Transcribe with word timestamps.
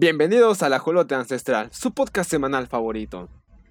Bienvenidos 0.00 0.62
a 0.62 0.68
La 0.68 0.78
Jolote 0.78 1.16
Ancestral, 1.16 1.72
su 1.72 1.92
podcast 1.92 2.30
semanal 2.30 2.68
favorito. 2.68 3.28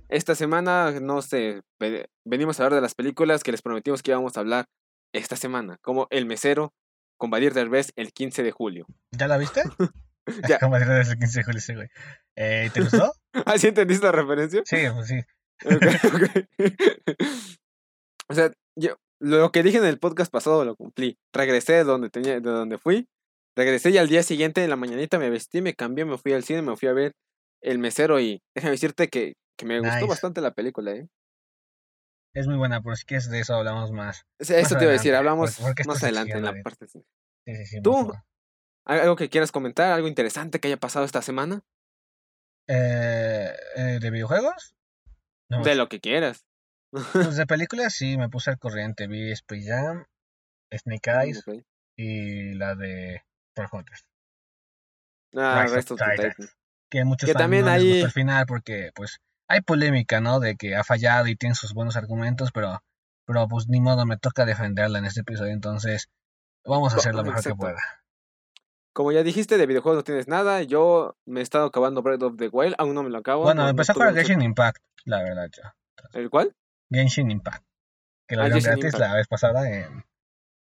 Esta 0.09 0.35
semana, 0.35 0.91
no 0.99 1.21
sé, 1.21 1.61
ve- 1.79 2.09
venimos 2.25 2.59
a 2.59 2.63
hablar 2.65 2.75
de 2.75 2.81
las 2.81 2.95
películas 2.95 3.43
que 3.43 3.51
les 3.51 3.61
prometimos 3.61 4.03
que 4.03 4.11
íbamos 4.11 4.35
a 4.35 4.41
hablar 4.41 4.65
esta 5.13 5.37
semana, 5.37 5.77
como 5.81 6.07
El 6.09 6.25
Mesero, 6.25 6.73
con 7.17 7.29
Badir 7.29 7.53
Derbez 7.53 7.93
el 7.95 8.11
15 8.11 8.43
de 8.43 8.51
julio. 8.51 8.85
¿Ya 9.11 9.29
la 9.29 9.37
viste? 9.37 9.63
Ya. 10.49 10.59
Como 10.59 10.77
decía 10.77 10.93
desde 10.93 11.13
el 11.13 11.19
15 11.19 11.39
de 11.39 11.43
julio, 11.45 11.61
sí, 11.61 11.73
güey. 11.73 11.87
Eh, 12.35 12.69
¿Te 12.73 12.81
gustó? 12.81 13.13
¿Ah, 13.45 13.57
sí 13.57 13.67
entendiste 13.67 14.05
la 14.05 14.11
referencia? 14.11 14.61
Sí, 14.65 14.75
pues 14.93 15.07
sí. 15.07 15.19
Ok, 15.63 15.85
ok. 16.13 17.23
o 18.29 18.33
sea, 18.33 18.51
yo 18.77 18.97
lo 19.21 19.53
que 19.53 19.63
dije 19.63 19.77
en 19.77 19.85
el 19.85 19.99
podcast 19.99 20.29
pasado 20.29 20.65
lo 20.65 20.75
cumplí. 20.75 21.17
Regresé 21.31 21.71
de 21.75 21.83
donde 21.85 22.09
tenía, 22.09 22.33
de 22.41 22.41
donde 22.41 22.77
fui. 22.77 23.07
Regresé 23.57 23.89
y 23.89 23.97
al 23.97 24.07
día 24.07 24.21
siguiente 24.23 24.63
en 24.63 24.69
la 24.69 24.75
mañanita 24.75 25.17
me 25.19 25.29
vestí, 25.31 25.61
me 25.61 25.73
cambié, 25.73 26.05
me 26.05 26.17
fui 26.17 26.31
al 26.33 26.43
cine, 26.43 26.61
me 26.61 26.77
fui 26.77 26.87
a 26.87 26.93
ver 26.93 27.11
El 27.61 27.79
Mesero 27.79 28.19
y 28.19 28.39
déjame 28.55 28.71
decirte 28.71 29.07
que, 29.09 29.33
que 29.57 29.65
me 29.65 29.79
gustó 29.79 30.05
bastante 30.07 30.41
la 30.41 30.51
película, 30.51 30.91
¿eh? 30.91 31.07
Es 32.35 32.45
muy 32.47 32.55
buena, 32.57 32.81
pero 32.81 32.95
si 32.95 33.03
quieres 33.05 33.29
de 33.31 33.39
eso 33.39 33.55
hablamos 33.55 33.91
más. 33.91 34.23
Eso 34.39 34.75
te 34.77 34.83
iba 34.83 34.91
a 34.91 34.93
decir, 34.93 35.15
hablamos 35.15 35.55
porque- 35.55 35.63
porque 35.63 35.83
más 35.85 36.03
adelante 36.03 36.37
en 36.37 36.43
la 36.43 36.53
parte. 36.63 36.87
sí. 36.87 37.01
Sí, 37.47 37.55
sí, 37.55 37.65
sí. 37.65 37.81
¿Tú? 37.81 37.91
por 37.93 38.01
favor. 38.05 38.23
¿Al- 38.85 38.99
¿Algo 39.01 39.15
que 39.15 39.29
quieras 39.29 39.51
comentar? 39.51 39.91
¿Algo 39.91 40.07
interesante 40.07 40.59
que 40.59 40.67
haya 40.67 40.77
pasado 40.77 41.03
esta 41.05 41.21
semana? 41.21 41.61
Eh, 42.69 43.53
eh, 43.75 43.97
¿De 44.01 44.11
videojuegos? 44.11 44.75
No, 45.49 45.63
De 45.63 45.75
lo 45.75 45.87
que 45.89 45.99
quieras. 45.99 46.45
pues 46.91 47.35
de 47.37 47.45
películas 47.47 47.93
sí, 47.93 48.17
me 48.17 48.29
puse 48.29 48.49
al 48.51 48.59
corriente. 48.59 49.07
Vi 49.07 49.31
Space 49.31 49.65
Jam, 49.65 50.05
Snake 50.71 51.09
Eyes 51.23 51.47
Ok. 51.47 51.63
y 51.97 52.53
la 52.53 52.75
de 52.75 53.23
Hunters. 53.71 54.05
Ah, 55.35 55.63
Rise 55.63 55.77
of 55.79 55.85
the 55.85 55.95
Titans. 55.95 56.35
Titans. 56.35 56.57
Que 56.89 57.03
muchos 57.03 57.27
Que 57.27 57.33
también 57.33 57.65
no 57.65 57.73
el 57.73 58.11
final 58.11 58.45
porque, 58.45 58.91
pues, 58.95 59.19
hay 59.49 59.61
polémica, 59.61 60.21
¿no? 60.21 60.39
De 60.39 60.55
que 60.55 60.75
ha 60.75 60.83
fallado 60.83 61.27
y 61.27 61.35
tiene 61.35 61.55
sus 61.55 61.73
buenos 61.73 61.95
argumentos, 61.97 62.51
pero, 62.53 62.81
pero 63.25 63.47
pues 63.47 63.67
ni 63.67 63.81
modo, 63.81 64.05
me 64.05 64.17
toca 64.17 64.45
defenderla 64.45 64.99
en 64.99 65.05
este 65.05 65.21
episodio, 65.21 65.51
entonces 65.51 66.09
vamos 66.65 66.93
a 66.93 66.97
hacer 66.97 67.13
lo 67.15 67.23
mejor 67.23 67.43
que 67.43 67.55
pueda. 67.55 67.81
Como 68.93 69.11
ya 69.11 69.21
dijiste, 69.23 69.57
de 69.57 69.65
videojuegos 69.67 69.97
no 69.99 70.03
tienes 70.03 70.27
nada. 70.27 70.63
Yo 70.63 71.15
me 71.25 71.41
he 71.41 71.43
estado 71.43 71.67
acabando 71.67 72.01
Breath 72.01 72.23
of 72.23 72.37
the 72.37 72.47
Wild, 72.47 72.75
aún 72.79 72.95
no 72.95 73.03
me 73.03 73.09
lo 73.11 73.19
acabo. 73.19 73.43
Bueno, 73.43 73.63
no- 73.63 73.69
empecé 73.69 73.91
a 73.91 73.95
jugar 73.95 74.15
Genshin 74.15 74.41
Impact, 74.41 74.81
la 75.05 75.21
verdad, 75.21 75.49
yo. 75.55 75.63
¿El 76.13 76.29
cuál? 76.31 76.55
Genshin 76.89 77.29
Impact. 77.29 77.63
Que 78.27 78.35
lo 78.37 78.43
Ah, 78.43 78.47
gratis 78.47 78.65
Impact. 78.67 78.97
la 78.97 79.13
vez 79.13 79.27
pasada 79.27 79.69
en, 79.69 80.03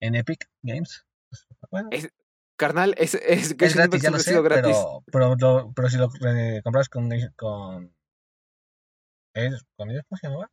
en 0.02 0.16
Epic 0.16 0.50
Games. 0.64 1.06
Pues, 1.30 1.48
bueno, 1.70 1.90
Es- 1.92 2.10
Carnal, 2.58 2.96
es, 2.98 3.16
es, 3.16 3.24
es 3.52 3.56
Genshin 3.58 3.84
Impact 3.84 4.02
gratis, 4.02 4.02
ya 4.02 4.12
lo 4.12 4.20
sé, 4.20 4.42
gratis. 4.42 4.78
pero, 5.12 5.36
pero, 5.76 5.90
si 5.90 5.98
lo 5.98 6.10
eh, 6.28 6.62
compras 6.64 6.90
con, 6.90 7.10
con, 7.36 7.94
¿es- 9.34 9.66
con 9.76 9.90
ellos, 9.92 10.04
¿cómo 10.08 10.18
se 10.18 10.28
llamaba? 10.28 10.52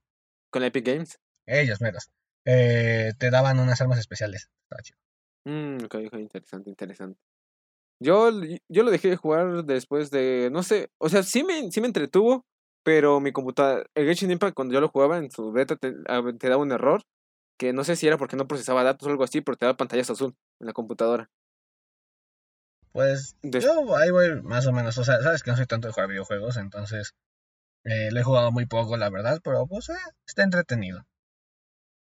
Con 0.50 0.62
Epic 0.64 0.86
Games. 0.86 1.18
Ellos, 1.46 1.80
meros. 1.80 2.10
Eh, 2.44 3.12
te 3.18 3.30
daban 3.30 3.58
unas 3.58 3.80
armas 3.80 3.98
especiales. 3.98 4.50
Estaba 4.64 4.82
chido. 4.82 4.98
Mm, 5.44 5.84
ok, 5.84 5.94
ok, 6.06 6.14
interesante, 6.18 6.70
interesante. 6.70 7.18
Yo, 8.00 8.30
yo 8.68 8.82
lo 8.82 8.90
dejé 8.90 9.10
de 9.10 9.16
jugar 9.16 9.64
después 9.64 10.10
de, 10.10 10.50
no 10.52 10.62
sé, 10.64 10.90
o 10.98 11.08
sea, 11.08 11.22
sí 11.22 11.44
me, 11.44 11.70
sí 11.70 11.80
me 11.80 11.86
entretuvo, 11.86 12.44
pero 12.84 13.20
mi 13.20 13.30
computadora, 13.30 13.84
el 13.94 14.06
Genshin 14.06 14.32
Impact 14.32 14.54
cuando 14.54 14.74
yo 14.74 14.80
lo 14.80 14.88
jugaba 14.88 15.18
en 15.18 15.30
su 15.30 15.52
beta 15.52 15.76
te, 15.76 15.94
ah, 16.08 16.20
te 16.36 16.48
daba 16.48 16.62
un 16.62 16.72
error, 16.72 17.02
que 17.56 17.72
no 17.72 17.84
sé 17.84 17.94
si 17.94 18.08
era 18.08 18.18
porque 18.18 18.36
no 18.36 18.48
procesaba 18.48 18.82
datos 18.82 19.06
o 19.06 19.10
algo 19.10 19.22
así, 19.22 19.40
pero 19.40 19.56
te 19.56 19.66
daba 19.66 19.76
pantallas 19.76 20.10
azul 20.10 20.34
en 20.58 20.66
la 20.66 20.72
computadora. 20.72 21.30
Pues 22.92 23.36
Des- 23.42 23.64
yo 23.64 23.96
ahí 23.96 24.10
voy 24.10 24.42
más 24.42 24.66
o 24.66 24.72
menos. 24.72 24.98
O 24.98 25.04
sea, 25.04 25.20
sabes 25.22 25.42
que 25.42 25.50
no 25.50 25.56
soy 25.56 25.66
tanto 25.66 25.88
de 25.88 25.94
jugar 25.94 26.08
videojuegos, 26.08 26.56
entonces 26.56 27.14
eh, 27.84 28.10
lo 28.12 28.20
he 28.20 28.22
jugado 28.22 28.52
muy 28.52 28.66
poco, 28.66 28.96
la 28.96 29.10
verdad, 29.10 29.40
pero 29.42 29.66
pues 29.66 29.88
eh, 29.88 29.94
está 30.26 30.42
entretenido. 30.42 31.04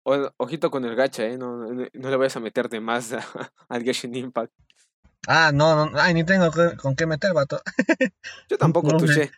O- 0.04 0.30
ojito 0.36 0.70
con 0.70 0.84
el 0.84 0.94
gacha, 0.94 1.24
¿eh? 1.24 1.36
No, 1.36 1.56
no, 1.56 1.86
no 1.92 2.10
le 2.10 2.16
vayas 2.16 2.36
a 2.36 2.40
meter 2.40 2.68
de 2.68 2.80
más 2.80 3.12
al 3.68 3.82
Genshin 3.82 4.14
Impact. 4.14 4.52
Ah, 5.28 5.50
no, 5.52 5.86
no, 5.90 5.98
ay, 6.00 6.14
ni 6.14 6.22
tengo 6.22 6.52
que- 6.52 6.76
con 6.76 6.94
qué 6.94 7.04
meter, 7.06 7.32
vato. 7.34 7.60
Yo 8.48 8.56
tampoco 8.58 8.88
No, 8.92 8.96
touché. 8.98 9.32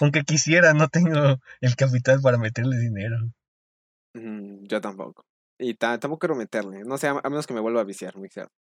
Aunque 0.00 0.22
quisiera, 0.26 0.74
no 0.74 0.86
tengo 0.88 1.40
el 1.60 1.74
capital 1.76 2.20
para 2.22 2.38
meterle 2.38 2.76
dinero. 2.78 3.16
Mm, 4.14 4.64
Yo 4.66 4.80
tampoco. 4.80 5.24
Y 5.58 5.74
ta- 5.74 5.98
tampoco 5.98 6.20
quiero 6.20 6.36
meterle. 6.36 6.84
No 6.84 6.98
sé, 6.98 7.08
a 7.08 7.20
a 7.22 7.28
menos 7.30 7.48
que 7.48 7.54
me 7.54 7.60
vuelva 7.60 7.80
a 7.80 7.84
viciar, 7.84 8.16
muy 8.16 8.28
cierto. 8.28 8.52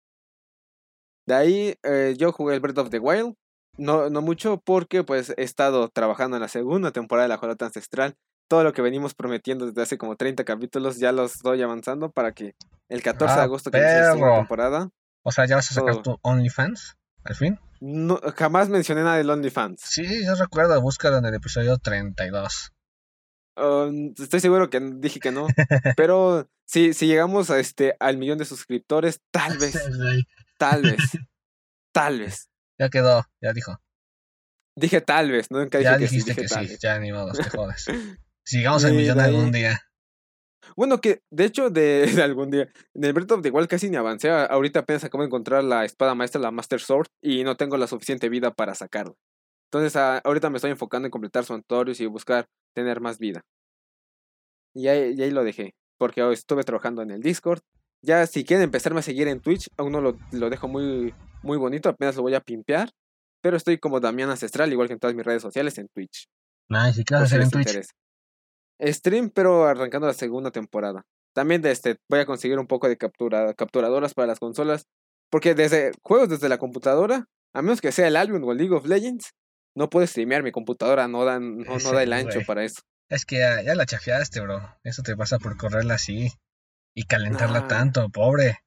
De 1.28 1.36
ahí 1.36 1.76
eh, 1.84 2.16
yo 2.18 2.32
jugué 2.32 2.56
el 2.56 2.62
Breath 2.62 2.78
of 2.80 2.90
the 2.90 3.00
Wild. 3.00 3.36
No, 3.78 4.10
no 4.10 4.22
mucho 4.22 4.60
porque 4.66 5.04
pues 5.04 5.34
he 5.38 5.44
estado 5.44 5.90
trabajando 5.90 6.38
en 6.38 6.42
la 6.42 6.48
segunda 6.48 6.92
temporada 6.92 7.26
de 7.26 7.30
la 7.30 7.38
Jolota 7.38 7.66
Ancestral. 7.66 8.16
Todo 8.50 8.64
lo 8.64 8.74
que 8.74 8.82
venimos 8.82 9.14
prometiendo 9.14 9.68
desde 9.68 9.82
hace 9.82 9.98
como 9.98 10.16
30 10.16 10.46
capítulos 10.46 10.98
ya 10.98 11.12
los 11.12 11.36
estoy 11.36 11.62
avanzando 11.62 12.10
para 12.10 12.32
que 12.32 12.56
el 12.90 13.04
14 13.04 13.36
de 13.36 13.42
Ah, 13.42 13.44
agosto 13.44 13.70
que 13.70 13.78
inicie 13.78 14.00
la 14.00 14.14
segunda 14.14 14.38
temporada. 14.38 14.90
O 15.22 15.32
sea, 15.32 15.46
¿ya 15.46 15.58
vas 15.58 15.70
a 15.70 15.74
sacar 15.76 16.02
Todo. 16.02 16.16
tu 16.16 16.20
OnlyFans? 16.22 16.96
¿Al 17.26 17.36
fin? 17.36 17.60
No, 17.82 18.20
jamás 18.38 18.70
mencioné 18.70 19.04
nada 19.04 19.18
del 19.18 19.30
OnlyFans. 19.30 19.82
Sí, 19.82 20.26
yo 20.26 20.34
recuerdo, 20.36 20.82
búscalo 20.82 21.18
en 21.18 21.26
el 21.26 21.36
episodio 21.36 21.78
32. 21.78 22.72
Um, 23.58 24.14
estoy 24.18 24.40
seguro 24.40 24.70
que 24.70 24.80
dije 24.80 25.20
que 25.20 25.32
no. 25.32 25.48
pero 25.98 26.48
si, 26.66 26.94
si 26.94 27.08
llegamos 27.08 27.50
a 27.50 27.60
este, 27.60 27.96
al 28.00 28.18
millón 28.18 28.38
de 28.38 28.46
suscriptores, 28.46 29.22
tal 29.32 29.58
vez, 29.60 29.78
tal 30.58 30.84
vez, 30.84 31.12
tal 31.94 32.20
vez. 32.20 32.50
Ya 32.80 32.90
quedó, 32.90 33.24
ya 33.42 33.54
dijo. 33.54 33.78
Dije 34.76 35.02
tal 35.02 35.32
vez, 35.32 35.50
no 35.50 35.60
nunca 35.60 35.80
dije 35.80 35.90
Ya 35.92 35.98
que 35.98 36.08
sí, 36.08 36.18
dijiste 36.18 36.32
dije 36.32 36.42
que 36.44 36.48
tal 36.48 36.66
sí, 36.66 36.72
vez. 36.74 36.80
ya 36.80 37.00
ni 37.00 37.12
modo, 37.12 37.32
te 37.32 37.50
jodas. 37.50 37.86
Si 38.46 38.60
llegamos 38.60 38.86
al 38.86 38.94
millón 38.94 39.18
de 39.18 39.24
algún 39.26 39.52
día. 39.52 39.82
Bueno, 40.78 41.02
que 41.02 41.22
de 41.30 41.44
hecho, 41.44 41.70
de, 41.70 42.06
de 42.16 42.24
algún 42.24 42.50
día, 42.50 42.70
en 42.94 43.04
el 43.04 43.12
Breath 43.12 43.32
of 43.34 43.42
the 43.42 43.50
Wild 43.50 43.68
casi 43.68 43.90
ni 43.90 43.98
avancé. 43.98 44.30
Ahorita 44.30 44.80
apenas 44.80 45.04
acabo 45.04 45.22
de 45.24 45.28
encontrar 45.28 45.66
la 45.66 45.84
espada 45.84 46.16
maestra, 46.16 46.40
la 46.40 46.52
Master 46.52 46.80
Sword, 46.80 47.08
y 47.22 47.44
no 47.44 47.58
tengo 47.58 47.76
la 47.76 47.88
suficiente 47.88 48.30
vida 48.30 48.52
para 48.52 48.74
sacarla. 48.74 49.16
Entonces, 49.70 49.98
a- 49.98 50.20
ahorita 50.20 50.50
me 50.50 50.58
estoy 50.58 50.72
enfocando 50.72 51.08
en 51.08 51.12
completar 51.12 51.44
santuarios 51.44 52.00
y 52.00 52.06
buscar 52.06 52.46
tener 52.74 53.02
más 53.02 53.20
vida. 53.20 53.42
Y 54.74 54.88
ahí, 54.88 55.14
y 55.18 55.22
ahí 55.24 55.32
lo 55.32 55.44
dejé, 55.44 55.74
porque 55.98 56.24
hoy 56.24 56.36
estuve 56.36 56.64
trabajando 56.64 57.02
en 57.02 57.12
el 57.12 57.22
Discord. 57.22 57.60
Ya 58.02 58.26
si 58.28 58.44
quieren 58.44 58.64
empezarme 58.64 59.00
a 59.00 59.04
seguir 59.04 59.28
en 59.28 59.40
Twitch, 59.42 59.70
aún 59.78 59.92
no 59.92 60.02
lo, 60.02 60.18
lo 60.32 60.50
dejo 60.50 60.68
muy, 60.68 61.14
muy 61.44 61.58
bonito, 61.58 61.90
apenas 61.90 62.16
lo 62.16 62.22
voy 62.22 62.36
a 62.36 62.42
pimpear. 62.42 62.90
Pero 63.42 63.58
estoy 63.58 63.78
como 63.78 64.00
Damián 64.00 64.30
Ancestral, 64.30 64.72
igual 64.72 64.88
que 64.88 64.94
en 64.94 65.00
todas 65.00 65.16
mis 65.16 65.26
redes 65.26 65.42
sociales, 65.42 65.78
en 65.78 65.88
Twitch. 65.90 66.28
Nice, 66.70 67.02
¿y 67.02 67.04
qué 67.04 67.14
vas 67.14 67.24
a 67.24 67.26
hacer 67.26 67.42
en 67.42 67.50
Twitch? 67.50 67.68
interesa. 67.68 67.94
Stream, 68.80 69.30
pero 69.30 69.66
arrancando 69.66 70.08
la 70.08 70.14
segunda 70.14 70.52
temporada. 70.52 71.04
También 71.34 71.62
de 71.62 71.72
este, 71.72 71.98
voy 72.10 72.20
a 72.20 72.26
conseguir 72.26 72.58
un 72.60 72.68
poco 72.68 72.90
de 72.90 72.98
captura, 72.98 73.54
capturadoras 73.54 74.14
para 74.14 74.28
las 74.28 74.40
consolas. 74.40 74.86
Porque 75.30 75.56
desde 75.56 75.92
juegos 76.04 76.30
desde 76.30 76.50
la 76.50 76.58
computadora, 76.58 77.26
a 77.54 77.62
menos 77.62 77.82
que 77.82 77.92
sea 77.92 78.08
el 78.08 78.16
Albion 78.16 78.44
o 78.44 78.52
el 78.52 78.58
League 78.58 78.74
of 78.74 78.88
Legends, 78.88 79.34
no 79.76 79.90
puedo 79.90 80.08
streamear. 80.08 80.42
Mi 80.42 80.52
computadora 80.52 81.08
no 81.08 81.26
da, 81.26 81.40
no, 81.40 81.78
no 81.78 81.92
da 81.92 82.04
el 82.04 82.14
ancho 82.14 82.40
para 82.46 82.64
eso. 82.64 82.82
Es 83.10 83.26
que 83.26 83.40
ya, 83.40 83.62
ya 83.62 83.76
la 83.76 83.86
chafiaste, 83.86 84.42
bro. 84.42 84.62
Eso 84.84 85.04
te 85.04 85.16
pasa 85.16 85.38
por 85.38 85.58
correrla 85.58 85.96
así. 85.96 86.32
Y 86.98 87.04
calentarla 87.04 87.68
tanto, 87.68 88.10
pobre. 88.10 88.58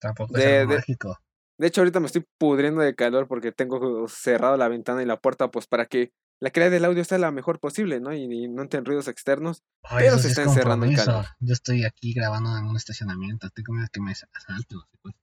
Tampoco 0.00 0.36
es 0.36 0.44
algo 0.46 0.70
de- 0.72 0.76
mágico. 0.78 1.18
De 1.58 1.66
hecho, 1.66 1.80
ahorita 1.80 1.98
me 2.00 2.06
estoy 2.06 2.24
pudriendo 2.38 2.80
de 2.80 2.94
calor 2.94 3.26
porque 3.26 3.50
tengo 3.52 4.06
cerrado 4.08 4.56
la 4.56 4.68
ventana 4.68 5.02
y 5.02 5.06
la 5.06 5.16
puerta, 5.18 5.50
pues 5.50 5.66
para 5.66 5.86
que 5.86 6.12
la 6.40 6.50
calidad 6.50 6.70
del 6.70 6.84
audio 6.84 7.04
sea 7.04 7.18
la 7.18 7.30
mejor 7.30 7.58
posible, 7.58 8.00
¿no? 8.00 8.12
Y, 8.12 8.22
y 8.24 8.48
no 8.48 8.62
entren 8.62 8.84
ruidos 8.84 9.08
externos. 9.08 9.62
Ay, 9.82 10.04
pero 10.04 10.18
se 10.18 10.26
es 10.28 10.32
está 10.38 10.42
encerrando 10.42 10.86
el 10.86 10.94
compromiso. 10.96 11.04
calor. 11.04 11.26
Yo 11.40 11.52
estoy 11.52 11.84
aquí 11.84 12.12
grabando 12.12 12.56
en 12.56 12.66
un 12.66 12.76
estacionamiento. 12.76 13.48
Tengo 13.50 13.72
miedo 13.72 13.88
que 13.92 14.00
me 14.00 14.12
asalten. 14.12 14.78
pues. 15.02 15.14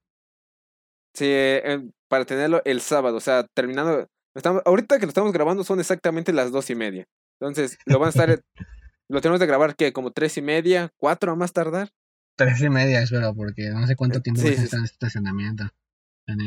Sí, 1.14 1.26
eh, 1.28 1.90
para 2.08 2.24
tenerlo 2.24 2.62
el 2.64 2.80
sábado, 2.80 3.16
o 3.16 3.20
sea, 3.20 3.46
terminando. 3.54 4.06
Estamos, 4.34 4.62
ahorita 4.64 4.98
que 4.98 5.06
lo 5.06 5.10
estamos 5.10 5.32
grabando 5.32 5.64
son 5.64 5.80
exactamente 5.80 6.32
las 6.32 6.50
dos 6.50 6.70
y 6.70 6.74
media. 6.74 7.06
Entonces, 7.40 7.78
lo 7.86 7.98
van 7.98 8.08
a 8.08 8.10
estar. 8.10 8.42
lo 9.08 9.20
tenemos 9.20 9.40
de 9.40 9.46
grabar, 9.46 9.76
que 9.76 9.92
Como 9.92 10.10
tres 10.12 10.38
y 10.38 10.42
media, 10.42 10.90
cuatro 10.96 11.32
a 11.32 11.36
más 11.36 11.52
tardar. 11.52 11.90
Tres 12.36 12.60
y 12.62 12.70
media, 12.70 13.02
espero, 13.02 13.34
porque 13.34 13.70
no 13.70 13.86
sé 13.86 13.94
cuánto 13.96 14.18
Eh, 14.18 14.22
tiempo 14.22 14.40
sí, 14.42 14.48
a 14.48 14.50
sí, 14.52 14.56
en 14.58 14.64
este 14.64 14.78
estacionamiento. 14.94 15.64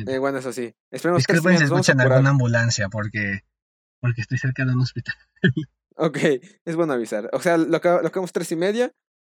Eh, 0.07 0.17
bueno, 0.19 0.37
eso 0.39 0.51
sí. 0.53 0.73
Esperemos 0.89 1.19
Disculpen 1.19 1.45
media, 1.53 1.59
si 1.59 1.71
vamos 1.71 1.87
escuchan 1.89 2.01
alguna 2.01 2.29
ambulancia, 2.31 2.89
porque, 2.89 3.41
porque 3.99 4.21
estoy 4.21 4.37
cerca 4.37 4.65
de 4.65 4.73
un 4.73 4.81
hospital. 4.81 5.15
Ok, 5.97 6.17
es 6.65 6.75
bueno 6.75 6.91
avisar. 6.91 7.29
O 7.31 7.39
sea, 7.39 7.55
lo, 7.55 7.79
acab- 7.79 8.01
lo 8.01 8.07
acabamos 8.09 8.33
tres 8.33 8.51
y 8.51 8.57
media. 8.57 8.91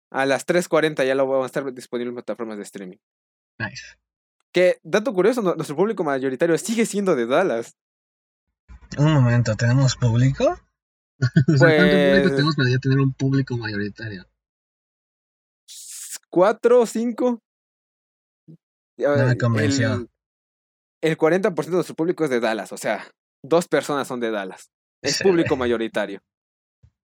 A 0.09 0.25
las 0.25 0.47
3.40 0.47 1.05
ya 1.05 1.13
lo 1.13 1.27
vamos 1.27 1.44
a 1.44 1.45
estar 1.45 1.71
disponible 1.71 2.09
en 2.09 2.15
plataformas 2.15 2.57
de 2.57 2.63
streaming. 2.63 2.97
Nice. 3.59 3.83
Que, 4.51 4.79
dato 4.81 5.13
curioso, 5.13 5.44
nuestro 5.44 5.75
público 5.75 6.03
mayoritario 6.03 6.57
sigue 6.57 6.88
siendo 6.88 7.15
de 7.15 7.27
Dallas. 7.27 7.75
Un 8.97 9.13
momento, 9.13 9.55
¿tenemos 9.55 9.95
público? 9.97 10.45
o 11.19 11.57
sea, 11.57 11.75
¿cuánto 11.75 11.95
público 11.95 12.23
Pues- 12.23 12.35
tenemos 12.35 12.55
para 12.55 12.69
ya 12.71 12.79
tener 12.79 12.97
un 13.01 13.13
público 13.13 13.55
mayoritario? 13.57 14.25
¿Cuatro 16.41 16.81
o 16.81 16.85
cinco? 16.85 17.39
No 18.99 19.15
me 19.25 19.31
el- 19.31 19.37
convenció. 19.39 20.07
el 21.01 21.17
40% 21.17 21.77
de 21.77 21.83
su 21.83 21.95
público 21.95 22.25
es 22.25 22.29
de 22.29 22.39
Dallas, 22.39 22.71
o 22.71 22.77
sea, 22.77 23.07
dos 23.43 23.67
personas 23.67 24.07
son 24.07 24.19
de 24.19 24.29
Dallas. 24.29 24.69
Es 25.01 25.15
Sí. 25.15 25.23
público 25.23 25.55
mayoritario. 25.55 26.19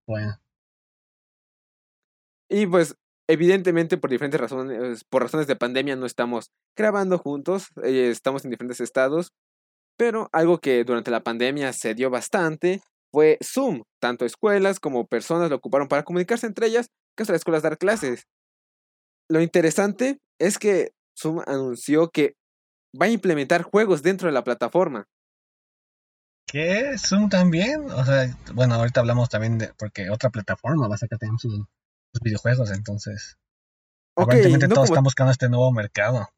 Bueno, 0.06 0.38
Y 2.48 2.68
pues, 2.68 2.94
evidentemente, 3.28 3.96
por 3.96 4.08
diferentes 4.10 4.40
razones, 4.40 5.02
por 5.02 5.22
razones 5.22 5.48
de 5.48 5.56
pandemia, 5.56 5.96
no 5.96 6.06
estamos 6.06 6.52
grabando 6.76 7.18
juntos, 7.18 7.70
eh, 7.82 8.10
estamos 8.10 8.44
en 8.44 8.52
diferentes 8.52 8.80
estados. 8.80 9.32
Pero 9.98 10.28
algo 10.32 10.58
que 10.58 10.84
durante 10.84 11.10
la 11.10 11.24
pandemia 11.24 11.72
se 11.72 11.94
dio 11.96 12.08
bastante 12.08 12.82
fue 13.12 13.38
Zoom. 13.42 13.82
Tanto 14.00 14.24
escuelas 14.26 14.78
como 14.78 15.08
personas 15.08 15.50
lo 15.50 15.56
ocuparon 15.56 15.88
para 15.88 16.04
comunicarse 16.04 16.46
entre 16.46 16.68
ellas, 16.68 16.86
que 17.16 17.24
las 17.24 17.30
escuelas 17.30 17.64
dar 17.64 17.78
clases. 17.78 18.28
Lo 19.28 19.40
interesante 19.40 20.18
es 20.38 20.58
que 20.58 20.92
Zoom 21.18 21.42
anunció 21.46 22.10
que 22.10 22.34
va 23.00 23.06
a 23.06 23.10
implementar 23.10 23.62
juegos 23.62 24.02
dentro 24.02 24.28
de 24.28 24.32
la 24.32 24.44
plataforma. 24.44 25.06
¿qué? 26.54 26.96
¿Zoom 26.98 27.28
también? 27.28 27.90
O 27.90 28.04
sea, 28.04 28.26
bueno, 28.54 28.76
ahorita 28.76 29.00
hablamos 29.00 29.28
también 29.28 29.58
de, 29.58 29.72
porque 29.76 30.08
otra 30.10 30.30
plataforma 30.30 30.86
va 30.86 30.94
a 30.94 30.98
sacar 30.98 31.18
también 31.18 31.38
sus, 31.38 31.52
sus 31.52 32.20
videojuegos, 32.22 32.70
entonces, 32.70 33.36
aparentemente 34.16 34.68
no 34.68 34.74
todos 34.76 34.88
como, 34.88 34.94
están 34.94 35.04
buscando 35.04 35.32
este 35.32 35.48
nuevo 35.48 35.72
mercado. 35.72 36.28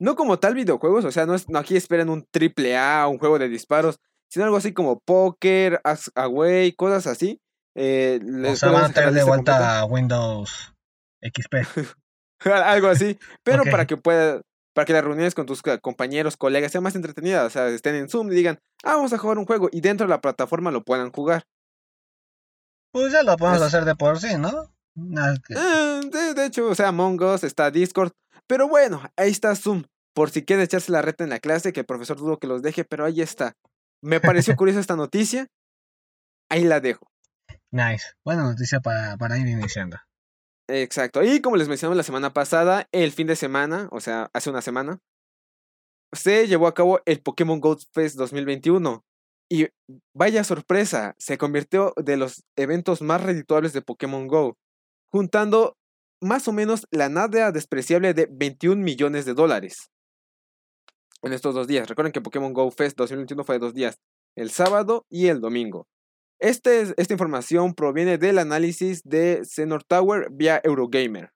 no 0.00 0.16
como 0.16 0.38
tal 0.38 0.54
videojuegos, 0.54 1.04
o 1.04 1.12
sea, 1.12 1.26
no, 1.26 1.34
es, 1.34 1.46
no 1.48 1.58
aquí 1.58 1.76
esperan 1.76 2.08
un 2.08 2.26
triple 2.30 2.78
A, 2.78 3.06
un 3.06 3.18
juego 3.18 3.38
de 3.38 3.50
disparos, 3.50 3.98
sino 4.30 4.46
algo 4.46 4.56
así 4.56 4.72
como 4.72 4.98
póker, 5.00 5.82
Away, 6.14 6.72
cosas 6.72 7.06
así. 7.06 7.38
Eh, 7.74 8.20
O 8.50 8.56
sea, 8.56 8.70
van 8.70 8.84
a 8.86 8.92
traer 8.94 9.12
de 9.12 9.24
vuelta 9.24 9.80
a 9.80 9.84
Windows 9.84 10.74
XP. 11.22 11.54
algo 12.44 12.88
así, 12.88 13.18
pero 13.42 13.64
para 13.64 13.86
que 13.86 13.96
pueda, 13.96 14.40
para 14.74 14.84
que 14.84 14.92
las 14.92 15.04
reuniones 15.04 15.34
con 15.34 15.46
tus 15.46 15.62
compañeros, 15.82 16.36
colegas 16.36 16.70
sean 16.72 16.84
más 16.84 16.94
entretenidas, 16.94 17.46
o 17.46 17.50
sea, 17.50 17.68
estén 17.68 17.94
en 17.96 18.08
Zoom 18.08 18.30
y 18.30 18.34
digan, 18.36 18.58
ah, 18.84 18.94
vamos 18.96 19.12
a 19.12 19.18
jugar 19.18 19.38
un 19.38 19.44
juego 19.46 19.68
y 19.72 19.80
dentro 19.80 20.06
de 20.06 20.10
la 20.10 20.20
plataforma 20.20 20.70
lo 20.70 20.84
puedan 20.84 21.10
jugar. 21.10 21.44
Pues 22.92 23.12
ya 23.12 23.22
lo 23.22 23.36
podemos 23.36 23.60
Es- 23.60 23.66
hacer 23.68 23.84
de 23.84 23.96
por 23.96 24.18
sí, 24.20 24.36
¿no? 24.38 24.72
Que- 25.46 25.54
Eh, 25.54 26.00
de, 26.10 26.34
de 26.34 26.46
hecho, 26.46 26.66
o 26.68 26.74
sea, 26.74 26.88
Among 26.88 27.20
Us, 27.22 27.44
está 27.44 27.70
Discord, 27.70 28.12
pero 28.46 28.68
bueno, 28.68 29.02
ahí 29.16 29.30
está 29.30 29.54
Zoom, 29.54 29.84
por 30.14 30.30
si 30.30 30.44
quiere 30.44 30.62
echarse 30.62 30.90
la 30.90 31.02
reta 31.02 31.22
en 31.24 31.30
la 31.30 31.38
clase, 31.40 31.72
que 31.72 31.80
el 31.80 31.86
profesor 31.86 32.16
dudo 32.16 32.38
que 32.38 32.46
los 32.46 32.62
deje, 32.62 32.84
pero 32.84 33.04
ahí 33.04 33.20
está. 33.20 33.54
Me 34.02 34.20
pareció 34.20 34.54
curiosa 34.56 34.80
esta 34.80 34.96
noticia, 34.96 35.46
ahí 36.50 36.64
la 36.64 36.80
dejo. 36.80 37.06
Nice. 37.70 38.06
Buena 38.24 38.44
noticia 38.44 38.80
para, 38.80 39.16
para 39.18 39.36
ir 39.38 39.46
iniciando. 39.46 39.98
Exacto. 40.68 41.22
Y 41.22 41.40
como 41.40 41.56
les 41.56 41.68
mencionamos 41.68 41.96
la 41.96 42.02
semana 42.02 42.32
pasada, 42.32 42.88
el 42.92 43.10
fin 43.12 43.26
de 43.26 43.36
semana, 43.36 43.88
o 43.90 44.00
sea, 44.00 44.30
hace 44.34 44.50
una 44.50 44.60
semana, 44.60 45.00
se 46.12 46.46
llevó 46.46 46.66
a 46.66 46.74
cabo 46.74 47.00
el 47.06 47.20
Pokémon 47.20 47.60
Go 47.60 47.76
Fest 47.92 48.16
2021. 48.16 49.04
Y 49.50 49.68
vaya 50.14 50.44
sorpresa, 50.44 51.14
se 51.18 51.38
convirtió 51.38 51.94
de 51.96 52.18
los 52.18 52.44
eventos 52.56 53.00
más 53.00 53.22
redituables 53.22 53.72
de 53.72 53.80
Pokémon 53.80 54.26
Go, 54.26 54.58
juntando 55.10 55.78
más 56.20 56.48
o 56.48 56.52
menos 56.52 56.86
la 56.90 57.08
nada 57.08 57.50
despreciable 57.50 58.12
de 58.12 58.28
21 58.30 58.82
millones 58.82 59.24
de 59.24 59.32
dólares 59.32 59.90
en 61.22 61.32
estos 61.32 61.54
dos 61.54 61.66
días. 61.66 61.88
Recuerden 61.88 62.12
que 62.12 62.20
Pokémon 62.20 62.52
Go 62.52 62.70
Fest 62.70 62.98
2021 62.98 63.44
fue 63.44 63.54
de 63.54 63.60
dos 63.60 63.74
días, 63.74 63.98
el 64.36 64.50
sábado 64.50 65.06
y 65.08 65.28
el 65.28 65.40
domingo. 65.40 65.88
Este, 66.40 66.80
es- 66.82 66.94
esta 66.96 67.14
información 67.14 67.74
proviene 67.74 68.18
del 68.18 68.38
análisis 68.38 69.02
de 69.04 69.44
Senor 69.44 69.84
Tower 69.84 70.28
vía 70.30 70.60
Eurogamer. 70.62 71.32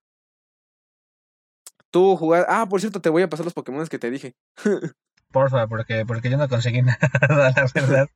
Tú 1.90 2.16
jugaste. 2.16 2.46
Ah, 2.50 2.66
por 2.68 2.80
cierto, 2.80 3.00
te 3.00 3.10
voy 3.10 3.22
a 3.22 3.28
pasar 3.28 3.44
los 3.44 3.54
Pokémon 3.54 3.86
que 3.86 3.98
te 3.98 4.10
dije. 4.10 4.34
Porfa, 5.32 5.66
porque, 5.66 6.04
porque 6.06 6.30
yo 6.30 6.36
no 6.38 6.48
conseguí 6.48 6.82
nada, 6.82 6.98
la 7.28 7.66
verdad. 7.74 8.08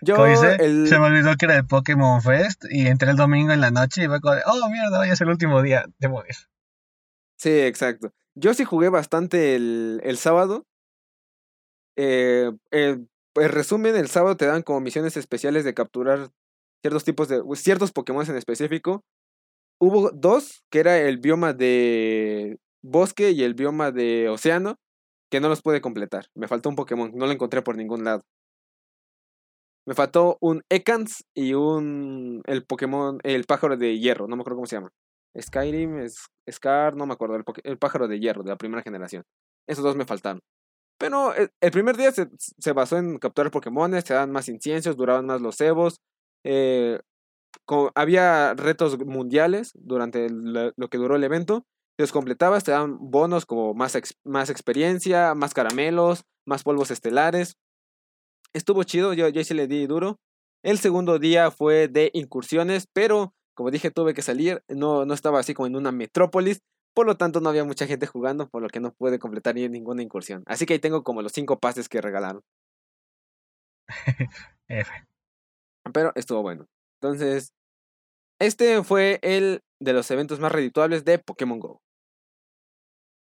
Yo, 0.00 0.14
el- 0.24 0.86
se 0.88 0.98
me 0.98 1.06
olvidó 1.06 1.34
que 1.36 1.46
era 1.46 1.56
el 1.56 1.66
Pokémon 1.66 2.22
Fest 2.22 2.64
y 2.70 2.86
entré 2.86 3.10
el 3.10 3.16
domingo 3.16 3.52
en 3.52 3.60
la 3.60 3.70
noche 3.70 4.04
y 4.04 4.06
fue 4.06 4.20
como 4.20 4.34
de, 4.36 4.42
oh 4.46 4.68
mierda, 4.70 5.00
hoy 5.00 5.10
es 5.10 5.20
el 5.20 5.28
último 5.28 5.60
día, 5.62 5.86
debo 5.98 6.24
ir. 6.24 6.36
Sí, 7.38 7.50
exacto. 7.50 8.12
Yo 8.34 8.54
sí 8.54 8.64
jugué 8.64 8.88
bastante 8.90 9.56
el, 9.56 10.00
el 10.04 10.16
sábado. 10.18 10.66
Eh, 11.96 12.52
el 13.36 13.50
resumen, 13.50 13.96
el 13.96 14.08
sábado 14.08 14.36
te 14.36 14.46
dan 14.46 14.62
como 14.62 14.80
misiones 14.80 15.16
especiales 15.16 15.64
de 15.64 15.74
capturar 15.74 16.30
ciertos 16.82 17.04
tipos 17.04 17.28
de. 17.28 17.42
ciertos 17.54 17.92
Pokémon 17.92 18.28
en 18.28 18.36
específico. 18.36 19.04
Hubo 19.80 20.10
dos, 20.10 20.64
que 20.70 20.80
era 20.80 20.98
el 20.98 21.18
bioma 21.18 21.52
de 21.52 22.58
bosque 22.82 23.32
y 23.32 23.42
el 23.42 23.54
bioma 23.54 23.90
de 23.92 24.28
océano, 24.28 24.76
que 25.30 25.40
no 25.40 25.48
los 25.48 25.62
pude 25.62 25.80
completar. 25.80 26.26
Me 26.34 26.48
faltó 26.48 26.68
un 26.68 26.76
Pokémon, 26.76 27.12
no 27.14 27.26
lo 27.26 27.32
encontré 27.32 27.62
por 27.62 27.76
ningún 27.76 28.04
lado. 28.04 28.22
Me 29.86 29.94
faltó 29.94 30.36
un 30.40 30.62
Ekans 30.68 31.24
y 31.34 31.54
un. 31.54 32.42
el 32.46 32.64
Pokémon. 32.64 33.18
el 33.22 33.44
pájaro 33.44 33.76
de 33.76 33.98
hierro, 33.98 34.26
no 34.28 34.36
me 34.36 34.42
acuerdo 34.42 34.56
cómo 34.56 34.66
se 34.66 34.76
llama. 34.76 34.90
Skyrim, 35.40 36.06
Scar, 36.50 36.96
no 36.96 37.06
me 37.06 37.12
acuerdo, 37.12 37.36
el, 37.36 37.44
el 37.64 37.78
pájaro 37.78 38.08
de 38.08 38.18
hierro 38.18 38.42
de 38.42 38.50
la 38.50 38.56
primera 38.56 38.82
generación. 38.82 39.24
Esos 39.68 39.84
dos 39.84 39.96
me 39.96 40.06
faltaron. 40.06 40.40
Pero 40.98 41.34
el, 41.34 41.50
el 41.60 41.70
primer 41.70 41.96
día 41.96 42.10
se, 42.12 42.28
se 42.38 42.72
basó 42.72 42.96
en 42.98 43.18
capturar 43.18 43.50
Pokémon, 43.50 43.90
se 44.02 44.14
daban 44.14 44.32
más 44.32 44.48
inciensos, 44.48 44.96
duraban 44.96 45.26
más 45.26 45.40
los 45.40 45.56
cebos. 45.56 46.00
eh, 46.44 47.00
había 47.94 48.54
retos 48.54 48.98
mundiales 49.04 49.72
durante 49.74 50.28
lo 50.30 50.88
que 50.88 50.98
duró 50.98 51.16
el 51.16 51.24
evento. 51.24 51.64
Si 51.96 52.02
los 52.02 52.12
completabas, 52.12 52.64
te 52.64 52.72
dan 52.72 52.98
bonos 53.00 53.46
como 53.46 53.74
más, 53.74 53.96
más 54.24 54.50
experiencia, 54.50 55.34
más 55.34 55.54
caramelos, 55.54 56.24
más 56.46 56.62
polvos 56.62 56.90
estelares. 56.90 57.56
Estuvo 58.52 58.84
chido, 58.84 59.12
yo, 59.14 59.28
yo 59.28 59.42
sí 59.44 59.54
le 59.54 59.66
di 59.66 59.86
duro. 59.86 60.18
El 60.62 60.78
segundo 60.78 61.18
día 61.18 61.50
fue 61.50 61.88
de 61.88 62.10
incursiones, 62.12 62.86
pero 62.92 63.34
como 63.54 63.70
dije, 63.70 63.90
tuve 63.90 64.14
que 64.14 64.22
salir. 64.22 64.62
No, 64.68 65.06
no 65.06 65.14
estaba 65.14 65.40
así 65.40 65.54
como 65.54 65.66
en 65.66 65.76
una 65.76 65.90
metrópolis. 65.92 66.60
Por 66.96 67.04
lo 67.04 67.18
tanto, 67.18 67.42
no 67.42 67.50
había 67.50 67.62
mucha 67.62 67.86
gente 67.86 68.06
jugando, 68.06 68.48
por 68.48 68.62
lo 68.62 68.70
que 68.70 68.80
no 68.80 68.90
pude 68.90 69.18
completar 69.18 69.54
ni 69.54 69.68
ninguna 69.68 70.02
incursión. 70.02 70.42
Así 70.46 70.64
que 70.64 70.72
ahí 70.72 70.78
tengo 70.78 71.04
como 71.04 71.20
los 71.20 71.32
cinco 71.32 71.60
pases 71.60 71.90
que 71.90 72.00
regalaron. 72.00 72.42
F. 74.68 74.90
Pero 75.92 76.12
estuvo 76.14 76.40
bueno. 76.40 76.64
Entonces, 76.98 77.52
este 78.40 78.82
fue 78.82 79.18
el 79.20 79.62
de 79.78 79.92
los 79.92 80.10
eventos 80.10 80.40
más 80.40 80.50
redituables 80.50 81.04
de 81.04 81.18
Pokémon 81.18 81.60
Go. 81.60 81.82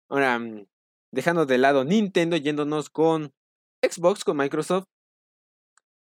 Ahora, 0.09 0.39
mm, 0.39 0.65
dejando 1.13 1.45
de 1.45 1.59
lado 1.59 1.83
Nintendo, 1.83 2.37
yéndonos 2.37 2.89
con 2.89 3.31
Xbox, 3.87 4.23
con 4.23 4.37
Microsoft. 4.37 4.87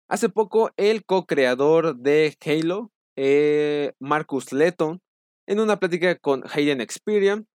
Hace 0.08 0.28
poco, 0.28 0.70
el 0.76 1.04
co-creador 1.04 1.96
de 1.96 2.36
Halo, 2.46 2.92
eh, 3.16 3.94
Marcus 3.98 4.52
Letton, 4.52 5.00
en 5.52 5.60
una 5.60 5.78
plática 5.78 6.16
con 6.16 6.42
Hayden 6.52 6.80
Experience, 6.80 7.46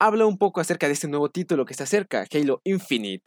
habla 0.00 0.26
un 0.26 0.38
poco 0.38 0.60
acerca 0.60 0.86
de 0.86 0.94
este 0.94 1.08
nuevo 1.08 1.28
título 1.30 1.64
que 1.64 1.74
se 1.74 1.82
acerca, 1.84 2.26
Halo 2.32 2.60
Infinite. 2.64 3.24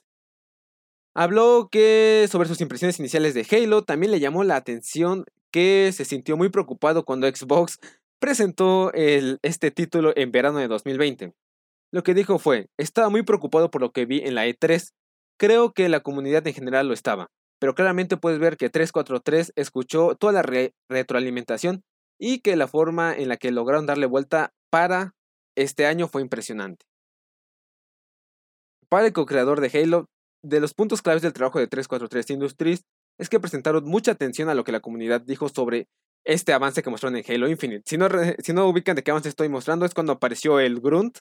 Habló 1.16 1.70
que 1.72 2.28
sobre 2.30 2.48
sus 2.48 2.62
impresiones 2.62 3.00
iniciales 3.00 3.34
de 3.34 3.46
Halo, 3.50 3.84
también 3.84 4.12
le 4.12 4.20
llamó 4.20 4.44
la 4.44 4.56
atención 4.56 5.26
que 5.52 5.92
se 5.94 6.06
sintió 6.06 6.38
muy 6.38 6.50
preocupado 6.50 7.04
cuando 7.06 7.28
Xbox 7.28 7.78
presentó 8.20 8.92
este 8.94 9.72
título 9.72 10.14
en 10.16 10.32
verano 10.32 10.60
de 10.60 10.68
2020. 10.68 11.34
Lo 11.92 12.04
que 12.04 12.14
dijo 12.14 12.38
fue, 12.38 12.68
estaba 12.78 13.10
muy 13.10 13.24
preocupado 13.24 13.72
por 13.72 13.82
lo 13.82 13.92
que 13.92 14.06
vi 14.06 14.20
en 14.20 14.36
la 14.36 14.46
E3. 14.46 14.90
Creo 15.40 15.72
que 15.72 15.90
la 15.90 16.02
comunidad 16.02 16.46
en 16.46 16.54
general 16.54 16.88
lo 16.88 16.94
estaba, 16.94 17.28
pero 17.60 17.74
claramente 17.76 18.18
puedes 18.18 18.40
ver 18.40 18.58
que 18.58 18.70
343 18.70 19.54
escuchó 19.56 20.16
toda 20.16 20.34
la 20.34 20.42
re- 20.42 20.74
retroalimentación 20.90 21.84
y 22.20 22.40
que 22.40 22.56
la 22.56 22.68
forma 22.68 23.16
en 23.16 23.30
la 23.30 23.38
que 23.38 23.52
lograron 23.52 23.86
darle 23.86 24.06
vuelta 24.06 24.54
para 24.70 25.16
este 25.56 25.86
año 25.86 26.08
fue 26.08 26.22
impresionante. 26.22 26.86
Para 28.90 29.08
el 29.08 29.14
co-creador 29.14 29.60
de 29.60 29.78
Halo, 29.78 30.06
de 30.44 30.60
los 30.60 30.74
puntos 30.74 31.02
claves 31.02 31.22
del 31.22 31.34
trabajo 31.34 31.60
de 31.60 31.68
343 31.68 32.30
Industries 32.32 32.86
es 33.20 33.30
que 33.30 33.40
presentaron 33.40 33.84
mucha 33.86 34.12
atención 34.12 34.50
a 34.50 34.56
lo 34.56 34.64
que 34.64 34.72
la 34.72 34.80
comunidad 34.80 35.22
dijo 35.22 35.50
sobre 35.50 35.88
este 36.24 36.54
avance 36.54 36.84
que 36.84 36.90
mostraron 36.90 37.18
en 37.18 37.26
Halo 37.28 37.48
Infinite. 37.48 37.84
Si 37.86 37.98
no, 37.98 38.08
si 38.40 38.54
no 38.54 38.68
ubican 38.68 38.96
de 38.96 39.04
qué 39.04 39.12
avance 39.12 39.30
estoy 39.30 39.50
mostrando, 39.50 39.86
es 39.86 39.94
cuando 39.94 40.14
apareció 40.14 40.60
el 40.60 40.80
Grunt. 40.80 41.20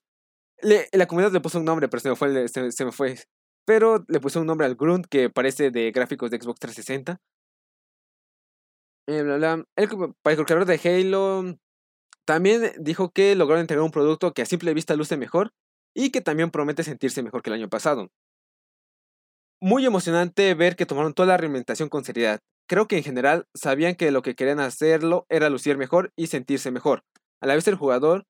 La 0.60 1.06
comunidad 1.06 1.32
le 1.32 1.40
puso 1.40 1.58
un 1.58 1.64
nombre, 1.64 1.88
pero 1.88 2.00
se 2.00 2.10
me 2.10 2.16
fue. 2.16 2.48
se 2.48 2.84
me 2.84 2.92
fue. 2.92 3.16
Pero 3.64 4.04
le 4.08 4.20
puso 4.20 4.40
un 4.40 4.46
nombre 4.46 4.66
al 4.66 4.74
Grunt 4.74 5.06
que 5.06 5.30
parece 5.30 5.70
de 5.70 5.90
gráficos 5.90 6.30
de 6.30 6.38
Xbox 6.38 6.60
360. 6.60 7.18
Eh, 9.06 9.22
bla. 9.22 9.64
El 9.76 9.88
el 10.24 10.44
creador 10.46 10.64
de 10.66 10.80
Halo 10.82 11.56
también 12.24 12.72
dijo 12.78 13.10
que 13.10 13.34
lograron 13.36 13.60
entregar 13.62 13.84
un 13.84 13.90
producto 13.92 14.32
que 14.32 14.42
a 14.42 14.46
simple 14.46 14.74
vista 14.74 14.96
luce 14.96 15.16
mejor 15.16 15.52
y 15.94 16.10
que 16.10 16.20
también 16.20 16.50
promete 16.50 16.82
sentirse 16.82 17.22
mejor 17.22 17.42
que 17.42 17.50
el 17.50 17.54
año 17.54 17.68
pasado. 17.68 18.08
Muy 19.60 19.86
emocionante 19.86 20.52
ver 20.54 20.76
que 20.76 20.86
tomaron 20.86 21.14
toda 21.14 21.28
la 21.28 21.36
reinventación 21.36 21.88
con 21.88 22.04
seriedad. 22.04 22.40
Creo 22.68 22.88
que 22.88 22.98
en 22.98 23.04
general 23.04 23.46
sabían 23.54 23.94
que 23.94 24.10
lo 24.10 24.22
que 24.22 24.34
querían 24.34 24.60
hacerlo 24.60 25.24
era 25.28 25.48
lucir 25.50 25.78
mejor 25.78 26.12
y 26.16 26.26
sentirse 26.26 26.70
mejor. 26.70 27.04
A 27.40 27.46
la 27.46 27.54
vez 27.54 27.66
el 27.68 27.76
jugador 27.76 28.24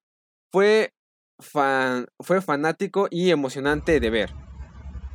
fue, 0.52 0.92
fan- 1.40 2.06
fue 2.20 2.42
fanático 2.42 3.08
y 3.10 3.30
emocionante 3.30 3.98
de 3.98 4.10
ver. 4.10 4.30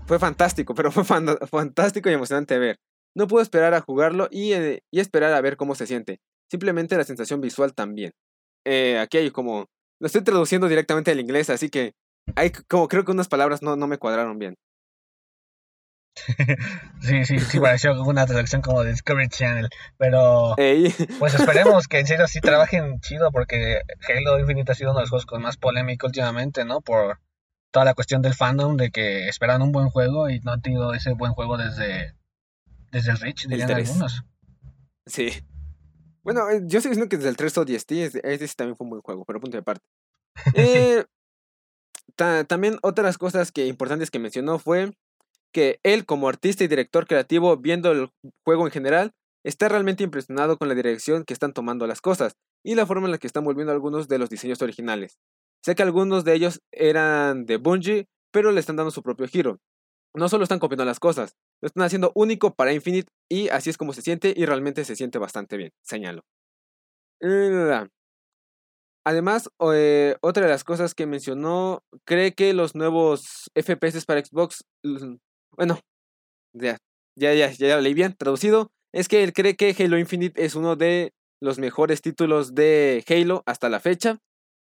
fue 0.07 0.19
fantástico, 0.19 0.73
pero 0.75 0.91
fue 0.91 1.05
fantástico 1.05 2.09
y 2.09 2.13
emocionante 2.13 2.57
ver. 2.59 2.79
No 3.15 3.27
puedo 3.27 3.41
esperar 3.41 3.73
a 3.73 3.81
jugarlo 3.81 4.27
y, 4.31 4.53
eh, 4.53 4.83
y, 4.91 4.99
esperar 4.99 5.33
a 5.33 5.41
ver 5.41 5.57
cómo 5.57 5.75
se 5.75 5.87
siente. 5.87 6.19
Simplemente 6.49 6.97
la 6.97 7.03
sensación 7.03 7.41
visual 7.41 7.73
también. 7.73 8.13
Eh, 8.65 8.97
aquí 8.99 9.17
hay 9.17 9.31
como... 9.31 9.67
Lo 9.99 10.07
estoy 10.07 10.23
traduciendo 10.23 10.67
directamente 10.67 11.11
al 11.11 11.19
inglés, 11.19 11.49
así 11.49 11.69
que 11.69 11.93
hay 12.35 12.51
como 12.51 12.87
creo 12.87 13.05
que 13.05 13.11
unas 13.11 13.27
palabras 13.27 13.61
no, 13.61 13.75
no 13.75 13.87
me 13.87 13.97
cuadraron 13.97 14.39
bien. 14.39 14.55
sí, 17.01 17.25
sí, 17.25 17.39
sí, 17.39 17.59
pareció 17.59 17.93
una 18.03 18.25
traducción 18.25 18.61
como 18.61 18.83
de 18.83 18.91
Discovery 18.91 19.29
Channel. 19.29 19.69
Pero 19.97 20.55
pues 21.19 21.33
esperemos 21.35 21.87
que 21.87 21.99
en 21.99 22.07
serio 22.07 22.27
sí 22.27 22.41
trabajen 22.41 22.99
chido 22.99 23.31
porque 23.31 23.81
Halo 24.07 24.39
Infinite 24.39 24.71
ha 24.71 24.75
sido 24.75 24.91
uno 24.91 24.99
de 24.99 25.03
los 25.03 25.09
juegos 25.09 25.25
con 25.25 25.41
más 25.41 25.57
polémico 25.57 26.07
últimamente, 26.07 26.65
¿no? 26.65 26.81
Por 26.81 27.19
toda 27.71 27.85
la 27.85 27.93
cuestión 27.93 28.21
del 28.21 28.33
fandom 28.33 28.75
de 28.75 28.91
que 28.91 29.27
esperan 29.27 29.61
un 29.61 29.71
buen 29.71 29.89
juego 29.89 30.29
y 30.29 30.39
no 30.41 30.51
han 30.51 30.61
tenido 30.61 30.93
ese 30.93 31.13
buen 31.13 31.31
juego 31.33 31.57
desde, 31.57 32.13
desde 32.91 33.11
el 33.11 33.19
Reach, 33.19 33.47
dirían 33.47 33.71
algunos. 33.71 34.23
Sí. 35.05 35.29
Bueno, 36.23 36.49
eh, 36.49 36.61
yo 36.65 36.77
estoy 36.77 36.91
diciendo 36.91 37.09
que 37.09 37.17
desde 37.17 37.29
el 37.29 37.37
3 37.37 37.57
o 37.57 37.65
10 37.65 37.85
ese, 37.89 38.47
también 38.55 38.75
fue 38.75 38.85
un 38.85 38.91
buen 38.91 39.01
juego, 39.01 39.25
pero 39.25 39.39
punto 39.39 39.57
de 39.57 39.63
parte. 39.63 39.83
Eh, 40.55 41.05
también 42.47 42.77
otras 42.83 43.17
cosas 43.17 43.51
que 43.51 43.67
importantes 43.67 44.11
que 44.11 44.19
mencionó 44.19 44.59
fue 44.59 44.91
que 45.51 45.79
él 45.83 46.05
como 46.05 46.29
artista 46.29 46.63
y 46.63 46.67
director 46.67 47.07
creativo, 47.07 47.57
viendo 47.57 47.91
el 47.91 48.09
juego 48.45 48.65
en 48.65 48.71
general, 48.71 49.11
está 49.43 49.69
realmente 49.69 50.03
impresionado 50.03 50.57
con 50.57 50.67
la 50.67 50.75
dirección 50.75 51.25
que 51.25 51.33
están 51.33 51.53
tomando 51.53 51.87
las 51.87 52.01
cosas 52.01 52.35
y 52.63 52.75
la 52.75 52.85
forma 52.85 53.07
en 53.07 53.11
la 53.11 53.17
que 53.17 53.27
están 53.27 53.43
volviendo 53.43 53.71
algunos 53.71 54.07
de 54.07 54.19
los 54.19 54.29
diseños 54.29 54.61
originales. 54.61 55.17
Sé 55.63 55.75
que 55.75 55.83
algunos 55.83 56.23
de 56.23 56.33
ellos 56.33 56.61
eran 56.71 57.45
de 57.45 57.57
Bungie, 57.57 58.07
pero 58.31 58.51
le 58.51 58.59
están 58.59 58.75
dando 58.75 58.91
su 58.91 59.03
propio 59.03 59.27
giro. 59.27 59.59
No 60.13 60.27
solo 60.29 60.43
están 60.43 60.59
copiando 60.59 60.85
las 60.85 60.99
cosas, 60.99 61.35
lo 61.61 61.67
están 61.67 61.83
haciendo 61.83 62.11
único 62.15 62.53
para 62.53 62.73
Infinite 62.73 63.09
y 63.29 63.49
así 63.49 63.69
es 63.69 63.77
como 63.77 63.93
se 63.93 64.01
siente 64.01 64.33
y 64.35 64.45
realmente 64.45 64.83
se 64.85 64.95
siente 64.95 65.19
bastante 65.19 65.57
bien, 65.57 65.71
señalo. 65.83 66.23
Además, 69.05 69.49
eh, 69.73 70.15
otra 70.21 70.43
de 70.43 70.49
las 70.51 70.63
cosas 70.63 70.93
que 70.93 71.07
mencionó, 71.07 71.83
cree 72.05 72.33
que 72.33 72.53
los 72.53 72.75
nuevos 72.75 73.49
FPS 73.55 74.05
para 74.05 74.23
Xbox 74.23 74.63
bueno, 75.57 75.79
ya, 76.53 76.77
ya, 77.17 77.33
ya, 77.33 77.51
ya 77.51 77.81
leí 77.81 77.93
bien, 77.93 78.15
traducido, 78.17 78.71
es 78.93 79.07
que 79.07 79.23
él 79.23 79.33
cree 79.33 79.55
que 79.55 79.75
Halo 79.77 79.97
Infinite 79.97 80.43
es 80.43 80.55
uno 80.55 80.75
de 80.75 81.13
los 81.41 81.59
mejores 81.59 82.01
títulos 82.01 82.55
de 82.55 83.03
Halo 83.07 83.43
hasta 83.45 83.69
la 83.69 83.79
fecha, 83.79 84.19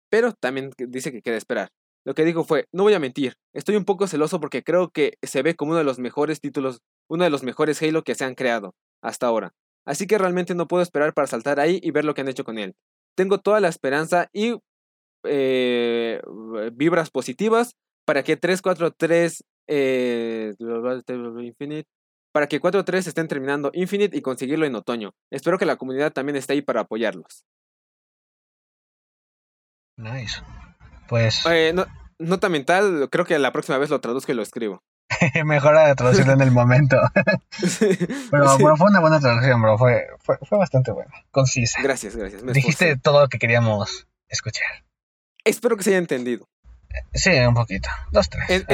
pero 0.09 0.33
también 0.33 0.71
dice 0.77 1.11
que 1.11 1.21
queda 1.21 1.37
esperar. 1.37 1.69
Lo 2.09 2.15
que 2.15 2.25
dijo 2.25 2.43
fue, 2.43 2.67
no 2.71 2.81
voy 2.81 2.95
a 2.95 2.99
mentir, 2.99 3.35
estoy 3.53 3.75
un 3.75 3.85
poco 3.85 4.07
celoso 4.07 4.39
porque 4.39 4.63
creo 4.63 4.89
que 4.89 5.19
se 5.21 5.43
ve 5.43 5.53
como 5.53 5.73
uno 5.73 5.77
de 5.77 5.83
los 5.83 5.99
mejores 5.99 6.41
títulos, 6.41 6.81
uno 7.07 7.23
de 7.23 7.29
los 7.29 7.43
mejores 7.43 7.79
Halo 7.83 8.03
que 8.03 8.15
se 8.15 8.25
han 8.25 8.33
creado 8.33 8.73
hasta 9.03 9.27
ahora. 9.27 9.53
Así 9.85 10.07
que 10.07 10.17
realmente 10.17 10.55
no 10.55 10.67
puedo 10.67 10.81
esperar 10.81 11.13
para 11.13 11.27
saltar 11.27 11.59
ahí 11.59 11.79
y 11.83 11.91
ver 11.91 12.05
lo 12.05 12.15
que 12.15 12.21
han 12.21 12.27
hecho 12.27 12.43
con 12.43 12.57
él. 12.57 12.73
Tengo 13.15 13.37
toda 13.37 13.59
la 13.59 13.67
esperanza 13.67 14.27
y 14.33 14.55
eh, 15.23 16.19
vibras 16.73 17.11
positivas 17.11 17.75
para 18.05 18.23
que 18.23 18.37
343 18.37 19.43
eh, 19.67 20.55
Infinite, 21.43 21.87
para 22.31 22.47
que 22.47 22.59
4.3 22.59 23.05
estén 23.05 23.27
terminando 23.27 23.69
Infinite 23.75 24.17
y 24.17 24.23
conseguirlo 24.23 24.65
en 24.65 24.73
otoño. 24.73 25.11
Espero 25.29 25.59
que 25.59 25.67
la 25.67 25.75
comunidad 25.75 26.11
también 26.11 26.37
esté 26.37 26.53
ahí 26.53 26.63
para 26.63 26.81
apoyarlos. 26.81 27.45
Nice. 29.95 30.41
Pues. 31.09 31.43
Eh, 31.51 31.73
nota 32.19 32.49
mental, 32.49 33.09
creo 33.11 33.25
que 33.25 33.37
la 33.39 33.51
próxima 33.51 33.77
vez 33.77 33.89
lo 33.89 33.99
traduzco 33.99 34.31
y 34.31 34.35
lo 34.35 34.41
escribo. 34.41 34.83
Mejor 35.45 35.75
a 35.77 35.95
traducirlo 35.95 36.33
en 36.33 36.41
el 36.41 36.51
momento. 36.51 36.97
pero, 38.31 38.57
fue 38.57 38.87
una 38.87 38.99
buena 38.99 39.19
traducción, 39.19 39.61
bro. 39.61 39.77
Fue, 39.77 40.07
fue, 40.21 40.57
bastante 40.57 40.91
buena. 40.91 41.11
Concisa. 41.31 41.81
Gracias, 41.81 42.15
gracias. 42.15 42.45
Dijiste 42.45 42.97
todo 42.97 43.21
lo 43.21 43.27
que 43.27 43.39
queríamos 43.39 44.07
escuchar. 44.27 44.85
Espero 45.43 45.75
que 45.77 45.83
se 45.83 45.91
haya 45.91 45.99
entendido. 45.99 46.47
Sí, 47.13 47.31
un 47.31 47.53
poquito. 47.53 47.89
Dos, 48.11 48.29
tres 48.29 48.65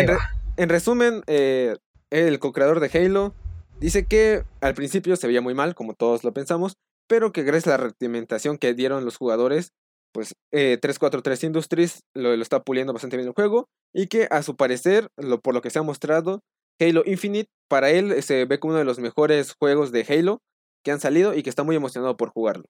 en 0.58 0.70
resumen, 0.70 1.24
eh, 1.28 1.78
el 2.10 2.40
co-creador 2.40 2.80
de 2.80 2.90
Halo 2.98 3.34
dice 3.80 4.06
que 4.06 4.44
al 4.62 4.74
principio 4.74 5.16
se 5.16 5.28
veía 5.28 5.42
muy 5.42 5.54
mal, 5.54 5.76
como 5.76 5.94
todos 5.94 6.24
lo 6.24 6.34
pensamos, 6.34 6.78
pero 7.08 7.32
que 7.32 7.44
gracias 7.44 7.68
a 7.68 7.78
la 7.78 7.84
retroalimentación 7.86 8.58
que 8.58 8.74
dieron 8.74 9.06
los 9.06 9.18
jugadores, 9.18 9.74
pues 10.16 10.34
343 10.52 11.44
eh, 11.44 11.48
Industries 11.48 12.00
lo, 12.14 12.34
está 12.36 12.64
puliendo 12.64 12.94
bastante 12.94 13.18
bien 13.18 13.28
el 13.28 13.34
juego 13.34 13.68
y 13.94 14.08
que 14.08 14.30
a 14.32 14.44
su 14.44 14.56
parecer, 14.56 15.10
lo, 15.18 15.42
por 15.42 15.54
lo 15.54 15.62
que 15.62 15.70
se 15.70 15.80
ha 15.80 15.82
mostrado, 15.82 16.40
Halo 16.80 17.04
Infinite 17.06 17.50
para 17.68 17.90
él 17.90 18.24
se 18.24 18.46
ve 18.46 18.58
como 18.58 18.72
uno 18.72 18.80
de 18.80 18.86
los 18.86 18.98
mejores 19.00 19.56
juegos 19.60 19.92
de 19.92 20.06
Halo 20.08 20.40
que 20.86 20.92
han 20.92 21.02
salido 21.02 21.34
y 21.34 21.44
que 21.44 21.50
está 21.50 21.64
muy 21.64 21.76
emocionado 21.76 22.16
por 22.16 22.30
jugarlo. 22.30 22.64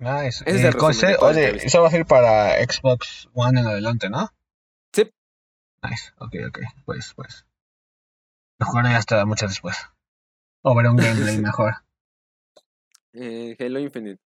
Nice. 0.00 0.42
Es 0.44 0.64
el 0.64 0.74
oye, 1.20 1.64
eso 1.64 1.82
va 1.82 1.86
a 1.86 1.90
ser 1.92 2.04
para 2.04 2.60
Xbox 2.64 3.28
One 3.32 3.60
en 3.60 3.68
adelante, 3.68 4.10
¿no? 4.10 4.28
Nice, 5.82 6.12
ok, 6.18 6.34
ok, 6.48 6.58
pues, 6.84 7.14
pues. 7.14 7.46
Lo 8.58 8.66
jugaré 8.66 8.88
hasta 8.88 9.24
mucho 9.24 9.46
después. 9.46 9.76
O 10.62 10.74
ver 10.74 10.88
un 10.88 10.96
gameplay 10.96 11.38
mejor. 11.38 11.74
Eh, 13.12 13.56
Halo 13.60 13.78
Infinite. 13.78 14.20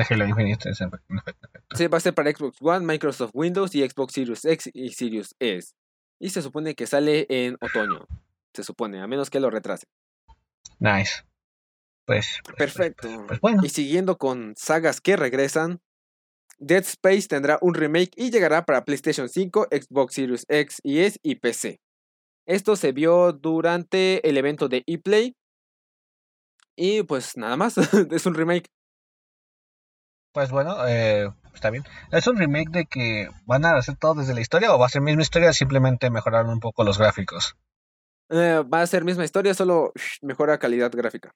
De 0.00 0.14
Halo 0.14 0.26
Infinite, 0.26 0.66
en 0.66 1.18
efecto, 1.18 1.48
Sí, 1.74 1.86
va 1.86 1.98
a 1.98 2.00
ser 2.00 2.14
para 2.14 2.30
Xbox 2.30 2.56
One, 2.62 2.86
Microsoft 2.86 3.32
Windows 3.34 3.74
y 3.74 3.86
Xbox 3.86 4.14
Series 4.14 4.46
X 4.46 4.70
y 4.72 4.88
Series 4.92 5.34
S. 5.38 5.74
Y 6.18 6.30
se 6.30 6.40
supone 6.40 6.74
que 6.74 6.86
sale 6.86 7.26
en 7.28 7.58
otoño. 7.60 8.06
Se 8.54 8.64
supone, 8.64 9.02
a 9.02 9.06
menos 9.06 9.28
que 9.28 9.40
lo 9.40 9.50
retrase. 9.50 9.86
Nice. 10.78 11.22
Pues. 12.06 12.40
pues 12.44 12.56
Perfecto. 12.56 13.08
Pues, 13.08 13.26
pues, 13.26 13.40
bueno. 13.40 13.60
Y 13.62 13.68
siguiendo 13.68 14.16
con 14.16 14.54
sagas 14.56 15.02
que 15.02 15.16
regresan, 15.16 15.82
Dead 16.58 16.82
Space 16.82 17.28
tendrá 17.28 17.58
un 17.60 17.74
remake 17.74 18.12
y 18.16 18.30
llegará 18.30 18.64
para 18.64 18.86
PlayStation 18.86 19.28
5, 19.28 19.68
Xbox 19.70 20.14
Series 20.14 20.46
X 20.48 20.80
y 20.82 21.00
S 21.00 21.18
y 21.22 21.34
PC. 21.34 21.78
Esto 22.46 22.74
se 22.74 22.92
vio 22.92 23.34
durante 23.34 24.26
el 24.26 24.38
evento 24.38 24.66
de 24.68 24.82
ePlay. 24.86 25.36
Y 26.74 27.02
pues 27.02 27.36
nada 27.36 27.58
más, 27.58 27.76
es 28.10 28.24
un 28.24 28.34
remake. 28.34 28.70
Pues 30.32 30.50
bueno, 30.50 30.86
eh, 30.86 31.28
está 31.54 31.70
bien. 31.70 31.84
¿Es 32.12 32.26
un 32.26 32.36
remake 32.36 32.70
de 32.70 32.86
que 32.86 33.28
van 33.46 33.64
a 33.64 33.76
hacer 33.76 33.96
todo 33.96 34.14
desde 34.14 34.34
la 34.34 34.40
historia 34.40 34.72
o 34.72 34.78
va 34.78 34.86
a 34.86 34.90
ser 34.90 35.02
misma 35.02 35.22
historia, 35.22 35.52
simplemente 35.52 36.10
mejorar 36.10 36.46
un 36.46 36.60
poco 36.60 36.84
los 36.84 36.98
gráficos? 36.98 37.56
Eh, 38.28 38.62
va 38.62 38.82
a 38.82 38.86
ser 38.86 39.04
misma 39.04 39.24
historia, 39.24 39.54
solo 39.54 39.92
mejora 40.22 40.58
calidad 40.58 40.92
gráfica. 40.92 41.34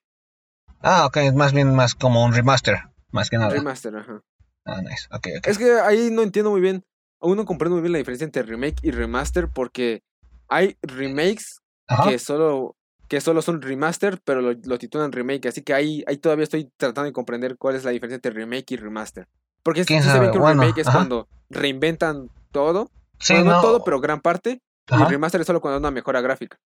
Ah, 0.81 1.05
ok, 1.05 1.17
es 1.17 1.33
más 1.33 1.51
bien 1.51 1.75
más 1.75 1.93
como 1.95 2.23
un 2.23 2.33
remaster, 2.33 2.77
más 3.11 3.29
que 3.29 3.37
nada. 3.37 3.51
Remaster, 3.51 3.95
ajá. 3.97 4.21
Ah, 4.65 4.81
nice. 4.81 5.07
Es 5.43 5.57
que 5.57 5.79
ahí 5.79 6.09
no 6.11 6.23
entiendo 6.23 6.51
muy 6.51 6.61
bien. 6.61 6.83
Aún 7.19 7.37
no 7.37 7.45
comprendo 7.45 7.75
muy 7.75 7.81
bien 7.81 7.91
la 7.91 7.97
diferencia 7.97 8.25
entre 8.25 8.43
remake 8.43 8.77
y 8.81 8.91
remaster 8.91 9.49
porque 9.49 10.03
hay 10.47 10.77
remakes 10.81 11.59
que 12.03 12.17
solo 12.19 12.75
que 13.07 13.21
solo 13.21 13.41
son 13.41 13.61
remaster, 13.61 14.19
pero 14.23 14.41
lo, 14.41 14.77
titulan 14.77 15.11
remake. 15.11 15.47
Así 15.47 15.61
que 15.61 15.73
ahí, 15.73 16.03
ahí 16.07 16.17
todavía 16.17 16.43
estoy 16.43 16.71
tratando 16.77 17.05
de 17.05 17.13
comprender 17.13 17.57
cuál 17.57 17.75
es 17.75 17.83
la 17.83 17.91
diferencia 17.91 18.15
entre 18.15 18.31
remake 18.31 18.71
y 18.71 18.77
remaster. 18.77 19.27
Porque 19.63 19.83
si 19.83 20.01
se 20.01 20.19
ve 20.19 20.31
que 20.31 20.37
un 20.37 20.47
remake 20.47 20.81
es 20.81 20.89
cuando 20.89 21.27
reinventan 21.49 22.29
todo. 22.51 22.91
no, 23.29 23.61
todo, 23.61 23.83
pero 23.83 23.99
gran 23.99 24.21
parte. 24.21 24.61
Y 24.89 25.03
remaster 25.03 25.41
es 25.41 25.47
solo 25.47 25.61
cuando 25.61 25.77
hay 25.77 25.79
una 25.79 25.91
mejora 25.91 26.21
gráfica. 26.21 26.59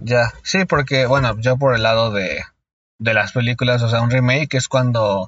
Ya, 0.00 0.32
sí, 0.42 0.64
porque, 0.64 1.06
bueno, 1.06 1.36
yo 1.38 1.58
por 1.58 1.74
el 1.74 1.82
lado 1.82 2.10
de, 2.12 2.42
de 2.98 3.14
las 3.14 3.32
películas, 3.32 3.82
o 3.82 3.88
sea, 3.88 4.00
un 4.00 4.10
remake 4.10 4.54
es 4.54 4.68
cuando 4.68 5.26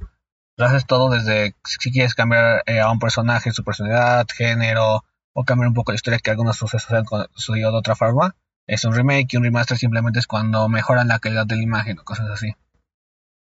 lo 0.56 0.66
haces 0.66 0.86
todo 0.86 1.10
desde 1.10 1.54
si 1.64 1.90
quieres 1.90 2.14
cambiar 2.14 2.62
eh, 2.66 2.80
a 2.80 2.90
un 2.90 2.98
personaje 2.98 3.50
su 3.50 3.64
personalidad, 3.64 4.26
género, 4.32 5.04
o 5.32 5.44
cambiar 5.44 5.68
un 5.68 5.74
poco 5.74 5.92
la 5.92 5.96
historia 5.96 6.18
que 6.18 6.30
algunos 6.30 6.56
sucesos 6.56 6.90
han 6.92 7.04
sucedido 7.34 7.72
de 7.72 7.78
otra 7.78 7.96
forma. 7.96 8.36
Es 8.70 8.84
un 8.84 8.94
remake 8.94 9.26
y 9.32 9.36
un 9.36 9.42
remaster 9.42 9.76
simplemente 9.76 10.20
es 10.20 10.28
cuando 10.28 10.68
mejoran 10.68 11.08
la 11.08 11.18
calidad 11.18 11.44
de 11.44 11.56
la 11.56 11.62
imagen 11.62 11.98
o 11.98 12.04
cosas 12.04 12.30
así. 12.30 12.54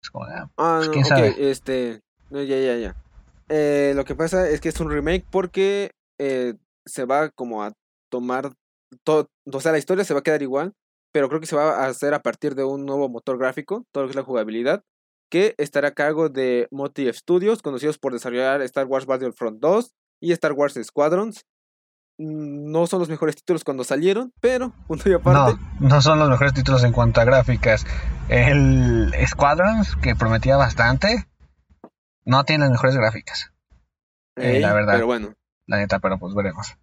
Es 0.02 0.10
como, 0.10 0.24
ah, 0.24 0.50
ah 0.56 0.76
pues, 0.78 0.88
¿quién 0.88 1.04
sabe? 1.04 1.50
este, 1.50 2.00
no, 2.30 2.42
ya, 2.42 2.58
ya, 2.58 2.76
ya. 2.76 2.96
Eh, 3.48 3.92
lo 3.94 4.04
que 4.04 4.16
pasa 4.16 4.48
es 4.50 4.60
que 4.60 4.70
es 4.70 4.80
un 4.80 4.90
remake 4.90 5.24
porque 5.30 5.92
eh, 6.18 6.54
se 6.84 7.04
va 7.04 7.28
como 7.28 7.62
a 7.62 7.74
tomar 8.10 8.54
todo, 9.04 9.28
o 9.52 9.60
sea, 9.60 9.70
la 9.70 9.78
historia 9.78 10.04
se 10.04 10.14
va 10.14 10.20
a 10.20 10.24
quedar 10.24 10.42
igual, 10.42 10.72
pero 11.12 11.28
creo 11.28 11.40
que 11.40 11.46
se 11.46 11.54
va 11.54 11.84
a 11.84 11.86
hacer 11.86 12.12
a 12.12 12.22
partir 12.22 12.56
de 12.56 12.64
un 12.64 12.84
nuevo 12.84 13.08
motor 13.08 13.38
gráfico, 13.38 13.86
todo 13.92 14.02
lo 14.02 14.08
que 14.08 14.12
es 14.12 14.16
la 14.16 14.24
jugabilidad, 14.24 14.82
que 15.30 15.54
estará 15.58 15.88
a 15.88 15.94
cargo 15.94 16.28
de 16.28 16.66
Motive 16.72 17.12
Studios, 17.12 17.62
conocidos 17.62 17.98
por 17.98 18.12
desarrollar 18.12 18.62
Star 18.62 18.86
Wars 18.86 19.06
Battlefront 19.06 19.60
2 19.60 19.92
y 20.20 20.32
Star 20.32 20.54
Wars 20.54 20.76
Squadrons. 20.82 21.44
Mm, 22.18 22.70
no 22.70 22.86
son 22.86 23.00
los 23.00 23.08
mejores 23.08 23.36
títulos 23.36 23.64
cuando 23.64 23.84
salieron, 23.84 24.32
pero 24.40 24.72
punto 24.86 25.08
y 25.08 25.14
aparte. 25.14 25.58
No, 25.80 25.88
no 25.88 26.02
son 26.02 26.18
los 26.18 26.28
mejores 26.28 26.54
títulos 26.54 26.84
en 26.84 26.92
cuanto 26.92 27.20
a 27.20 27.24
gráficas. 27.24 27.86
El 28.28 29.12
Squadrons, 29.26 29.96
que 29.96 30.14
prometía 30.14 30.56
bastante, 30.56 31.26
no 32.24 32.44
tiene 32.44 32.64
las 32.64 32.72
mejores 32.72 32.96
gráficas. 32.96 33.52
Eh, 34.36 34.60
la 34.60 34.72
verdad. 34.72 34.94
Pero 34.94 35.06
bueno. 35.06 35.34
La 35.66 35.78
neta, 35.78 35.98
pero 35.98 36.18
pues 36.18 36.34
veremos. 36.34 36.76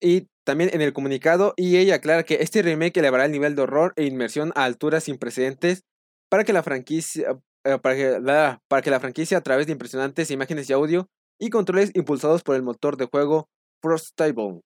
Y 0.00 0.28
también 0.44 0.70
en 0.72 0.82
el 0.82 0.92
comunicado, 0.92 1.54
EA 1.56 1.94
aclara 1.94 2.24
que 2.24 2.34
este 2.34 2.62
remake 2.62 2.98
elevará 2.98 3.24
el 3.24 3.32
nivel 3.32 3.54
de 3.54 3.62
horror 3.62 3.92
e 3.96 4.04
inmersión 4.04 4.52
a 4.54 4.64
alturas 4.64 5.04
sin 5.04 5.16
precedentes 5.16 5.84
para 6.28 6.44
que 6.44 6.52
la 6.52 6.62
franquicia, 6.62 7.38
eh, 7.64 7.78
para, 7.78 7.94
que, 7.94 8.20
la, 8.20 8.60
para 8.68 8.82
que 8.82 8.90
la 8.90 9.00
franquicia 9.00 9.38
a 9.38 9.40
través 9.40 9.66
de 9.66 9.72
impresionantes 9.72 10.30
imágenes 10.30 10.68
y 10.68 10.72
audio 10.72 11.08
y 11.38 11.50
controles 11.50 11.92
impulsados 11.94 12.42
por 12.42 12.56
el 12.56 12.62
motor 12.62 12.96
de 12.96 13.06
juego 13.06 13.48
Frostable. 13.88 14.60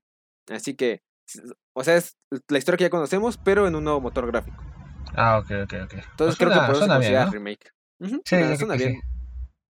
Así 0.49 0.75
que, 0.77 1.01
o 1.75 1.83
sea, 1.83 1.97
es 1.97 2.17
la 2.49 2.59
historia 2.59 2.79
que 2.79 2.85
ya 2.85 2.91
conocemos, 2.91 3.37
pero 3.37 3.67
en 3.67 3.75
un 3.75 3.83
nuevo 3.83 4.01
motor 4.01 4.27
gráfico. 4.29 4.63
Ah, 5.17 5.39
ok, 5.39 5.51
ok, 5.65 5.73
ok. 5.85 5.93
Entonces 5.95 6.15
Pues 6.17 6.37
creo 6.37 6.51
que 6.51 6.55
suena- 6.55 6.67
por 6.67 6.75
eso 6.77 6.81
se 6.83 6.87
suena 6.87 6.99
bien, 6.99 7.13
considera 7.13 7.25
¿no? 7.27 7.31
remake. 7.33 7.71
Ujú, 8.01 8.23
Sí, 8.25 8.57
suena- 8.57 8.77
que 8.77 8.85
bien. 8.85 8.95
sí. 8.95 9.01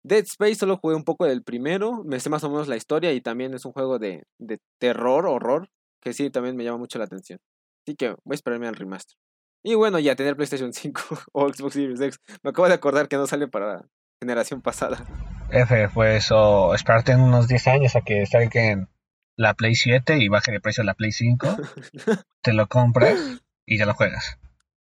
Dead 0.04 0.24
Space 0.26 0.56
solo 0.56 0.78
jugué 0.78 0.96
un 0.96 1.04
poco 1.06 1.26
del 1.26 1.44
primero, 1.44 2.04
me 2.04 2.20
sé 2.20 2.30
más 2.30 2.44
o 2.44 2.50
menos 2.50 2.68
la 2.68 2.76
historia 2.76 3.14
y 3.14 3.22
también 3.22 3.54
es 3.54 3.64
un 3.66 3.72
juego 3.72 4.00
de, 4.00 4.24
de 4.38 4.60
terror, 4.80 5.26
horror, 5.26 5.70
que 6.02 6.12
sí, 6.14 6.30
también 6.30 6.56
me 6.58 6.64
llama 6.66 6.78
mucho 6.80 7.00
la 7.00 7.06
atención. 7.06 7.40
Así 7.86 7.96
que 7.96 8.10
voy 8.26 8.34
a 8.34 8.36
esperarme 8.36 8.68
al 8.68 8.76
remaster. 8.76 9.16
Y 9.64 9.76
bueno, 9.76 9.98
ya 10.00 10.16
tener 10.16 10.36
PlayStation 10.36 10.74
5 10.74 11.02
o 11.34 11.48
Xbox 11.48 11.74
Series 11.74 12.02
X. 12.02 12.20
Me 12.44 12.50
acabo 12.50 12.68
de 12.68 12.74
acordar 12.74 13.08
que 13.08 13.16
no 13.18 13.28
sale 13.28 13.48
para 13.48 13.76
la 13.78 13.86
generación 14.22 14.62
pasada. 14.62 15.06
F, 15.50 15.90
pues, 15.94 16.28
o 16.32 16.74
esperarte 16.76 17.14
en 17.14 17.22
unos 17.22 17.48
10 17.48 17.66
años 17.68 17.96
a 17.96 18.02
que 18.02 18.26
salgan 18.26 18.90
la 19.38 19.54
Play 19.54 19.76
7 19.76 20.18
y 20.18 20.28
baje 20.28 20.52
de 20.52 20.60
precio 20.60 20.84
la 20.84 20.94
Play 20.96 21.12
5, 21.14 21.48
te 22.42 22.54
lo 22.54 22.68
compras 22.68 23.18
y 23.66 23.78
ya 23.78 23.86
lo 23.86 23.94
juegas. 23.94 24.38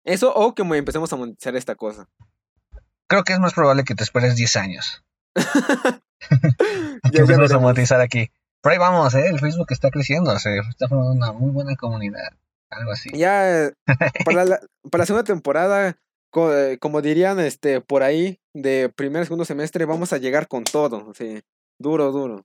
Eso 0.05 0.33
o 0.35 0.55
que 0.55 0.63
mo- 0.63 0.75
empecemos 0.77 1.13
a 1.13 1.17
monetizar 1.17 1.55
esta 1.57 1.75
cosa. 1.75 2.09
Creo 3.09 3.25
que 3.25 3.33
es 3.35 3.39
más 3.41 3.55
probable 3.55 3.85
que 3.85 3.95
te 3.95 4.05
esperes 4.05 4.37
10 4.37 4.57
años. 4.57 5.05
Que 7.13 7.19
empecemos 7.19 7.53
a 7.53 7.59
monetizar 7.59 8.01
aquí. 8.01 8.31
Por 8.63 8.73
ahí 8.73 8.79
vamos, 8.79 9.15
¿eh? 9.15 9.27
El 9.29 9.39
Facebook 9.39 9.67
está 9.71 9.91
creciendo, 9.91 10.37
se 10.39 10.59
está 10.59 10.89
formando 10.89 11.13
una 11.13 11.33
muy 11.33 11.51
buena 11.51 11.77
comunidad. 11.77 12.33
Algo 12.71 12.91
así. 12.93 13.11
Ya 13.13 13.71
para 14.25 14.45
la, 14.45 14.61
para 14.91 15.03
la 15.03 15.07
segunda 15.07 15.25
temporada, 15.25 15.97
co- 16.31 16.53
eh, 16.57 16.79
como 16.79 17.01
dirían 17.01 17.39
este 17.39 17.81
por 17.81 18.03
ahí, 18.03 18.41
de 18.55 18.89
primer 18.89 19.25
segundo 19.25 19.45
semestre, 19.45 19.85
vamos 19.85 20.13
a 20.13 20.19
llegar 20.19 20.49
con 20.49 20.65
todo. 20.65 21.13
Sí, 21.15 21.43
duro, 21.79 22.11
duro. 22.11 22.45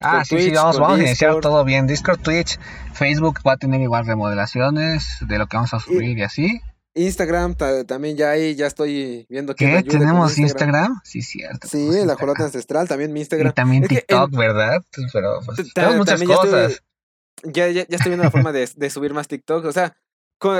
Ah, 0.00 0.24
sí, 0.24 0.38
sí, 0.40 0.50
vamos, 0.50 0.78
vamos 0.78 0.98
a 0.98 1.02
iniciar 1.02 1.40
todo 1.40 1.64
bien. 1.64 1.86
Discord, 1.86 2.20
Twitch, 2.20 2.58
Facebook 2.92 3.40
va 3.46 3.52
a 3.52 3.56
tener 3.56 3.80
igual 3.80 4.06
remodelaciones 4.06 5.06
de 5.20 5.38
lo 5.38 5.46
que 5.46 5.56
vamos 5.56 5.72
a 5.74 5.80
subir 5.80 6.18
y, 6.18 6.22
así. 6.22 6.60
Instagram 6.94 7.54
ta- 7.54 7.84
también 7.84 8.16
ya 8.16 8.30
ahí, 8.30 8.54
ya 8.54 8.66
estoy 8.66 9.26
viendo 9.28 9.54
que 9.54 9.66
¿Qué? 9.66 9.82
¿Tenemos 9.82 10.38
Instagram? 10.38 11.00
Sí, 11.04 11.20
cierto. 11.22 11.68
Sí, 11.68 11.78
la 11.78 11.84
Instagram. 11.92 12.16
jolota 12.18 12.44
ancestral, 12.44 12.88
también 12.88 13.12
mi 13.12 13.20
Y 13.20 13.22
Instagram. 13.22 13.52
también 13.52 13.82
Es 13.84 13.88
que 13.88 13.96
TikTok, 13.96 14.32
en- 14.32 14.38
¿verdad? 14.38 14.82
Pero 15.12 15.40
pues, 15.44 15.72
tenemos 15.74 15.96
muchas 15.96 16.18
también 16.20 16.38
cosas. 16.38 16.82
Ya, 17.42 17.68
ya, 17.68 17.86
ya 17.86 17.96
estoy 17.96 18.10
viendo 18.10 18.24
la 18.24 18.30
forma 18.30 18.52
de, 18.52 18.66
de 18.76 18.90
subir 18.90 19.12
más 19.12 19.28
TikTok. 19.28 19.64
O 19.66 19.72
sea, 19.72 19.96
co- 20.38 20.56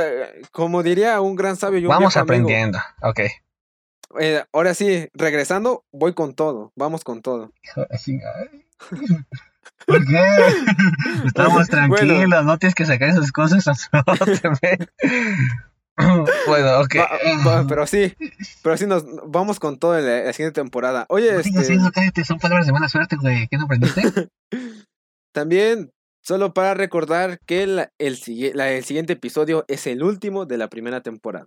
como 0.53 0.83
diría 0.83 1.21
un 1.21 1.37
gran 1.37 1.57
sabio 1.57 1.79
y 1.79 1.83
un 1.83 1.89
Vamos 1.89 2.15
viejo 2.15 2.21
amigo, 2.21 2.35
aprendiendo. 2.35 2.79
Ok. 3.03 3.21
eh, 4.21 4.45
ahora 4.53 4.75
sí, 4.75 5.09
regresando, 5.15 5.85
voy 5.93 6.13
con 6.15 6.35
todo. 6.35 6.73
Vamos 6.77 7.03
con 7.05 7.23
todo. 7.23 7.51
Así, 7.91 8.19
ay. 8.39 8.66
¿Por 9.87 10.05
qué? 10.07 10.19
Estamos 11.27 11.69
tranquilos, 11.69 12.19
Bueno. 12.19 12.43
no 12.43 12.59
tienes 12.59 12.75
que 12.75 12.87
sacar 12.87 13.09
esas 13.11 13.33
cosas. 13.33 13.65
Bueno, 16.47 16.81
ok. 16.81 16.95
Va- 16.97 17.63
va- 17.63 17.67
pero 17.67 17.87
sí, 17.87 18.15
pero 18.63 18.77
sí 18.77 18.87
nos 18.87 19.03
vamos 19.31 19.59
con 19.59 19.79
todo 19.79 19.99
en 19.99 20.05
la, 20.05 20.25
la 20.25 20.33
siguiente 20.35 20.61
temporada. 20.61 21.07
Oye, 21.09 21.33
No 21.33 21.39
este, 21.41 21.79
cállate, 21.95 22.23
son 22.23 22.39
palabras 22.39 22.67
de 22.67 22.73
mala 22.75 22.89
suerte, 22.91 23.17
güey. 23.17 23.49
¿Qué 23.49 23.57
no 23.57 23.65
aprendiste? 23.65 24.03
también, 25.33 25.91
solo 26.23 26.53
para 26.53 26.75
recordar 26.75 27.39
que 27.47 27.67
la- 27.67 27.91
el, 27.99 28.17
sigue- 28.19 28.53
la- 28.55 28.71
el 28.73 28.85
siguiente 28.85 29.15
episodio 29.15 29.65
es 29.69 29.87
el 29.87 30.03
último 30.03 30.45
de 30.45 30.59
la 30.59 30.69
primera 30.69 31.01
temporada. 31.01 31.47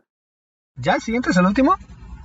¿Ya 0.78 0.96
el 0.96 1.02
siguiente 1.02 1.30
es 1.30 1.38
el 1.38 1.46
último? 1.46 1.76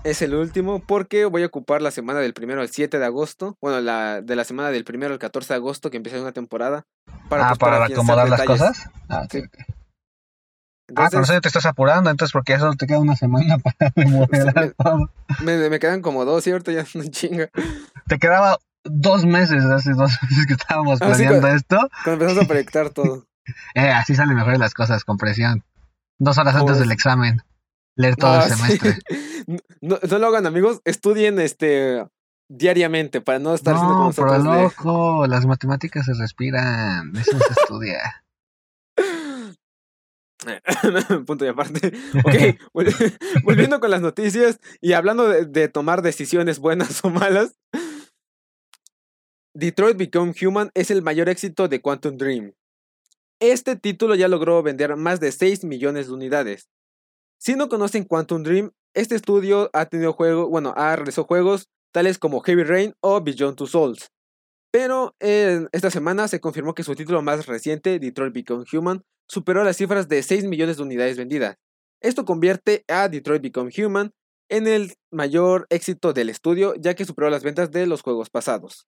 Es 0.05 0.21
el 0.21 0.35
último 0.35 0.81
porque 0.81 1.25
voy 1.25 1.43
a 1.43 1.47
ocupar 1.47 1.81
la 1.81 1.91
semana 1.91 2.21
del 2.21 2.35
primero 2.35 2.61
al 2.61 2.69
7 2.69 2.99
de 2.99 3.05
agosto. 3.07 3.57
Bueno, 3.63 3.81
la 3.81 4.21
de 4.21 4.37
la 4.37 4.45
semana 4.45 4.71
del 4.71 4.85
primero 4.85 5.15
al 5.15 5.19
14 5.19 5.55
de 5.55 5.57
agosto 5.57 5.91
que 5.91 5.97
empieza 5.97 6.21
una 6.21 6.33
temporada. 6.33 6.85
ah, 7.09 7.15
pues, 7.29 7.59
para 7.59 7.85
acomodar 7.87 8.29
las 8.29 8.41
detalles. 8.41 8.61
cosas. 8.61 8.91
Ah, 9.09 9.27
Sí. 9.31 9.39
ok. 9.39 9.57
Ah, 10.97 11.07
Entonces, 11.09 11.21
eso 11.23 11.33
ya 11.33 11.41
te 11.41 11.49
estás 11.49 11.65
apurando, 11.65 12.11
entonces 12.11 12.31
porque 12.33 12.53
eso 12.53 12.71
te 12.75 12.87
queda 12.87 12.99
una 12.99 13.17
semana 13.17 13.57
para 13.65 13.91
remodelar 13.97 14.75
todo. 14.77 15.11
me, 15.43 15.71
me 15.71 15.79
quedan 15.79 16.03
como 16.03 16.27
dos, 16.27 16.45
¿cierto? 16.45 16.71
Ya 16.71 16.85
no 16.95 17.05
chinga. 17.11 17.49
Te 18.07 18.19
quedaba 18.19 18.59
dos 18.85 19.25
meses, 19.25 19.65
hace 19.65 19.93
dos 19.95 20.13
meses 20.23 20.47
que 20.47 20.53
estábamos 20.53 21.01
Ah, 21.01 21.07
planeando 21.07 21.49
esto. 21.49 21.79
Cuando 22.05 22.25
empezamos 22.25 22.45
a 22.45 22.47
proyectar 22.49 22.91
todo. 22.91 23.25
Eh, 23.75 23.89
así 23.91 24.15
salen 24.15 24.37
mejor 24.37 24.59
las 24.59 24.75
cosas, 24.75 25.05
con 25.05 25.17
presión. 25.17 25.65
Dos 26.19 26.37
horas 26.37 26.55
antes 26.55 26.73
Pues- 26.73 26.81
del 26.81 26.93
examen. 26.93 27.41
Leer 27.97 28.17
todo 28.17 28.31
Ah, 28.31 28.47
el 28.47 28.53
sí. 28.53 28.57
semestre. 28.79 28.99
No, 29.81 29.99
no 30.09 30.19
lo 30.19 30.27
hagan, 30.29 30.47
amigos. 30.47 30.81
Estudien 30.85 31.39
este 31.39 32.05
diariamente 32.51 33.21
para 33.21 33.39
no 33.39 33.55
estar 33.55 33.75
No, 33.75 34.13
pero 34.15 34.27
nosotros. 34.29 34.45
de- 34.45 34.63
loco, 34.63 35.27
las 35.27 35.47
matemáticas 35.47 36.05
se 36.07 36.15
respiran, 36.15 37.15
eso 37.17 37.33
no 37.33 37.39
se 37.39 37.61
estudia. 37.63 38.25
Punto 41.27 41.45
y 41.45 41.49
aparte. 41.49 41.89
Ok, 42.25 42.59
vol- 42.75 43.19
volviendo 43.45 43.81
con 43.81 43.91
las 43.91 44.03
noticias 44.03 44.61
y 44.81 44.93
hablando 44.93 45.29
de, 45.29 45.47
de 45.47 45.69
tomar 45.69 46.03
decisiones 46.03 46.59
buenas 46.59 47.05
o 47.05 47.11
malas. 47.11 47.55
Detroit 49.57 49.97
Become 49.97 50.35
Human 50.45 50.71
es 50.75 50.91
el 50.91 51.03
mayor 51.03 51.29
éxito 51.29 51.69
de 51.69 51.81
Quantum 51.81 52.17
Dream. 52.17 52.53
Este 53.41 53.77
título 53.77 54.15
ya 54.17 54.29
logró 54.29 54.63
vender 54.63 54.97
más 54.97 55.21
de 55.21 55.31
6 55.33 55.65
millones 55.65 56.09
de 56.09 56.13
unidades. 56.13 56.69
Si 57.39 57.55
no 57.55 57.69
conocen 57.69 58.05
Quantum 58.05 58.43
Dream, 58.43 58.73
este 58.95 59.15
estudio 59.17 59.71
ha 59.73 59.87
tenido 59.87 60.13
juegos, 60.13 60.49
bueno, 60.49 60.73
ha 60.77 60.95
realizado 60.97 61.27
juegos 61.27 61.69
tales 61.93 62.19
como 62.19 62.41
Heavy 62.41 62.65
Rain 62.65 62.95
o 63.01 63.21
Beyond 63.21 63.57
Two 63.57 63.67
Souls. 63.67 64.11
Pero 64.73 65.15
esta 65.21 65.91
semana 65.91 66.27
se 66.27 66.41
confirmó 66.41 66.75
que 66.75 66.83
su 66.83 66.97
título 66.97 67.23
más 67.23 67.47
reciente, 67.47 68.01
Detroit 68.01 68.35
Become 68.35 68.65
Human, 68.73 69.05
superó 69.29 69.63
las 69.63 69.77
cifras 69.77 70.09
de 70.09 70.23
6 70.23 70.45
millones 70.45 70.77
de 70.77 70.83
unidades 70.83 71.17
vendidas. 71.17 71.57
Esto 72.01 72.25
convierte 72.25 72.85
a 72.89 73.09
Detroit 73.09 73.41
Become 73.41 73.71
Human 73.79 74.11
en 74.49 74.67
el 74.67 74.95
mayor 75.13 75.67
éxito 75.71 76.13
del 76.13 76.29
estudio, 76.29 76.75
ya 76.75 76.95
que 76.95 77.05
superó 77.05 77.31
las 77.31 77.45
ventas 77.45 77.71
de 77.71 77.87
los 77.87 78.03
juegos 78.03 78.31
pasados. 78.31 78.87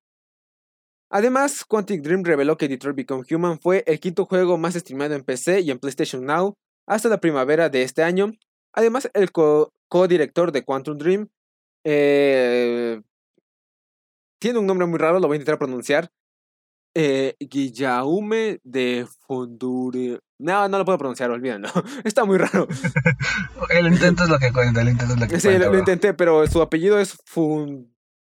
Además, 1.09 1.65
Quantic 1.65 2.03
Dream 2.03 2.25
reveló 2.25 2.57
que 2.57 2.67
Detroit 2.69 2.97
Become 2.97 3.25
Human 3.31 3.61
fue 3.61 3.85
el 3.87 4.01
quinto 4.01 4.27
juego 4.27 4.59
más 4.59 4.75
streameado 4.75 5.15
en 5.15 5.23
PC 5.23 5.61
y 5.61 5.71
en 5.71 5.79
PlayStation 5.79 6.27
Now 6.27 6.57
hasta 6.87 7.09
la 7.09 7.21
primavera 7.21 7.69
de 7.69 7.83
este 7.83 8.03
año. 8.03 8.33
Además, 8.73 9.11
el 9.15 9.33
co- 9.33 9.73
co-director 9.89 10.53
de 10.53 10.65
Quantum 10.65 10.99
Dream 10.99 11.29
eh, 11.85 13.01
tiene 14.41 14.59
un 14.59 14.67
nombre 14.67 14.87
muy 14.87 14.99
raro, 14.99 15.19
lo 15.21 15.27
voy 15.29 15.37
a 15.37 15.39
intentar 15.41 15.59
pronunciar. 15.59 16.11
Eh, 16.95 17.35
Guillaume 17.41 18.59
de 18.65 19.07
Fondure. 19.27 20.19
No, 20.39 20.67
no 20.69 20.79
lo 20.79 20.85
puedo 20.85 20.99
pronunciar, 20.99 21.31
olvídenlo. 21.31 21.69
Está 22.05 22.25
muy 22.25 22.39
raro. 22.39 22.67
El 23.71 23.87
intento 23.89 24.25
es 24.25 24.31
lo 24.31 24.39
que 24.39 24.53
cuenta, 24.53 24.81
el 24.83 24.89
intento 24.91 25.15
es 25.15 25.21
lo 25.21 25.27
que 25.29 25.41
Sí, 25.41 25.49
cuenta. 25.49 25.67
lo, 25.67 25.73
lo 25.73 25.79
intenté, 25.79 26.15
pero 26.15 26.47
su 26.47 26.61
apellido 26.63 26.99
es 26.99 27.17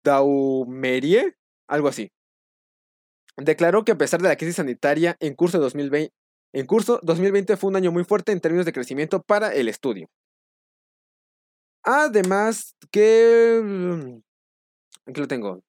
Fundaumerie, 0.04 1.36
algo 1.68 1.88
así. 1.88 2.12
Declaró 3.38 3.86
que 3.86 3.94
a 3.94 3.98
pesar 3.98 4.22
de 4.22 4.28
la 4.28 4.36
crisis 4.36 4.56
sanitaria 4.58 5.16
en 5.20 5.36
curso, 5.36 5.60
2020, 5.60 6.14
en 6.54 6.66
curso 6.66 7.00
2020 7.04 7.58
fue 7.58 7.70
un 7.70 7.76
año 7.76 7.92
muy 7.92 8.04
fuerte 8.04 8.32
en 8.32 8.42
términos 8.42 8.66
de 8.66 8.74
crecimiento 8.74 9.22
para 9.22 9.54
el 9.54 9.68
estudio. 9.68 10.10
Además 11.84 12.76
que... 12.92 13.62
mm, 13.64 14.20
Aquí 15.10 15.20
lo 15.20 15.28
tengo. 15.28 15.64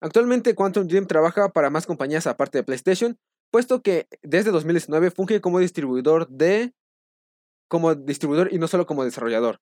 Actualmente 0.00 0.54
Quantum 0.54 0.86
Dream 0.86 1.06
trabaja 1.06 1.48
para 1.48 1.70
más 1.70 1.86
compañías 1.86 2.26
aparte 2.26 2.58
de 2.58 2.64
PlayStation, 2.64 3.18
puesto 3.50 3.82
que 3.82 4.06
desde 4.22 4.50
2019 4.50 5.10
funge 5.10 5.40
como 5.40 5.58
distribuidor 5.58 6.28
de... 6.28 6.72
como 7.68 7.94
distribuidor 7.94 8.52
y 8.52 8.58
no 8.58 8.68
solo 8.68 8.86
como 8.86 9.04
desarrollador. 9.04 9.60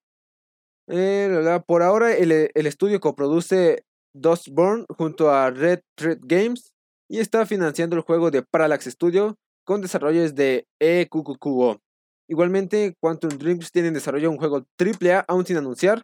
Eh, 0.88 1.60
por 1.66 1.82
ahora 1.82 2.12
el, 2.14 2.50
el 2.52 2.66
estudio 2.66 3.00
coproduce 3.00 3.84
Dustborn 4.14 4.84
junto 4.88 5.30
a 5.30 5.50
Red 5.50 5.80
Thread 5.96 6.18
Games 6.22 6.72
y 7.08 7.20
está 7.20 7.46
financiando 7.46 7.96
el 7.96 8.02
juego 8.02 8.30
de 8.30 8.42
Parallax 8.42 8.86
Studio 8.86 9.38
con 9.64 9.80
desarrollos 9.80 10.34
de 10.34 10.66
EQQO. 10.80 11.80
Igualmente, 12.28 12.94
Quantum 13.00 13.30
Dreams 13.30 13.70
tiene 13.72 13.88
en 13.88 13.94
desarrollo 13.94 14.30
un 14.30 14.38
juego 14.38 14.64
AAA 14.78 15.24
aún 15.28 15.44
sin 15.44 15.56
anunciar, 15.56 16.02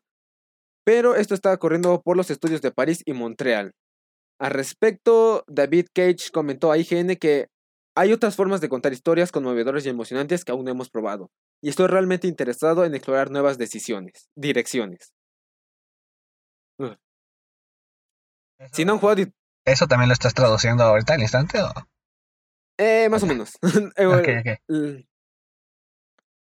pero 0.84 1.14
esto 1.16 1.34
está 1.34 1.56
corriendo 1.56 2.00
por 2.02 2.16
los 2.16 2.30
estudios 2.30 2.60
de 2.62 2.70
París 2.70 3.02
y 3.04 3.12
Montreal. 3.12 3.72
Al 4.40 4.50
respecto, 4.52 5.44
David 5.48 5.86
Cage 5.94 6.30
comentó 6.32 6.70
a 6.70 6.78
IGN 6.78 7.16
que 7.16 7.48
hay 7.96 8.12
otras 8.12 8.36
formas 8.36 8.60
de 8.60 8.68
contar 8.68 8.92
historias 8.92 9.32
conmovedoras 9.32 9.84
y 9.84 9.88
emocionantes 9.88 10.44
que 10.44 10.52
aún 10.52 10.64
no 10.64 10.70
hemos 10.70 10.88
probado, 10.90 11.30
y 11.60 11.68
estoy 11.68 11.88
realmente 11.88 12.28
interesado 12.28 12.84
en 12.84 12.94
explorar 12.94 13.30
nuevas 13.30 13.58
decisiones, 13.58 14.28
direcciones. 14.36 15.12
Si 18.72 18.84
no 18.84 18.92
han 18.94 18.98
jugado, 18.98 19.16
Di- 19.16 19.32
¿Eso 19.64 19.86
también 19.86 20.08
lo 20.08 20.12
estás 20.14 20.34
traduciendo 20.34 20.84
ahorita 20.84 21.14
al 21.14 21.20
instante 21.20 21.60
o? 21.60 21.72
Eh, 22.78 23.08
más 23.10 23.22
o 23.22 23.26
menos. 23.26 23.52
Eh, 23.96 24.06
Ok, 24.06 24.24
bueno, 24.24 24.40
ok. 24.40 24.58
l- 24.68 25.06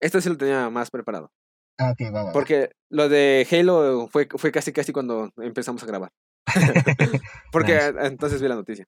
Esto 0.02 0.21
sí 0.21 0.30
lo 0.30 0.38
tenía 0.38 0.69
más 0.69 0.91
preparado. 0.91 1.32
Ah, 1.80 1.91
ok, 1.91 2.08
va, 2.08 2.12
va, 2.12 2.24
va. 2.26 2.32
Porque 2.34 2.69
lo 2.89 3.10
de 3.10 3.48
Halo 3.52 4.08
fue, 4.10 4.28
fue 4.38 4.52
casi 4.52 4.71
casi 4.71 4.91
cuando 4.93 5.32
empezamos 5.38 5.82
a 5.84 5.86
grabar. 5.86 6.12
Porque 7.52 7.74
Nice. 7.76 8.08
entonces 8.08 8.41
vi 8.41 8.48
la 8.48 8.56
noticia. 8.56 8.86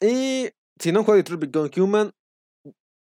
Y 0.00 0.50
si 0.78 0.92
no 0.92 1.00
jugado 1.00 1.16
Detroit 1.16 1.40
Become 1.40 1.70
Human, 1.78 2.12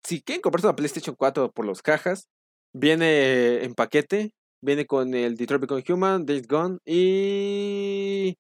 si 0.05 0.21
quieren 0.21 0.41
comprarse 0.41 0.67
una 0.67 0.75
PlayStation 0.75 1.15
4 1.17 1.51
por 1.51 1.65
las 1.65 1.81
cajas, 1.81 2.27
viene 2.73 3.63
en 3.63 3.73
paquete. 3.75 4.31
Viene 4.59 4.87
con 4.87 5.13
el 5.13 5.35
Detroit 5.37 5.61
Become 5.61 5.83
Human, 5.87 6.25
Days 6.25 6.47
Gone 6.47 6.79
y 6.83 8.35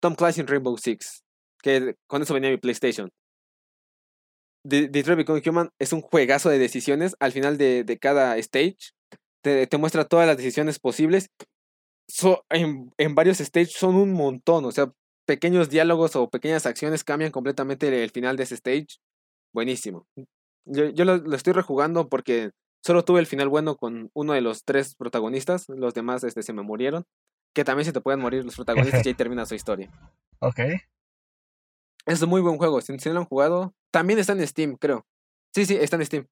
Tom 0.00 0.14
Clancy 0.14 0.40
en 0.40 0.46
Rainbow 0.46 0.78
Six. 0.78 1.22
Que 1.62 1.96
con 2.06 2.22
eso 2.22 2.32
venía 2.32 2.48
mi 2.50 2.56
PlayStation. 2.56 3.10
De- 4.64 4.88
Detroit 4.88 5.18
Become 5.18 5.42
Human 5.46 5.70
es 5.78 5.92
un 5.92 6.00
juegazo 6.00 6.48
de 6.50 6.58
decisiones. 6.58 7.14
Al 7.20 7.32
final 7.32 7.58
de, 7.58 7.84
de 7.84 7.98
cada 7.98 8.36
stage, 8.38 8.76
te, 9.42 9.66
te 9.66 9.78
muestra 9.78 10.04
todas 10.06 10.26
las 10.26 10.36
decisiones 10.36 10.78
posibles. 10.78 11.28
So- 12.08 12.44
en, 12.50 12.92
en 12.98 13.14
varios 13.14 13.38
stages 13.38 13.72
son 13.74 13.94
un 13.96 14.12
montón. 14.12 14.64
O 14.64 14.72
sea, 14.72 14.92
pequeños 15.26 15.70
diálogos 15.70 16.16
o 16.16 16.28
pequeñas 16.28 16.66
acciones 16.66 17.04
cambian 17.04 17.30
completamente 17.30 17.88
el, 17.88 17.94
el 17.94 18.10
final 18.10 18.36
de 18.36 18.42
ese 18.44 18.54
stage. 18.56 18.86
Buenísimo. 19.52 20.06
Yo, 20.66 20.88
yo 20.90 21.04
lo, 21.04 21.18
lo 21.18 21.36
estoy 21.36 21.52
rejugando 21.52 22.08
porque 22.08 22.50
solo 22.82 23.04
tuve 23.04 23.20
el 23.20 23.26
final 23.26 23.48
bueno 23.48 23.76
con 23.76 24.10
uno 24.14 24.32
de 24.32 24.40
los 24.40 24.64
tres 24.64 24.94
protagonistas. 24.96 25.66
Los 25.68 25.94
demás 25.94 26.24
este, 26.24 26.42
se 26.42 26.52
me 26.52 26.62
murieron. 26.62 27.04
Que 27.54 27.64
también 27.64 27.84
se 27.84 27.92
te 27.92 28.00
pueden 28.00 28.20
morir 28.20 28.44
los 28.44 28.56
protagonistas 28.56 29.04
y 29.06 29.10
ahí 29.10 29.14
termina 29.14 29.46
su 29.46 29.54
historia. 29.54 29.90
Ok. 30.40 30.60
Es 32.06 32.20
un 32.22 32.28
muy 32.28 32.40
buen 32.40 32.56
juego. 32.58 32.80
Si, 32.80 32.98
si 32.98 33.08
no 33.08 33.14
lo 33.14 33.20
han 33.20 33.26
jugado, 33.26 33.74
también 33.94 34.18
está 34.18 34.32
en 34.32 34.44
Steam, 34.44 34.76
creo. 34.76 35.06
Sí, 35.54 35.66
sí, 35.66 35.76
está 35.76 35.94
en 35.94 36.04
Steam. 36.04 36.26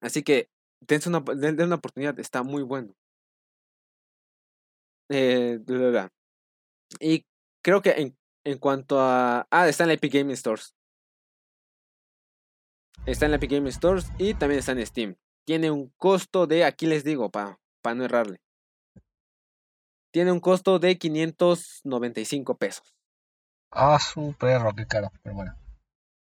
Así 0.00 0.22
que 0.22 0.48
dense 0.78 1.08
una, 1.08 1.18
una 1.18 1.74
oportunidad, 1.74 2.16
está 2.20 2.44
muy 2.44 2.62
bueno. 2.62 2.94
Eh, 5.08 5.58
bla. 5.66 6.12
Y 7.00 7.26
creo 7.64 7.82
que 7.82 7.90
en, 7.90 8.16
en 8.44 8.58
cuanto 8.58 9.00
a. 9.00 9.48
Ah, 9.50 9.66
está 9.66 9.82
en 9.82 9.88
la 9.88 9.94
Epic 9.94 10.14
Gaming 10.14 10.36
Stores. 10.36 10.76
Está 13.04 13.24
en 13.24 13.32
la 13.32 13.38
Epic 13.38 13.50
Gaming 13.50 13.72
Stores 13.72 14.06
y 14.18 14.34
también 14.34 14.60
está 14.60 14.70
en 14.70 14.86
Steam. 14.86 15.16
Tiene 15.44 15.72
un 15.72 15.88
costo 15.96 16.46
de, 16.46 16.64
aquí 16.64 16.86
les 16.86 17.02
digo, 17.02 17.28
para 17.28 17.58
no 17.96 18.04
errarle. 18.04 18.40
Tiene 20.12 20.30
un 20.30 20.38
costo 20.38 20.78
de 20.78 20.96
595 20.96 22.56
pesos. 22.56 22.94
Ah, 23.72 23.98
su 23.98 24.36
perro, 24.38 24.72
qué 24.76 24.86
caro. 24.86 25.10
Pero 25.24 25.34
bueno. 25.34 25.67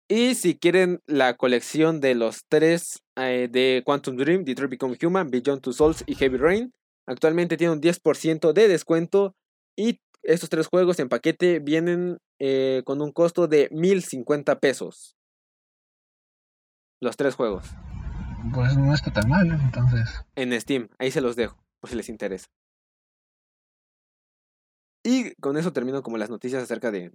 Y 0.09 0.35
si 0.35 0.59
quieren 0.59 1.01
la 1.07 1.35
colección 1.35 2.01
de 2.01 2.14
los 2.14 2.45
tres 2.49 3.03
eh, 3.17 3.49
de 3.51 3.83
Quantum 3.87 4.17
Dream, 4.17 4.45
Detroit 4.45 4.71
Become 4.71 4.99
Human, 5.03 5.31
Beyond 5.31 5.62
Two 5.62 5.73
Souls 5.73 6.05
y 6.07 6.14
Heavy 6.14 6.37
Rain, 6.37 6.73
actualmente 7.07 7.57
tiene 7.57 7.73
un 7.73 7.81
10% 7.81 8.53
de 8.53 8.69
descuento 8.69 9.35
y 9.77 10.01
estos 10.23 10.51
tres 10.51 10.67
juegos 10.67 10.99
en 10.99 11.09
paquete 11.09 11.59
vienen 11.59 12.19
eh, 12.38 12.83
con 12.85 13.01
un 13.01 13.12
costo 13.12 13.47
de 13.47 13.69
1050 13.71 14.59
pesos. 14.61 15.17
Los 17.01 17.17
tres 17.17 17.35
juegos 17.35 17.67
Pues 18.55 18.77
no 18.77 18.95
está 18.95 19.12
tan 19.12 19.29
mal, 19.29 19.47
entonces. 19.51 20.25
en 20.37 20.59
Steam, 20.61 20.88
ahí 20.99 21.11
se 21.11 21.21
los 21.23 21.37
dejo, 21.37 21.57
por 21.81 21.90
si 21.90 21.97
les 21.97 22.09
interesa. 22.09 22.47
Y 25.03 25.35
con 25.37 25.57
eso 25.57 25.73
termino 25.73 26.03
como 26.03 26.19
las 26.19 26.31
noticias 26.31 26.62
acerca 26.62 26.90
de 26.90 27.12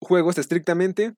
juegos 0.00 0.38
estrictamente. 0.38 1.14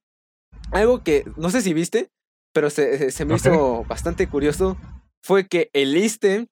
Algo 0.73 1.03
que 1.03 1.25
no 1.37 1.51
sé 1.51 1.63
si 1.63 1.75
viste, 1.75 2.09
pero 2.53 2.71
se, 2.71 3.11
se- 3.11 3.25
me 3.25 3.35
hizo 3.35 3.85
bastante 3.85 4.27
curioso 4.29 4.77
fue 5.23 5.47
que 5.47 5.71
el 5.73 5.97
ISTE, 5.97 6.49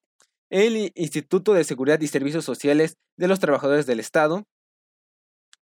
el 0.49 0.91
Instituto 0.95 1.53
de 1.53 1.63
Seguridad 1.63 1.99
y 2.01 2.07
Servicios 2.07 2.45
Sociales 2.45 2.97
de 3.17 3.27
los 3.27 3.39
Trabajadores 3.39 3.85
del 3.85 3.99
Estado, 3.99 4.43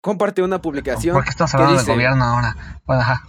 compartió 0.00 0.44
una 0.44 0.60
publicación 0.62 1.14
¿Por 1.14 1.24
qué 1.24 1.30
que 1.36 1.42
hablando 1.44 1.72
dice- 1.78 1.86
del 1.90 1.96
gobierno 1.96 2.24
ahora? 2.24 2.80
Bueno, 2.86 3.02
ajá. 3.02 3.28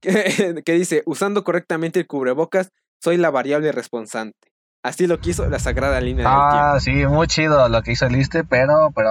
que, 0.00 0.62
que 0.64 0.72
dice, 0.72 1.02
usando 1.06 1.44
correctamente 1.44 2.00
el 2.00 2.06
cubrebocas, 2.06 2.70
soy 3.02 3.16
la 3.16 3.30
variable 3.30 3.72
responsable. 3.72 4.32
Así 4.84 5.06
lo 5.06 5.18
quiso 5.20 5.48
la 5.48 5.58
sagrada 5.58 6.00
línea 6.00 6.24
del 6.24 6.34
tiempo. 6.50 6.56
Ah, 6.56 6.80
sí, 6.80 6.92
muy 7.06 7.26
chido 7.26 7.68
lo 7.68 7.82
que 7.82 7.92
hizo 7.92 8.06
el 8.06 8.16
ISTE, 8.16 8.44
pero, 8.44 8.90
pero 8.94 9.10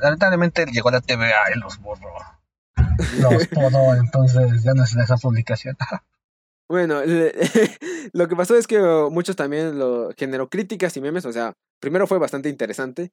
lamentablemente 0.00 0.64
llegó 0.66 0.90
la 0.90 1.00
TVA 1.00 1.52
y 1.54 1.58
los 1.58 1.78
borró. 1.78 2.08
Los 3.20 3.46
podó, 3.48 3.94
entonces 3.94 4.62
ya 4.62 4.74
no 4.74 4.84
es 4.84 4.94
de 4.94 5.02
esa 5.02 5.16
publicación. 5.16 5.76
Bueno, 6.70 7.02
le- 7.02 7.32
lo 8.12 8.28
que 8.28 8.36
pasó 8.36 8.54
es 8.54 8.66
que 8.66 8.78
oh, 8.78 9.08
muchos 9.10 9.36
también 9.36 9.78
lo 9.78 10.10
generó 10.18 10.50
críticas 10.50 10.94
y 10.98 11.00
memes, 11.00 11.24
o 11.24 11.32
sea, 11.32 11.54
primero 11.80 12.06
fue 12.06 12.18
bastante 12.18 12.50
interesante, 12.50 13.10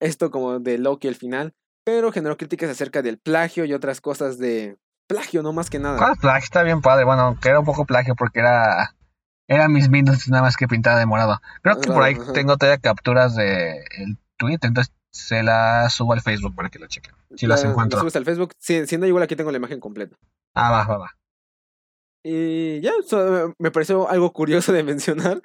esto 0.00 0.32
como 0.32 0.58
de 0.58 0.76
Loki 0.78 1.06
al 1.06 1.14
final, 1.14 1.52
pero 1.84 2.10
generó 2.10 2.36
críticas 2.36 2.68
acerca 2.68 3.02
del 3.02 3.18
plagio 3.18 3.64
y 3.64 3.74
otras 3.74 4.00
cosas 4.00 4.38
de 4.38 4.76
plagio, 5.06 5.44
no 5.44 5.52
más 5.52 5.70
que 5.70 5.78
nada. 5.78 5.98
¿Cuál 5.98 6.16
plagio? 6.16 6.44
Está 6.46 6.64
bien 6.64 6.80
padre. 6.80 7.04
Bueno, 7.04 7.38
que 7.40 7.48
era 7.48 7.60
un 7.60 7.64
poco 7.64 7.84
plagio 7.84 8.16
porque 8.16 8.40
era. 8.40 8.96
Era 9.46 9.68
mis 9.68 9.88
Windows 9.88 10.26
nada 10.28 10.42
más 10.42 10.56
que 10.56 10.66
pintada 10.66 10.98
de 10.98 11.06
morado. 11.06 11.40
Creo 11.62 11.80
que 11.80 11.92
por 11.92 12.02
ahí 12.02 12.14
Ajá. 12.20 12.32
tengo 12.32 12.56
todavía 12.56 12.78
capturas 12.80 13.36
de 13.36 13.84
el 13.98 14.18
tweet, 14.36 14.58
entonces 14.62 14.92
se 15.16 15.42
la 15.42 15.88
subo 15.90 16.12
al 16.12 16.20
Facebook 16.22 16.54
para 16.54 16.68
que 16.68 16.78
lo 16.78 16.86
chequen. 16.86 17.14
Si 17.36 17.46
las 17.46 17.62
La- 17.64 17.70
encuentro. 17.70 17.98
subes 18.00 18.16
al 18.16 18.24
Facebook, 18.24 18.52
si, 18.58 18.86
si 18.86 18.96
no 18.98 19.06
igual 19.06 19.22
aquí 19.24 19.36
tengo 19.36 19.50
la 19.50 19.56
imagen 19.58 19.80
completa. 19.80 20.16
Ah, 20.54 20.70
va, 20.70 20.86
va, 20.86 20.98
va. 20.98 21.10
Y 22.22 22.80
ya, 22.80 22.92
so- 23.06 23.54
me 23.58 23.70
pareció 23.70 24.08
algo 24.08 24.32
curioso 24.32 24.72
de 24.72 24.82
mencionar. 24.82 25.40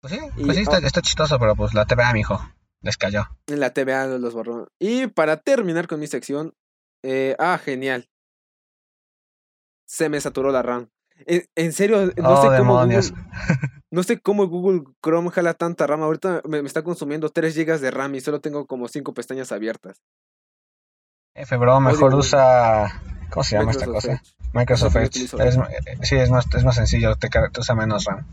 Pues 0.00 0.12
sí, 0.12 0.18
Y- 0.36 0.44
pues 0.44 0.56
sí, 0.56 0.62
está, 0.62 0.78
oh. 0.78 0.86
está 0.86 1.00
chistoso, 1.00 1.38
pero 1.38 1.54
pues 1.56 1.72
la 1.74 1.86
TVA, 1.86 2.12
mijo, 2.12 2.38
les 2.82 2.96
cayó. 2.96 3.24
En 3.46 3.60
la 3.60 3.70
TVA 3.72 4.06
los 4.18 4.34
borró. 4.34 4.68
Y 4.78 5.06
para 5.06 5.38
terminar 5.38 5.86
con 5.88 6.00
mi 6.00 6.06
sección, 6.06 6.54
eh, 7.02 7.36
ah, 7.38 7.58
genial. 7.58 8.08
Se 9.86 10.08
me 10.08 10.20
saturó 10.20 10.50
la 10.50 10.62
RAM. 10.62 10.90
En, 11.26 11.44
en 11.54 11.72
serio, 11.72 12.06
no 12.16 12.30
Oh, 12.30 12.42
sé 12.42 12.48
cómo 12.58 12.80
demonios. 12.80 13.10
Google, 13.12 13.24
no 13.94 14.02
sé 14.02 14.18
cómo 14.18 14.48
Google 14.48 14.82
Chrome 15.00 15.30
jala 15.30 15.54
tanta 15.54 15.86
RAM. 15.86 16.02
Ahorita 16.02 16.42
me, 16.48 16.60
me 16.62 16.66
está 16.66 16.82
consumiendo 16.82 17.28
3 17.28 17.54
GB 17.54 17.78
de 17.78 17.92
RAM 17.92 18.16
y 18.16 18.20
solo 18.20 18.40
tengo 18.40 18.66
como 18.66 18.88
5 18.88 19.14
pestañas 19.14 19.52
abiertas. 19.52 20.02
F, 21.36 21.56
bro, 21.56 21.78
mejor 21.80 22.12
usa. 22.14 23.00
¿Cómo 23.30 23.44
se 23.44 23.56
llama 23.56 23.70
esta 23.70 23.86
cosa? 23.86 24.14
Edge. 24.14 24.34
Microsoft 24.52 24.96
Edge. 24.96 25.24
Es 25.24 25.58
sí, 26.02 26.16
es 26.16 26.28
más, 26.30 26.44
es 26.52 26.64
más 26.64 26.74
sencillo, 26.74 27.14
te, 27.16 27.28
usa 27.58 27.74
menos 27.76 28.04
RAM. 28.04 28.26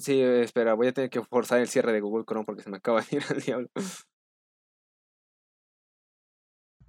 Sí, 0.00 0.20
espera, 0.20 0.74
voy 0.74 0.88
a 0.88 0.92
tener 0.92 1.10
que 1.10 1.22
forzar 1.22 1.60
el 1.60 1.68
cierre 1.68 1.92
de 1.92 2.00
Google 2.00 2.24
Chrome 2.24 2.44
porque 2.44 2.62
se 2.62 2.70
me 2.70 2.78
acaba 2.78 3.02
de 3.02 3.16
ir 3.16 3.24
al 3.30 3.40
diablo. 3.40 3.68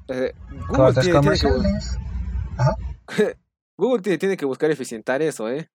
Eh, 0.10 0.34
Google 0.70 0.94
tiene, 1.02 1.20
tiene 1.20 1.38
que. 1.38 3.36
Google 3.78 4.02
tiene, 4.02 4.18
tiene 4.18 4.38
que 4.38 4.46
buscar 4.46 4.72
eficientar 4.72 5.22
eso, 5.22 5.50
¿eh? 5.50 5.70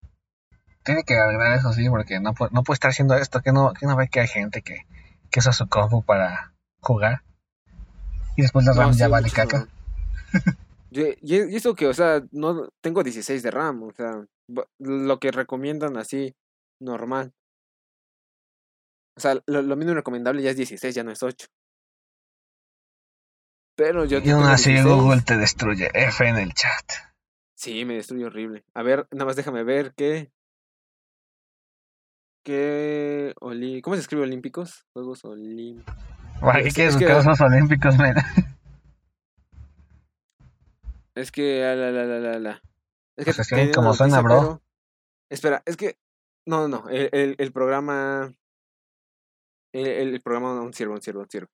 Tiene 0.83 1.03
que 1.03 1.17
arreglar 1.17 1.57
eso, 1.57 1.73
sí, 1.73 1.89
porque 1.89 2.19
no, 2.19 2.33
no 2.51 2.63
puede 2.63 2.75
estar 2.75 2.91
haciendo 2.91 3.15
esto. 3.15 3.41
Que 3.41 3.51
no, 3.51 3.73
que 3.73 3.85
no 3.85 3.95
ve 3.95 4.09
que 4.09 4.19
hay 4.19 4.27
gente 4.27 4.61
que, 4.61 4.85
que 5.29 5.39
usa 5.39 5.53
su 5.53 5.67
compu 5.67 6.03
para 6.03 6.53
jugar. 6.81 7.23
Y 8.35 8.41
después 8.41 8.65
la 8.65 8.73
No, 8.73 8.81
RAM 8.81 8.93
sí, 8.93 8.99
ya 8.99 9.07
vale 9.07 9.23
mucho 9.23 9.35
caca. 9.35 9.67
Y 10.95 11.55
eso 11.55 11.73
que, 11.73 11.87
o 11.87 11.93
sea, 11.93 12.21
no 12.31 12.69
tengo 12.81 13.01
16 13.01 13.41
de 13.41 13.49
RAM, 13.49 13.81
o 13.81 13.91
sea, 13.93 14.27
lo 14.77 15.19
que 15.19 15.31
recomiendan 15.31 15.97
así, 15.97 16.35
normal. 16.79 17.33
O 19.17 19.19
sea, 19.19 19.41
lo, 19.47 19.63
lo 19.63 19.75
mínimo 19.75 19.95
recomendable 19.95 20.43
ya 20.43 20.51
es 20.51 20.57
16, 20.57 20.93
ya 20.93 21.03
no 21.03 21.11
es 21.11 21.23
8. 21.23 21.47
Pero 23.75 24.05
yo 24.05 24.19
Y 24.19 24.29
aún 24.29 24.43
así 24.43 24.71
16. 24.73 24.83
Google 24.95 25.21
te 25.21 25.37
destruye. 25.37 25.89
F 25.93 26.27
en 26.27 26.37
el 26.37 26.53
chat. 26.53 26.91
Sí, 27.57 27.85
me 27.85 27.95
destruye 27.95 28.25
horrible. 28.25 28.63
A 28.75 28.83
ver, 28.83 29.07
nada 29.11 29.25
más 29.25 29.35
déjame 29.35 29.63
ver 29.63 29.93
qué. 29.95 30.31
¿Qué. 32.43 33.33
Oli... 33.39 33.81
¿Cómo 33.81 33.95
se 33.95 34.01
escribe 34.01 34.23
Olímpicos? 34.23 34.85
Juegos 34.93 35.23
Olímpicos. 35.25 35.95
¿Para 36.41 36.61
qué 36.61 36.67
Es- 36.67 36.73
quieres 36.73 36.93
es 36.95 36.99
que- 36.99 37.13
buscar 37.13 37.51
olímpicos, 37.51 37.97
men? 37.97 38.15
Es 41.15 41.31
que. 41.31 41.63
ah, 41.63 41.75
La, 41.75 41.91
la, 41.91 42.05
la, 42.05 42.19
la, 42.19 42.39
la. 42.39 42.61
Es 43.15 43.25
Pues 43.25 43.39
es 43.39 43.47
que 43.47 43.55
tenía 43.55 43.65
una 43.65 43.73
como 43.75 43.93
suena, 43.93 44.21
bro. 44.21 44.39
pero- 44.39 44.61
Espera, 45.29 45.61
es 45.65 45.77
que. 45.77 45.97
No, 46.47 46.67
no, 46.67 46.83
no. 46.83 46.89
El, 46.89 47.09
el, 47.13 47.35
el 47.37 47.51
programa. 47.53 48.33
El, 49.73 49.87
el 49.87 50.21
programa 50.21 50.55
sirve, 50.73 50.91
aún 50.93 51.01
sirve, 51.01 51.19
aún 51.19 51.29
sirve. 51.29 51.47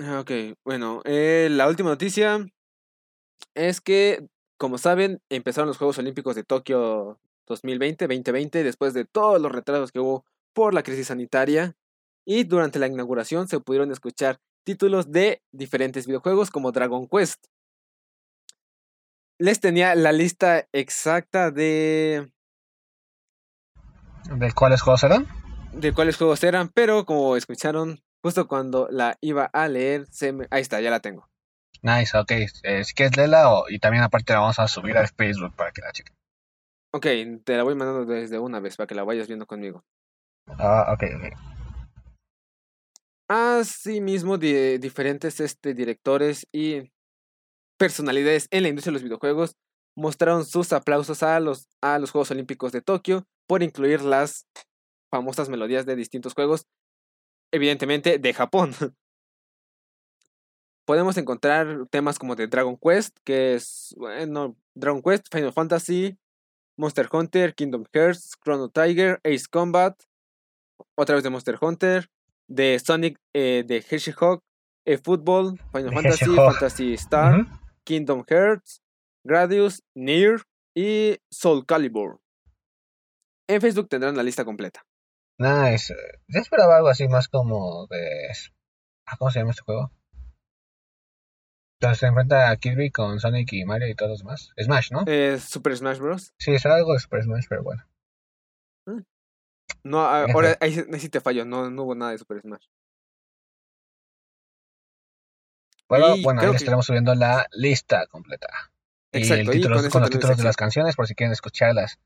Ah, 0.00 0.20
Ok, 0.20 0.30
bueno, 0.64 1.02
eh, 1.04 1.48
la 1.50 1.68
última 1.68 1.90
noticia 1.90 2.44
es 3.54 3.80
que, 3.80 4.26
como 4.56 4.78
saben, 4.78 5.20
empezaron 5.28 5.68
los 5.68 5.78
Juegos 5.78 5.98
Olímpicos 5.98 6.36
de 6.36 6.44
Tokio 6.44 7.18
2020, 7.46 8.06
2020, 8.06 8.62
después 8.62 8.94
de 8.94 9.04
todos 9.04 9.40
los 9.40 9.52
retrasos 9.52 9.92
que 9.92 10.00
hubo 10.00 10.24
por 10.52 10.74
la 10.74 10.82
crisis 10.82 11.08
sanitaria. 11.08 11.76
y 12.26 12.44
durante 12.44 12.78
la 12.78 12.86
inauguración 12.86 13.48
se 13.48 13.60
pudieron 13.60 13.92
escuchar 13.92 14.40
títulos 14.64 15.12
de 15.12 15.42
diferentes 15.52 16.06
videojuegos 16.06 16.50
como 16.50 16.72
Dragon 16.72 17.06
Quest. 17.06 17.46
Les 19.38 19.60
tenía 19.60 19.94
la 19.94 20.12
lista 20.12 20.66
exacta 20.72 21.50
de... 21.50 22.32
¿De 24.30 24.52
cuáles 24.52 24.80
juegos 24.80 25.04
eran? 25.04 25.26
De 25.74 25.92
cuáles 25.92 26.16
juegos 26.16 26.42
eran, 26.44 26.70
pero 26.70 27.04
como 27.04 27.36
escucharon, 27.36 28.02
justo 28.22 28.48
cuando 28.48 28.88
la 28.90 29.18
iba 29.20 29.44
a 29.44 29.68
leer, 29.68 30.06
se 30.06 30.32
me... 30.32 30.46
ahí 30.50 30.62
está, 30.62 30.80
ya 30.80 30.90
la 30.90 31.00
tengo. 31.00 31.28
Nice, 31.84 32.16
ok. 32.16 32.30
Eh, 32.62 32.82
si 32.82 32.94
quieres 32.94 33.14
leerla 33.14 33.52
o, 33.52 33.68
y 33.68 33.78
también 33.78 34.02
aparte 34.02 34.32
la 34.32 34.38
vamos 34.38 34.58
a 34.58 34.66
subir 34.68 34.96
a 34.96 35.06
Facebook 35.06 35.54
para 35.54 35.70
que 35.70 35.82
la 35.82 35.92
chequen. 35.92 36.16
Ok, 36.94 37.06
te 37.44 37.56
la 37.58 37.62
voy 37.62 37.74
mandando 37.74 38.06
desde 38.06 38.38
una 38.38 38.58
vez 38.58 38.76
para 38.76 38.86
que 38.86 38.94
la 38.94 39.04
vayas 39.04 39.28
viendo 39.28 39.46
conmigo. 39.46 39.84
Ah, 40.46 40.94
ok, 40.94 41.02
ok. 41.16 41.38
Asimismo, 43.28 44.38
diferentes 44.38 45.40
este, 45.40 45.74
directores 45.74 46.46
y 46.52 46.90
personalidades 47.78 48.48
en 48.50 48.62
la 48.62 48.70
industria 48.70 48.92
de 48.92 48.94
los 48.94 49.02
videojuegos 49.02 49.56
mostraron 49.94 50.46
sus 50.46 50.72
aplausos 50.72 51.22
a 51.22 51.38
los, 51.38 51.68
a 51.82 51.98
los 51.98 52.10
Juegos 52.10 52.30
Olímpicos 52.30 52.72
de 52.72 52.80
Tokio 52.80 53.26
por 53.46 53.62
incluir 53.62 54.00
las 54.00 54.46
famosas 55.10 55.50
melodías 55.50 55.84
de 55.84 55.96
distintos 55.96 56.32
juegos, 56.32 56.66
evidentemente 57.52 58.18
de 58.18 58.32
Japón. 58.32 58.72
Podemos 60.84 61.16
encontrar 61.16 61.86
temas 61.90 62.18
como 62.18 62.36
de 62.36 62.46
Dragon 62.46 62.76
Quest, 62.76 63.16
que 63.24 63.54
es, 63.54 63.94
bueno, 63.96 64.56
Dragon 64.74 65.02
Quest, 65.02 65.28
Final 65.32 65.52
Fantasy, 65.52 66.18
Monster 66.76 67.08
Hunter, 67.10 67.54
Kingdom 67.54 67.84
Hearts, 67.92 68.36
Chrono 68.42 68.68
Tiger, 68.68 69.20
Ace 69.24 69.46
Combat, 69.50 69.98
otra 70.96 71.14
vez 71.14 71.24
de 71.24 71.30
Monster 71.30 71.58
Hunter, 71.60 72.08
de 72.48 72.78
Sonic, 72.78 73.18
eh, 73.34 73.64
de 73.66 73.78
Hedgehog, 73.78 74.42
eh, 74.84 74.98
Football, 74.98 75.58
Final 75.72 75.94
Fantasy, 75.94 76.36
Fantasy 76.36 76.94
Star, 76.94 77.46
Kingdom 77.84 78.24
Hearts, 78.28 78.82
Gradius, 79.24 79.82
Nier 79.94 80.42
y 80.76 81.16
Soul 81.30 81.64
Calibur. 81.64 82.20
En 83.48 83.60
Facebook 83.60 83.88
tendrán 83.88 84.16
la 84.16 84.22
lista 84.22 84.44
completa. 84.44 84.84
Nice. 85.38 85.94
Yo 86.28 86.40
esperaba 86.40 86.76
algo 86.76 86.88
así 86.88 87.08
más 87.08 87.28
como 87.28 87.86
de... 87.88 88.28
Ah, 89.06 89.16
¿Cómo 89.18 89.30
se 89.30 89.38
llama 89.40 89.50
este 89.50 89.62
juego? 89.62 89.90
Entonces 91.84 92.00
se 92.00 92.06
enfrenta 92.06 92.50
a 92.50 92.56
Kirby 92.56 92.90
con 92.90 93.20
Sonic 93.20 93.52
y 93.52 93.66
Mario 93.66 93.88
y 93.88 93.94
todos 93.94 94.20
demás. 94.20 94.54
Smash, 94.58 94.90
¿no? 94.90 95.04
Eh, 95.06 95.38
Super 95.38 95.76
Smash 95.76 95.98
Bros. 95.98 96.32
Sí, 96.38 96.58
será 96.58 96.76
algo 96.76 96.94
de 96.94 96.98
Super 96.98 97.22
Smash, 97.22 97.44
pero 97.46 97.62
bueno. 97.62 97.84
Mm. 98.86 99.00
No, 99.82 100.00
ahora 100.00 100.56
ahí, 100.60 100.72
sí 100.72 101.10
te 101.10 101.20
fallo, 101.20 101.44
no, 101.44 101.68
no 101.68 101.82
hubo 101.82 101.94
nada 101.94 102.12
de 102.12 102.18
Super 102.18 102.40
Smash. 102.40 102.64
Bueno, 105.90 106.14
bueno, 106.22 106.40
ahí 106.40 106.54
estaremos 106.54 106.86
subiendo 106.86 107.14
la 107.14 107.46
lista 107.52 108.06
completa. 108.06 108.48
Exacto, 109.12 109.52
y, 109.52 109.60
el 109.60 109.90
con, 109.90 110.00
los 110.00 110.10
títulos 110.10 110.38
de 110.38 110.44
las 110.44 110.56
canciones, 110.56 110.96
por 110.96 111.06
si 111.06 111.14
quieren 111.14 111.32
escucharlas, 111.32 111.98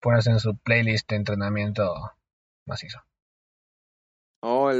ponerse 0.00 0.30
en 0.30 0.40
su 0.40 0.56
playlist 0.56 1.08
de 1.08 1.16
entrenamiento 1.16 1.94
macizo. 2.66 2.98
Oh, 4.42 4.72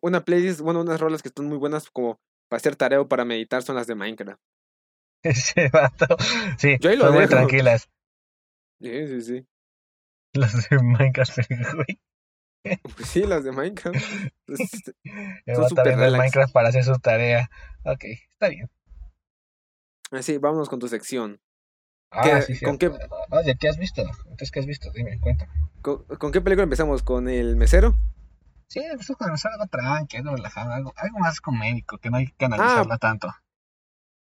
una 0.00 0.24
playlist, 0.24 0.60
bueno, 0.60 0.80
unas 0.80 1.00
rolas 1.00 1.22
que 1.22 1.28
están 1.28 1.46
muy 1.46 1.56
buenas 1.56 1.88
como 1.88 2.18
para 2.52 2.58
hacer 2.58 2.76
tarea 2.76 3.00
o 3.00 3.08
para 3.08 3.24
meditar 3.24 3.62
son 3.62 3.76
las 3.76 3.86
de 3.86 3.94
Minecraft. 3.94 4.38
Ese 5.22 5.70
vato. 5.70 6.18
Sí, 6.58 6.76
Yo 6.80 6.90
ahí 6.90 6.96
lo 6.96 7.06
son 7.06 7.14
muy 7.14 7.26
tranquilas. 7.26 7.88
Sí, 8.78 9.06
sí, 9.06 9.22
sí. 9.22 9.46
Las 10.34 10.68
de 10.68 10.78
Minecraft, 10.78 11.38
güey. 11.74 12.00
Pues 12.94 13.08
sí, 13.08 13.22
las 13.22 13.44
de 13.44 13.52
Minecraft. 13.52 13.96
Pues, 14.44 14.58
son 15.56 15.68
súper 15.70 15.96
Minecraft 15.96 16.52
para 16.52 16.68
hacer 16.68 16.84
su 16.84 16.98
tarea. 16.98 17.48
Ok, 17.84 18.04
está 18.32 18.50
bien. 18.50 18.68
Así, 20.10 20.36
vámonos 20.36 20.68
con 20.68 20.78
tu 20.78 20.88
sección. 20.88 21.40
Ah, 22.10 22.42
sí, 22.42 22.54
sí. 22.54 22.66
¿con 22.66 22.76
qué... 22.76 22.92
Oye, 23.30 23.56
¿qué 23.58 23.68
has 23.68 23.78
visto? 23.78 24.02
Entonces, 24.02 24.50
¿qué 24.50 24.60
has 24.60 24.66
visto? 24.66 24.90
Dime, 24.92 25.18
cuéntame. 25.20 25.50
¿Con, 25.80 26.32
qué 26.32 26.42
película 26.42 26.64
empezamos? 26.64 27.02
¿Con 27.02 27.30
el 27.30 27.56
mesero? 27.56 27.96
Sí, 28.72 28.80
empezamos 28.80 29.18
con 29.18 29.26
el 29.26 29.32
mesero, 29.32 29.52
algo 29.52 29.66
tranquilo, 29.66 30.22
algo 30.22 30.36
relajado, 30.36 30.72
algo, 30.72 30.94
algo 30.96 31.18
más 31.18 31.42
comédico, 31.42 31.98
que 31.98 32.08
no 32.08 32.16
hay 32.16 32.28
que 32.28 32.46
analizarla 32.46 32.94
ah, 32.94 32.98
tanto. 32.98 33.28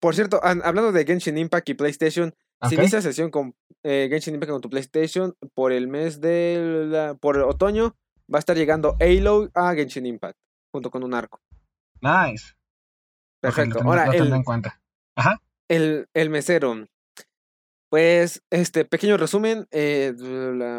Por 0.01 0.15
cierto, 0.15 0.41
hablando 0.43 0.91
de 0.91 1.05
Genshin 1.05 1.37
Impact 1.37 1.69
y 1.69 1.75
PlayStation, 1.75 2.35
si 2.67 2.77
inicia 2.77 3.03
sesión 3.03 3.31
con 3.31 3.55
eh, 3.83 4.07
Genshin 4.09 4.33
Impact 4.33 4.53
con 4.53 4.63
tu 4.63 4.71
PlayStation, 4.71 5.37
por 5.53 5.71
el 5.71 5.87
mes 5.87 6.23
de... 6.23 7.15
por 7.21 7.37
otoño, 7.41 7.95
va 8.33 8.39
a 8.39 8.41
estar 8.41 8.57
llegando 8.57 8.97
Halo 9.01 9.51
a 9.53 9.75
Genshin 9.75 10.07
Impact, 10.07 10.39
junto 10.73 10.91
con 10.91 11.05
un 11.05 11.13
arco. 11.13 11.43
Nice. 12.01 12.55
Perfecto. 13.43 13.83
Ahora, 13.83 14.07
el, 14.17 14.33
en 14.33 14.45
cuenta. 14.45 14.81
Ajá. 15.15 15.43
El, 15.69 16.09
el 16.15 16.31
mesero. 16.31 16.87
Pues, 17.91 18.43
este 18.49 18.87
pequeño 18.87 19.19
resumen, 19.19 19.67
eh, 19.73 20.15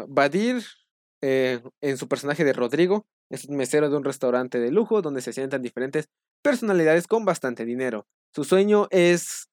Badir, 0.08 0.64
eh, 1.22 1.62
en 1.80 1.96
su 1.96 2.08
personaje 2.08 2.44
de 2.44 2.52
Rodrigo, 2.52 3.06
es 3.30 3.44
un 3.44 3.56
mesero 3.56 3.90
de 3.90 3.96
un 3.96 4.04
restaurante 4.04 4.58
de 4.58 4.70
lujo 4.70 5.02
donde 5.02 5.20
se 5.20 5.32
sientan 5.32 5.62
diferentes 5.62 6.08
personalidades 6.42 7.06
con 7.06 7.24
bastante 7.24 7.64
dinero. 7.64 8.06
Su 8.34 8.44
sueño 8.44 8.88
es 8.90 9.50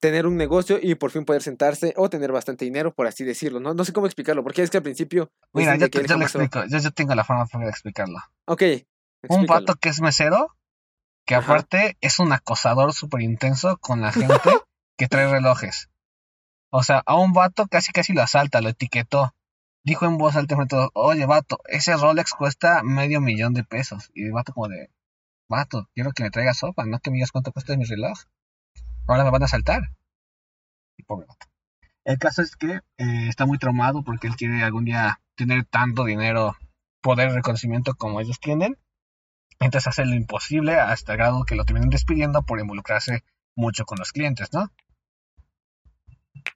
tener 0.00 0.26
un 0.26 0.36
negocio 0.36 0.78
y 0.80 0.94
por 0.94 1.10
fin 1.10 1.24
poder 1.24 1.42
sentarse 1.42 1.94
o 1.96 2.08
tener 2.08 2.32
bastante 2.32 2.64
dinero, 2.64 2.94
por 2.94 3.06
así 3.06 3.24
decirlo. 3.24 3.60
No, 3.60 3.74
no 3.74 3.84
sé 3.84 3.92
cómo 3.92 4.06
explicarlo, 4.06 4.42
porque 4.42 4.62
es 4.62 4.70
que 4.70 4.78
al 4.78 4.82
principio... 4.82 5.30
Mira, 5.52 5.76
yo, 5.76 5.88
te, 5.90 6.02
lo 6.06 6.22
explico, 6.22 6.64
yo, 6.66 6.90
tengo 6.92 7.14
la 7.14 7.24
forma 7.24 7.46
de 7.52 7.68
explicarlo. 7.68 8.18
Ok. 8.46 8.62
Un 9.28 9.46
pato 9.46 9.74
que 9.76 9.90
es 9.90 10.00
mesero, 10.00 10.56
que 11.26 11.34
aparte 11.34 11.96
es 12.00 12.18
un 12.18 12.32
acosador 12.32 12.92
súper 12.92 13.22
intenso 13.22 13.76
con 13.78 14.00
la 14.00 14.12
gente 14.12 14.34
que 14.96 15.08
trae 15.08 15.28
relojes. 15.28 15.88
O 16.70 16.82
sea, 16.82 17.02
a 17.04 17.16
un 17.16 17.32
vato 17.32 17.66
casi 17.66 17.92
casi 17.92 18.12
lo 18.12 18.22
asalta, 18.22 18.60
lo 18.60 18.70
etiquetó. 18.70 19.34
Dijo 19.84 20.06
en 20.06 20.16
voz 20.16 20.36
alta 20.36 20.54
frente 20.54 20.76
a 20.76 20.88
oye 20.94 21.26
vato, 21.26 21.58
ese 21.66 21.96
Rolex 21.96 22.34
cuesta 22.34 22.82
medio 22.84 23.20
millón 23.20 23.52
de 23.52 23.64
pesos. 23.64 24.10
Y 24.14 24.26
el 24.26 24.32
vato 24.32 24.52
como 24.52 24.68
de, 24.68 24.90
vato, 25.48 25.88
quiero 25.94 26.12
que 26.12 26.22
me 26.22 26.30
traiga 26.30 26.54
sopa, 26.54 26.84
no 26.86 27.00
que 27.00 27.10
me 27.10 27.16
digas 27.16 27.32
cuánto 27.32 27.52
cuesta 27.52 27.76
mi 27.76 27.84
reloj. 27.84 28.18
Ahora 29.08 29.24
me 29.24 29.30
van 29.30 29.42
a 29.42 29.46
asaltar. 29.46 29.82
Y 30.96 31.02
pobre 31.02 31.26
vato. 31.26 31.46
El 32.04 32.18
caso 32.18 32.42
es 32.42 32.56
que 32.56 32.80
eh, 32.98 33.28
está 33.28 33.46
muy 33.46 33.58
traumado 33.58 34.02
porque 34.04 34.26
él 34.26 34.36
quiere 34.36 34.62
algún 34.62 34.84
día 34.84 35.20
tener 35.36 35.64
tanto 35.64 36.04
dinero, 36.04 36.56
poder, 37.00 37.32
reconocimiento 37.32 37.94
como 37.94 38.20
ellos 38.20 38.38
tienen. 38.40 38.76
Entonces 39.60 39.88
hace 39.88 40.04
lo 40.04 40.14
imposible 40.14 40.76
hasta 40.76 41.12
el 41.12 41.18
grado 41.18 41.44
que 41.44 41.54
lo 41.54 41.64
terminan 41.64 41.90
despidiendo 41.90 42.42
por 42.42 42.60
involucrarse 42.60 43.24
mucho 43.54 43.84
con 43.84 43.98
los 43.98 44.12
clientes, 44.12 44.52
¿no? 44.52 44.72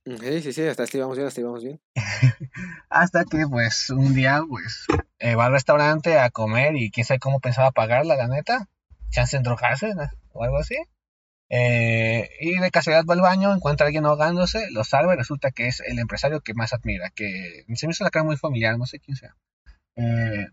Sí, 0.04 0.42
sí, 0.42 0.52
sí, 0.52 0.62
hasta 0.62 0.84
ahí 0.84 0.88
bien, 0.92 1.26
hasta 1.26 1.42
bien. 1.42 1.80
hasta 2.90 3.24
que, 3.24 3.46
pues, 3.48 3.90
un 3.90 4.14
día, 4.14 4.42
pues, 4.48 4.86
eh, 5.18 5.34
va 5.34 5.46
al 5.46 5.52
restaurante 5.52 6.18
a 6.18 6.30
comer 6.30 6.76
y 6.76 6.90
quién 6.90 7.04
sabe 7.04 7.20
cómo 7.20 7.40
pensaba 7.40 7.72
pagarla, 7.72 8.16
la 8.16 8.28
neta. 8.28 8.68
Chance 9.10 9.36
en 9.36 9.42
drogarse 9.42 9.92
o 10.32 10.44
algo 10.44 10.58
así. 10.58 10.76
Eh, 11.48 12.28
y 12.40 12.58
de 12.58 12.70
casualidad 12.70 13.04
va 13.08 13.14
al 13.14 13.20
baño, 13.20 13.54
encuentra 13.54 13.84
a 13.84 13.88
alguien 13.88 14.04
ahogándose, 14.04 14.68
lo 14.72 14.82
salva 14.84 15.14
y 15.14 15.16
resulta 15.16 15.52
que 15.52 15.68
es 15.68 15.80
el 15.80 15.98
empresario 15.98 16.40
que 16.40 16.54
más 16.54 16.72
admira, 16.72 17.10
que 17.10 17.64
se 17.74 17.86
me 17.86 17.92
hizo 17.92 18.02
la 18.04 18.10
cara 18.10 18.24
muy 18.24 18.36
familiar, 18.36 18.76
no 18.78 18.86
sé 18.86 18.98
quién 18.98 19.16
sea. 19.16 19.36
Eh, 19.96 20.46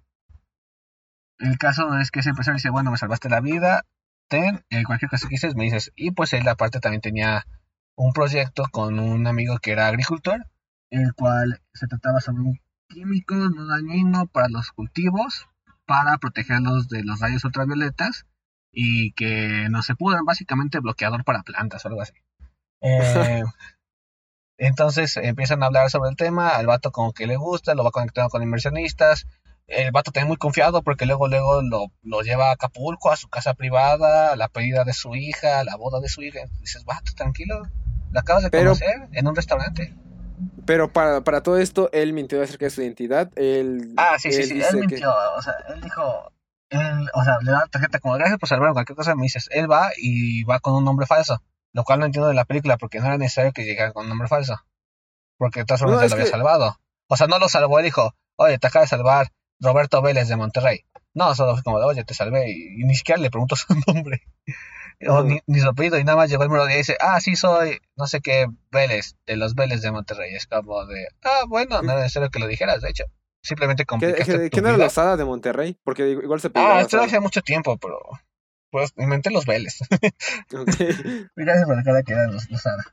el 1.40 1.58
caso 1.58 1.98
es 2.00 2.12
que 2.12 2.20
ese 2.20 2.30
empresario 2.30 2.58
dice, 2.58 2.70
bueno, 2.70 2.92
me 2.92 2.98
salvaste 2.98 3.30
la 3.30 3.42
vida, 3.42 3.86
ten, 4.28 4.64
eh, 4.70 4.84
cualquier 4.84 5.10
cosa 5.10 5.28
que 5.28 5.36
dices, 5.36 5.56
me 5.56 5.66
dices. 5.66 5.92
Y 5.96 6.12
pues 6.12 6.34
él 6.34 6.48
aparte 6.48 6.80
también 6.80 7.02
tenía 7.02 7.46
un 7.96 8.14
proyecto 8.14 8.64
con 8.72 9.00
un 9.00 9.28
amigo 9.28 9.58
que 9.60 9.72
era 9.72 9.88
agricultor, 9.88 10.46
el 10.90 11.14
cual 11.14 11.62
se 11.74 11.88
trataba 11.88 12.20
sobre 12.22 12.42
un 12.42 12.60
químico 12.88 13.36
no 13.36 13.66
dañino 13.66 14.28
para 14.28 14.50
los 14.50 14.72
cultivos, 14.72 15.48
para 15.86 16.18
protegerlos 16.18 16.88
de 16.88 17.04
los 17.04 17.20
rayos 17.20 17.44
ultravioletas 17.44 18.26
y 18.72 19.14
que 19.14 19.68
no 19.70 19.84
se 19.84 19.96
pudran, 19.96 20.26
básicamente 20.26 20.80
bloqueador 20.80 21.24
para 21.24 21.44
plantas 21.44 21.86
o 21.86 21.90
algo 21.90 22.02
así. 22.02 22.14
Eh, 22.86 23.44
entonces 24.58 25.16
empiezan 25.16 25.64
a 25.64 25.68
hablar 25.68 25.90
sobre 25.90 26.10
el 26.10 26.18
tema, 26.18 26.50
al 26.50 26.68
vato 26.68 26.92
como 26.92 27.14
que 27.14 27.28
le 27.28 27.38
gusta, 27.38 27.76
lo 27.76 27.86
va 27.86 27.92
conectando 27.92 28.30
con 28.30 28.44
inversionistas, 28.44 29.26
el 29.68 29.92
vato 29.92 30.12
también 30.12 30.28
muy 30.28 30.38
confiado 30.38 30.82
porque 30.82 31.06
luego 31.06 31.28
luego 31.28 31.62
lo, 31.62 31.86
lo, 32.02 32.22
lleva 32.22 32.50
a 32.50 32.54
Acapulco, 32.54 33.12
a 33.12 33.16
su 33.16 33.30
casa 33.30 33.54
privada, 33.54 34.36
la 34.36 34.50
pedida 34.50 34.84
de 34.84 34.94
su 34.94 35.16
hija, 35.16 35.64
la 35.64 35.78
boda 35.78 36.00
de 36.02 36.10
su 36.10 36.22
hija. 36.22 36.42
Dices, 36.60 36.84
vato, 36.84 37.14
tranquilo, 37.16 37.64
lo 38.14 38.20
acabas 38.20 38.44
de 38.44 38.52
conocer 38.52 39.10
en 39.12 39.28
un 39.28 39.36
restaurante. 39.36 39.94
Pero 40.66 40.92
para, 40.94 41.22
para 41.22 41.42
todo 41.44 41.58
esto, 41.58 41.90
él 41.92 42.14
mintió 42.14 42.42
acerca 42.42 42.66
de 42.66 42.70
su 42.70 42.82
identidad. 42.82 43.32
Él, 43.36 43.94
ah, 43.98 44.18
sí, 44.20 44.32
sí, 44.32 44.44
sí, 44.44 44.62
él 44.62 44.78
mintió. 44.78 45.14
O 45.36 45.42
sea, 45.42 45.54
él 45.70 45.82
dijo, 45.82 46.32
él, 46.70 47.10
o 47.14 47.24
sea, 47.24 47.40
le 47.42 47.52
da 47.52 47.66
tarjeta 47.70 48.00
como 48.00 48.16
gracias 48.16 48.40
por 48.40 48.48
salvar 48.48 48.74
cualquier 48.74 48.96
cosa. 48.96 49.16
Me 49.16 49.24
dices, 49.24 49.50
él 49.52 49.70
va 49.70 49.92
y 49.98 50.44
va 50.44 50.60
con 50.60 50.76
un 50.76 50.86
nombre 50.86 51.06
falso. 51.06 51.42
Lo 51.74 51.84
cual 51.84 52.00
no 52.00 52.06
entiendo 52.06 52.28
de 52.28 52.36
la 52.36 52.46
película 52.46 52.78
porque 52.78 53.00
no 53.00 53.08
era 53.08 53.18
necesario 53.18 53.52
que 53.52 53.66
llegara 53.66 53.92
con 53.92 54.04
un 54.04 54.10
nombre 54.10 54.28
falso. 54.28 54.62
Porque 55.38 55.62
de 55.62 55.66
todas 55.66 55.82
formas 55.82 56.10
lo 56.10 56.16
había 56.16 56.28
salvado. 56.28 56.78
O 57.08 57.18
sea, 57.18 57.28
no 57.28 57.40
lo 57.40 57.50
salvó, 57.50 57.80
él 57.80 57.86
dijo, 57.86 58.14
oye, 58.36 58.60
te 58.60 58.68
acaba 58.68 58.84
de 58.84 58.90
salvar 58.90 59.32
Roberto 59.60 60.02
Vélez 60.02 60.28
de 60.28 60.36
Monterrey. 60.36 60.86
No, 61.14 61.36
solo 61.36 61.54
fue 61.54 61.64
como 61.64 61.80
de, 61.80 61.86
oye, 61.86 62.04
te 62.04 62.14
salvé. 62.14 62.52
Y, 62.52 62.84
ni 62.86 62.96
siquiera 62.96 63.22
le 63.22 63.30
pregunto 63.30 63.56
su 63.56 63.74
nombre. 63.88 64.22
O 65.08 65.24
ni, 65.24 65.40
ni 65.48 65.60
su 65.60 65.70
apellido. 65.70 66.00
Y 66.00 66.04
nada 66.04 66.18
más 66.18 66.30
llegó 66.30 66.44
el 66.44 66.50
mero 66.50 66.66
día 66.66 66.76
y 66.76 66.80
dice, 66.80 66.98
ah, 67.00 67.20
sí, 67.20 67.36
soy 67.36 67.80
no 67.96 68.08
sé 68.08 68.22
qué 68.22 68.48
Vélez, 68.72 69.16
de 69.26 69.36
los 69.38 69.56
Vélez 69.56 69.82
de 69.82 69.92
Monterrey. 69.92 70.34
Es 70.36 70.48
como 70.48 70.86
de, 70.86 71.08
ah, 71.24 71.44
bueno, 71.48 71.82
no 71.82 71.92
era 71.92 72.02
necesario 72.02 72.30
que 72.30 72.40
lo 72.40 72.48
dijeras, 72.48 72.82
de 72.82 72.90
hecho. 72.90 73.06
Simplemente 73.42 73.86
complicaste 73.86 74.50
¿Quién 74.50 74.66
era 74.66 74.78
la 74.78 74.86
osada 74.86 75.18
de 75.18 75.26
Monterrey? 75.26 75.78
Porque 75.84 76.10
igual 76.10 76.40
se 76.40 76.50
Ah, 76.56 76.80
esto 76.80 77.02
hace 77.02 77.20
mucho 77.20 77.42
tiempo, 77.42 77.78
pero 77.78 78.00
pues 78.72 78.94
inventé 78.98 79.32
los 79.32 79.46
Vélez. 79.46 79.80
okay. 80.58 81.28
Gracias 81.36 81.66
por 81.68 81.76
la 81.76 81.84
cara 81.84 82.04
que 82.04 82.14
eran 82.14 82.34
los, 82.34 82.44
Sada. 82.44 82.84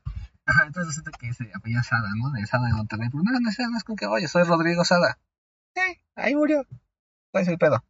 Ajá, 0.44 0.64
entonces 0.66 0.88
resulta 0.88 1.16
que 1.16 1.32
se 1.32 1.50
apellía 1.54 1.84
Sada, 1.84 2.08
¿no? 2.16 2.32
De 2.32 2.44
Sada 2.46 2.66
de 2.66 2.72
Monterrey. 2.72 3.08
Pero 3.10 3.22
no, 3.22 3.38
no 3.38 3.52
sé, 3.52 3.62
no 3.70 3.78
es 3.78 3.84
con 3.84 3.94
que, 3.94 4.06
oye, 4.06 4.26
soy 4.26 4.42
Rodrigo 4.42 4.84
Sada. 4.84 5.18
Sí, 5.76 6.00
ahí 6.16 6.34
murió. 6.34 6.66
¿Cuál 7.30 7.42
es 7.42 7.48
el 7.48 7.58
pedo? 7.58 7.84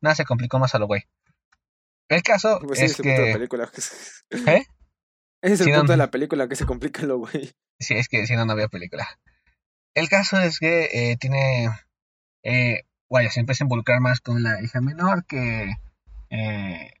Nada, 0.00 0.14
se 0.14 0.24
complicó 0.24 0.58
más 0.58 0.74
a 0.74 0.78
lo 0.78 0.86
güey. 0.86 1.02
El 2.08 2.22
caso 2.22 2.58
pues 2.66 2.80
es, 2.80 2.96
que... 2.96 3.08
De 3.08 3.32
película. 3.32 3.70
¿Eh? 4.46 4.64
Ese 5.40 5.54
es 5.54 5.60
el 5.60 5.74
punto 5.74 5.92
de 5.92 5.98
la 5.98 6.10
película 6.10 6.48
que 6.48 6.56
se 6.56 6.66
complica 6.66 7.02
lo 7.02 7.18
güey. 7.18 7.52
Sí, 7.78 7.94
es 7.94 8.08
que 8.08 8.26
si 8.26 8.34
no, 8.34 8.44
no 8.44 8.52
había 8.52 8.68
película. 8.68 9.06
El 9.94 10.08
caso 10.08 10.38
es 10.38 10.58
que 10.58 10.88
eh, 10.92 11.16
tiene... 11.18 11.68
Eh, 12.42 12.82
vaya, 13.10 13.30
se 13.30 13.40
empieza 13.40 13.64
a 13.64 13.66
involucrar 13.66 14.00
más 14.00 14.20
con 14.20 14.42
la 14.42 14.62
hija 14.62 14.80
menor 14.80 15.24
que... 15.26 15.74
Eh, 16.30 16.92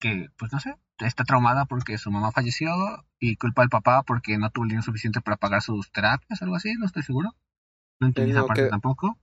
que, 0.00 0.28
pues 0.38 0.52
no 0.52 0.60
sé, 0.60 0.74
está 0.98 1.24
traumada 1.24 1.66
porque 1.66 1.98
su 1.98 2.10
mamá 2.10 2.32
falleció 2.32 2.70
y 3.18 3.36
culpa 3.36 3.62
al 3.62 3.68
papá 3.68 4.02
porque 4.02 4.38
no 4.38 4.50
tuvo 4.50 4.64
el 4.64 4.70
dinero 4.70 4.82
suficiente 4.82 5.20
para 5.20 5.36
pagar 5.36 5.62
sus 5.62 5.92
terapias, 5.92 6.40
algo 6.42 6.56
así, 6.56 6.72
no 6.74 6.86
estoy 6.86 7.02
seguro. 7.02 7.34
No 8.00 8.06
entendí 8.08 8.32
esa 8.32 8.46
parte 8.46 8.68
tampoco. 8.68 9.18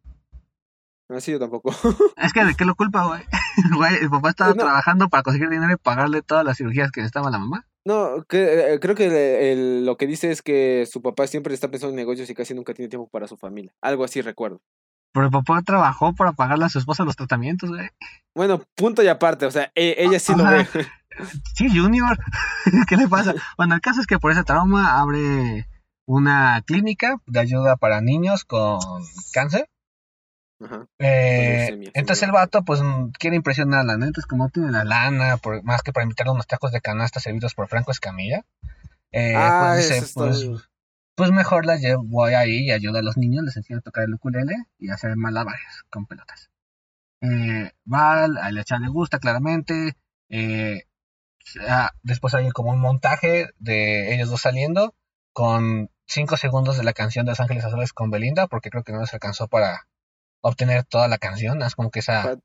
No, 1.10 1.22
sí, 1.22 1.32
yo 1.32 1.40
tampoco. 1.40 1.72
es 2.18 2.34
que 2.34 2.44
de 2.44 2.56
qué 2.56 2.66
lo 2.66 2.76
culpa, 2.76 3.06
güey. 3.06 3.22
güey 3.76 3.96
el 3.96 4.10
papá 4.10 4.30
estaba 4.30 4.54
trabajando 4.54 5.10
para 5.10 5.24
conseguir 5.24 5.50
dinero 5.50 5.72
y 5.72 5.78
pagarle 5.78 6.22
todas 6.22 6.44
las 6.44 6.58
cirugías 6.58 6.92
que 6.92 7.02
necesitaba 7.02 7.32
la 7.32 7.40
mamá. 7.40 7.66
No, 7.86 8.26
que, 8.28 8.74
eh, 8.74 8.80
creo 8.82 8.96
que 8.96 9.82
lo 9.82 9.96
que 9.96 10.08
dice 10.08 10.32
es 10.32 10.42
que 10.42 10.86
su 10.92 11.02
papá 11.02 11.26
siempre 11.26 11.54
está 11.54 11.70
pensando 11.70 11.92
en 11.92 11.96
negocios 11.96 12.30
y 12.30 12.36
casi 12.36 12.54
nunca 12.54 12.74
tiene 12.74 12.90
tiempo 12.90 13.08
para 13.08 13.28
su 13.28 13.38
familia. 13.38 13.74
Algo 13.82 14.04
así 14.04 14.22
recuerdo. 14.22 14.62
Pero 15.14 15.28
el 15.28 15.32
papá 15.32 15.62
trabajó 15.62 16.14
para 16.14 16.34
pagarle 16.34 16.66
a 16.66 16.70
su 16.70 16.80
esposa 16.80 17.06
los 17.06 17.16
tratamientos, 17.16 17.70
güey. 17.70 17.90
Bueno, 18.36 18.62
punto 18.76 19.02
y 19.02 19.08
aparte, 19.08 19.46
o 19.46 19.52
sea, 19.52 19.72
e, 19.74 19.96
ella 20.00 20.20
sí 20.20 20.36
lo 20.36 20.44
ve. 20.44 20.68
Sí, 21.56 21.68
Junior. 21.68 22.16
¿Qué 22.88 22.96
le 22.96 23.08
pasa? 23.08 23.34
Bueno, 23.58 23.74
el 23.74 23.82
caso 23.82 24.02
es 24.02 24.06
que 24.06 24.20
por 24.20 24.32
ese 24.32 24.44
trauma 24.44 25.02
abre 25.02 25.68
una 26.06 26.62
clínica 26.64 27.16
de 27.26 27.40
ayuda 27.40 27.76
para 27.76 28.02
niños 28.02 28.46
con 28.46 28.80
cáncer. 29.34 29.68
Ajá. 30.60 30.88
Eh, 31.00 31.92
entonces 31.94 32.24
el 32.24 32.32
vato 32.32 32.64
pues 32.64 32.82
quiere 33.20 33.36
impresionar 33.36 33.82
a 33.82 33.84
la 33.84 33.98
neta, 33.98 34.20
es 34.20 34.26
como 34.26 34.50
tiene 34.50 34.72
la 34.72 34.84
lana, 34.84 35.38
por, 35.38 35.64
más 35.64 35.84
que 35.84 35.94
para 35.94 36.04
invitarle 36.04 36.32
unos 36.32 36.48
tacos 36.48 36.72
de 36.72 36.82
canasta 36.82 37.20
servidos 37.20 37.54
por 37.54 37.68
Franco 37.68 37.92
Escamilla. 37.92 38.46
Eh, 39.12 39.34
ah, 39.36 39.74
pues 39.74 39.90
dice, 39.90 40.14
pues, 40.14 40.70
pues, 41.16 41.32
mejor 41.32 41.66
la 41.66 41.78
llevo, 41.78 42.04
voy 42.04 42.34
ahí 42.34 42.66
y 42.66 42.72
ayudo 42.72 42.98
a 42.98 43.02
los 43.04 43.18
niños, 43.18 43.44
les 43.44 43.56
enseño 43.56 43.80
a 43.80 43.82
tocar 43.82 44.04
el 44.04 44.14
ukulele 44.14 44.56
y 44.80 44.90
hacer 44.90 45.16
malabares 45.16 45.84
con 45.90 46.06
pelotas. 46.06 46.50
Eh, 47.22 47.72
va, 47.92 48.26
a 48.26 48.52
Lecha 48.52 48.78
le 48.80 48.90
gusta 48.90 49.20
claramente, 49.20 49.96
eh, 50.30 50.84
Ah, 51.68 51.92
después 52.04 52.34
hay 52.34 52.50
como 52.50 52.72
un 52.72 52.80
montaje 52.80 53.50
de 53.60 54.14
ellos 54.14 54.30
dos 54.30 54.42
saliendo 54.42 54.94
con 55.34 55.90
cinco 56.06 56.38
segundos 56.38 56.78
de 56.78 56.84
la 56.84 56.94
canción 56.94 57.26
de 57.26 57.32
Los 57.32 57.40
Ángeles 57.40 57.66
Azules 57.66 57.94
con 57.94 58.10
Belinda, 58.10 58.48
porque 58.48 58.70
creo 58.70 58.84
que 58.84 58.92
no 58.92 59.02
les 59.02 59.14
alcanzó 59.14 59.48
para 59.48 59.88
obtener 60.42 60.84
toda 60.86 61.08
la 61.08 61.18
canción. 61.18 61.62
Es 61.62 61.76
como 61.76 61.92
que 61.92 62.00
esa, 62.00 62.38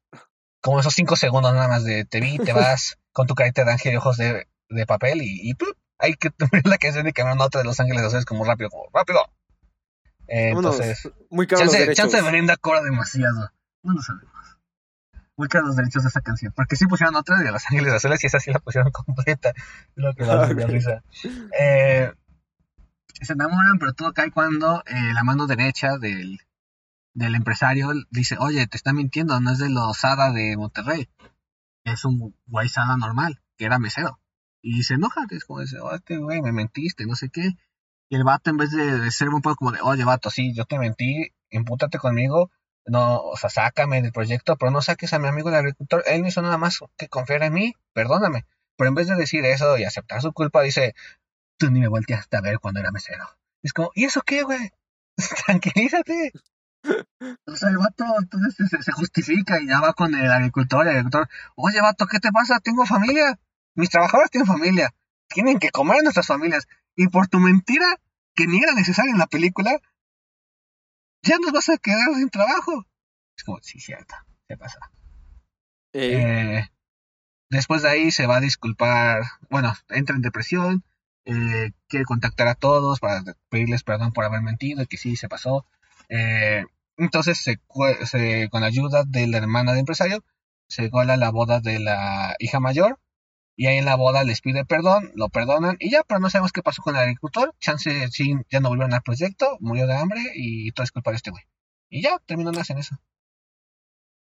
como 0.60 0.80
esos 0.80 0.94
cinco 0.94 1.16
segundos 1.16 1.52
nada 1.54 1.68
más 1.68 1.84
de 1.84 2.04
te 2.04 2.20
vi, 2.20 2.38
te 2.38 2.52
vas 2.52 2.98
con 3.12 3.26
tu 3.26 3.34
carita 3.34 3.64
de 3.64 3.72
ángel 3.72 3.94
y 3.94 3.96
ojos 3.96 4.16
de, 4.16 4.46
de 4.68 4.86
papel 4.86 5.22
y, 5.22 5.50
y 5.50 5.56
hay 5.98 6.14
que 6.14 6.30
tener 6.30 6.66
la 6.66 6.78
canción 6.78 7.06
y 7.06 7.12
cambiar 7.12 7.40
otra 7.40 7.60
de 7.60 7.66
Los 7.66 7.80
Ángeles 7.80 8.02
Azules 8.02 8.24
como 8.24 8.44
rápido, 8.44 8.70
como 8.70 8.88
rápido. 8.92 9.20
Eh, 10.28 10.50
entonces, 10.50 11.10
muy 11.30 11.46
chance, 11.46 11.94
chance 11.94 12.16
de 12.16 12.22
Belinda 12.22 12.56
cobra 12.56 12.82
demasiado. 12.82 13.50
No 13.82 13.92
lo 13.94 14.02
sabemos 14.02 14.32
muy 15.36 15.48
los 15.62 15.76
derechos 15.76 16.02
de 16.02 16.08
esa 16.08 16.20
canción. 16.20 16.52
Porque 16.54 16.76
sí 16.76 16.86
pusieron 16.86 17.16
otra 17.16 17.38
de 17.38 17.50
Los 17.50 17.64
Ángeles 17.66 17.92
Azules 17.92 18.22
y 18.22 18.26
esa 18.26 18.40
sí 18.40 18.52
la 18.52 18.60
pusieron 18.60 18.90
completa. 18.92 19.52
lo 19.94 20.14
que 20.14 20.24
da 20.24 20.46
risa. 20.46 21.02
Eh, 21.58 22.12
se 23.20 23.32
enamoran, 23.32 23.78
pero 23.78 23.92
todo 23.92 24.12
cae 24.12 24.30
cuando 24.30 24.82
eh, 24.86 25.12
la 25.14 25.22
mano 25.22 25.46
derecha 25.46 25.98
del, 25.98 26.40
del 27.14 27.34
empresario 27.34 27.92
dice, 28.10 28.36
oye, 28.38 28.66
te 28.66 28.76
está 28.76 28.92
mintiendo, 28.92 29.40
no 29.40 29.52
es 29.52 29.58
de 29.58 29.68
los 29.68 29.98
Sada 29.98 30.32
de 30.32 30.56
Monterrey. 30.56 31.08
Es 31.84 32.04
un 32.04 32.34
guay 32.46 32.68
Sada 32.68 32.96
normal, 32.96 33.42
que 33.56 33.66
era 33.66 33.78
mesero. 33.78 34.20
Y 34.62 34.84
se 34.84 34.94
enoja, 34.94 35.26
es 35.30 35.44
como 35.44 35.60
dice, 35.60 35.78
oye, 35.80 36.00
oh, 36.18 36.20
güey, 36.20 36.40
me 36.40 36.52
mentiste, 36.52 37.06
no 37.06 37.16
sé 37.16 37.28
qué. 37.30 37.50
Y 38.08 38.16
el 38.16 38.24
vato, 38.24 38.50
en 38.50 38.56
vez 38.58 38.70
de, 38.70 38.98
de 39.00 39.10
ser 39.10 39.30
un 39.30 39.42
poco 39.42 39.56
como 39.56 39.72
de, 39.72 39.80
oye, 39.80 40.04
vato, 40.04 40.30
sí, 40.30 40.54
yo 40.54 40.64
te 40.64 40.78
mentí, 40.78 41.32
impútate 41.50 41.98
conmigo, 41.98 42.50
no, 42.86 43.20
o 43.20 43.36
sea, 43.36 43.50
sácame 43.50 44.02
del 44.02 44.12
proyecto, 44.12 44.56
pero 44.56 44.70
no 44.70 44.82
saques 44.82 45.12
a 45.12 45.18
mi 45.18 45.28
amigo 45.28 45.48
el 45.48 45.54
agricultor, 45.54 46.02
él 46.06 46.22
no 46.22 46.28
hizo 46.28 46.42
nada 46.42 46.58
más 46.58 46.80
que 46.96 47.08
confiar 47.08 47.42
en 47.42 47.52
mí, 47.52 47.74
perdóname. 47.92 48.46
Pero 48.76 48.88
en 48.88 48.94
vez 48.94 49.08
de 49.08 49.16
decir 49.16 49.44
eso 49.44 49.78
y 49.78 49.84
aceptar 49.84 50.20
su 50.22 50.32
culpa, 50.32 50.62
dice, 50.62 50.94
tú 51.58 51.70
ni 51.70 51.80
me 51.80 51.88
volteaste 51.88 52.36
a 52.36 52.40
ver 52.40 52.58
cuando 52.58 52.80
era 52.80 52.90
mesero. 52.90 53.24
Es 53.62 53.72
como, 53.72 53.90
¿y 53.94 54.04
eso 54.04 54.22
qué, 54.22 54.42
güey? 54.42 54.70
Tranquilízate. 55.46 56.32
O 57.46 57.56
sea, 57.56 57.70
el 57.70 57.78
vato 57.78 58.04
entonces 58.18 58.68
se, 58.68 58.92
justifica 58.92 59.60
y 59.60 59.68
ya 59.68 59.80
va 59.80 59.92
con 59.92 60.14
el 60.14 60.30
agricultor 60.30 60.86
el 60.86 60.92
agricultor, 60.96 61.28
oye, 61.54 61.80
vato, 61.80 62.06
¿qué 62.06 62.18
te 62.18 62.32
pasa? 62.32 62.60
Tengo 62.60 62.86
familia. 62.86 63.38
Mis 63.74 63.90
trabajadores 63.90 64.30
tienen 64.30 64.46
familia. 64.46 64.94
Tienen 65.28 65.58
que 65.58 65.70
comer 65.70 66.02
nuestras 66.02 66.26
familias. 66.26 66.66
Y 66.96 67.08
por 67.08 67.28
tu 67.28 67.38
mentira, 67.38 67.86
que 68.34 68.46
ni 68.46 68.62
era 68.62 68.74
necesaria 68.74 69.12
en 69.12 69.18
la 69.18 69.26
película, 69.26 69.78
ya 71.22 71.38
nos 71.38 71.52
vas 71.52 71.68
a 71.68 71.78
quedar 71.78 72.14
sin 72.14 72.30
trabajo. 72.30 72.84
Es 73.36 73.44
como, 73.44 73.58
sí, 73.62 73.80
cierto, 73.80 74.14
se 74.48 74.56
pasa. 74.56 74.78
Eh, 75.92 76.66
después 77.50 77.82
de 77.82 77.90
ahí 77.90 78.10
se 78.10 78.26
va 78.26 78.36
a 78.36 78.40
disculpar, 78.40 79.22
bueno, 79.50 79.72
entra 79.88 80.16
en 80.16 80.22
depresión, 80.22 80.84
eh, 81.24 81.72
quiere 81.88 82.04
contactar 82.04 82.48
a 82.48 82.54
todos 82.54 82.98
para 82.98 83.22
pedirles 83.48 83.84
perdón 83.84 84.12
por 84.12 84.24
haber 84.24 84.42
mentido 84.42 84.82
y 84.82 84.86
que 84.86 84.96
sí, 84.96 85.16
se 85.16 85.28
pasó. 85.28 85.66
Eh, 86.14 86.64
entonces, 86.98 87.38
se, 87.38 87.58
se, 88.04 88.48
con 88.50 88.62
ayuda 88.62 89.04
de 89.06 89.26
la 89.26 89.38
hermana 89.38 89.72
del 89.72 89.80
empresario, 89.80 90.22
se 90.68 90.90
cola 90.90 91.16
la 91.16 91.30
boda 91.30 91.60
de 91.60 91.78
la 91.78 92.36
hija 92.38 92.60
mayor 92.60 93.00
y 93.56 93.66
ahí 93.66 93.78
en 93.78 93.86
la 93.86 93.96
boda 93.96 94.22
les 94.24 94.40
pide 94.40 94.64
perdón, 94.64 95.10
lo 95.14 95.28
perdonan 95.30 95.76
y 95.78 95.90
ya, 95.90 96.02
pero 96.06 96.20
no 96.20 96.28
sabemos 96.28 96.52
qué 96.52 96.62
pasó 96.62 96.82
con 96.82 96.96
el 96.96 97.02
agricultor. 97.02 97.54
Chance 97.60 98.08
sí, 98.08 98.34
ya 98.50 98.60
no 98.60 98.68
volvieron 98.68 98.92
al 98.92 99.02
proyecto, 99.02 99.56
murió 99.60 99.86
de 99.86 99.96
hambre 99.96 100.20
y 100.34 100.70
todo 100.72 100.84
es 100.84 100.92
culpa 100.92 101.10
de 101.10 101.16
este 101.16 101.30
güey. 101.30 101.44
Y 101.88 102.02
ya, 102.02 102.18
terminó 102.26 102.52
más 102.52 102.68
en 102.70 102.78
eso. 102.78 102.96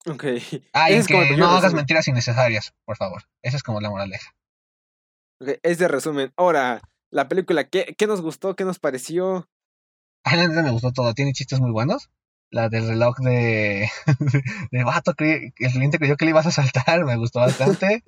Ok. 0.08 0.26
Ah, 0.74 0.92
y 0.92 1.04
que 1.04 1.38
no 1.38 1.48
hagas 1.48 1.74
mentiras 1.74 2.08
innecesarias, 2.08 2.74
por 2.86 2.98
favor. 2.98 3.24
Esa 3.42 3.58
es 3.58 3.64
como 3.64 3.82
la 3.82 3.90
moraleja. 3.90 4.36
Ok, 5.40 5.60
ese 5.62 5.88
resumen. 5.88 6.32
Ahora, 6.36 6.82
la 7.12 7.28
película, 7.28 7.68
¿qué, 7.68 7.96
qué 7.98 8.08
nos 8.08 8.22
gustó? 8.22 8.56
¿Qué 8.56 8.66
nos 8.66 8.80
pareció? 8.80 9.50
A 10.32 10.36
la 10.36 10.48
me 10.48 10.72
gustó 10.72 10.92
todo. 10.92 11.14
Tiene 11.14 11.34
chistes 11.34 11.60
muy 11.60 11.72
buenos. 11.72 12.10
La 12.50 12.70
del 12.70 12.88
reloj 12.88 13.18
de, 13.20 13.90
de 14.72 14.84
vato, 14.84 15.14
el 15.18 15.54
cliente 15.54 16.00
creyó 16.00 16.18
que 16.18 16.26
le 16.26 16.32
ibas 16.32 16.48
a 16.48 16.52
saltar, 16.52 17.06
me 17.06 17.16
gustó 17.16 17.40
bastante. 17.40 18.04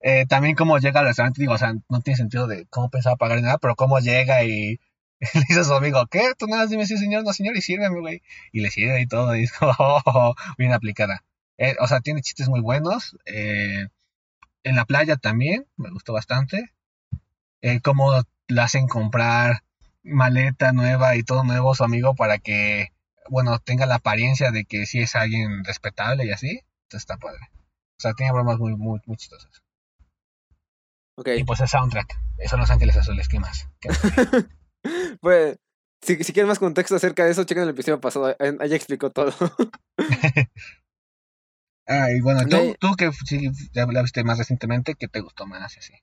Eh, 0.00 0.26
también 0.26 0.56
cómo 0.56 0.78
llega 0.78 1.00
al 1.00 1.06
restaurante, 1.06 1.40
digo, 1.40 1.52
o 1.54 1.58
sea, 1.58 1.74
no 1.88 2.00
tiene 2.00 2.16
sentido 2.16 2.46
de 2.46 2.66
cómo 2.70 2.90
pensaba 2.90 3.16
pagar 3.16 3.36
ni 3.36 3.44
nada, 3.44 3.58
pero 3.58 3.76
cómo 3.76 3.98
llega 4.00 4.44
y 4.44 4.80
le 5.34 5.40
dice 5.48 5.60
a 5.60 5.64
su 5.64 5.74
amigo, 5.74 6.06
¿qué? 6.06 6.32
Tú 6.38 6.46
nada, 6.46 6.66
dime 6.66 6.86
si 6.86 6.96
señor, 6.96 7.24
no 7.24 7.32
señor, 7.32 7.56
y 7.56 7.62
sírveme, 7.62 8.00
güey. 8.00 8.22
Y 8.50 8.60
le 8.60 8.70
sirve 8.70 9.00
y 9.00 9.06
todo, 9.06 9.36
y 9.36 9.44
es 9.44 9.52
como, 9.52 9.72
oh, 9.78 10.34
bien 10.58 10.72
aplicada. 10.72 11.24
Eh, 11.58 11.76
o 11.80 11.86
sea, 11.86 12.00
tiene 12.00 12.22
chistes 12.22 12.48
muy 12.48 12.60
buenos. 12.60 13.16
Eh, 13.26 13.86
en 14.64 14.76
la 14.76 14.84
playa 14.84 15.16
también, 15.16 15.66
me 15.76 15.90
gustó 15.90 16.12
bastante. 16.12 16.72
Eh, 17.62 17.80
cómo 17.80 18.12
le 18.48 18.60
hacen 18.60 18.88
comprar 18.88 19.62
maleta 20.02 20.72
nueva 20.72 21.16
y 21.16 21.22
todo 21.22 21.44
nuevo 21.44 21.74
su 21.74 21.84
amigo 21.84 22.14
para 22.14 22.38
que, 22.38 22.88
bueno, 23.30 23.58
tenga 23.58 23.86
la 23.86 23.96
apariencia 23.96 24.50
de 24.50 24.64
que 24.64 24.86
sí 24.86 25.00
es 25.00 25.14
alguien 25.16 25.64
respetable 25.64 26.26
y 26.26 26.32
así. 26.32 26.62
Entonces 26.84 27.02
está 27.02 27.16
padre. 27.16 27.50
O 27.54 28.00
sea, 28.02 28.14
tiene 28.14 28.32
bromas 28.32 28.58
muy, 28.58 28.76
muy, 28.76 29.00
muy 29.06 29.16
chistosas. 29.16 29.62
Y 31.24 31.44
pues 31.44 31.60
el 31.60 31.68
soundtrack. 31.68 32.18
Eso 32.38 32.56
Los 32.56 32.70
Ángeles 32.70 32.96
Azules, 32.96 33.28
¿qué 33.28 33.38
más? 33.38 33.68
pues, 35.20 35.58
si, 36.00 36.16
si 36.24 36.32
quieren 36.32 36.48
más 36.48 36.58
contexto 36.58 36.96
acerca 36.96 37.24
de 37.24 37.30
eso, 37.30 37.44
chequen 37.44 37.64
el 37.64 37.70
episodio 37.70 38.00
pasado. 38.00 38.34
Ahí 38.60 38.74
explicó 38.74 39.10
todo. 39.10 39.32
ah, 41.86 42.10
y 42.10 42.20
bueno, 42.20 42.40
tú, 42.48 42.74
tú 42.80 42.94
que 42.96 43.10
ya 43.72 43.86
la 43.86 44.02
viste 44.02 44.24
más 44.24 44.38
recientemente, 44.38 44.94
¿qué 44.94 45.06
te 45.06 45.20
gustó 45.20 45.46
más 45.46 45.76
así? 45.76 45.94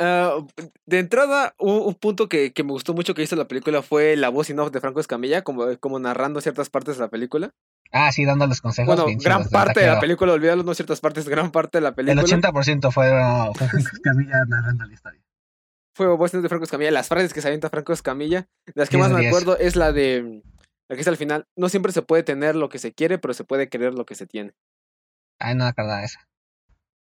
Uh, 0.00 0.48
de 0.86 0.98
entrada, 0.98 1.54
un, 1.58 1.94
punto 1.94 2.26
que, 2.26 2.54
que, 2.54 2.64
me 2.64 2.72
gustó 2.72 2.94
mucho 2.94 3.12
que 3.12 3.22
hizo 3.22 3.36
la 3.36 3.46
película 3.46 3.82
fue 3.82 4.16
la 4.16 4.30
voz 4.30 4.48
in 4.48 4.58
off 4.58 4.70
de 4.70 4.80
Franco 4.80 4.98
Escamilla, 4.98 5.42
como, 5.42 5.76
como 5.78 5.98
narrando 5.98 6.40
ciertas 6.40 6.70
partes 6.70 6.96
de 6.96 7.02
la 7.02 7.08
película. 7.08 7.52
Ah, 7.92 8.10
sí, 8.10 8.24
dándoles 8.24 8.62
consejos. 8.62 8.96
Bueno, 8.96 9.20
gran 9.22 9.40
chidos 9.40 9.52
parte 9.52 9.80
de 9.80 9.88
la 9.88 10.00
película, 10.00 10.32
olvídalo, 10.32 10.62
no 10.62 10.72
ciertas 10.72 11.00
partes, 11.00 11.28
gran 11.28 11.50
parte 11.50 11.78
de 11.78 11.82
la 11.82 11.88
El 11.90 11.94
película 11.96 12.22
80% 12.22 12.90
fue 12.90 13.10
uh, 13.12 13.52
Camilla 14.02 14.42
narrando 14.48 14.86
la 14.86 14.94
historia. 14.94 15.20
fue 15.94 16.06
voces 16.16 16.42
de 16.42 16.48
Franco 16.48 16.64
Escamilla. 16.64 16.92
Las 16.92 17.08
frases 17.08 17.34
que 17.34 17.42
se 17.42 17.48
avienta 17.48 17.68
Franco 17.68 17.92
Escamilla, 17.92 18.48
de 18.64 18.72
las 18.76 18.88
que 18.88 18.96
10 18.96 19.06
más 19.06 19.14
me 19.14 19.20
10. 19.20 19.30
acuerdo 19.34 19.58
es 19.58 19.76
la 19.76 19.92
de, 19.92 20.42
la 20.88 20.96
que 20.96 21.02
es 21.02 21.08
al 21.08 21.18
final, 21.18 21.46
no 21.56 21.68
siempre 21.68 21.92
se 21.92 22.00
puede 22.00 22.22
tener 22.22 22.56
lo 22.56 22.70
que 22.70 22.78
se 22.78 22.94
quiere, 22.94 23.18
pero 23.18 23.34
se 23.34 23.44
puede 23.44 23.68
querer 23.68 23.92
lo 23.92 24.06
que 24.06 24.14
se 24.14 24.26
tiene. 24.26 24.54
Ay, 25.38 25.54
no 25.56 25.64
me 25.64 25.70
acordaba 25.70 26.02
esa. 26.02 26.26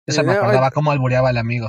Esa 0.07 0.23
Eh, 0.23 0.25
me 0.25 0.33
acordaba 0.33 0.73
cómo 0.73 0.91
albureaba 0.91 1.29
al 1.29 1.37
amigo. 1.37 1.69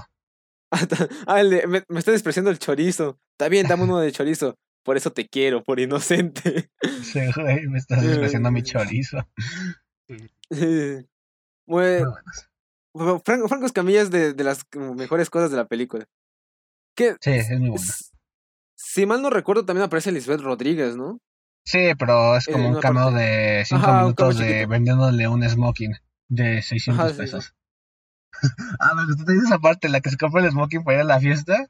Ah, 1.27 1.41
el 1.41 1.49
de, 1.49 1.67
me, 1.67 1.83
me 1.89 1.99
está 1.99 2.11
despreciando 2.11 2.49
el 2.49 2.59
chorizo. 2.59 3.19
Está 3.33 3.49
bien, 3.49 3.67
dame 3.67 3.83
uno 3.83 3.99
de 3.99 4.11
chorizo. 4.13 4.55
Por 4.83 4.97
eso 4.97 5.11
te 5.11 5.27
quiero, 5.27 5.63
por 5.63 5.79
inocente. 5.79 6.69
Sí, 7.03 7.19
güey, 7.35 7.67
me 7.67 7.77
estás 7.77 8.01
despreciando 8.07 8.51
mi 8.51 8.63
chorizo. 8.63 9.17
Bueno, 11.67 12.15
Franco, 13.23 13.47
Franco 13.47 13.65
Escamilla 13.65 14.01
es 14.01 14.11
de, 14.11 14.33
de 14.33 14.43
las 14.43 14.65
mejores 14.73 15.29
cosas 15.29 15.51
de 15.51 15.57
la 15.57 15.67
película. 15.67 16.05
Sí, 16.97 17.05
es 17.31 17.49
muy 17.51 17.69
buena. 17.69 17.85
si 18.75 19.05
mal 19.05 19.21
no 19.21 19.29
recuerdo, 19.29 19.63
también 19.65 19.85
aparece 19.85 20.11
Lisbeth 20.11 20.41
Rodríguez, 20.41 20.95
¿no? 20.97 21.19
Sí, 21.65 21.91
pero 21.97 22.35
es 22.35 22.47
Eh, 22.47 22.51
como 22.51 22.69
un 22.69 22.79
cameo 22.81 23.11
de 23.11 23.63
5 23.65 23.81
Ajá, 23.81 24.05
un 24.05 24.13
cameo 24.13 24.31
minutos 24.33 24.37
de 24.39 24.65
vendiéndole 24.65 25.27
un 25.27 25.47
smoking 25.47 25.93
de 26.27 26.61
600 26.61 26.99
Ajá, 26.99 27.09
sí, 27.09 27.15
sí. 27.15 27.21
pesos. 27.21 27.53
ah, 28.79 28.95
me 28.95 29.05
gustó 29.05 29.25
también 29.25 29.45
esa 29.45 29.59
parte 29.59 29.89
la 29.89 30.01
que 30.01 30.09
se 30.09 30.17
compra 30.17 30.41
el 30.41 30.51
smoking 30.51 30.83
para 30.83 30.97
ir 30.97 31.01
a 31.01 31.05
la 31.05 31.19
fiesta 31.19 31.67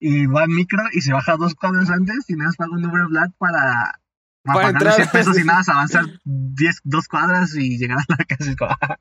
y 0.00 0.26
va 0.26 0.42
al 0.42 0.48
micro 0.48 0.82
y 0.92 1.00
se 1.00 1.12
baja 1.12 1.36
dos 1.36 1.54
cuadros 1.54 1.90
antes 1.90 2.28
y 2.28 2.34
nada 2.34 2.48
más 2.48 2.56
paga 2.56 2.72
un 2.72 2.82
número 2.82 3.08
black 3.08 3.32
para, 3.38 4.00
para, 4.44 4.54
Para 4.54 4.54
pagar 4.54 4.74
entrar. 4.74 4.94
100 4.94 5.08
pesos 5.10 5.38
y 5.38 5.44
nada 5.44 5.58
más 5.58 5.68
avanzar 5.68 6.04
10, 6.24 6.80
dos 6.84 7.08
cuadras 7.08 7.54
y 7.56 7.78
llegar 7.78 7.98
a 7.98 8.04
la 8.16 8.24
casa. 8.24 8.54
ah, 8.80 8.98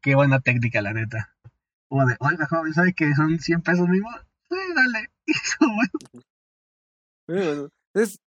Qué 0.00 0.14
buena 0.14 0.40
técnica, 0.40 0.82
la 0.82 0.92
neta. 0.92 1.34
O 1.88 2.04
de, 2.04 2.16
oiga, 2.18 2.46
joven, 2.46 2.74
¿sabe 2.74 2.92
que 2.92 3.14
son 3.14 3.38
100 3.38 3.62
pesos 3.62 3.88
mismo? 3.88 4.10
Sí, 4.50 4.56
dale. 4.74 5.10
Como, 5.58 5.76
bueno, 7.28 7.68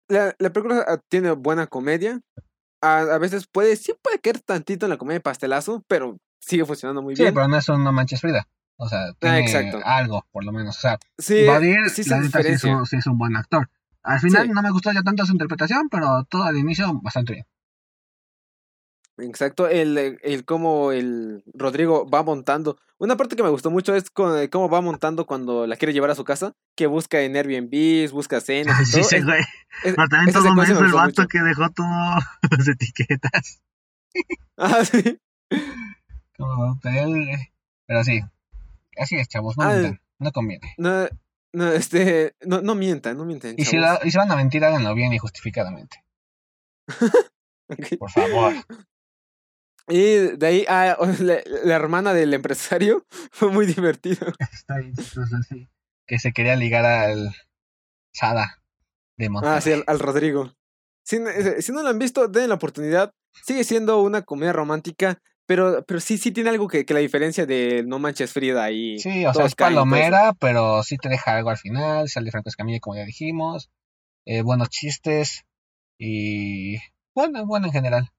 la, 0.07 0.35
la 0.37 0.49
película 0.51 0.85
ah, 0.87 0.99
tiene 1.09 1.31
buena 1.31 1.67
comedia. 1.67 2.21
A, 2.81 2.99
a 2.99 3.17
veces 3.17 3.47
puede, 3.47 3.75
sí 3.77 3.93
puede 4.01 4.19
caer 4.19 4.41
tantito 4.41 4.85
en 4.85 4.91
la 4.91 4.97
comedia 4.97 5.19
de 5.19 5.23
pastelazo, 5.23 5.83
pero 5.87 6.17
sigue 6.45 6.65
funcionando 6.65 7.01
muy 7.01 7.15
Sí, 7.15 7.23
bien. 7.23 7.33
pero 7.33 7.47
no 7.47 7.57
es 7.57 7.67
una 7.69 7.91
mancha 7.91 8.17
Frida. 8.17 8.47
O 8.77 8.89
sea, 8.89 9.13
tiene 9.19 9.39
exacto. 9.39 9.79
algo, 9.85 10.25
por 10.31 10.43
lo 10.43 10.51
menos. 10.51 10.77
O 10.77 10.81
sea, 10.81 10.99
Sí, 11.17 11.45
Badir, 11.45 11.89
sí 11.89 12.03
la 12.09 12.19
neta, 12.19 12.41
sí 12.41 12.49
es, 12.49 12.63
un, 12.65 12.85
sí 12.85 12.97
es 12.97 13.07
un 13.07 13.17
buen 13.17 13.35
actor. 13.37 13.69
Al 14.03 14.19
final 14.19 14.47
Sí. 14.47 14.51
no 14.53 14.61
me 14.61 14.69
gustó 14.71 14.91
ya 14.91 15.01
tanto 15.01 15.25
su 15.25 15.31
interpretación, 15.31 15.87
pero 15.89 16.25
todo 16.29 16.43
al 16.43 16.57
inicio 16.57 16.93
bastante 17.01 17.33
bien. 17.33 17.45
Exacto, 19.17 19.69
el, 19.69 20.19
el 20.21 20.43
cómo 20.43 20.91
el 20.91 21.41
Rodrigo 21.53 22.05
va 22.09 22.21
montando. 22.21 22.77
Una 22.97 23.15
parte 23.15 23.37
que 23.37 23.43
me 23.43 23.49
gustó 23.49 23.71
mucho 23.71 23.95
es 23.95 24.09
con- 24.09 24.37
eh, 24.37 24.49
cómo 24.49 24.67
va 24.69 24.81
montando 24.81 25.25
cuando 25.25 25.65
la 25.67 25.77
quiere 25.77 25.93
llevar 25.93 26.09
a 26.09 26.15
su 26.15 26.25
casa, 26.25 26.51
que 26.75 26.85
busca 26.87 27.21
en 27.21 27.35
Airbnb, 27.37 28.11
busca 28.11 28.41
cenas 28.81 28.85
sí, 28.89 28.99
todo. 28.99 29.03
sí, 29.09 29.21
güey. 29.21 29.39
es- 29.85 29.95
Pero 29.95 30.07
también 30.09 30.33
todo 30.33 30.49
el 30.49 30.55
vato 30.91 31.21
mucho. 31.21 31.27
que 31.29 31.39
dejó 31.39 31.69
todas 31.69 32.23
las 32.51 32.67
etiquetas. 32.67 33.61
Ah, 34.57 34.83
sí. 34.83 35.17
Pero 36.37 38.03
sí, 38.03 38.21
así 38.97 39.15
es, 39.15 39.27
chavos, 39.27 39.57
no 39.57 39.63
Ah, 39.63 39.69
mientan, 39.71 40.01
no 40.19 40.31
conviene. 40.31 40.73
No, 40.77 41.07
no, 41.53 41.71
este, 41.71 42.35
no, 42.45 42.61
no 42.61 42.75
mientan, 42.75 43.17
no 43.17 43.25
mientan. 43.25 43.55
Y 43.57 43.65
si, 43.65 43.77
la- 43.77 43.99
y 44.03 44.11
si 44.11 44.17
van 44.17 44.31
a 44.31 44.35
mentir, 44.35 44.63
háganlo 44.65 44.93
bien 44.93 45.13
y 45.13 45.17
justificadamente. 45.17 46.03
Por 47.99 48.11
favor. 48.11 48.53
Y 49.87 50.35
de 50.37 50.47
ahí, 50.47 50.65
ah, 50.67 50.97
la, 51.19 51.37
la 51.45 51.75
hermana 51.75 52.13
del 52.13 52.33
empresario 52.33 53.05
fue 53.31 53.51
muy 53.51 53.65
divertido. 53.65 54.27
Está 54.51 54.77
bien 54.79 54.95
chistoso, 54.95 55.35
sí. 55.47 55.69
Que 56.07 56.19
se 56.19 56.33
quería 56.33 56.55
ligar 56.55 56.85
al 56.85 57.35
Sada 58.13 58.61
de 59.17 59.29
Monterrey. 59.29 59.57
Ah, 59.57 59.61
sí, 59.61 59.71
al, 59.73 59.83
al 59.87 59.99
Rodrigo. 59.99 60.53
Si, 61.03 61.17
si 61.61 61.71
no 61.71 61.83
lo 61.83 61.89
han 61.89 61.99
visto, 61.99 62.27
den 62.27 62.49
la 62.49 62.55
oportunidad. 62.55 63.13
Sigue 63.43 63.63
siendo 63.63 64.01
una 64.01 64.23
comedia 64.23 64.53
romántica, 64.53 65.21
pero, 65.45 65.83
pero 65.85 65.99
sí, 65.99 66.17
sí 66.17 66.31
tiene 66.31 66.49
algo 66.49 66.67
que, 66.67 66.85
que 66.85 66.93
la 66.93 66.99
diferencia 66.99 67.45
de 67.45 67.83
No 67.85 67.99
Manches 67.99 68.33
Frida 68.33 68.71
y 68.71 68.99
Sí, 68.99 69.25
o 69.25 69.33
sea, 69.33 69.45
es 69.45 69.55
palomera, 69.55 70.33
pero 70.39 70.83
sí 70.83 70.97
te 70.97 71.09
deja 71.09 71.35
algo 71.35 71.49
al 71.49 71.57
final. 71.57 72.09
Sale 72.09 72.31
Franco 72.31 72.49
Escamilla, 72.49 72.79
como 72.79 72.95
ya 72.95 73.05
dijimos. 73.05 73.69
Eh, 74.25 74.41
buenos 74.41 74.69
chistes. 74.69 75.45
Y 75.97 76.77
bueno, 77.13 77.45
bueno 77.45 77.67
en 77.67 77.73
general. 77.73 78.09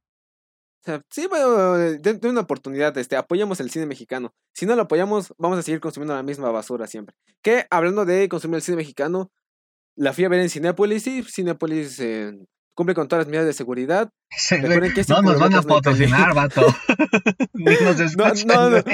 Sí, 1.11 1.27
bueno, 1.27 1.77
den, 1.77 2.01
den 2.20 2.31
una 2.31 2.43
oportunidad, 2.43 2.97
este, 2.97 3.16
apoyamos 3.16 3.59
el 3.59 3.70
cine 3.70 3.87
mexicano. 3.87 4.33
Si 4.55 4.66
no 4.66 4.77
lo 4.77 4.83
apoyamos, 4.83 5.35
vamos 5.37 5.59
a 5.59 5.62
seguir 5.62 5.81
consumiendo 5.81 6.14
la 6.14 6.22
misma 6.22 6.51
basura 6.51 6.87
siempre. 6.87 7.16
Que 7.43 7.66
hablando 7.70 8.05
de 8.05 8.29
consumir 8.29 8.57
el 8.57 8.62
cine 8.62 8.77
mexicano, 8.77 9.33
la 9.97 10.12
fui 10.12 10.24
a 10.24 10.29
ver 10.29 10.41
en 10.41 10.51
Cinépolis 10.51 11.07
y 11.09 11.24
Cinépolis 11.24 11.99
eh, 11.99 12.39
cumple 12.77 12.95
con 12.95 13.09
todas 13.09 13.24
las 13.24 13.29
medidas 13.29 13.47
de 13.47 13.53
seguridad. 13.55 14.11
Sí, 14.31 14.55
güey, 14.57 14.68
Recuerden 14.68 14.95
que 14.95 15.01
es 15.01 15.09
no 15.09 15.22
nos 15.22 15.41
van 15.41 15.55
a 15.55 15.62
patrocinar, 15.62 16.35
vato. 16.35 16.62
Nos 17.55 17.81
No, 17.99 18.05
escuchan, 18.05 18.47
no, 18.47 18.70
no. 18.70 18.77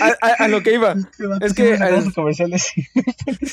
A, 0.00 0.26
a- 0.26 0.44
a 0.44 0.48
lo 0.48 0.60
que 0.62 0.72
iba. 0.74 0.92
Este 0.92 1.46
Es 1.46 1.54
que 1.54 2.12
comerciales. 2.14 2.72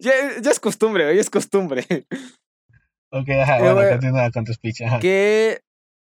Ya, 0.00 0.12
ya 0.40 0.50
es 0.50 0.60
costumbre, 0.60 1.04
güey, 1.04 1.18
es 1.18 1.28
costumbre. 1.28 1.84
ok, 3.10 3.28
ajá, 3.42 3.58
Eh, 3.58 3.60
bueno, 3.60 3.74
güey, 3.74 3.90
continúa 3.90 4.30
con 4.30 4.44
tu 4.44 4.52
speech. 4.54 4.80
Ajá. 4.82 4.98
que 4.98 5.60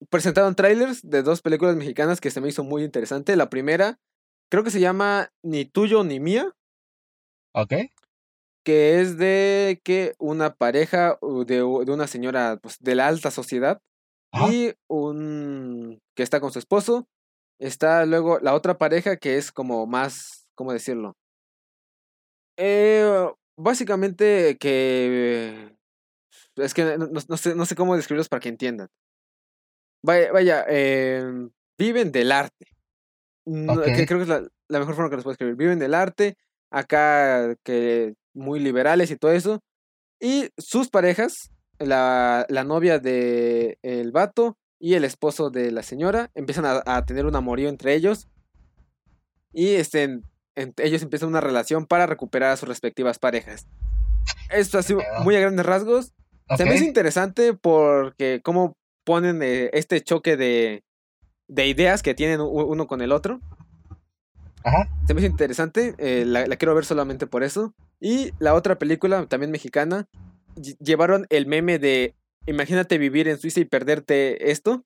presentaron 0.09 0.55
trailers 0.55 1.01
de 1.09 1.24
dos 1.24 1.41
películas 1.41 1.76
mexicanas 1.78 2.20
que 2.20 2.32
se 2.32 2.41
me 2.41 2.49
hizo 2.49 2.63
muy 2.66 2.84
interesante. 2.84 3.36
La 3.38 3.49
primera, 3.49 3.97
creo 4.51 4.63
que 4.66 4.72
se 4.72 4.82
llama 4.82 5.30
Ni 5.43 5.63
tuyo 5.66 6.03
ni 6.03 6.20
mía, 6.20 6.51
Ok, 7.57 7.72
que 8.66 8.99
es 8.99 9.18
de 9.18 9.80
que 9.84 10.16
una 10.18 10.55
pareja 10.55 11.20
de, 11.45 11.63
una 11.63 12.07
señora 12.07 12.57
pues, 12.61 12.80
de 12.80 12.95
la 12.95 13.07
alta 13.07 13.30
sociedad 13.30 13.80
y 14.49 14.74
un 14.88 16.01
que 16.16 16.24
está 16.24 16.41
con 16.41 16.51
su 16.51 16.59
esposo. 16.59 17.07
Está 17.59 18.05
luego 18.05 18.39
la 18.39 18.53
otra 18.53 18.78
pareja 18.78 19.16
que 19.18 19.38
es 19.38 19.51
como 19.51 19.86
más, 19.86 20.49
¿cómo 20.55 20.74
decirlo? 20.74 21.16
Eh, 22.57 23.30
básicamente 23.55 24.57
que 24.57 25.78
es 26.55 26.74
que 26.74 26.97
no, 26.97 27.38
sé, 27.38 27.55
no 27.55 27.66
sé 27.66 27.76
cómo 27.76 27.95
describirlos 27.95 28.30
para 28.30 28.39
que 28.39 28.49
entiendan. 28.49 28.89
Vaya, 30.03 30.32
vaya 30.32 30.66
em, 30.68 31.51
viven 31.78 32.11
del 32.11 32.32
arte. 32.32 32.66
No, 33.45 33.80
que 33.84 34.07
creo 34.07 34.18
que 34.18 34.24
es 34.24 34.30
la, 34.30 34.47
la 34.70 34.80
mejor 34.80 34.95
forma 34.95 35.09
que 35.11 35.18
los 35.18 35.24
puedo 35.24 35.34
escribir. 35.34 35.55
Viven 35.55 35.80
del 35.80 35.93
arte, 35.93 36.36
acá 36.72 37.55
que 37.63 38.16
muy 38.36 38.60
liberales 38.60 39.10
y 39.10 39.16
todo 39.16 39.32
eso. 39.32 39.62
Y 40.20 40.50
sus 40.58 40.90
parejas, 40.90 41.52
la, 41.80 42.46
la 42.50 42.64
novia 42.64 43.00
de 43.00 43.80
el 43.82 44.12
vato 44.12 44.58
y 44.80 44.94
el 44.94 45.04
esposo 45.04 45.50
de 45.50 45.72
la 45.72 45.82
señora, 45.82 46.30
empiezan 46.36 46.66
a, 46.66 46.84
a 46.86 47.04
tener 47.06 47.26
un 47.26 47.36
amorío 47.36 47.70
entre 47.70 47.96
ellos. 47.96 48.28
Y 49.54 49.70
este, 49.76 50.04
en- 50.04 50.74
ellos 50.78 51.02
empiezan 51.02 51.30
una 51.30 51.42
relación 51.42 51.86
para 51.86 52.06
recuperar 52.06 52.52
a 52.52 52.58
sus 52.58 52.70
respectivas 52.70 53.18
parejas. 53.20 53.66
Esto 54.52 54.78
así 54.78 54.96
muy 55.24 55.36
a 55.36 55.40
grandes 55.40 55.66
rasgos. 55.66 56.14
ok. 56.50 56.58
Se 56.58 56.66
me 56.66 56.72
hace 56.76 56.86
interesante 56.86 57.54
porque 57.54 58.42
cómo 58.44 58.76
ponen 59.04 59.42
eh, 59.42 59.70
este 59.74 60.02
choque 60.02 60.36
de, 60.38 60.84
de 61.48 61.68
ideas 61.68 62.04
que 62.04 62.14
tienen 62.16 62.42
uno 62.42 62.88
con 62.88 63.02
el 63.02 63.12
otro. 63.12 63.40
Ajá. 64.64 64.90
Se 65.08 65.14
me 65.14 65.20
hace 65.22 65.28
interesante, 65.30 65.94
eh, 66.00 66.26
la, 66.26 66.48
la 66.48 66.56
quiero 66.58 66.74
ver 66.74 66.86
solamente 66.86 67.28
por 67.28 67.44
eso. 67.44 67.74
Y 68.06 68.32
la 68.38 68.53
otra 68.53 68.78
película, 68.78 69.26
también 69.26 69.49
mexicana, 69.49 70.08
lle- 70.56 70.78
llevaron 70.80 71.26
el 71.32 71.47
meme 71.47 71.80
de 71.80 72.14
imagínate 72.45 72.99
vivir 72.99 73.28
en 73.28 73.39
Suiza 73.39 73.60
y 73.62 73.66
perderte 73.66 74.51
esto 74.51 74.86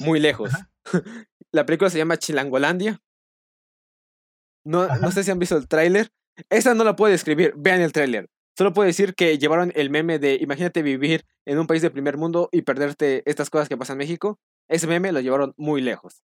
muy 0.00 0.18
lejos. 0.18 0.50
La 1.52 1.64
película 1.64 1.88
se 1.88 1.98
llama 1.98 2.16
Chilangolandia. 2.16 3.00
No, 4.64 4.88
no 4.98 5.10
sé 5.12 5.22
si 5.24 5.30
han 5.30 5.38
visto 5.38 5.56
el 5.56 5.68
tráiler. 5.68 6.10
Esa 6.50 6.74
no 6.74 6.82
la 6.84 6.96
puedo 6.96 7.10
describir, 7.12 7.54
vean 7.56 7.80
el 7.80 7.92
tráiler. 7.92 8.28
Solo 8.56 8.72
puedo 8.72 8.86
decir 8.86 9.14
que 9.14 9.38
llevaron 9.38 9.72
el 9.76 9.88
meme 9.88 10.18
de 10.18 10.34
imagínate 10.40 10.82
vivir 10.82 11.24
en 11.46 11.58
un 11.58 11.66
país 11.68 11.80
de 11.80 11.90
primer 11.90 12.16
mundo 12.16 12.48
y 12.52 12.62
perderte 12.62 13.22
estas 13.24 13.50
cosas 13.50 13.68
que 13.68 13.76
pasan 13.76 13.94
en 13.94 13.98
México. 13.98 14.38
Ese 14.68 14.86
meme 14.88 15.12
lo 15.12 15.20
llevaron 15.20 15.54
muy 15.56 15.80
lejos. 15.80 16.22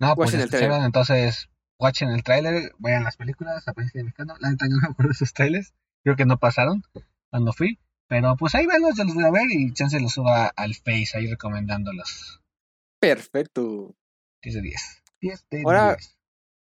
No, 0.00 0.14
pues 0.16 0.32
escucharon, 0.34 0.68
trailer. 0.68 0.86
entonces, 0.86 1.48
watchen 1.78 2.08
el 2.10 2.22
tráiler, 2.22 2.72
vean 2.78 3.04
las 3.04 3.16
películas, 3.16 3.66
aparece 3.68 4.02
mexicano. 4.02 4.34
La 4.40 4.50
neta 4.50 4.66
no 4.68 4.76
me 4.80 4.88
acuerdo 4.88 5.08
de 5.10 5.14
esos 5.14 5.32
trailers, 5.32 5.74
creo 6.02 6.16
que 6.16 6.24
no 6.26 6.38
pasaron 6.38 6.82
cuando 7.30 7.52
fui. 7.52 7.78
Pero 8.08 8.36
pues 8.36 8.54
ahí 8.54 8.66
venlos, 8.66 8.96
yo 8.96 9.04
los 9.04 9.14
voy 9.14 9.24
a 9.24 9.30
ver 9.30 9.46
y 9.50 9.72
chance 9.74 9.98
los 10.00 10.12
suba 10.12 10.46
al 10.46 10.74
Face 10.74 11.10
ahí 11.14 11.26
recomendándolos. 11.26 12.40
Perfecto. 13.00 13.94
10 14.42 14.54
de 14.54 14.60
10. 14.62 15.02
10 15.20 15.46
de 15.50 15.62
Ahora- 15.64 15.96
10. 15.96 16.16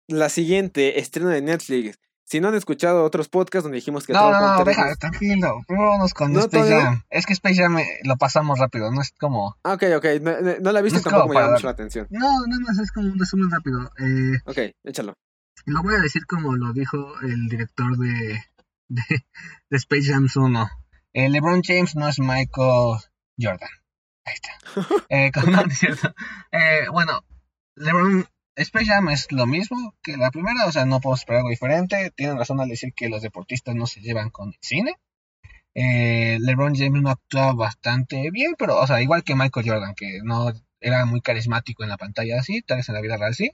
La 0.08 0.28
siguiente 0.28 1.00
estreno 1.00 1.30
de 1.30 1.42
Netflix 1.42 1.98
Si 2.28 2.40
no 2.40 2.48
han 2.48 2.54
escuchado 2.56 3.04
otros 3.04 3.28
podcasts 3.28 3.62
donde 3.62 3.76
dijimos 3.76 4.04
que 4.04 4.12
No, 4.12 4.32
no, 4.32 4.40
no, 4.40 4.52
Hunter 4.58 4.68
es- 4.68 4.76
deja, 4.76 4.96
tranquilo. 4.96 5.62
Primero 5.68 5.90
vamos 5.90 6.12
con 6.12 6.32
No, 6.32 6.40
Space 6.40 6.56
todavía- 6.56 6.82
Jam. 6.82 7.02
Es 7.08 7.24
que 7.24 7.32
Space 7.34 7.54
Jam 7.62 7.78
eh, 7.78 7.86
lo 8.02 8.16
pasamos 8.16 8.58
rápido, 8.58 8.90
no 8.90 9.00
es 9.00 9.12
como. 9.18 9.56
Ah, 9.62 9.74
ok, 9.74 9.82
ok. 9.96 10.04
No, 10.22 10.32
no- 10.40 10.56
no 10.60 10.72
la 10.72 10.80
he 10.80 10.82
visto 10.82 10.98
No 10.98 11.02
tampoco 11.04 11.22
como 11.22 11.34
me 11.34 11.40
para- 11.40 11.52
mucho 11.52 11.66
la 11.66 11.70
atención. 11.72 12.06
No, 12.10 12.46
nada 12.48 12.60
más 12.66 12.78
es 12.80 12.90
como 12.90 13.06
un 13.12 13.18
resumen 13.18 13.48
rápido. 13.50 13.90
Eh, 13.98 14.38
Ok, 14.44 14.58
échalo. 14.84 15.14
lo 15.66 15.82
voy 15.82 15.94
a 15.94 16.00
decir 16.00 16.26
como 16.26 16.56
lo 16.56 16.72
dijo 16.72 16.96
el 17.22 17.48
director 17.48 17.96
de, 17.96 18.42
de, 18.88 19.02
de 19.70 19.76
Space 19.76 20.12
Jam 20.12 20.26
1. 20.34 20.68
Eh, 21.12 21.28
LeBron 21.28 21.62
James 21.62 21.94
no 21.94 22.08
es 22.08 22.18
Michael 22.18 22.98
Jordan. 23.40 23.70
Ahí 24.24 24.34
está. 24.34 24.50
Eh, 25.08 25.30
no, 25.46 25.62
no 25.62 25.70
es 25.70 25.78
cierto. 25.78 26.12
Eh, 26.50 26.86
bueno, 26.90 27.20
LeBron, 27.76 28.26
Space 28.56 28.86
Jam 28.86 29.08
es 29.10 29.30
lo 29.32 29.46
mismo 29.46 29.94
que 30.02 30.16
la 30.16 30.30
primera, 30.30 30.66
o 30.66 30.72
sea, 30.72 30.86
no 30.86 31.00
podemos 31.00 31.20
esperar 31.20 31.40
algo 31.40 31.50
diferente. 31.50 32.10
Tienen 32.16 32.38
razón 32.38 32.60
al 32.60 32.68
decir 32.68 32.92
que 32.94 33.08
los 33.08 33.22
deportistas 33.22 33.74
no 33.74 33.86
se 33.86 34.00
llevan 34.00 34.30
con 34.30 34.48
el 34.48 34.58
cine. 34.60 34.94
Eh, 35.74 36.38
LeBron 36.40 36.74
James 36.74 37.02
no 37.02 37.10
actúa 37.10 37.52
bastante 37.52 38.30
bien, 38.30 38.54
pero, 38.58 38.80
o 38.80 38.86
sea, 38.86 39.02
igual 39.02 39.24
que 39.24 39.34
Michael 39.34 39.68
Jordan, 39.68 39.94
que 39.94 40.20
no 40.24 40.50
era 40.80 41.04
muy 41.04 41.20
carismático 41.20 41.82
en 41.82 41.90
la 41.90 41.98
pantalla 41.98 42.40
así, 42.40 42.62
tal 42.62 42.78
vez 42.78 42.88
en 42.88 42.94
la 42.94 43.02
vida 43.02 43.18
real 43.18 43.34
sí. 43.34 43.50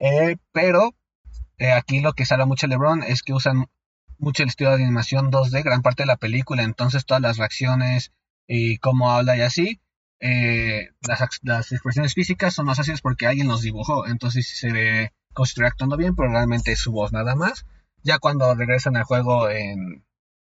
Eh, 0.00 0.36
pero 0.50 0.90
eh, 1.58 1.70
aquí 1.70 2.00
lo 2.00 2.14
que 2.14 2.26
salva 2.26 2.46
mucho 2.46 2.66
LeBron 2.66 3.04
es 3.04 3.22
que 3.22 3.32
usan 3.32 3.66
mucho 4.18 4.42
el 4.42 4.48
estilo 4.48 4.70
de 4.70 4.82
animación 4.82 5.30
2D, 5.30 5.62
gran 5.62 5.82
parte 5.82 6.02
de 6.02 6.08
la 6.08 6.16
película, 6.16 6.64
entonces 6.64 7.06
todas 7.06 7.22
las 7.22 7.36
reacciones 7.36 8.12
y 8.48 8.78
cómo 8.78 9.12
habla 9.12 9.36
y 9.36 9.42
así, 9.42 9.80
eh, 10.24 10.90
las, 11.00 11.72
expresiones 11.72 12.14
físicas 12.14 12.54
son 12.54 12.66
más 12.66 12.76
fáciles 12.76 13.00
porque 13.00 13.26
alguien 13.26 13.48
los 13.48 13.60
dibujó, 13.60 14.06
entonces 14.06 14.48
se 14.56 14.72
ve 14.72 15.12
como 15.34 15.46
actuando 15.66 15.96
bien, 15.96 16.14
pero 16.14 16.30
realmente 16.30 16.70
es 16.70 16.78
su 16.78 16.92
voz 16.92 17.12
nada 17.12 17.34
más. 17.34 17.66
Ya 18.04 18.18
cuando 18.18 18.54
regresan 18.54 18.96
al 18.96 19.02
juego 19.02 19.50
en, 19.50 20.04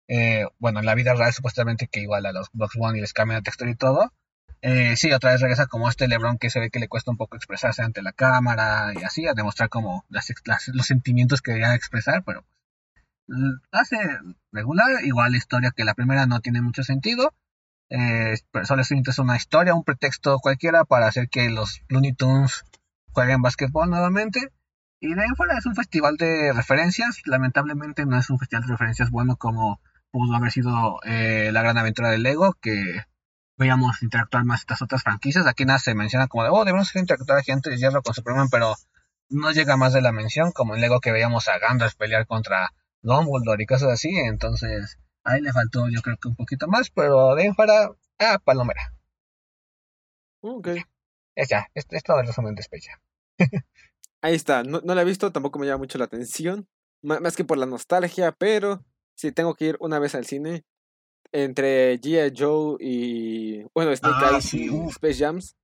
eh, 0.08 0.46
bueno, 0.58 0.80
en 0.80 0.86
la 0.86 0.96
vida 0.96 1.14
real 1.16 1.34
supuestamente 1.34 1.88
que 1.90 2.00
igual 2.00 2.26
a 2.26 2.32
los 2.32 2.48
Box 2.54 2.76
One 2.80 2.98
y 2.98 3.02
les 3.02 3.12
cambian 3.12 3.40
el 3.40 3.44
textura 3.44 3.70
y 3.70 3.76
todo, 3.76 4.14
eh, 4.62 4.96
sí, 4.96 5.12
otra 5.12 5.32
vez 5.32 5.42
regresa 5.42 5.68
como 5.68 5.90
este 5.90 6.08
LeBron 6.08 6.38
que 6.38 6.50
se 6.50 6.62
ve 6.62 6.70
que 6.70 6.80
le 6.80 6.88
cuesta 6.88 7.12
un 7.12 7.18
poco 7.18 7.36
expresarse 7.36 7.84
ante 7.84 8.02
la 8.02 8.14
cámara 8.14 8.94
y 8.96 9.04
así, 9.04 9.28
a 9.28 9.34
demostrar 9.34 9.68
como 9.68 10.06
los 10.10 10.86
sentimientos 10.88 11.42
que 11.42 11.52
debería 11.52 11.76
expresar, 11.76 12.24
pero 12.24 12.46
l- 13.28 13.60
hace 13.72 13.98
regular, 14.54 15.04
igual 15.04 15.34
la 15.34 15.38
historia 15.38 15.72
que 15.76 15.84
la 15.84 15.94
primera 15.94 16.26
no 16.26 16.40
tiene 16.40 16.62
mucho 16.62 16.84
sentido, 16.84 17.34
eh, 17.90 18.36
solo 18.64 18.82
es 18.82 19.20
una 19.20 19.38
historia, 19.38 19.74
un 19.74 19.84
pretexto 19.84 20.40
cualquiera 20.40 20.84
para 20.86 21.08
hacer 21.08 21.30
que 21.30 21.50
los 21.50 21.82
Looney 21.90 22.14
Tunes 22.14 22.66
jueguen 23.12 23.42
básquetbol 23.42 23.90
nuevamente. 23.90 24.52
Y 25.00 25.14
de 25.14 25.22
ahí 25.22 25.30
fuera 25.36 25.58
es 25.58 25.66
un 25.66 25.76
festival 25.76 26.18
de 26.18 26.54
referencias, 26.54 27.22
lamentablemente 27.26 28.06
no 28.06 28.18
es 28.18 28.30
un 28.30 28.40
festival 28.40 28.64
de 28.64 28.72
referencias 28.72 29.12
bueno 29.12 29.36
como 29.38 29.80
pudo 30.12 30.36
haber 30.36 30.52
sido 30.52 31.00
eh, 31.04 31.52
la 31.52 31.62
gran 31.62 31.78
aventura 31.78 32.10
de 32.10 32.18
Lego, 32.18 32.54
que 32.60 33.04
veíamos 33.58 34.02
interactuar 34.02 34.44
más 34.46 34.62
estas 34.62 34.82
otras 34.82 35.04
franquicias. 35.04 35.46
Aquí 35.48 35.66
nada 35.66 35.80
se 35.80 35.96
menciona 35.96 36.28
como 36.28 36.44
de, 36.44 36.50
oh, 36.52 36.66
debemos 36.66 36.96
interactuar 36.96 37.40
a 37.40 37.44
Gigante 37.44 37.70
de 37.70 37.78
Hierro 37.78 38.02
con 38.02 38.14
Superman, 38.14 38.50
pero 38.50 38.76
no 39.30 39.52
llega 39.52 39.78
más 39.78 39.94
de 39.94 40.02
la 40.02 40.12
mención, 40.12 40.52
como 40.52 40.76
en 40.76 40.82
Lego 40.82 41.00
que 41.00 41.12
veíamos 41.12 41.48
a 41.48 41.60
Gandalf 41.60 41.96
pelear 41.96 42.26
contra 42.26 42.74
Dumbledore 43.02 43.62
y 43.64 43.66
cosas 43.66 43.90
así. 43.92 44.10
Entonces, 44.10 44.98
ahí 45.28 45.42
le 45.42 45.52
faltó 45.52 45.88
yo 45.90 46.02
creo 46.02 46.18
que 46.18 46.28
un 46.28 46.36
poquito 46.36 46.68
más, 46.68 46.90
pero 46.90 47.36
de 47.36 47.54
fuera, 47.54 47.92
ah, 48.20 48.40
palomera. 48.44 48.94
Ok. 50.42 50.70
Es 51.36 51.50
ya, 51.50 51.68
es, 51.74 51.86
es 51.90 52.04
todo 52.04 52.20
el 52.20 52.28
resumen 52.28 52.56
de. 52.56 52.64
Ahí 54.22 54.34
está. 54.36 54.64
No, 54.64 54.82
no 54.84 54.96
la 54.96 55.02
he 55.02 55.06
visto, 55.06 55.32
tampoco 55.32 55.60
me 55.60 55.68
llama 55.68 55.80
mucho 55.80 55.98
la 55.98 56.06
atención. 56.06 56.68
Más 57.04 57.36
que 57.36 57.46
por 57.46 57.58
la 57.58 57.68
nostalgia, 57.68 58.32
pero 58.32 58.84
si 59.16 59.32
tengo 59.32 59.54
que 59.54 59.66
ir 59.66 59.78
una 59.80 60.00
vez 60.00 60.16
al 60.16 60.26
cine, 60.26 60.66
entre 61.32 62.00
G.I. 62.00 62.34
Joe 62.36 62.78
y. 62.80 63.64
Bueno, 63.76 63.96
Snake 63.96 64.16
Ah, 64.20 64.30
Eyes 64.34 64.46
sí, 64.46 64.66
y. 64.66 64.90
Space 64.90 65.20
Jams. 65.24 65.56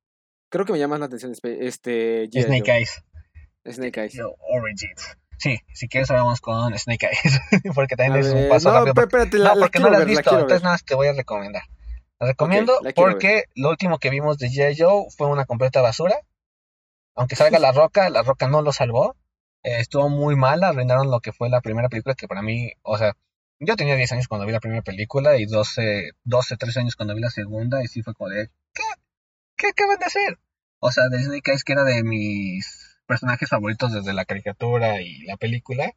Creo 0.49 0.65
que 0.65 0.73
me 0.73 0.79
llama 0.79 0.99
la 0.99 1.05
atención 1.05 1.31
este 1.31 2.29
G.I. 2.29 2.43
Snake 2.43 2.63
Joe. 2.65 2.77
Eyes. 2.77 3.03
Snake 3.65 3.99
Eyes. 4.01 4.19
Origins. 4.53 5.17
Sí, 5.37 5.59
si 5.73 5.87
quieres 5.87 6.09
hablamos 6.11 6.39
con 6.41 6.77
Snake 6.77 7.07
Eyes, 7.07 7.39
porque 7.75 7.95
también 7.95 8.23
es 8.25 8.31
un 8.33 8.47
paso 8.49 8.69
no, 8.71 8.77
rápido. 8.79 8.93
pe- 8.93 9.01
espérate, 9.01 9.37
la, 9.39 9.49
no, 9.49 9.55
la 9.55 9.59
porque 9.61 9.71
quiero 9.79 9.85
no 9.87 9.91
la 9.91 9.97
has 9.97 10.05
ver, 10.05 10.07
la 10.07 10.19
visto, 10.19 10.29
quiero 10.29 10.41
entonces 10.43 10.63
nada 10.63 10.73
más 10.75 10.85
te 10.85 10.95
voy 10.95 11.07
a 11.07 11.13
recomendar. 11.13 11.63
La 12.19 12.27
recomiendo 12.27 12.79
la 12.81 12.93
quiero 12.93 13.07
ver. 13.07 13.13
porque 13.15 13.43
lo 13.55 13.69
último 13.69 13.97
que 13.99 14.09
vimos 14.09 14.37
de 14.37 14.47
G.I. 14.47 14.75
Joe 14.81 15.05
fue 15.17 15.27
una 15.27 15.45
completa 15.45 15.81
basura. 15.81 16.15
Aunque 17.15 17.35
salga 17.35 17.59
La 17.59 17.71
Roca, 17.71 18.09
La 18.09 18.23
Roca 18.23 18.47
no 18.47 18.61
lo 18.61 18.71
salvó. 18.71 19.15
Eh, 19.63 19.79
estuvo 19.79 20.09
muy 20.09 20.35
mala, 20.35 20.69
arruinaron 20.69 21.11
lo 21.11 21.19
que 21.19 21.31
fue 21.31 21.49
la 21.49 21.61
primera 21.61 21.89
película, 21.89 22.15
que 22.15 22.27
para 22.27 22.41
mí, 22.41 22.71
o 22.81 22.97
sea, 22.97 23.13
yo 23.59 23.75
tenía 23.75 23.95
10 23.95 24.11
años 24.13 24.27
cuando 24.27 24.45
vi 24.45 24.51
la 24.51 24.59
primera 24.59 24.81
película 24.81 25.37
y 25.37 25.45
12, 25.45 26.11
12 26.23 26.57
13 26.57 26.79
años 26.81 26.95
cuando 26.95 27.13
vi 27.15 27.21
la 27.21 27.29
segunda 27.29 27.83
y 27.83 27.87
sí 27.87 28.01
fue 28.03 28.13
como 28.13 28.29
de, 28.29 28.49
¿qué? 28.73 28.81
¿Qué 29.55 29.67
acaban 29.67 29.99
de 29.99 30.05
hacer? 30.05 30.39
O 30.79 30.91
sea, 30.91 31.07
de 31.09 31.23
Snake 31.23 31.51
Eyes, 31.51 31.63
que 31.63 31.73
era 31.73 31.83
de 31.83 32.03
mis 32.03 32.92
personajes 33.13 33.47
favoritos 33.47 33.93
desde 33.93 34.11
la 34.11 34.25
caricatura 34.25 34.99
y 34.99 35.19
la 35.25 35.37
película, 35.37 35.91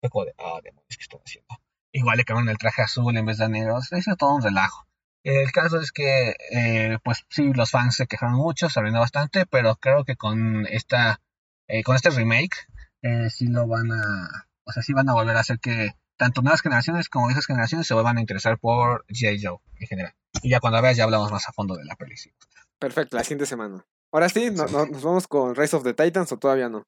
fue 0.00 0.10
como 0.10 0.24
de, 0.24 0.34
ah, 0.38 0.58
demonios, 0.64 0.96
¿qué 0.96 1.02
estoy 1.02 1.20
haciendo? 1.24 1.54
Igual 1.92 2.16
le 2.16 2.24
cambiaron 2.24 2.48
el 2.48 2.58
traje 2.58 2.82
azul 2.82 3.16
en 3.16 3.26
vez 3.26 3.38
de 3.38 3.48
negro, 3.48 3.80
se 3.80 3.96
hizo 3.96 4.16
todo 4.16 4.34
un 4.34 4.42
relajo. 4.42 4.88
El 5.22 5.52
caso 5.52 5.80
es 5.80 5.92
que, 5.92 6.34
eh, 6.50 6.98
pues 7.04 7.24
sí, 7.28 7.52
los 7.54 7.70
fans 7.70 7.94
se 7.94 8.08
quejaron 8.08 8.34
mucho, 8.34 8.68
se 8.68 8.80
arruinó 8.80 8.98
bastante, 8.98 9.46
pero 9.46 9.76
creo 9.76 10.04
que 10.04 10.16
con 10.16 10.66
esta, 10.66 11.20
eh, 11.68 11.84
con 11.84 11.94
este 11.94 12.10
remake, 12.10 12.66
eh, 13.02 13.30
sí 13.30 13.46
lo 13.46 13.68
van 13.68 13.92
a, 13.92 14.48
o 14.64 14.72
sea, 14.72 14.82
sí 14.82 14.92
van 14.92 15.08
a 15.08 15.14
volver 15.14 15.36
a 15.36 15.40
hacer 15.40 15.60
que 15.60 15.92
tanto 16.16 16.42
nuevas 16.42 16.62
generaciones 16.62 17.08
como 17.08 17.28
viejas 17.28 17.46
generaciones 17.46 17.86
se 17.86 17.94
vuelvan 17.94 18.18
a 18.18 18.20
interesar 18.20 18.58
por 18.58 19.06
G.I. 19.06 19.44
Joe 19.44 19.58
en 19.78 19.86
general. 19.86 20.14
Y 20.42 20.50
ya 20.50 20.58
cuando 20.58 20.82
veas 20.82 20.96
ya 20.96 21.04
hablamos 21.04 21.30
más 21.30 21.48
a 21.48 21.52
fondo 21.52 21.76
de 21.76 21.84
la 21.84 21.96
sí. 22.16 22.32
Perfecto, 22.80 23.16
la 23.16 23.22
siguiente 23.22 23.46
semana. 23.46 23.86
Ahora 24.12 24.28
sí, 24.28 24.50
no- 24.50 24.66
no- 24.66 24.86
nos 24.86 25.02
vamos 25.02 25.28
con 25.28 25.54
Rise 25.54 25.76
of 25.76 25.84
the 25.84 25.94
Titans 25.94 26.32
o 26.32 26.38
todavía 26.38 26.68
no. 26.68 26.84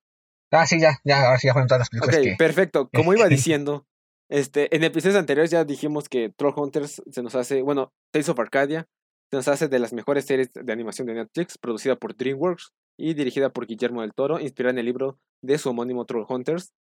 Ah, 0.53 0.67
sí, 0.67 0.81
ya, 0.81 0.99
ya, 1.05 1.27
ahora 1.27 1.39
sí 1.39 1.47
ya 1.47 1.53
fueron 1.53 1.69
todas 1.69 1.81
las 1.81 1.89
Ok, 2.03 2.09
películas 2.11 2.33
que... 2.33 2.37
perfecto. 2.45 2.89
Como 2.95 3.15
iba 3.15 3.29
diciendo, 3.29 3.87
este, 4.29 4.75
en 4.75 4.85
episodios 4.85 5.19
anteriores 5.19 5.51
ya 5.51 5.65
dijimos 5.65 6.09
que 6.09 6.31
Troll 6.37 6.55
Hunters 6.57 7.03
se 7.11 7.23
nos 7.23 7.35
hace, 7.35 7.63
bueno, 7.63 7.93
Tales 8.13 8.29
of 8.29 8.39
Arcadia 8.41 8.87
se 9.31 9.37
nos 9.37 9.47
hace 9.49 9.69
de 9.69 9.79
las 9.79 9.93
mejores 9.93 10.25
series 10.25 10.51
de 10.53 10.73
animación 10.73 11.07
de 11.07 11.15
Netflix, 11.15 11.57
producida 11.57 11.95
por 11.95 12.17
DreamWorks 12.17 12.73
y 12.99 13.15
dirigida 13.15 13.51
por 13.51 13.67
Guillermo 13.67 14.01
del 14.01 14.13
Toro, 14.13 14.41
inspirada 14.41 14.73
en 14.73 14.79
el 14.79 14.87
libro 14.87 15.21
de 15.41 15.57
su 15.59 15.71
homónimo 15.71 16.05
Troll 16.05 16.27
Hunters, 16.29 16.73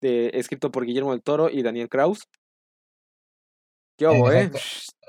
de- 0.00 0.30
escrito 0.34 0.70
por 0.70 0.84
Guillermo 0.86 1.10
del 1.10 1.22
Toro 1.22 1.50
y 1.50 1.62
Daniel 1.62 1.88
Kraus. 1.88 2.28
¿Qué 3.96 4.06
hubo, 4.06 4.30
eh? 4.32 4.50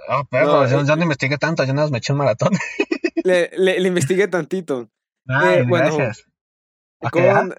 Ah, 0.10 0.24
perro, 0.30 0.64
No, 0.64 0.68
yo, 0.70 0.82
eh, 0.82 0.84
yo 0.88 0.96
no 0.96 1.04
investigué 1.04 1.38
tanto, 1.38 1.64
yo 1.64 1.74
nada 1.74 1.86
más 1.86 1.92
me 1.92 1.98
eché 1.98 2.14
un 2.14 2.20
maratón. 2.20 2.52
Le, 3.24 3.50
le- 3.58 3.80
le 3.80 3.88
investigué 3.90 4.28
tantito. 4.28 4.90
Ay, 5.28 5.66
bueno, 5.66 5.98
gracias. 5.98 6.24
Ok, 7.02 7.12
con 7.12 7.24
ajá. 7.26 7.50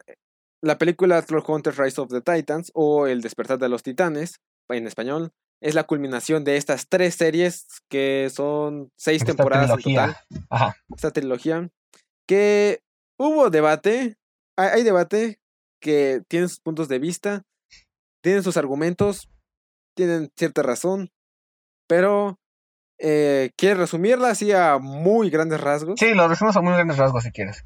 la 0.62 0.78
película 0.78 1.20
Troll 1.22 1.44
Hunters 1.46 1.76
Rise 1.76 2.00
of 2.00 2.08
the 2.08 2.22
Titans 2.22 2.70
o 2.74 3.06
El 3.06 3.20
despertar 3.20 3.58
de 3.58 3.68
los 3.68 3.82
titanes 3.82 4.40
en 4.70 4.86
español 4.86 5.32
es 5.60 5.74
la 5.74 5.84
culminación 5.84 6.44
de 6.44 6.56
estas 6.56 6.88
tres 6.88 7.16
series 7.16 7.66
que 7.90 8.30
son 8.34 8.90
seis 8.96 9.20
Esta 9.22 9.34
temporadas 9.34 9.70
en 9.70 9.82
total 9.82 10.16
Ajá. 10.48 10.76
esta 10.94 11.10
trilogía 11.10 11.68
que 12.26 12.80
hubo 13.18 13.50
debate 13.50 14.16
hay, 14.56 14.68
hay 14.68 14.82
debate 14.84 15.40
que 15.82 16.22
tienen 16.28 16.48
sus 16.48 16.60
puntos 16.60 16.88
de 16.88 16.98
vista 16.98 17.42
tienen 18.22 18.42
sus 18.42 18.56
argumentos 18.56 19.28
tienen 19.96 20.30
cierta 20.36 20.62
razón 20.62 21.10
pero 21.88 22.38
eh, 22.98 23.50
¿quieres 23.56 23.78
resumirla 23.78 24.30
así 24.30 24.52
a 24.52 24.78
muy 24.78 25.30
grandes 25.30 25.60
rasgos? 25.60 25.98
Sí, 25.98 26.14
lo 26.14 26.28
resumimos 26.28 26.56
a 26.56 26.60
muy 26.60 26.72
grandes 26.72 26.96
rasgos 26.96 27.24
si 27.24 27.32
quieres. 27.32 27.64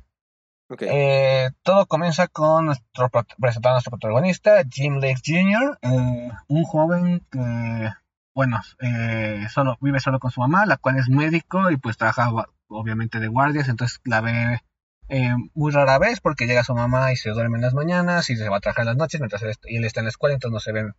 Ok. 0.69 0.83
Eh, 0.83 1.51
todo 1.63 1.87
comienza 1.87 2.29
con 2.29 2.67
nuestro 2.67 3.11
presentando 3.11 3.71
a 3.71 3.73
nuestro 3.75 3.91
protagonista, 3.91 4.63
Jim 4.71 4.97
Lake 4.97 5.21
Jr., 5.25 5.79
eh, 5.83 6.31
un 6.49 6.65
joven 6.65 7.27
que, 7.31 7.91
bueno, 8.35 8.61
eh, 8.81 9.47
solo 9.51 9.77
vive 9.81 10.01
solo 10.01 10.19
con 10.19 10.31
su 10.31 10.41
mamá, 10.41 10.65
la 10.65 10.79
cual 10.79 10.97
es 10.99 11.09
médico 11.09 11.71
y 11.71 11.77
pues 11.77 11.99
trabaja 11.99 12.31
obviamente 12.69 13.21
de 13.21 13.29
guardias, 13.29 13.69
entonces 13.69 14.01
la 14.05 14.23
ve 14.23 14.61
eh, 15.09 15.35
muy 15.55 15.73
rara 15.73 15.99
vez 15.99 16.21
porque 16.21 16.47
llega 16.47 16.65
su 16.65 16.75
mamá 16.75 17.13
y 17.13 17.17
se 17.17 17.31
duerme 17.31 17.59
en 17.59 17.63
las 17.63 17.75
mañanas 17.75 18.31
y 18.31 18.37
se 18.37 18.49
va 18.49 18.57
a 18.59 18.61
trabajar 18.61 18.85
en 18.85 18.89
las 18.89 18.97
noches 18.97 19.21
mientras 19.21 19.43
él, 19.43 19.55
él 19.65 19.85
está 19.85 20.01
en 20.01 20.05
la 20.05 20.11
escuela, 20.11 20.35
entonces 20.35 20.55
no 20.55 20.61
se 20.61 20.73
ven 20.73 20.95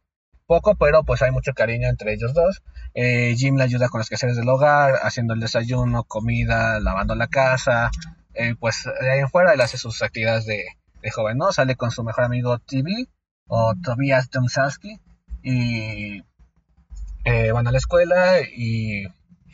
poco, 0.46 0.76
pero 0.76 1.04
pues 1.04 1.22
hay 1.22 1.32
mucho 1.32 1.54
cariño 1.54 1.90
entre 1.90 2.14
ellos 2.14 2.34
dos. 2.34 2.62
Eh, 2.94 3.36
Jim 3.38 3.56
le 3.56 3.64
ayuda 3.64 3.90
con 3.90 4.00
los 4.00 4.10
quehaceres 4.10 4.36
del 4.38 4.50
hogar, 4.50 4.96
haciendo 5.04 5.34
el 5.34 5.40
desayuno, 5.40 6.04
comida, 6.04 6.80
lavando 6.80 7.16
la 7.16 7.28
casa, 7.28 7.92
eh, 8.34 8.56
pues 8.60 8.86
de 9.02 9.12
ahí 9.12 9.20
en 9.20 9.30
fuera 9.30 9.54
él 9.54 9.62
hace 9.62 9.78
sus 9.78 10.02
actividades 10.02 10.46
de, 10.46 10.64
de 11.02 11.12
joven, 11.12 11.38
¿no? 11.38 11.52
Sale 11.52 11.76
con 11.76 11.92
su 11.92 12.04
mejor 12.04 12.24
amigo 12.24 12.60
TV 12.60 13.08
o 13.48 13.74
Tobias 13.84 14.30
Domsowski 14.30 15.00
y 15.42 16.24
eh, 17.26 17.52
van 17.52 17.68
a 17.68 17.72
la 17.72 17.78
escuela 17.78 18.42
y, 18.42 19.06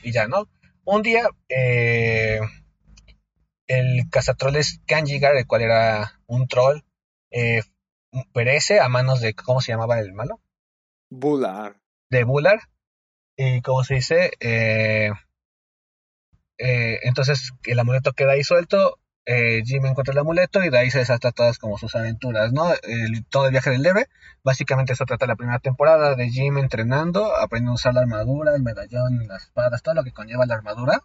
y 0.03 0.11
ya, 0.11 0.27
¿no? 0.27 0.47
Un 0.85 1.01
día 1.01 1.27
eh, 1.49 2.39
el 3.67 4.09
cazatroles 4.09 4.81
Kanjigar, 4.87 5.35
el 5.35 5.45
cual 5.45 5.61
era 5.61 6.19
un 6.25 6.47
troll, 6.47 6.81
perece 8.33 8.79
a 8.79 8.89
manos 8.89 9.21
de, 9.21 9.33
¿cómo 9.35 9.61
se 9.61 9.71
llamaba 9.71 9.99
el 9.99 10.13
malo? 10.13 10.39
Bular. 11.09 11.75
De 12.09 12.23
Bular. 12.23 12.59
Y 13.41 13.61
como 13.61 13.83
se 13.83 13.95
dice, 13.95 14.31
eh, 14.41 15.11
eh, 16.57 16.99
entonces 17.03 17.53
el 17.63 17.79
amuleto 17.79 18.11
queda 18.11 18.33
ahí 18.33 18.43
suelto, 18.43 18.99
eh, 19.25 19.61
Jim 19.63 19.85
encuentra 19.85 20.11
el 20.11 20.17
amuleto 20.17 20.61
y 20.61 20.69
de 20.69 20.77
ahí 20.77 20.91
se 20.91 20.99
desata 20.99 21.31
todas 21.31 21.57
como 21.57 21.77
sus 21.77 21.95
aventuras, 21.95 22.51
¿no? 22.51 22.65
todo 23.29 23.45
el 23.45 23.51
viaje 23.51 23.69
del 23.69 23.85
héroe, 23.85 24.07
básicamente 24.43 24.91
eso 24.91 25.05
trata 25.05 25.25
la 25.25 25.37
primera 25.37 25.59
temporada 25.59 26.15
de 26.15 26.29
Jim 26.29 26.57
entrenando, 26.57 27.33
aprendiendo 27.37 27.71
a 27.71 27.75
usar 27.75 27.93
la 27.93 28.01
armadura, 28.01 28.55
el 28.55 28.61
medallón, 28.61 29.25
las 29.27 29.43
espadas, 29.43 29.83
todo 29.83 29.95
lo 29.95 30.03
que 30.03 30.11
conlleva 30.11 30.45
la 30.45 30.55
armadura, 30.55 31.01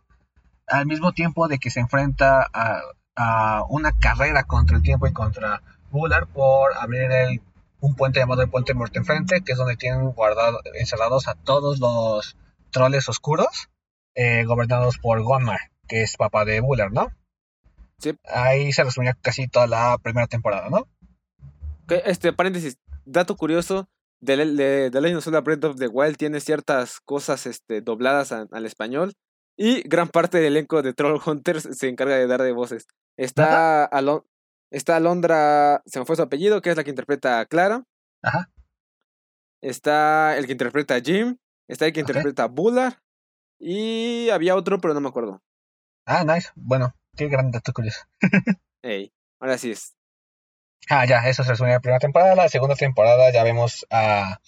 al 0.66 0.86
mismo 0.86 1.12
tiempo 1.12 1.46
de 1.46 1.58
que 1.58 1.70
se 1.70 1.80
enfrenta 1.80 2.48
a, 2.52 3.62
una 3.68 3.92
carrera 3.92 4.42
contra 4.42 4.76
el 4.76 4.82
tiempo 4.82 5.06
y 5.06 5.12
contra 5.12 5.62
Bullard 5.92 6.26
por 6.26 6.76
abrir 6.76 7.12
el, 7.12 7.40
un 7.84 7.94
puente 7.94 8.18
llamado 8.18 8.40
el 8.40 8.48
Puente 8.48 8.72
Muerte 8.72 8.98
Enfrente, 8.98 9.42
que 9.44 9.52
es 9.52 9.58
donde 9.58 9.76
tienen 9.76 10.12
guardados, 10.12 10.62
encerrados 10.74 11.28
a 11.28 11.34
todos 11.34 11.80
los 11.80 12.36
troles 12.70 13.08
oscuros 13.10 13.68
eh, 14.14 14.44
gobernados 14.44 14.96
por 14.96 15.22
Gonmar, 15.22 15.60
que 15.86 16.02
es 16.02 16.16
papá 16.16 16.46
de 16.46 16.60
Buller, 16.60 16.90
¿no? 16.92 17.08
Sí. 17.98 18.14
Ahí 18.24 18.72
se 18.72 18.84
resumía 18.84 19.14
casi 19.20 19.48
toda 19.48 19.66
la 19.66 19.98
primera 19.98 20.26
temporada, 20.26 20.70
¿no? 20.70 20.88
este, 21.88 22.32
paréntesis, 22.32 22.78
dato 23.04 23.36
curioso, 23.36 23.86
de, 24.20 24.36
de, 24.36 24.88
de 24.88 25.00
Legend 25.02 25.18
of 25.18 25.24
Zelda 25.24 25.42
Breath 25.42 25.64
of 25.64 25.76
the 25.76 25.88
Wild 25.88 26.16
tiene 26.16 26.40
ciertas 26.40 27.00
cosas 27.00 27.44
este, 27.44 27.82
dobladas 27.82 28.32
al 28.32 28.64
español 28.64 29.12
y 29.58 29.86
gran 29.86 30.08
parte 30.08 30.38
del 30.38 30.56
elenco 30.56 30.80
de 30.80 30.94
Troll 30.94 31.20
Hunters 31.24 31.68
se 31.72 31.88
encarga 31.88 32.16
de 32.16 32.26
dar 32.26 32.40
de 32.40 32.52
voces. 32.52 32.86
Está, 33.18 33.84
está 34.74 34.96
Alondra, 34.96 35.82
se 35.86 35.98
me 35.98 36.04
fue 36.04 36.16
su 36.16 36.22
apellido, 36.22 36.60
que 36.60 36.70
es 36.70 36.76
la 36.76 36.84
que 36.84 36.90
interpreta 36.90 37.40
a 37.40 37.46
Clara. 37.46 37.84
Ajá. 38.22 38.50
Está 39.62 40.36
el 40.36 40.46
que 40.46 40.52
interpreta 40.52 40.96
a 40.96 41.00
Jim. 41.00 41.38
Está 41.68 41.86
el 41.86 41.92
que 41.92 42.00
interpreta 42.00 42.44
a 42.44 42.48
Bullard. 42.48 42.94
Y 43.58 44.28
había 44.30 44.56
otro, 44.56 44.80
pero 44.80 44.92
no 44.92 45.00
me 45.00 45.08
acuerdo. 45.08 45.42
Ah, 46.04 46.24
nice. 46.24 46.50
Bueno, 46.54 46.94
qué 47.16 47.28
gran 47.28 47.50
dato 47.50 47.72
curioso. 47.72 48.00
Ey, 48.82 49.12
ahora 49.40 49.56
sí 49.56 49.70
es. 49.70 49.94
Ah, 50.90 51.06
ya, 51.06 51.26
eso 51.26 51.42
se 51.44 51.50
resume 51.50 51.70
la 51.70 51.80
primera 51.80 51.98
temporada. 51.98 52.34
La 52.34 52.48
segunda 52.48 52.74
temporada 52.74 53.32
ya 53.32 53.42
vemos 53.42 53.86
a 53.90 54.40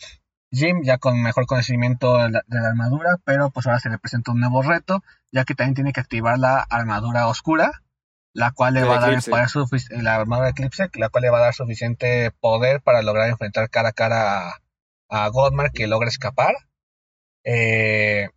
Jim 0.51 0.83
ya 0.83 0.99
con 0.99 1.23
mejor 1.23 1.47
conocimiento 1.47 2.19
de 2.19 2.31
la, 2.31 2.69
armadura, 2.69 3.17
pero 3.25 3.51
pues 3.51 3.67
ahora 3.67 3.81
se 3.81 3.89
le 3.89 3.99
presenta 3.99 4.33
un 4.33 4.41
nuevo 4.41 4.63
reto, 4.63 5.03
ya 5.33 5.45
que 5.45 5.55
también 5.55 5.75
tiene 5.75 5.93
que 5.93 6.01
activar 6.01 6.39
la 6.39 6.59
armadura 6.59 7.27
oscura, 7.29 7.83
la 8.37 8.53
cual 8.53 8.75
le 8.75 8.85
va 8.85 8.99
a 8.99 9.01
dar 9.01 9.19
la 10.03 10.15
armadura 10.15 10.51
eclipse, 10.51 10.91
la 10.95 11.09
cual 11.09 11.23
le 11.23 11.31
va 11.31 11.39
a 11.39 11.47
dar 11.47 11.55
suficiente 11.55 12.31
poder 12.39 12.83
para 12.83 13.01
lograr 13.01 13.31
enfrentar 13.31 13.71
cara 13.71 13.89
a 13.89 13.93
cara 13.93 14.51
a, 14.51 14.61
a 15.09 15.29
Godmar 15.29 15.73
que 15.73 15.87
logra 15.87 16.09
escapar. 16.09 16.55
Eh, 17.45 18.29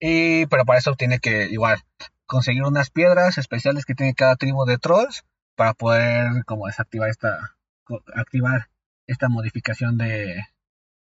y, 0.00 0.46
pero 0.46 0.64
para 0.64 0.80
eso 0.80 0.96
tiene 0.96 1.20
que 1.20 1.44
igual 1.44 1.78
conseguir 2.26 2.64
unas 2.64 2.90
piedras 2.90 3.38
especiales 3.38 3.84
que 3.84 3.94
tiene 3.94 4.14
cada 4.14 4.34
tribu 4.34 4.64
de 4.64 4.78
trolls 4.78 5.22
para 5.54 5.74
poder 5.74 6.44
como 6.44 6.66
desactivar 6.66 7.08
esta 7.08 7.56
activar 8.14 8.68
esta 9.06 9.28
modificación 9.28 9.96
de, 9.96 10.42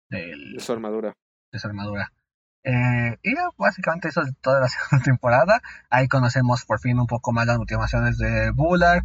de 0.09 0.57
su 0.59 0.73
armadura. 0.73 1.15
De 1.53 1.61
su 1.61 1.67
armadura. 1.69 2.13
Eh, 2.63 3.17
y 3.23 3.35
básicamente 3.57 4.09
eso 4.09 4.23
es 4.23 4.33
toda 4.41 4.61
la 4.61 4.69
segunda 4.69 5.05
temporada. 5.05 5.63
Ahí 5.89 6.09
conocemos 6.09 6.65
por 6.65 6.81
fin 6.81 6.99
un 6.99 7.07
poco 7.07 7.33
más 7.33 7.47
las 7.47 7.59
motivaciones 7.59 8.19
de 8.19 8.51
Bullard. 8.51 9.05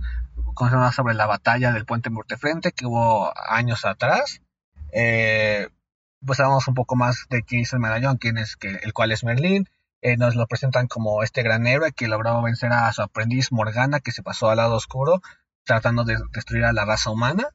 Conocemos 0.54 0.96
sobre 0.96 1.14
la 1.14 1.26
batalla 1.26 1.72
del 1.72 1.86
puente 1.86 2.10
Mortefrente 2.10 2.72
que 2.72 2.86
hubo 2.86 3.34
años 3.50 3.86
atrás. 3.86 4.42
Eh, 4.92 5.70
pues 6.26 6.38
sabemos 6.38 6.68
un 6.68 6.74
poco 6.74 6.96
más 6.96 7.26
de 7.30 7.44
quién 7.44 7.62
es 7.62 7.74
el 7.74 7.80
medallón, 7.80 8.18
quién 8.18 8.38
es 8.38 8.56
que, 8.56 8.70
el 8.70 8.94
cual 8.94 9.12
es 9.12 9.24
Merlín. 9.24 9.68
Eh, 10.02 10.18
nos 10.18 10.36
lo 10.36 10.48
presentan 10.48 10.88
como 10.88 11.24
este 11.24 11.42
gran 11.44 11.66
héroe 11.66 11.92
que 11.92 12.08
logró 12.08 12.42
vencer 12.42 12.72
a 12.72 12.92
su 12.94 13.02
aprendiz 13.02 13.52
Morgana, 13.52 14.00
que 14.00 14.12
se 14.12 14.24
pasó 14.24 14.50
al 14.50 14.58
lado 14.58 14.76
oscuro, 14.76 15.22
tratando 15.64 16.04
de 16.04 16.18
destruir 16.32 16.66
a 16.66 16.74
la 16.74 16.86
raza 16.86 17.10
humana. 17.10 17.50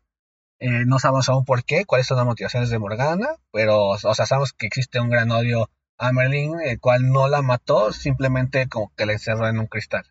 Eh, 0.58 0.84
no 0.86 0.98
sabemos 0.98 1.28
aún 1.28 1.44
por 1.44 1.64
qué, 1.64 1.84
cuáles 1.84 2.06
son 2.06 2.18
las 2.18 2.26
motivaciones 2.26 2.68
de 2.70 2.78
Morgana, 2.78 3.28
pero 3.52 3.88
o 3.88 3.98
sea, 3.98 4.26
sabemos 4.26 4.52
que 4.52 4.66
existe 4.66 5.00
un 5.00 5.10
gran 5.10 5.30
odio 5.30 5.70
a 6.00 6.12
Merlín, 6.12 6.58
el 6.60 6.80
cual 6.80 7.10
no 7.12 7.28
la 7.28 7.42
mató, 7.42 7.92
simplemente 7.92 8.68
como 8.68 8.92
que 8.96 9.04
la 9.04 9.12
encerró 9.12 9.46
en 9.48 9.58
un 9.58 9.66
cristal. 9.66 10.04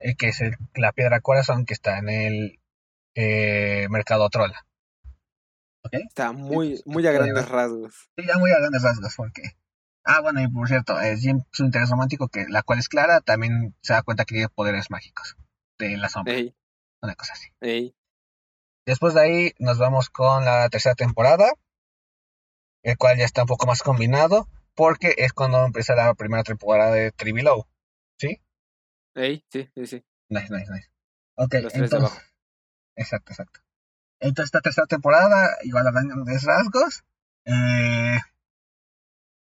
Eh, 0.00 0.16
que 0.16 0.28
es 0.28 0.40
la 0.74 0.92
piedra 0.92 1.20
corazón 1.20 1.66
que 1.66 1.74
está 1.74 1.98
en 1.98 2.08
el 2.08 2.58
mercado 3.90 4.30
trola. 4.30 4.66
Está 5.92 6.32
muy, 6.32 6.82
muy 6.86 7.06
a 7.06 7.12
grandes 7.12 7.48
rasgos. 7.48 8.10
Sí, 8.16 8.26
ya 8.26 8.38
muy 8.38 8.50
a 8.50 8.58
grandes 8.58 8.82
rasgos, 8.82 9.14
porque. 9.14 9.42
Ah, 10.04 10.20
bueno, 10.22 10.40
y 10.40 10.48
por 10.48 10.66
cierto, 10.66 10.98
es 10.98 11.20
Jim, 11.20 11.42
su 11.52 11.64
interés 11.64 11.90
romántico, 11.90 12.28
que 12.28 12.46
la 12.48 12.62
cual 12.62 12.78
es 12.78 12.88
clara, 12.88 13.20
también 13.20 13.76
se 13.82 13.92
da 13.92 14.02
cuenta 14.02 14.24
que 14.24 14.34
tiene 14.34 14.48
poderes 14.48 14.90
mágicos 14.90 15.36
de 15.78 15.98
la 15.98 16.08
sombra. 16.08 16.34
Una 17.02 17.14
cosa 17.14 17.34
así. 17.34 17.94
Después 18.86 19.12
de 19.12 19.20
ahí 19.20 19.52
nos 19.58 19.78
vamos 19.78 20.08
con 20.08 20.46
la 20.46 20.70
tercera 20.70 20.94
temporada, 20.94 21.52
el 22.82 22.96
cual 22.96 23.18
ya 23.18 23.26
está 23.26 23.42
un 23.42 23.48
poco 23.48 23.66
más 23.66 23.82
combinado, 23.82 24.48
porque 24.80 25.14
es 25.18 25.34
cuando 25.34 25.62
empieza 25.62 25.94
la 25.94 26.14
primera 26.14 26.42
temporada 26.42 26.92
de 26.92 27.12
Trivilow. 27.12 27.66
¿Sí? 28.16 28.40
sí, 29.14 29.44
sí, 29.50 29.86
sí. 29.86 30.02
Nice, 30.30 30.48
nice, 30.48 30.72
nice. 30.72 30.88
Ok, 31.34 31.52
entonces. 31.74 32.22
Exacto, 32.96 33.32
exacto. 33.32 33.60
Entonces, 34.20 34.46
esta 34.46 34.62
tercera 34.62 34.86
temporada, 34.86 35.50
igual 35.64 35.86
a 35.86 35.90
grandes 35.90 36.44
rasgos, 36.44 37.04
eh, 37.44 38.20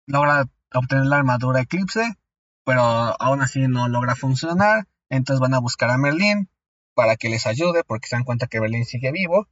logra 0.07 0.45
obtener 0.75 1.07
la 1.07 1.17
armadura 1.17 1.63
Eclipse, 1.63 2.19
pero 2.67 2.83
aún 2.83 3.41
así 3.41 3.69
no 3.69 3.89
logra 3.89 4.15
funcionar. 4.15 4.87
Entonces 5.09 5.41
van 5.41 5.55
a 5.55 5.61
buscar 5.61 5.89
a 5.89 5.97
Merlin 5.97 6.51
para 6.93 7.17
que 7.17 7.31
les 7.31 7.47
ayude, 7.47 7.85
porque 7.85 8.07
se 8.07 8.17
dan 8.17 8.25
cuenta 8.25 8.49
que 8.49 8.61
Merlin 8.61 8.85
sigue 8.85 9.11
vivo 9.13 9.49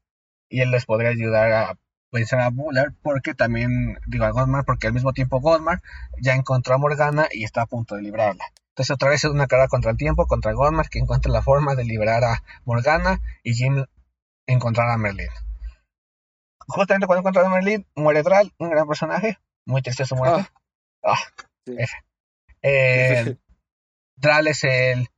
y 0.51 0.61
él 0.61 0.73
les 0.73 0.85
podría 0.85 1.09
ayudar 1.09 1.53
a 1.53 1.79
vencer 2.13 2.41
a 2.41 2.51
Bullard, 2.51 2.93
porque 3.03 3.35
también, 3.35 3.99
digo 4.07 4.25
a 4.25 4.31
Godmar, 4.31 4.65
porque 4.65 4.87
al 4.87 4.93
mismo 4.93 5.13
tiempo 5.13 5.41
Godmar 5.41 5.81
ya 6.21 6.35
encontró 6.35 6.75
a 6.75 6.79
Morgana 6.79 7.29
y 7.31 7.45
está 7.45 7.63
a 7.63 7.67
punto 7.67 7.95
de 7.95 8.03
librarla. 8.03 8.45
Entonces 8.71 8.95
otra 8.95 9.11
vez 9.11 9.25
es 9.25 9.31
una 9.31 9.47
carrera 9.47 9.69
contra 9.69 9.91
el 9.91 9.97
tiempo, 9.97 10.27
contra 10.27 10.53
Godmar, 10.53 10.89
que 10.89 10.99
encuentra 10.99 11.31
la 11.33 11.43
forma 11.43 11.75
de 11.75 11.85
liberar 11.85 12.25
a 12.25 12.43
Morgana 12.65 13.21
y 13.43 13.55
Jim 13.55 13.85
encontrar 14.47 14.91
a 14.91 14.97
Merlin. 14.97 15.29
Justamente 16.67 17.07
cuando 17.07 17.21
encuentra 17.21 17.47
a 17.47 17.51
Merlin, 17.51 17.87
muere 17.97 18.23
Dral, 18.23 18.53
un 18.59 18.71
gran 18.71 18.87
personaje. 18.87 19.39
Muy 19.67 19.83
triste 19.83 20.07
su 20.07 20.17
muerte. 20.17 20.49
Ah, 21.03 21.15
ah 21.15 21.77
eh, 22.63 23.37
Dral 24.17 24.47
es 24.47 24.65
el 24.65 25.09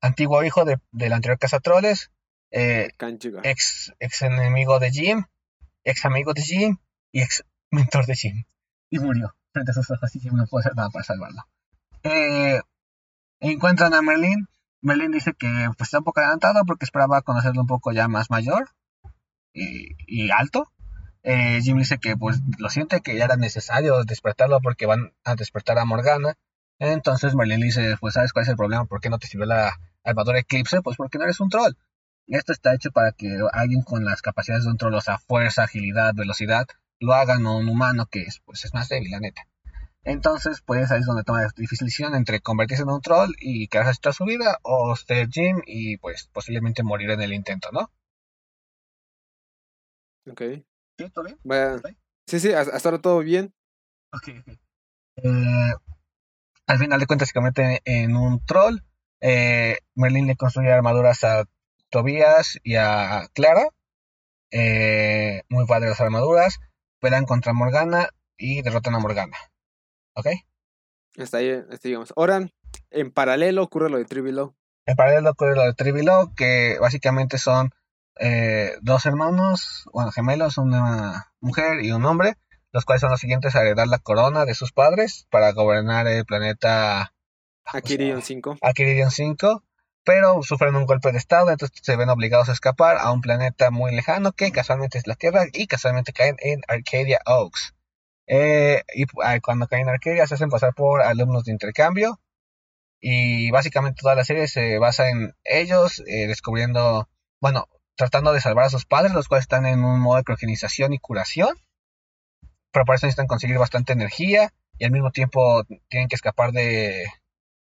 antiguo 0.00 0.42
hijo 0.44 0.64
de, 0.64 0.78
del 0.92 1.12
anterior 1.12 1.38
cazatroles. 1.38 2.10
Eh, 2.50 2.90
ex, 3.42 3.92
ex 3.98 4.22
enemigo 4.22 4.78
de 4.78 4.90
Jim, 4.90 5.24
ex 5.90 6.04
amigo 6.04 6.34
de 6.34 6.42
Jim 6.42 6.76
y 7.12 7.22
ex 7.22 7.44
mentor 7.70 8.06
de 8.06 8.14
Jim. 8.14 8.44
Y 8.90 8.98
murió 8.98 9.34
frente 9.52 9.70
a 9.70 9.74
sus 9.74 9.90
ojos 9.90 10.14
y 10.14 10.20
Jim 10.20 10.34
no 10.34 10.46
puede 10.46 10.62
hacer 10.62 10.76
nada 10.76 10.90
para 10.90 11.04
salvarlo. 11.04 11.42
Eh, 12.02 12.60
encuentran 13.40 13.94
a 13.94 14.02
Merlin. 14.02 14.46
Merlin 14.80 15.10
dice 15.10 15.32
que 15.34 15.48
pues, 15.76 15.88
está 15.88 15.98
un 15.98 16.04
poco 16.04 16.20
adelantado 16.20 16.64
porque 16.64 16.84
esperaba 16.84 17.22
conocerlo 17.22 17.62
un 17.62 17.66
poco 17.66 17.92
ya 17.92 18.08
más 18.08 18.30
mayor 18.30 18.70
y, 19.52 20.30
alto. 20.30 20.70
Eh, 21.24 21.60
Jim 21.62 21.78
dice 21.78 21.98
que 21.98 22.16
pues 22.16 22.40
lo 22.58 22.70
siente 22.70 23.00
que 23.00 23.16
ya 23.16 23.24
era 23.24 23.36
necesario 23.36 24.04
despertarlo 24.04 24.60
porque 24.60 24.86
van 24.86 25.12
a 25.24 25.34
despertar 25.34 25.78
a 25.78 25.84
Morgana. 25.84 26.34
Entonces 26.78 27.34
Merlin 27.34 27.60
dice, 27.60 27.96
pues 28.00 28.14
sabes 28.14 28.32
cuál 28.32 28.44
es 28.44 28.48
el 28.50 28.56
problema, 28.56 28.84
¿por 28.84 29.00
qué 29.00 29.10
no 29.10 29.18
te 29.18 29.26
sirvió 29.26 29.46
la 29.46 29.76
armadura 30.04 30.38
Eclipse? 30.38 30.80
Pues 30.80 30.96
porque 30.96 31.18
no 31.18 31.24
eres 31.24 31.40
un 31.40 31.48
troll. 31.48 31.74
Esto 32.28 32.52
está 32.52 32.74
hecho 32.74 32.90
para 32.90 33.12
que 33.12 33.38
alguien 33.52 33.82
con 33.82 34.04
las 34.04 34.22
capacidades 34.22 34.64
de 34.64 34.70
un 34.70 34.76
troll, 34.76 34.94
o 34.94 35.00
sea, 35.00 35.18
fuerza, 35.18 35.64
agilidad, 35.64 36.14
velocidad, 36.14 36.66
lo 37.00 37.14
haga 37.14 37.38
no 37.38 37.56
un 37.58 37.68
humano 37.68 38.06
que 38.06 38.22
es, 38.22 38.40
pues, 38.44 38.64
es 38.64 38.74
más 38.74 38.88
débil, 38.88 39.10
la 39.10 39.20
neta. 39.20 39.46
Entonces, 40.04 40.62
pues 40.62 40.90
ahí 40.90 41.00
es 41.00 41.06
donde 41.06 41.24
toma 41.24 41.42
la 41.42 41.50
difícil 41.56 41.86
decisión 41.86 42.14
entre 42.14 42.40
convertirse 42.40 42.82
en 42.82 42.90
un 42.90 43.00
troll 43.00 43.30
y 43.38 43.68
quedarse 43.68 44.00
toda 44.00 44.12
su 44.12 44.24
vida, 44.24 44.58
o 44.62 44.96
ser 44.96 45.28
Jim 45.28 45.60
y 45.66 45.98
pues 45.98 46.28
posiblemente 46.32 46.82
morir 46.82 47.10
en 47.10 47.20
el 47.20 47.32
intento, 47.32 47.68
¿no? 47.72 47.92
Ok. 50.30 50.42
¿Sí? 50.98 51.10
¿Todo 51.10 51.24
bien? 51.24 51.38
sí, 52.26 52.40
sí, 52.40 52.52
hasta 52.52 52.88
ahora 52.88 53.00
todo 53.00 53.18
bien. 53.20 53.52
Ok, 54.12 54.28
ok. 54.40 54.58
Eh, 55.16 55.72
al 56.66 56.78
final 56.78 57.00
de 57.00 57.06
cuentas 57.06 57.28
se 57.28 57.34
convierte 57.34 57.82
en 57.84 58.16
un 58.16 58.44
troll. 58.44 58.78
Eh, 59.20 59.78
Merlin 59.94 60.26
le 60.26 60.36
construye 60.36 60.72
armaduras 60.72 61.24
a 61.24 61.44
Tobias 61.90 62.58
y 62.62 62.76
a 62.76 63.28
Clara. 63.32 63.68
Eh, 64.50 65.42
muy 65.48 65.66
padre 65.66 65.88
las 65.88 66.00
armaduras. 66.00 66.58
Pelean 67.00 67.24
contra 67.24 67.52
Morgana 67.52 68.10
y 68.36 68.62
derrotan 68.62 68.94
a 68.94 68.98
Morgana. 68.98 69.36
¿Ok? 70.14 70.26
Está 71.16 71.38
ahí, 71.38 71.62
digamos. 71.82 72.12
Ahora, 72.16 72.48
en 72.90 73.10
paralelo 73.10 73.62
ocurre 73.62 73.90
lo 73.90 73.98
de 73.98 74.04
Trivilo. 74.04 74.54
En 74.86 74.96
paralelo 74.96 75.30
ocurre 75.30 75.54
lo 75.54 75.64
de 75.64 75.74
Trivilo, 75.74 76.32
que 76.36 76.78
básicamente 76.80 77.38
son 77.38 77.70
eh, 78.18 78.76
dos 78.80 79.06
hermanos, 79.06 79.84
bueno, 79.92 80.10
gemelos, 80.10 80.58
una 80.58 81.32
mujer 81.40 81.84
y 81.84 81.92
un 81.92 82.04
hombre, 82.04 82.36
los 82.72 82.84
cuales 82.84 83.00
son 83.00 83.10
los 83.10 83.20
siguientes 83.20 83.54
a 83.54 83.62
heredar 83.62 83.86
la 83.86 83.98
corona 83.98 84.44
de 84.44 84.54
sus 84.54 84.72
padres 84.72 85.26
para 85.30 85.52
gobernar 85.52 86.06
el 86.06 86.24
planeta 86.24 87.12
Akirion 87.64 88.22
5. 88.22 88.58
Akirion 88.62 89.10
5, 89.10 89.62
pero 90.08 90.42
sufren 90.42 90.74
un 90.74 90.86
golpe 90.86 91.12
de 91.12 91.18
estado, 91.18 91.50
entonces 91.50 91.78
se 91.82 91.94
ven 91.94 92.08
obligados 92.08 92.48
a 92.48 92.52
escapar 92.52 92.96
a 92.96 93.12
un 93.12 93.20
planeta 93.20 93.70
muy 93.70 93.94
lejano 93.94 94.32
que 94.32 94.50
casualmente 94.52 94.96
es 94.96 95.06
la 95.06 95.16
Tierra 95.16 95.44
y 95.52 95.66
casualmente 95.66 96.14
caen 96.14 96.36
en 96.38 96.62
Arcadia 96.66 97.20
Oaks. 97.26 97.74
Eh, 98.26 98.84
y 98.94 99.04
cuando 99.42 99.66
caen 99.66 99.82
en 99.82 99.90
Arcadia 99.90 100.26
se 100.26 100.36
hacen 100.36 100.48
pasar 100.48 100.72
por 100.72 101.02
alumnos 101.02 101.44
de 101.44 101.52
intercambio 101.52 102.18
y 103.02 103.50
básicamente 103.50 104.00
toda 104.00 104.14
la 104.14 104.24
serie 104.24 104.48
se 104.48 104.78
basa 104.78 105.10
en 105.10 105.34
ellos 105.44 106.02
eh, 106.06 106.26
descubriendo, 106.26 107.10
bueno, 107.38 107.66
tratando 107.94 108.32
de 108.32 108.40
salvar 108.40 108.64
a 108.64 108.70
sus 108.70 108.86
padres, 108.86 109.12
los 109.12 109.28
cuales 109.28 109.42
están 109.42 109.66
en 109.66 109.84
un 109.84 110.00
modo 110.00 110.16
de 110.16 110.24
criogenización 110.24 110.94
y 110.94 110.98
curación. 110.98 111.54
Pero 112.72 112.86
por 112.86 112.94
eso 112.94 113.04
necesitan 113.04 113.26
conseguir 113.26 113.58
bastante 113.58 113.92
energía 113.92 114.54
y 114.78 114.86
al 114.86 114.90
mismo 114.90 115.10
tiempo 115.10 115.64
tienen 115.90 116.08
que 116.08 116.16
escapar 116.16 116.52
de 116.52 117.04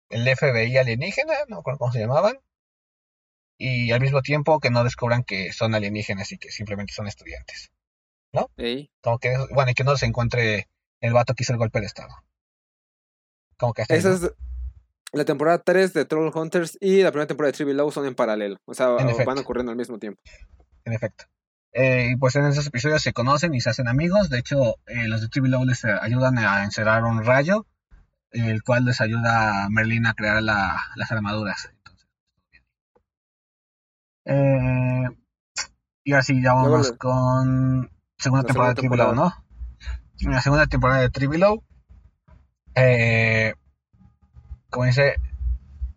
el 0.09 0.37
FBI 0.37 0.77
alienígena, 0.77 1.35
no 1.49 1.59
recuerdo 1.59 1.79
cómo 1.79 1.93
se 1.93 2.01
llamaban. 2.01 2.39
Y 3.57 3.93
al 3.93 4.01
mismo 4.01 4.23
tiempo 4.23 4.59
que 4.61 4.71
no 4.71 4.85
descubran 4.85 5.23
que 5.23 5.53
son 5.53 5.75
alienígenas 5.75 6.33
y 6.33 6.39
que 6.39 6.51
simplemente 6.51 6.93
son 6.93 7.07
estudiantes. 7.07 7.71
¿No? 8.33 8.51
Como 9.01 9.19
que, 9.19 9.37
bueno, 9.53 9.71
y 9.71 9.75
que 9.75 9.85
no 9.85 9.97
se 9.97 10.07
encuentre 10.07 10.69
el 11.01 11.13
vato 11.13 11.35
que 11.35 11.45
hizo 11.45 11.53
el 11.53 11.59
golpe 11.59 11.81
de 11.81 11.87
estado. 11.87 12.15
Como 13.57 13.73
que 13.73 13.83
hasta 13.83 13.95
Esa 13.95 14.15
es 14.15 14.33
la 15.13 15.25
temporada 15.25 15.59
3 15.59 15.93
de 15.93 16.05
Troll 16.05 16.33
Hunters 16.35 16.77
y 16.81 17.03
la 17.03 17.13
primera 17.13 17.29
temporada 17.29 17.53
de 17.53 17.57
Trivial 17.57 17.77
Law 17.77 17.93
son 17.93 18.07
en 18.07 18.17
paralelo. 18.17 18.57
O 18.65 18.75
sea, 18.75 18.89
van 18.89 19.39
ocurriendo 19.39 19.71
al 19.71 19.79
mismo 19.79 19.99
tiempo. 19.99 20.21
En 20.85 20.93
efecto. 20.93 21.27
Eh, 21.73 22.11
y 22.13 22.17
pues 22.17 22.35
en 22.37 22.47
esos 22.47 22.67
episodios 22.67 23.03
se 23.03 23.13
conocen 23.13 23.55
y 23.55 23.61
se 23.61 23.71
hacen 23.71 23.87
amigos. 23.87 24.31
De 24.31 24.39
hecho, 24.39 24.77
eh, 24.87 25.07
los 25.07 25.21
de 25.21 25.29
Trivial 25.29 25.53
Law 25.53 25.65
les 25.65 25.85
ayudan 25.85 26.39
a 26.39 26.65
encerrar 26.65 27.05
un 27.05 27.25
rayo 27.25 27.67
el 28.35 28.63
cual 28.63 28.85
les 28.85 29.01
ayuda 29.01 29.65
a 29.65 29.69
Merlin 29.71 30.07
a 30.07 30.15
crear 30.15 30.43
las 30.43 31.11
armaduras. 31.11 31.71
eh, 34.27 35.09
y 36.03 36.13
así 36.13 36.43
ya 36.43 36.55
vamos 36.55 36.93
con 36.93 37.91
segunda 38.19 38.45
temporada, 38.45 38.75
de 38.75 38.81
Trivial 38.81 39.15
¿no? 39.15 39.33
la 40.21 40.41
segunda 40.41 40.67
temporada 40.67 41.01
de 41.01 41.11
Trivial 41.11 41.61
eh, 42.75 43.55
como 44.71 44.87
dice, 44.87 45.17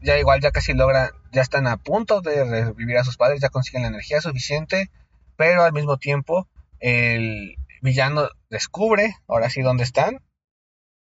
ya 0.01 0.19
igual 0.19 0.39
ya 0.39 0.51
casi 0.51 0.73
logran, 0.73 1.09
ya 1.31 1.41
están 1.41 1.65
a 1.65 1.77
punto 1.77 2.21
de 2.21 2.43
revivir 2.43 2.97
a 2.97 3.03
sus 3.03 3.17
padres, 3.17 3.41
ya 3.41 3.49
consiguen 3.49 3.81
la 3.81 3.88
energía 3.88 4.21
suficiente, 4.21 4.91
pero 5.35 5.63
al 5.63 5.73
mismo 5.73 5.97
tiempo 5.97 6.47
el 6.79 7.55
villano 7.81 8.29
descubre, 8.49 9.15
ahora 9.27 9.49
sí, 9.49 9.61
dónde 9.61 9.83
están, 9.83 10.21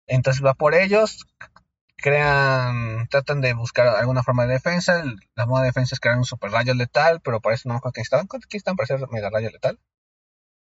entonces 0.07 0.43
va 0.43 0.53
por 0.53 0.73
ellos, 0.73 1.25
crean, 1.97 3.07
tratan 3.09 3.41
de 3.41 3.53
buscar 3.53 3.87
alguna 3.87 4.23
forma 4.23 4.45
de 4.45 4.53
defensa. 4.53 5.03
La 5.35 5.45
moda 5.45 5.63
de 5.63 5.67
defensa 5.67 5.95
es 5.95 5.99
crear 5.99 6.17
un 6.17 6.25
super 6.25 6.51
rayo 6.51 6.73
letal, 6.73 7.21
pero 7.21 7.41
para 7.41 7.55
eso 7.55 7.67
no 7.69 7.75
me. 7.75 8.27
¿Cuánto 8.27 8.47
están 8.51 8.75
para 8.75 8.85
hacer 8.85 9.07
mega 9.09 9.29
rayo 9.29 9.49
letal? 9.49 9.79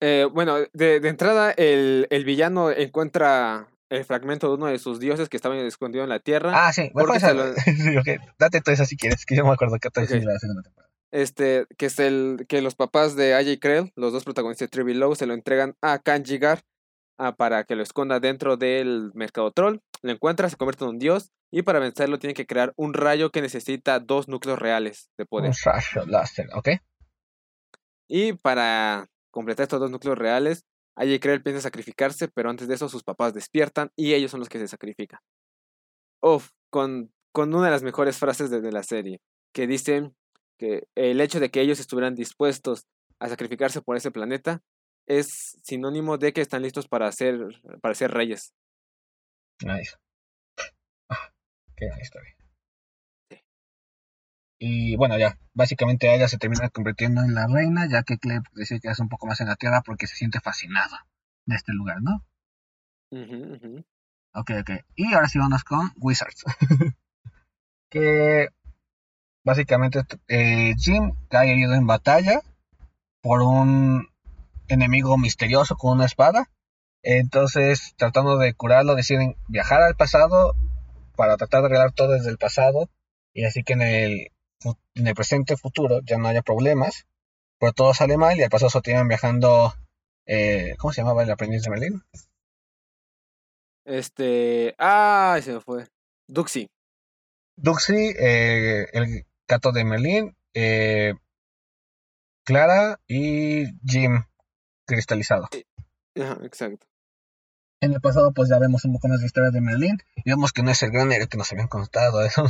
Eh, 0.02 0.28
bueno, 0.32 0.58
de, 0.74 0.96
entrada, 0.96 1.52
el, 1.52 2.08
villano 2.26 2.72
encuentra 2.72 3.68
el 3.90 4.06
fragmento 4.06 4.48
de 4.48 4.54
uno 4.54 4.68
de 4.68 4.80
sus 4.80 5.00
dioses 5.00 5.30
que 5.30 5.38
estaba 5.38 5.58
escondido 5.58 6.04
en 6.04 6.10
la 6.10 6.20
tierra. 6.20 6.52
Ah, 6.54 6.72
sí, 6.72 6.92
Date 8.40 8.62
todo 8.62 8.74
eso 8.74 8.86
si 8.86 8.96
quieres, 8.96 9.26
que 9.26 9.36
yo 9.36 9.46
me 9.46 9.52
acuerdo 9.52 9.78
que 9.80 9.90
okay. 9.90 10.22
la 10.22 10.40
segunda 10.40 10.64
temporada. 10.64 10.90
Este, 11.12 11.66
que 11.78 11.88
es 11.88 12.00
el 12.00 12.46
que 12.48 12.62
los 12.62 12.76
papás 12.76 13.16
de 13.16 13.34
AJ 13.34 13.60
Krell, 13.60 13.92
los 13.96 14.14
dos 14.14 14.24
protagonistas 14.24 14.68
de 14.68 14.70
Trivi 14.70 14.94
Low, 14.94 15.16
se 15.16 15.26
lo 15.26 15.34
entregan 15.34 15.76
a 15.82 15.98
Kanjigar 16.00 16.62
Ah, 17.22 17.36
para 17.36 17.66
que 17.66 17.76
lo 17.76 17.84
esconda 17.84 18.22
dentro 18.22 18.56
del 18.56 19.12
mercado 19.14 19.52
troll. 19.52 19.80
Lo 20.02 20.12
encuentra, 20.12 20.50
se 20.50 20.56
convierte 20.56 20.86
en 20.86 20.92
un 20.92 21.00
dios. 21.00 21.32
Y 21.52 21.64
para 21.64 21.80
vencerlo 21.80 22.18
tiene 22.18 22.34
que 22.34 22.46
crear 22.46 22.74
un 22.78 22.94
rayo 22.94 23.30
que 23.30 23.42
necesita 23.42 24.00
dos 24.00 24.30
núcleos 24.30 24.58
reales 24.58 25.10
de 25.18 25.26
poder. 25.26 25.50
Un 25.50 25.56
rayo 25.66 26.08
láser, 26.08 26.48
ok. 26.54 26.70
Y 28.08 28.34
para 28.34 29.08
completar 29.32 29.64
estos 29.64 29.82
dos 29.82 29.92
núcleos 29.92 30.18
reales, 30.18 30.66
Aye 30.96 31.20
Krell 31.20 31.42
piensa 31.42 31.62
sacrificarse, 31.62 32.28
pero 32.28 32.50
antes 32.50 32.68
de 32.68 32.76
eso 32.76 32.90
sus 32.90 33.04
papás 33.04 33.34
despiertan 33.34 33.90
y 33.96 34.14
ellos 34.14 34.32
son 34.32 34.42
los 34.42 34.50
que 34.50 34.60
se 34.60 34.68
sacrifican. 34.68 35.20
Uf, 36.22 36.50
con, 36.70 37.14
con 37.32 37.54
una 37.54 37.66
de 37.66 37.72
las 37.72 37.84
mejores 37.84 38.18
frases 38.18 38.50
de, 38.50 38.60
de 38.60 38.72
la 38.74 38.84
serie, 38.84 39.22
que 39.54 39.66
dicen 39.66 40.14
que 40.58 40.88
el 40.96 41.22
hecho 41.22 41.40
de 41.40 41.52
que 41.52 41.62
ellos 41.62 41.80
estuvieran 41.80 42.16
dispuestos 42.16 42.86
a 43.20 43.30
sacrificarse 43.30 43.82
por 43.82 43.96
ese 43.96 44.12
planeta 44.12 44.62
es 45.10 45.58
sinónimo 45.64 46.18
de 46.18 46.32
que 46.32 46.42
están 46.42 46.62
listos 46.62 46.88
para 46.88 47.12
ser, 47.12 47.36
para 47.82 47.96
ser 47.96 48.12
reyes. 48.12 48.54
Nice. 49.62 49.96
Ah, 51.10 51.34
qué 51.76 51.88
buena 51.88 52.02
historia. 52.02 52.36
Y 54.62 54.96
bueno, 54.98 55.18
ya, 55.18 55.38
básicamente 55.54 56.14
ella 56.14 56.28
se 56.28 56.38
termina 56.38 56.70
convirtiendo 56.70 57.22
en 57.22 57.34
la 57.34 57.48
reina, 57.48 57.88
ya 57.90 58.04
que 58.04 58.18
Cleb 58.18 58.44
decide 58.54 58.82
que 58.82 58.90
hace 58.90 59.02
un 59.02 59.10
poco 59.10 59.26
más 59.26 59.40
en 59.42 59.48
la 59.48 59.56
Tierra 59.56 59.82
porque 59.82 60.06
se 60.06 60.16
siente 60.16 60.42
fascinada 60.42 61.08
de 61.46 61.56
este 61.56 61.72
lugar, 61.74 61.98
¿no? 62.02 62.26
Ok, 64.34 64.52
ok. 64.62 64.72
Y 64.96 65.14
ahora 65.14 65.28
sí 65.28 65.40
vamos 65.40 65.64
con 65.64 65.92
Wizards. 65.96 66.44
que 67.90 68.50
básicamente 69.44 70.04
eh, 70.28 70.76
Jim 70.78 71.14
cae 71.30 71.52
herido 71.52 71.74
en 71.74 71.88
batalla 71.88 72.42
por 73.22 73.42
un 73.42 74.08
enemigo 74.70 75.18
misterioso 75.18 75.76
con 75.76 75.94
una 75.94 76.06
espada. 76.06 76.50
Entonces, 77.02 77.94
tratando 77.98 78.38
de 78.38 78.54
curarlo, 78.54 78.96
deciden 78.96 79.38
viajar 79.48 79.82
al 79.82 79.96
pasado 79.96 80.54
para 81.16 81.38
tratar 81.38 81.62
de 81.62 81.68
arreglar 81.68 81.92
todo 81.92 82.14
desde 82.14 82.30
el 82.30 82.38
pasado. 82.38 82.90
Y 83.34 83.46
así 83.46 83.64
que 83.64 83.74
en 83.74 83.82
el, 83.82 84.32
en 84.96 85.08
el 85.08 85.16
presente 85.16 85.58
futuro 85.58 86.02
ya 86.04 86.18
no 86.18 86.28
haya 86.28 86.42
problemas. 86.42 87.08
Pero 87.60 87.74
todo 87.74 87.94
sale 87.94 88.18
mal 88.18 88.38
y 88.38 88.44
al 88.44 88.50
pasado 88.50 88.70
se 88.70 88.82
tienen 88.82 89.08
viajando. 89.08 89.74
Eh, 90.26 90.76
¿Cómo 90.78 90.94
se 90.94 91.02
llamaba 91.02 91.24
el 91.24 91.32
aprendiz 91.32 91.64
de 91.64 91.70
Merlín? 91.70 92.04
Este. 93.86 94.76
Ah, 94.78 95.40
se 95.42 95.54
me 95.54 95.62
fue. 95.62 95.88
Duxi. 96.28 96.70
Duxi, 97.56 98.14
eh, 98.18 98.88
el 98.94 99.26
gato 99.48 99.72
de 99.72 99.84
Merlín, 99.84 100.38
eh, 100.54 101.16
Clara 102.46 103.00
y 103.08 103.66
Jim 103.86 104.24
cristalizado. 104.96 105.48
exacto. 106.16 106.88
En 107.82 107.94
el 107.94 108.02
pasado, 108.02 108.34
pues 108.34 108.50
ya 108.50 108.60
vemos 108.60 108.84
un 108.84 108.92
poco 108.94 109.08
más 109.08 109.22
de 109.22 109.26
historia 109.26 109.52
de 109.52 109.62
Merlín 109.62 110.00
y 110.18 110.30
vemos 110.30 110.52
que 110.52 110.64
no 110.64 110.72
es 110.72 110.84
el 110.84 110.92
gran 110.92 111.14
héroe 111.14 111.30
que 111.30 111.38
nos 111.38 111.50
habían 111.54 111.70
contado, 111.70 112.22
es 112.26 112.38
un, 112.38 112.50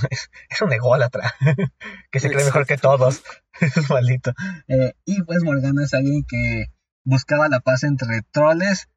es, 0.50 0.62
un 0.62 0.74
ególatra 0.74 1.36
que 2.12 2.20
se 2.20 2.30
cree 2.32 2.46
mejor 2.46 2.66
que 2.66 2.78
todos. 2.78 3.22
es 3.62 3.90
maldito. 3.90 4.34
Eh, 4.68 4.94
y 5.06 5.22
pues 5.22 5.44
Morgana 5.44 5.84
es 5.84 5.94
alguien 5.94 6.26
que 6.28 6.72
buscaba 7.04 7.48
la 7.48 7.60
paz 7.60 7.84
entre 7.84 8.24
troles 8.32 8.90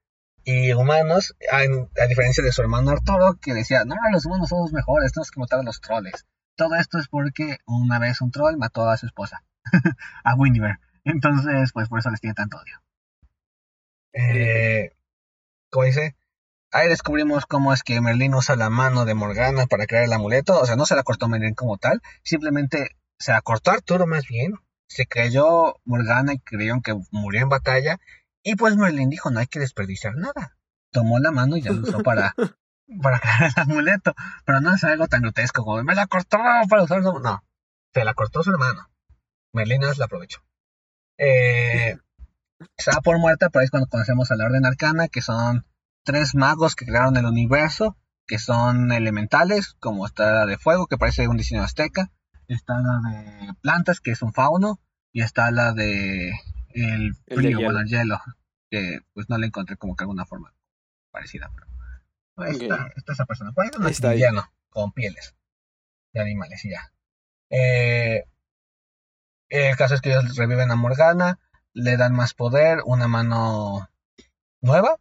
y 0.44 0.72
humanos, 0.72 1.36
a, 1.52 2.06
diferencia 2.06 2.42
de 2.42 2.50
su 2.50 2.62
hermano 2.62 2.90
Arturo, 2.90 3.38
que 3.40 3.54
decía: 3.54 3.84
No, 3.84 3.94
los 4.10 4.24
humanos 4.26 4.48
somos 4.48 4.72
mejores, 4.72 5.12
tenemos 5.12 5.30
que 5.30 5.40
matar 5.40 5.60
a 5.60 5.62
los 5.62 5.80
troles. 5.80 6.26
Todo 6.56 6.74
esto 6.76 6.98
es 6.98 7.08
porque 7.08 7.58
una 7.66 7.98
vez 7.98 8.20
un 8.20 8.30
troll 8.30 8.56
mató 8.56 8.88
a 8.88 8.96
su 8.96 9.06
esposa, 9.06 9.44
a 10.24 10.34
Winnie 10.34 10.78
Entonces, 11.04 11.70
pues 11.72 11.88
por 11.88 12.00
eso 12.00 12.10
les 12.10 12.20
tiene 12.20 12.34
tanto 12.34 12.56
odio. 12.56 12.81
Eh, 14.12 14.92
como 15.70 15.86
dice, 15.86 16.16
ahí 16.70 16.88
descubrimos 16.88 17.46
cómo 17.46 17.72
es 17.72 17.82
que 17.82 18.00
Merlín 18.00 18.34
usa 18.34 18.56
la 18.56 18.70
mano 18.70 19.04
de 19.04 19.14
Morgana 19.14 19.66
para 19.66 19.86
crear 19.86 20.04
el 20.04 20.12
amuleto. 20.12 20.60
O 20.60 20.66
sea, 20.66 20.76
no 20.76 20.86
se 20.86 20.96
la 20.96 21.02
cortó 21.02 21.28
Merlín 21.28 21.54
como 21.54 21.78
tal, 21.78 22.02
simplemente 22.22 22.96
se 23.18 23.32
la 23.32 23.40
cortó 23.42 23.70
Arturo 23.70 24.06
más 24.06 24.26
bien. 24.26 24.54
Se 24.88 25.06
creyó 25.06 25.80
Morgana 25.84 26.34
y 26.34 26.38
creyeron 26.40 26.82
que 26.82 26.94
murió 27.10 27.40
en 27.40 27.48
batalla. 27.48 27.98
Y 28.42 28.56
pues 28.56 28.76
Merlín 28.76 29.08
dijo, 29.08 29.30
no 29.30 29.40
hay 29.40 29.46
que 29.46 29.60
desperdiciar 29.60 30.16
nada. 30.16 30.56
Tomó 30.90 31.18
la 31.18 31.30
mano 31.30 31.56
y 31.56 31.62
ya 31.62 31.72
lo 31.72 31.82
usó 31.82 32.02
para, 32.02 32.34
para 33.02 33.18
crear 33.20 33.52
el 33.56 33.62
amuleto. 33.62 34.14
Pero 34.44 34.60
no 34.60 34.74
es 34.74 34.84
algo 34.84 35.06
tan 35.08 35.22
grotesco 35.22 35.64
como, 35.64 35.82
me 35.82 35.94
la 35.94 36.06
cortó 36.06 36.38
para 36.68 36.82
usarlo. 36.82 37.18
No, 37.20 37.42
se 37.94 38.04
la 38.04 38.14
cortó 38.14 38.42
su 38.42 38.50
hermano. 38.50 38.90
Merlín 39.52 39.82
la 39.82 40.04
aprovechó. 40.04 40.42
Eh, 41.16 41.96
se 42.76 42.90
da 42.90 43.00
por 43.00 43.18
muerta, 43.18 43.50
pero 43.50 43.64
es 43.64 43.70
cuando 43.70 43.88
conocemos 43.88 44.30
a 44.30 44.36
la 44.36 44.46
Orden 44.46 44.66
Arcana, 44.66 45.08
que 45.08 45.22
son 45.22 45.66
tres 46.04 46.34
magos 46.34 46.74
que 46.74 46.86
crearon 46.86 47.16
el 47.16 47.26
universo, 47.26 47.96
que 48.26 48.38
son 48.38 48.92
elementales, 48.92 49.74
como 49.80 50.06
está 50.06 50.32
la 50.32 50.46
de 50.46 50.58
fuego, 50.58 50.86
que 50.86 50.98
parece 50.98 51.28
un 51.28 51.36
diseño 51.36 51.62
azteca, 51.62 52.10
está 52.48 52.74
la 52.80 53.10
de 53.10 53.54
plantas, 53.60 54.00
que 54.00 54.12
es 54.12 54.22
un 54.22 54.32
fauno, 54.32 54.80
y 55.12 55.22
está 55.22 55.50
la 55.50 55.72
de 55.72 56.32
el 56.70 57.14
frío, 57.26 57.60
bueno, 57.60 57.80
el 57.80 57.88
hielo, 57.88 58.20
que 58.70 59.00
pues 59.12 59.28
no 59.28 59.38
le 59.38 59.46
encontré 59.46 59.76
como 59.76 59.94
que 59.94 60.04
alguna 60.04 60.24
forma 60.24 60.54
parecida, 61.10 61.50
pero 61.54 61.66
pues, 62.34 62.60
está, 62.60 62.90
esa 63.06 63.26
persona. 63.26 63.52
Pues, 63.54 63.70
está 63.90 64.14
con 64.70 64.92
pieles 64.92 65.36
de 66.14 66.20
animales 66.20 66.64
y 66.64 66.70
ya. 66.70 66.92
Eh, 67.50 68.24
El 69.50 69.76
caso 69.76 69.94
es 69.94 70.00
que 70.00 70.10
ellos 70.10 70.36
reviven 70.36 70.70
a 70.70 70.76
Morgana, 70.76 71.38
le 71.74 71.96
dan 71.96 72.14
más 72.14 72.34
poder, 72.34 72.80
una 72.84 73.08
mano 73.08 73.88
nueva 74.60 74.96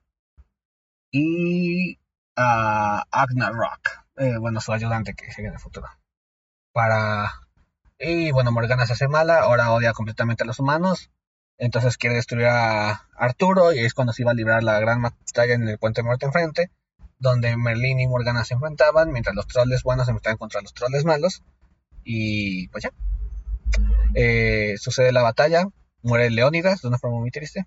y 1.11 1.99
a 2.35 3.05
Agnar 3.11 3.53
Rock, 3.53 3.89
eh, 4.17 4.37
bueno, 4.37 4.61
su 4.61 4.71
ayudante 4.71 5.13
que 5.13 5.31
sigue 5.31 5.47
en 5.47 5.53
el 5.53 5.59
futuro. 5.59 5.87
Para. 6.71 7.31
Y 7.99 8.31
bueno, 8.31 8.51
Morgana 8.51 8.85
se 8.87 8.93
hace 8.93 9.07
mala, 9.07 9.41
ahora 9.41 9.71
odia 9.71 9.93
completamente 9.93 10.43
a 10.43 10.47
los 10.47 10.59
humanos. 10.59 11.11
Entonces 11.57 11.97
quiere 11.97 12.15
destruir 12.15 12.47
a 12.47 13.07
Arturo 13.15 13.71
y 13.73 13.79
es 13.79 13.93
cuando 13.93 14.13
se 14.13 14.23
iba 14.23 14.31
a 14.31 14.33
librar 14.33 14.63
la 14.63 14.79
gran 14.79 15.01
batalla 15.01 15.53
en 15.53 15.67
el 15.67 15.77
puente 15.77 16.01
muerte 16.01 16.25
enfrente, 16.25 16.71
donde 17.19 17.55
Merlín 17.57 17.99
y 17.99 18.07
Morgana 18.07 18.43
se 18.45 18.55
enfrentaban, 18.55 19.11
mientras 19.11 19.35
los 19.35 19.45
troles 19.47 19.83
buenos 19.83 20.05
se 20.05 20.11
enfrentaban 20.11 20.37
contra 20.37 20.61
los 20.61 20.73
troles 20.73 21.05
malos. 21.05 21.43
Y 22.03 22.67
pues 22.69 22.85
ya. 22.85 22.91
Eh, 24.15 24.75
sucede 24.79 25.11
la 25.11 25.21
batalla, 25.21 25.67
muere 26.03 26.29
Leónidas 26.29 26.81
de 26.81 26.87
una 26.87 26.97
forma 26.97 27.19
muy 27.19 27.31
triste. 27.31 27.65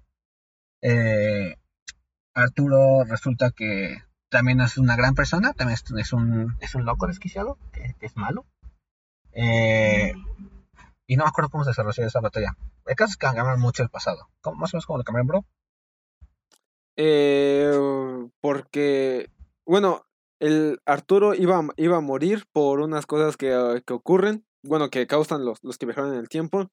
Eh, 0.82 1.56
Arturo 2.34 3.04
resulta 3.04 3.50
que 3.50 3.98
también 4.28 4.60
es 4.60 4.78
una 4.78 4.96
gran 4.96 5.14
persona, 5.14 5.52
también 5.52 5.78
es, 5.96 6.12
un, 6.12 6.56
es 6.60 6.74
un 6.74 6.84
loco 6.84 7.06
desquiciado, 7.06 7.58
que, 7.72 7.94
es 8.00 8.16
malo. 8.16 8.46
Eh, 9.32 10.12
y 11.06 11.16
no 11.16 11.24
me 11.24 11.28
acuerdo 11.28 11.50
cómo 11.50 11.64
se 11.64 11.70
desarrolló 11.70 12.06
esa 12.06 12.20
batalla. 12.20 12.56
El 12.86 12.96
caso 12.96 13.12
es 13.12 13.16
que 13.16 13.26
cambiaron 13.26 13.60
mucho 13.60 13.82
el 13.82 13.90
pasado. 13.90 14.28
¿Cómo, 14.40 14.56
más 14.56 14.74
o 14.74 14.76
menos 14.76 14.86
como 14.86 14.98
lo 14.98 15.04
cambiaron, 15.04 15.26
bro. 15.28 15.44
Eh, 16.96 17.72
porque, 18.40 19.30
bueno, 19.64 20.02
el 20.40 20.80
Arturo 20.84 21.34
iba, 21.34 21.62
iba 21.76 21.96
a 21.96 22.00
morir 22.00 22.44
por 22.52 22.80
unas 22.80 23.06
cosas 23.06 23.36
que, 23.36 23.82
que 23.86 23.92
ocurren, 23.92 24.44
bueno, 24.62 24.90
que 24.90 25.06
causan 25.06 25.44
los, 25.44 25.62
los 25.62 25.78
que 25.78 25.86
viajaron 25.86 26.12
en 26.12 26.18
el 26.18 26.28
tiempo. 26.28 26.70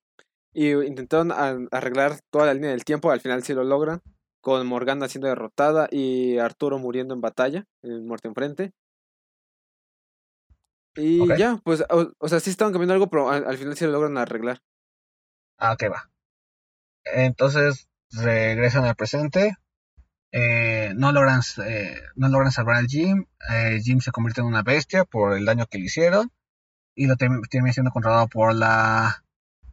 Y 0.53 0.71
intentaron 0.71 1.31
arreglar 1.71 2.19
toda 2.29 2.47
la 2.47 2.53
línea 2.53 2.71
del 2.71 2.83
tiempo, 2.83 3.11
al 3.11 3.21
final 3.21 3.43
sí 3.43 3.53
lo 3.53 3.63
logran, 3.63 4.01
con 4.41 4.65
Morgana 4.67 5.07
siendo 5.07 5.27
derrotada 5.27 5.87
y 5.91 6.37
Arturo 6.39 6.77
muriendo 6.77 7.13
en 7.13 7.21
batalla, 7.21 7.65
en 7.83 8.05
muerte 8.05 8.27
enfrente. 8.27 8.73
Y 10.95 11.25
ya, 11.37 11.61
pues, 11.63 11.83
o, 11.89 12.27
sea, 12.27 12.41
sí 12.41 12.49
estaban 12.49 12.73
cambiando 12.73 12.93
algo, 12.93 13.09
pero 13.09 13.29
al, 13.29 13.57
final 13.57 13.77
sí 13.77 13.85
lo 13.85 13.91
logran 13.91 14.17
arreglar. 14.17 14.61
Ah, 15.57 15.73
ok, 15.73 15.83
va. 15.91 16.09
Entonces 17.05 17.87
regresan 18.11 18.83
al 18.83 18.95
presente. 18.95 19.55
Eh, 20.33 20.93
no, 20.95 21.11
logran, 21.11 21.41
eh, 21.65 21.95
no 22.15 22.27
logran 22.27 22.51
salvar 22.51 22.75
al 22.75 22.87
Jim. 22.87 23.25
Eh, 23.49 23.79
Jim 23.81 24.01
se 24.01 24.11
convierte 24.11 24.41
en 24.41 24.47
una 24.47 24.63
bestia 24.63 25.05
por 25.05 25.37
el 25.37 25.45
daño 25.45 25.65
que 25.67 25.77
le 25.77 25.85
hicieron. 25.85 26.29
Y 26.93 27.07
lo 27.07 27.15
termina 27.15 27.71
siendo 27.71 27.91
controlado 27.91 28.27
por 28.27 28.53
la 28.53 29.23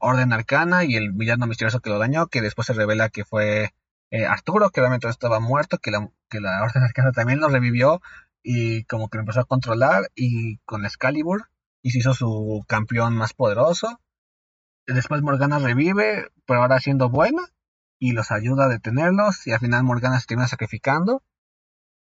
Orden 0.00 0.32
Arcana 0.32 0.84
y 0.84 0.96
el 0.96 1.12
villano 1.12 1.46
misterioso 1.46 1.80
que 1.80 1.90
lo 1.90 1.98
dañó, 1.98 2.26
que 2.28 2.42
después 2.42 2.66
se 2.66 2.72
revela 2.72 3.08
que 3.08 3.24
fue 3.24 3.72
eh, 4.10 4.26
Arturo, 4.26 4.70
que 4.70 4.80
realmente 4.80 5.08
estaba 5.08 5.40
muerto, 5.40 5.78
que 5.78 5.90
la, 5.90 6.10
la 6.32 6.62
Orden 6.62 6.82
Arcana 6.82 7.12
también 7.12 7.40
lo 7.40 7.48
revivió 7.48 8.00
y 8.42 8.84
como 8.84 9.08
que 9.08 9.18
lo 9.18 9.22
empezó 9.22 9.40
a 9.40 9.44
controlar 9.44 10.10
y 10.14 10.58
con 10.64 10.84
Excalibur 10.84 11.50
y 11.82 11.90
se 11.90 11.98
hizo 11.98 12.14
su 12.14 12.64
campeón 12.66 13.14
más 13.14 13.34
poderoso. 13.34 14.00
Después 14.86 15.22
Morgana 15.22 15.58
revive, 15.58 16.28
pero 16.46 16.62
ahora 16.62 16.80
siendo 16.80 17.10
buena 17.10 17.42
y 17.98 18.12
los 18.12 18.30
ayuda 18.30 18.64
a 18.64 18.68
detenerlos 18.68 19.46
y 19.46 19.52
al 19.52 19.60
final 19.60 19.84
Morgana 19.84 20.20
se 20.20 20.26
termina 20.26 20.48
sacrificando 20.48 21.22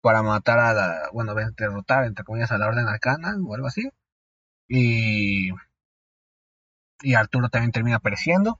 para 0.02 0.22
matar 0.22 0.60
a 0.60 0.74
la, 0.74 1.10
bueno, 1.14 1.34
derrotar 1.34 2.06
entre 2.06 2.24
comillas 2.24 2.52
a 2.52 2.60
la 2.60 2.68
Orden 2.68 2.88
Arcana 2.88 3.36
o 3.44 3.56
algo 3.56 3.68
así. 3.68 3.90
Y 4.68 5.50
y 7.06 7.14
Arturo 7.14 7.50
también 7.50 7.72
termina 7.72 8.00
pereciendo. 8.00 8.60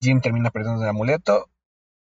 Jim 0.00 0.20
termina 0.20 0.50
perdiendo 0.50 0.82
el 0.82 0.88
amuleto. 0.88 1.50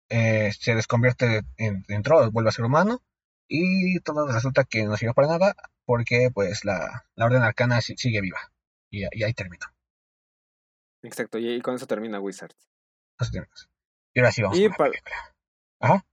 Eh, 0.08 0.52
se 0.58 0.74
desconvierte 0.74 1.42
en, 1.56 1.84
en 1.88 2.02
troll, 2.02 2.30
vuelve 2.30 2.48
a 2.48 2.52
ser 2.52 2.64
humano. 2.64 3.02
Y 3.48 4.00
todo 4.00 4.26
resulta 4.26 4.64
que 4.64 4.84
no 4.84 4.96
sirve 4.96 5.14
para 5.14 5.28
nada 5.28 5.54
porque 5.84 6.30
pues 6.32 6.64
la, 6.64 7.04
orden 7.16 7.42
arcana 7.42 7.80
sigue 7.80 8.20
viva. 8.20 8.38
Y, 8.90 9.04
ahí 9.24 9.34
terminó. 9.34 9.66
Exacto, 11.02 11.38
y, 11.38 11.60
con 11.60 11.74
eso 11.74 11.86
termina 11.86 12.20
Wizards. 12.20 12.56
Y 14.14 14.20
ahora 14.20 14.32
sí 14.32 14.42
vamos 14.42 14.58
y 14.58 14.68
para, 14.68 14.92
Ajá. 15.80 16.06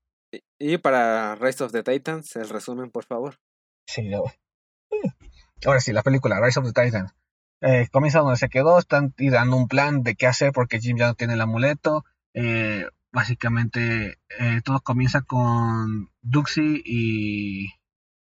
Y, 0.59 0.77
para 0.77 1.35
Rise 1.35 1.63
of 1.63 1.71
the 1.71 1.83
Titans, 1.83 2.35
el 2.35 2.49
resumen, 2.49 2.89
por 2.89 3.05
favor. 3.05 3.39
Sí, 3.87 4.11
Ahora 5.65 5.79
sí, 5.79 5.93
la 5.93 6.03
película 6.03 6.39
Rise 6.39 6.59
of 6.59 6.71
the 6.71 6.83
Titans. 6.83 7.13
Eh, 7.61 7.87
comienza 7.91 8.19
donde 8.19 8.37
se 8.37 8.49
quedó, 8.49 8.77
están 8.77 9.13
dando 9.17 9.57
un 9.57 9.67
plan 9.67 10.03
de 10.03 10.15
qué 10.15 10.27
hacer 10.27 10.51
porque 10.51 10.79
Jim 10.79 10.97
ya 10.97 11.07
no 11.07 11.15
tiene 11.15 11.33
el 11.33 11.41
amuleto. 11.41 12.05
Eh, 12.33 12.85
básicamente 13.11 14.19
eh, 14.39 14.61
todo 14.63 14.79
comienza 14.81 15.21
con 15.21 16.11
Duxie 16.21 16.81
y... 16.85 17.73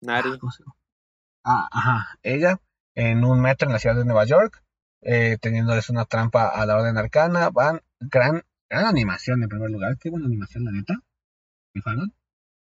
Nari. 0.00 0.30
Ah, 1.44 1.68
ajá, 1.70 2.18
ella 2.22 2.60
en 2.94 3.24
un 3.24 3.40
metro 3.40 3.68
en 3.68 3.72
la 3.72 3.78
ciudad 3.78 3.96
de 3.96 4.04
Nueva 4.04 4.24
York, 4.24 4.62
teniéndoles 5.00 5.88
una 5.90 6.04
trampa 6.04 6.48
a 6.48 6.66
la 6.66 6.76
orden 6.76 6.98
arcana. 6.98 7.50
Van, 7.50 7.80
gran, 7.98 8.42
gran 8.68 8.86
animación 8.86 9.42
en 9.42 9.48
primer 9.48 9.70
lugar, 9.70 9.96
qué 9.98 10.10
buena 10.10 10.26
animación 10.26 10.64
la 10.64 10.72
neta. 10.72 10.94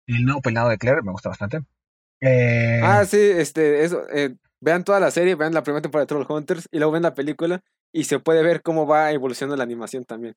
El 0.07 0.25
nuevo 0.25 0.43
peinado 0.43 0.69
de 0.69 0.79
Claire 0.79 1.03
me 1.03 1.13
gusta 1.13 1.31
bastante. 1.31 1.61
ah, 2.83 3.05
sí, 3.07 3.19
este, 3.19 3.85
eso, 3.85 4.03
vean 4.63 4.85
toda 4.85 5.01
la 5.01 5.11
serie, 5.11 5.35
vean 5.35 5.53
la 5.53 5.63
primera 5.63 5.83
temporada 5.83 6.05
de 6.05 6.09
Troll 6.09 6.27
Hunters 6.29 6.69
y 6.71 6.79
luego 6.79 6.93
ven 6.93 7.03
la 7.03 7.15
película 7.15 7.63
y 7.93 8.05
se 8.05 8.21
puede 8.21 8.43
ver 8.43 8.63
cómo 8.63 8.87
va 8.87 9.11
evolucionando 9.13 9.57
la 9.57 9.65
animación 9.65 10.05
también. 10.05 10.35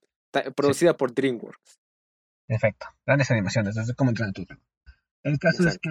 producida 0.56 0.98
por 0.98 1.14
DreamWorks. 1.14 1.80
Perfecto. 2.48 2.88
Grandes 3.06 3.32
animaciones, 3.32 3.76
desde 3.76 3.96
cómo 3.96 4.10
entrenar 4.10 4.34
tu 4.34 4.46
El 5.24 5.40
caso 5.40 5.68
es 5.68 5.80
que 5.80 5.90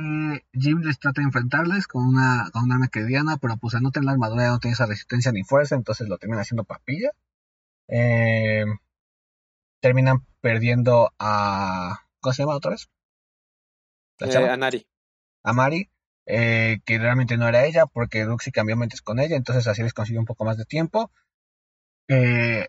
Jim 0.52 0.80
les 0.82 0.98
trata 0.98 1.20
de 1.20 1.26
enfrentarles 1.26 1.86
con 1.86 2.06
una, 2.06 2.50
con 2.52 2.64
una 2.64 2.74
arma 2.74 2.88
queridiana, 2.88 3.38
pero 3.38 3.56
pues 3.56 3.72
tener 3.72 4.04
la 4.04 4.12
armadura 4.12 4.48
no 4.48 4.58
tiene 4.58 4.74
esa 4.74 4.86
resistencia 4.86 5.32
ni 5.32 5.44
fuerza, 5.44 5.76
entonces 5.76 6.08
lo 6.08 6.18
termina 6.18 6.42
haciendo 6.42 6.64
papilla. 6.64 7.12
Eh, 7.88 8.64
terminan 9.80 10.26
perdiendo 10.40 11.12
a. 11.18 12.06
¿Cómo 12.20 12.32
se 12.32 12.42
llama 12.42 12.56
otra 12.56 12.72
vez? 12.72 12.88
Eh, 14.20 14.36
a 14.36 14.56
Nari. 14.56 14.86
A 15.42 15.52
Mari. 15.52 15.90
Eh, 16.26 16.78
que 16.86 16.98
realmente 16.98 17.36
no 17.36 17.48
era 17.48 17.66
ella, 17.66 17.86
porque 17.86 18.24
Duxi 18.24 18.50
cambió 18.50 18.76
mentes 18.76 19.02
con 19.02 19.18
ella, 19.20 19.36
entonces 19.36 19.66
así 19.66 19.82
les 19.82 19.92
consiguió 19.92 20.20
un 20.20 20.26
poco 20.26 20.44
más 20.44 20.56
de 20.56 20.64
tiempo. 20.64 21.10
Eh, 22.08 22.68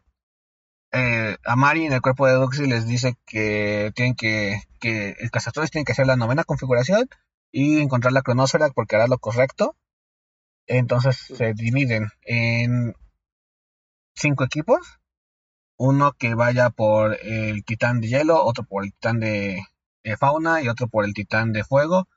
eh, 0.91 1.37
a 1.45 1.55
Mari 1.55 1.85
en 1.85 1.93
el 1.93 2.01
cuerpo 2.01 2.27
de 2.27 2.33
Duxi 2.33 2.67
les 2.67 2.87
dice 2.87 3.15
que 3.25 3.91
tienen 3.95 4.15
que, 4.15 4.61
que 4.79 5.15
el 5.19 5.31
cazadores 5.31 5.71
tienen 5.71 5.85
que 5.85 5.93
hacer 5.93 6.07
la 6.07 6.15
novena 6.17 6.43
configuración 6.43 7.07
y 7.51 7.79
encontrar 7.81 8.13
la 8.13 8.21
cronósfera 8.23 8.69
porque 8.69 8.95
hará 8.97 9.07
lo 9.07 9.19
correcto. 9.19 9.75
Entonces 10.67 11.17
se 11.17 11.53
dividen 11.53 12.09
en 12.23 12.93
cinco 14.15 14.43
equipos. 14.45 14.99
Uno 15.77 16.13
que 16.13 16.35
vaya 16.35 16.69
por 16.69 17.17
el 17.21 17.65
titán 17.65 18.01
de 18.01 18.07
hielo, 18.09 18.43
otro 18.45 18.63
por 18.65 18.83
el 18.85 18.91
titán 18.93 19.19
de 19.19 19.61
fauna 20.19 20.61
y 20.61 20.69
otro 20.69 20.87
por 20.87 21.05
el 21.05 21.13
titán 21.13 21.51
de 21.53 21.63
fuego 21.63 22.07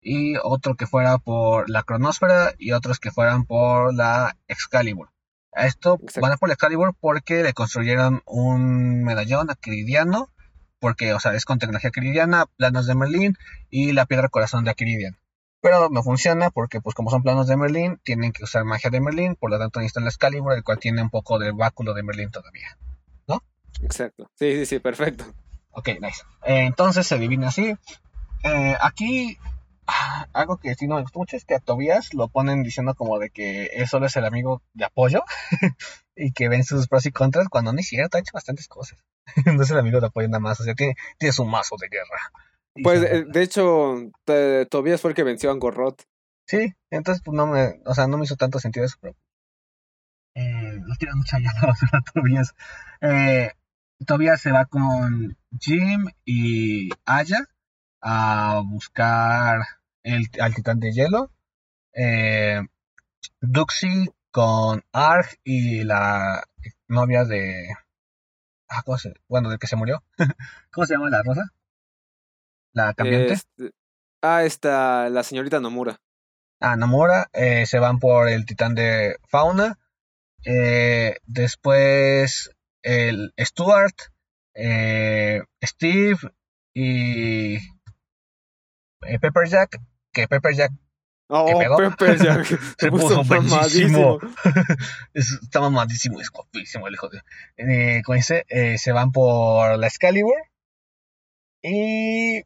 y 0.00 0.36
otro 0.42 0.74
que 0.74 0.86
fuera 0.86 1.18
por 1.18 1.68
la 1.68 1.82
cronosfera 1.82 2.54
y 2.58 2.72
otros 2.72 3.00
que 3.00 3.10
fueran 3.10 3.44
por 3.44 3.94
la 3.94 4.36
Excalibur. 4.46 5.10
A 5.52 5.66
esto 5.66 5.98
van 6.20 6.32
a 6.32 6.36
por 6.36 6.48
la 6.48 6.54
Excalibur 6.54 6.94
porque 7.00 7.42
le 7.42 7.52
construyeron 7.52 8.22
un 8.26 9.02
medallón 9.02 9.50
aquiridiano, 9.50 10.30
porque, 10.78 11.12
o 11.14 11.20
sea, 11.20 11.34
es 11.34 11.44
con 11.44 11.58
tecnología 11.58 11.88
aquiridiana, 11.88 12.46
planos 12.56 12.86
de 12.86 12.94
Merlín 12.94 13.36
y 13.70 13.92
la 13.92 14.06
piedra 14.06 14.28
corazón 14.28 14.64
de 14.64 14.70
Aquiridian. 14.70 15.18
Pero 15.60 15.88
no 15.90 16.04
funciona 16.04 16.50
porque, 16.50 16.80
pues, 16.80 16.94
como 16.94 17.10
son 17.10 17.22
planos 17.24 17.48
de 17.48 17.56
Merlín, 17.56 17.98
tienen 18.04 18.30
que 18.30 18.44
usar 18.44 18.64
magia 18.64 18.90
de 18.90 19.00
Merlín, 19.00 19.34
por 19.34 19.50
lo 19.50 19.58
tanto 19.58 19.80
necesitan 19.80 20.04
la 20.04 20.10
Excalibur, 20.10 20.52
el 20.52 20.62
cual 20.62 20.78
tiene 20.78 21.02
un 21.02 21.10
poco 21.10 21.40
de 21.40 21.50
báculo 21.50 21.94
de 21.94 22.04
Merlín 22.04 22.30
todavía. 22.30 22.78
¿No? 23.26 23.42
Exacto. 23.82 24.30
Sí, 24.36 24.54
sí, 24.54 24.66
sí, 24.66 24.78
perfecto. 24.78 25.24
Ok, 25.70 25.88
nice. 26.00 26.22
entonces 26.44 27.06
se 27.06 27.18
divide 27.18 27.46
así. 27.46 27.74
Eh, 28.44 28.76
aquí 28.80 29.38
algo 30.32 30.58
que 30.58 30.74
sí 30.74 30.86
no 30.86 30.96
me 30.96 31.02
gustó 31.02 31.18
mucho 31.18 31.36
es 31.36 31.44
que 31.44 31.54
a 31.54 31.60
Tobias 31.60 32.14
lo 32.14 32.28
ponen 32.28 32.62
diciendo 32.62 32.94
como 32.94 33.18
de 33.18 33.30
que 33.30 33.66
él 33.66 33.88
solo 33.88 34.06
es 34.06 34.16
el 34.16 34.24
amigo 34.24 34.62
de 34.74 34.84
apoyo 34.84 35.22
y 36.16 36.32
que 36.32 36.48
ven 36.48 36.64
sus 36.64 36.88
pros 36.88 37.06
y 37.06 37.12
contras 37.12 37.48
cuando 37.48 37.72
no 37.72 37.80
es 37.80 37.88
cierto, 37.88 38.16
ha 38.16 38.20
hecho 38.20 38.32
bastantes 38.34 38.68
cosas. 38.68 38.98
no 39.46 39.62
es 39.62 39.70
el 39.70 39.78
amigo 39.78 40.00
de 40.00 40.06
apoyo 40.06 40.28
nada 40.28 40.40
más, 40.40 40.60
o 40.60 40.64
sea, 40.64 40.74
tiene, 40.74 40.94
tiene 41.18 41.32
su 41.32 41.44
mazo 41.44 41.76
de 41.80 41.88
guerra. 41.88 42.32
Pues 42.82 43.02
eh, 43.02 43.24
de 43.26 43.42
hecho, 43.42 43.96
Tobias 44.70 45.00
fue 45.00 45.10
el 45.10 45.16
que 45.16 45.24
venció 45.24 45.50
a 45.50 45.52
Angorrot. 45.52 46.04
Sí, 46.46 46.72
entonces 46.90 47.22
pues 47.24 47.36
no 47.36 47.46
me, 47.46 47.80
o 47.84 47.94
sea, 47.94 48.06
no 48.06 48.16
me 48.16 48.24
hizo 48.24 48.36
tanto 48.36 48.58
sentido 48.58 48.86
eso, 48.86 48.96
pero 49.00 49.14
eh, 50.34 50.78
lo 50.86 50.94
tiran 50.96 51.18
mucha 51.18 51.38
llamada 51.38 51.74
a 51.92 52.00
Tobias. 52.12 52.54
Eh, 53.00 53.52
Tobias 54.06 54.40
se 54.40 54.52
va 54.52 54.66
con 54.66 55.36
Jim 55.58 56.06
y 56.24 56.90
Aya 57.04 57.44
a 58.00 58.62
buscar 58.64 59.60
el, 60.14 60.26
al 60.40 60.54
titán 60.54 60.80
de 60.80 60.92
hielo. 60.92 61.30
Eh, 61.94 62.60
Duxie 63.40 64.06
con 64.30 64.84
Arg 64.92 65.38
y 65.44 65.84
la 65.84 66.44
novia 66.88 67.24
de, 67.24 67.68
Ah, 68.68 68.82
¿cómo 68.84 68.98
se, 68.98 69.14
bueno, 69.28 69.48
del 69.48 69.58
que 69.58 69.66
se 69.66 69.76
murió. 69.76 70.02
¿Cómo 70.72 70.86
se 70.86 70.94
llama 70.94 71.10
la 71.10 71.22
rosa? 71.22 71.42
La 72.74 72.92
cambiante. 72.92 73.32
Este, 73.32 73.70
ah, 74.22 74.44
esta, 74.44 75.08
la 75.08 75.22
señorita 75.22 75.58
Nomura. 75.58 76.00
Ah, 76.60 76.76
Nomura. 76.76 77.30
Eh, 77.32 77.64
se 77.66 77.78
van 77.78 77.98
por 77.98 78.28
el 78.28 78.44
titán 78.44 78.74
de 78.74 79.16
Fauna. 79.28 79.78
Eh, 80.44 81.16
después 81.24 82.50
el 82.82 83.32
Stuart, 83.40 83.96
eh, 84.54 85.42
Steve 85.64 86.18
y 86.74 87.56
eh, 87.56 89.18
Pepper 89.20 89.48
Jack. 89.48 89.80
Que 90.12 90.26
Pepper 90.28 90.54
Jack 90.54 90.72
Oh, 91.30 91.58
pedo? 91.58 91.76
Pepper 91.76 92.16
Jack. 92.18 92.46
se 92.78 92.90
puso 92.90 93.22
mamadísimo. 93.22 94.18
Está 95.12 95.60
mamadísimo, 95.60 96.20
es 96.22 96.30
guapísimo 96.30 96.88
el 96.88 96.94
hijo 96.94 97.08
de. 97.10 97.20
Eh, 97.58 98.02
como 98.02 98.16
dice, 98.16 98.46
eh, 98.48 98.78
se 98.78 98.92
van 98.92 99.12
por 99.12 99.76
la 99.78 99.86
Excalibur. 99.86 100.36
Y 101.62 102.42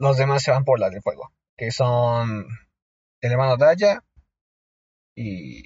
los 0.00 0.16
demás 0.16 0.42
se 0.42 0.50
van 0.50 0.64
por 0.64 0.80
la 0.80 0.90
de 0.90 1.00
fuego. 1.00 1.32
Que 1.56 1.70
son 1.70 2.46
el 3.20 3.32
hermano 3.32 3.56
Daya. 3.56 4.02
Y. 5.14 5.62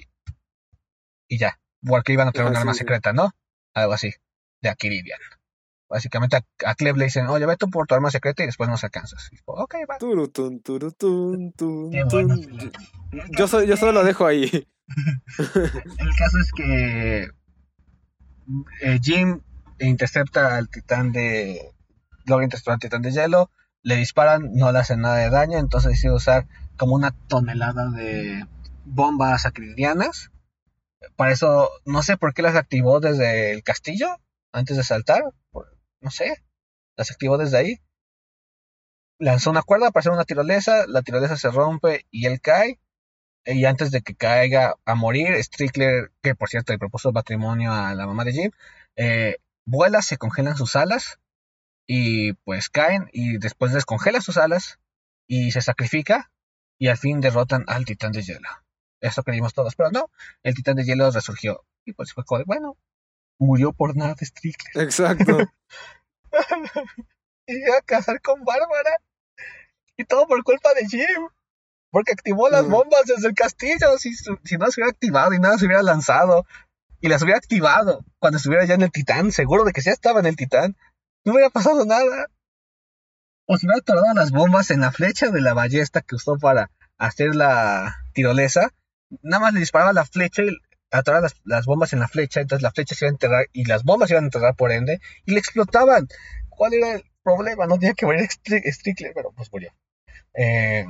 Y 1.27 1.37
ya. 1.39 1.59
Porque 1.83 2.13
iban 2.13 2.27
a 2.27 2.31
tener 2.31 2.47
Ah, 2.47 2.49
un 2.49 2.55
sí, 2.55 2.59
arma 2.61 2.73
sí. 2.73 2.79
secreta, 2.79 3.13
¿no? 3.13 3.31
Algo 3.73 3.93
así. 3.93 4.11
De 4.61 4.69
Akiridian. 4.69 5.19
Básicamente 5.93 6.37
a, 6.37 6.43
a 6.65 6.73
Cleb 6.73 6.97
le 6.97 7.05
dicen, 7.05 7.27
oye, 7.27 7.45
ve 7.45 7.55
tú 7.55 7.69
por 7.69 7.85
tu 7.85 7.93
arma 7.93 8.09
secreta 8.09 8.41
y 8.41 8.47
después 8.47 8.67
nos 8.67 8.83
alcanzas. 8.83 9.27
Y 9.31 9.35
dijo, 9.35 9.53
ok, 9.53 9.75
va. 9.87 9.99
Turutun, 9.99 10.59
turutun, 10.63 11.51
tun, 11.53 11.91
tun. 12.09 12.41
Yo, 13.37 13.47
so- 13.47 13.61
yo 13.63 13.77
solo 13.77 13.91
lo 13.91 14.03
dejo 14.03 14.25
ahí. 14.25 14.67
El 15.37 16.15
caso 16.17 16.39
es 16.39 16.51
que 16.51 17.27
eh, 18.81 18.99
Jim 19.01 19.41
intercepta 19.79 20.57
al 20.57 20.67
titán 20.69 21.11
de. 21.11 21.59
Logra 22.25 22.43
interceptar 22.45 22.73
al 22.75 22.79
titán 22.79 23.01
de 23.03 23.11
hielo. 23.11 23.51
Le 23.81 23.95
disparan, 23.95 24.49
no 24.53 24.71
le 24.71 24.79
hacen 24.79 25.01
nada 25.01 25.17
de 25.17 25.29
daño. 25.29 25.57
Entonces 25.59 25.91
decide 25.91 26.13
usar 26.13 26.47
como 26.77 26.95
una 26.95 27.11
tonelada 27.27 27.89
de 27.91 28.45
bombas 28.85 29.45
acridianas. 29.45 30.31
Para 31.17 31.31
eso, 31.33 31.69
no 31.85 32.01
sé 32.01 32.17
por 32.17 32.33
qué 32.33 32.41
las 32.41 32.55
activó 32.55 32.99
desde 32.99 33.51
el 33.51 33.61
castillo 33.61 34.07
antes 34.51 34.77
de 34.77 34.83
saltar. 34.83 35.21
por- 35.51 35.72
no 36.03 36.11
sé. 36.11 36.35
Las 36.95 37.11
activó 37.11 37.37
desde 37.37 37.57
ahí. 37.57 37.81
Lanzó 39.17 39.49
una 39.49 39.63
cuerda 39.63 39.91
para 39.91 40.01
hacer 40.01 40.11
una 40.11 40.25
tirolesa. 40.25 40.85
La 40.87 41.01
tirolesa 41.01 41.37
se 41.37 41.49
rompe 41.49 42.05
y 42.11 42.27
él 42.27 42.41
cae. 42.41 42.79
Y 43.45 43.65
antes 43.65 43.91
de 43.91 44.01
que 44.01 44.15
caiga 44.15 44.75
a 44.85 44.95
morir, 44.95 45.35
Strickler, 45.43 46.11
que 46.21 46.35
por 46.35 46.49
cierto 46.49 46.71
le 46.73 46.79
propuso 46.79 47.11
matrimonio 47.11 47.73
a 47.73 47.93
la 47.95 48.07
mamá 48.07 48.23
de 48.23 48.31
Jim, 48.31 48.51
eh, 48.95 49.37
vuela, 49.65 50.01
se 50.01 50.17
congelan 50.17 50.55
sus 50.55 50.75
alas 50.75 51.19
y 51.85 52.33
pues 52.33 52.69
caen 52.69 53.09
y 53.11 53.37
después 53.39 53.73
descongela 53.73 54.21
sus 54.21 54.37
alas 54.37 54.79
y 55.27 55.51
se 55.51 55.61
sacrifica 55.61 56.31
y 56.77 56.87
al 56.87 56.97
fin 56.97 57.19
derrotan 57.19 57.65
al 57.67 57.85
titán 57.85 58.13
de 58.13 58.23
hielo. 58.23 58.47
Eso 59.01 59.23
creímos 59.23 59.53
todos, 59.53 59.75
pero 59.75 59.91
no, 59.91 60.09
el 60.43 60.55
titán 60.55 60.77
de 60.77 60.85
hielo 60.85 61.11
resurgió 61.11 61.65
y 61.85 61.93
pues 61.93 62.13
fue 62.13 62.23
bueno, 62.45 62.77
murió 63.39 63.73
por 63.73 63.95
nada 63.95 64.15
de 64.15 64.25
Strickler. 64.25 64.83
Exacto. 64.85 65.37
y 67.47 67.57
iba 67.57 67.77
a 67.77 67.81
casar 67.81 68.21
con 68.21 68.43
Bárbara 68.43 68.97
y 69.97 70.05
todo 70.05 70.27
por 70.27 70.43
culpa 70.43 70.73
de 70.73 70.87
Jim. 70.87 71.27
Porque 71.91 72.13
activó 72.13 72.49
las 72.49 72.65
Mm. 72.65 72.71
bombas 72.71 73.03
desde 73.05 73.27
el 73.27 73.35
castillo. 73.35 73.97
Si, 73.99 74.09
no 74.57 74.71
se 74.71 74.81
hubiera 74.81 74.89
activado 74.89 75.33
y 75.33 75.39
nada 75.39 75.57
se 75.57 75.65
hubiera 75.65 75.83
lanzado. 75.83 76.45
Y 77.01 77.09
las 77.09 77.21
hubiera 77.21 77.37
activado 77.37 78.03
cuando 78.19 78.37
estuviera 78.37 78.65
ya 78.65 78.73
en 78.73 78.81
el 78.81 78.91
titán. 78.91 79.31
Seguro 79.31 79.63
de 79.63 79.73
que 79.73 79.81
ya 79.81 79.91
estaba 79.91 80.19
en 80.19 80.25
el 80.25 80.35
titán. 80.35 80.75
No 81.23 81.33
hubiera 81.33 81.49
pasado 81.51 81.85
nada. 81.85 82.27
O 83.45 83.57
si 83.57 83.67
hubiera 83.67 83.79
atorado 83.79 84.11
las 84.15 84.31
bombas 84.31 84.71
en 84.71 84.79
la 84.79 84.91
flecha 84.91 85.29
de 85.29 85.41
la 85.41 85.53
ballesta 85.53 86.01
que 86.01 86.15
usó 86.15 86.37
para 86.39 86.71
hacer 86.97 87.35
la 87.35 87.95
tirolesa. 88.13 88.73
Nada 89.21 89.41
más 89.41 89.53
le 89.53 89.59
disparaba 89.59 89.93
la 89.93 90.05
flecha 90.05 90.41
y 90.41 90.57
atoraba 90.93 91.21
las, 91.23 91.35
las 91.43 91.65
bombas 91.65 91.93
en 91.93 91.99
la 91.99 92.07
flecha. 92.07 92.41
Entonces 92.41 92.63
la 92.63 92.71
flecha 92.71 92.95
se 92.95 93.05
iba 93.05 93.09
a 93.09 93.13
enterrar 93.13 93.45
y 93.53 93.65
las 93.65 93.83
bombas 93.83 94.07
se 94.09 94.13
iban 94.15 94.25
a 94.25 94.27
enterrar 94.27 94.55
por 94.55 94.71
ende. 94.71 94.99
Y 95.25 95.31
le 95.33 95.39
explotaban. 95.39 96.07
¿Cuál 96.49 96.73
era 96.75 96.93
el 96.93 97.03
problema? 97.23 97.65
No 97.65 97.77
tenía 97.79 97.93
que 97.93 98.05
morir 98.05 98.21
Stri- 98.29 98.63
Strickler, 98.71 99.11
pero 99.13 99.31
pues 99.31 99.51
murió. 99.51 99.71
Eh, 100.35 100.85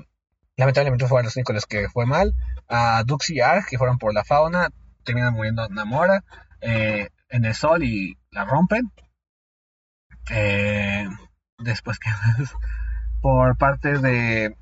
lamentablemente 0.57 1.07
fueron 1.07 1.25
los 1.25 1.35
únicos 1.35 1.55
los 1.55 1.65
que 1.65 1.89
fue 1.89 2.05
mal. 2.05 2.33
A 2.67 3.03
Dux 3.05 3.29
y 3.29 3.39
Ark, 3.41 3.67
que 3.69 3.77
fueron 3.77 3.97
por 3.97 4.13
la 4.13 4.23
fauna, 4.23 4.69
terminan 5.03 5.33
muriendo 5.33 5.67
Namora 5.69 6.23
eh, 6.61 7.09
en 7.29 7.45
el 7.45 7.55
sol 7.55 7.83
y 7.83 8.17
la 8.31 8.45
rompen. 8.45 8.91
Eh, 10.29 11.07
después 11.57 11.99
que 11.99 12.09
por 13.21 13.57
parte 13.57 13.97
de 13.99 14.55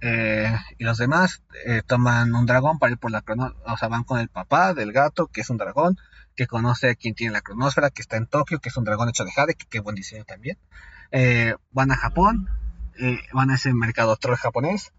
Eh, 0.00 0.56
y 0.78 0.84
los 0.84 0.98
demás 0.98 1.42
eh, 1.64 1.82
toman 1.86 2.34
un 2.34 2.46
dragón 2.46 2.78
para 2.78 2.92
ir 2.92 2.98
por 2.98 3.10
la 3.10 3.22
crono, 3.22 3.54
o 3.66 3.76
sea, 3.76 3.88
van 3.88 4.04
con 4.04 4.20
el 4.20 4.28
papá 4.28 4.74
del 4.74 4.92
gato, 4.92 5.26
que 5.26 5.40
es 5.40 5.50
un 5.50 5.56
dragón, 5.56 5.96
que 6.34 6.46
conoce 6.46 6.90
a 6.90 6.94
quien 6.94 7.14
tiene 7.14 7.32
la 7.32 7.40
cronósfera, 7.40 7.90
que 7.90 8.02
está 8.02 8.16
en 8.16 8.26
Tokio, 8.26 8.60
que 8.60 8.68
es 8.68 8.76
un 8.76 8.84
dragón 8.84 9.08
hecho 9.08 9.24
de 9.24 9.32
jade, 9.32 9.54
que 9.54 9.66
qué 9.66 9.80
buen 9.80 9.96
diseño 9.96 10.24
también. 10.24 10.58
Eh, 11.10 11.54
van 11.70 11.90
a 11.90 11.96
Japón, 11.96 12.48
van 13.32 13.50
a 13.50 13.54
ese 13.56 13.72
mercado 13.72 14.16
troll 14.16 14.36
japonés, 14.36 14.92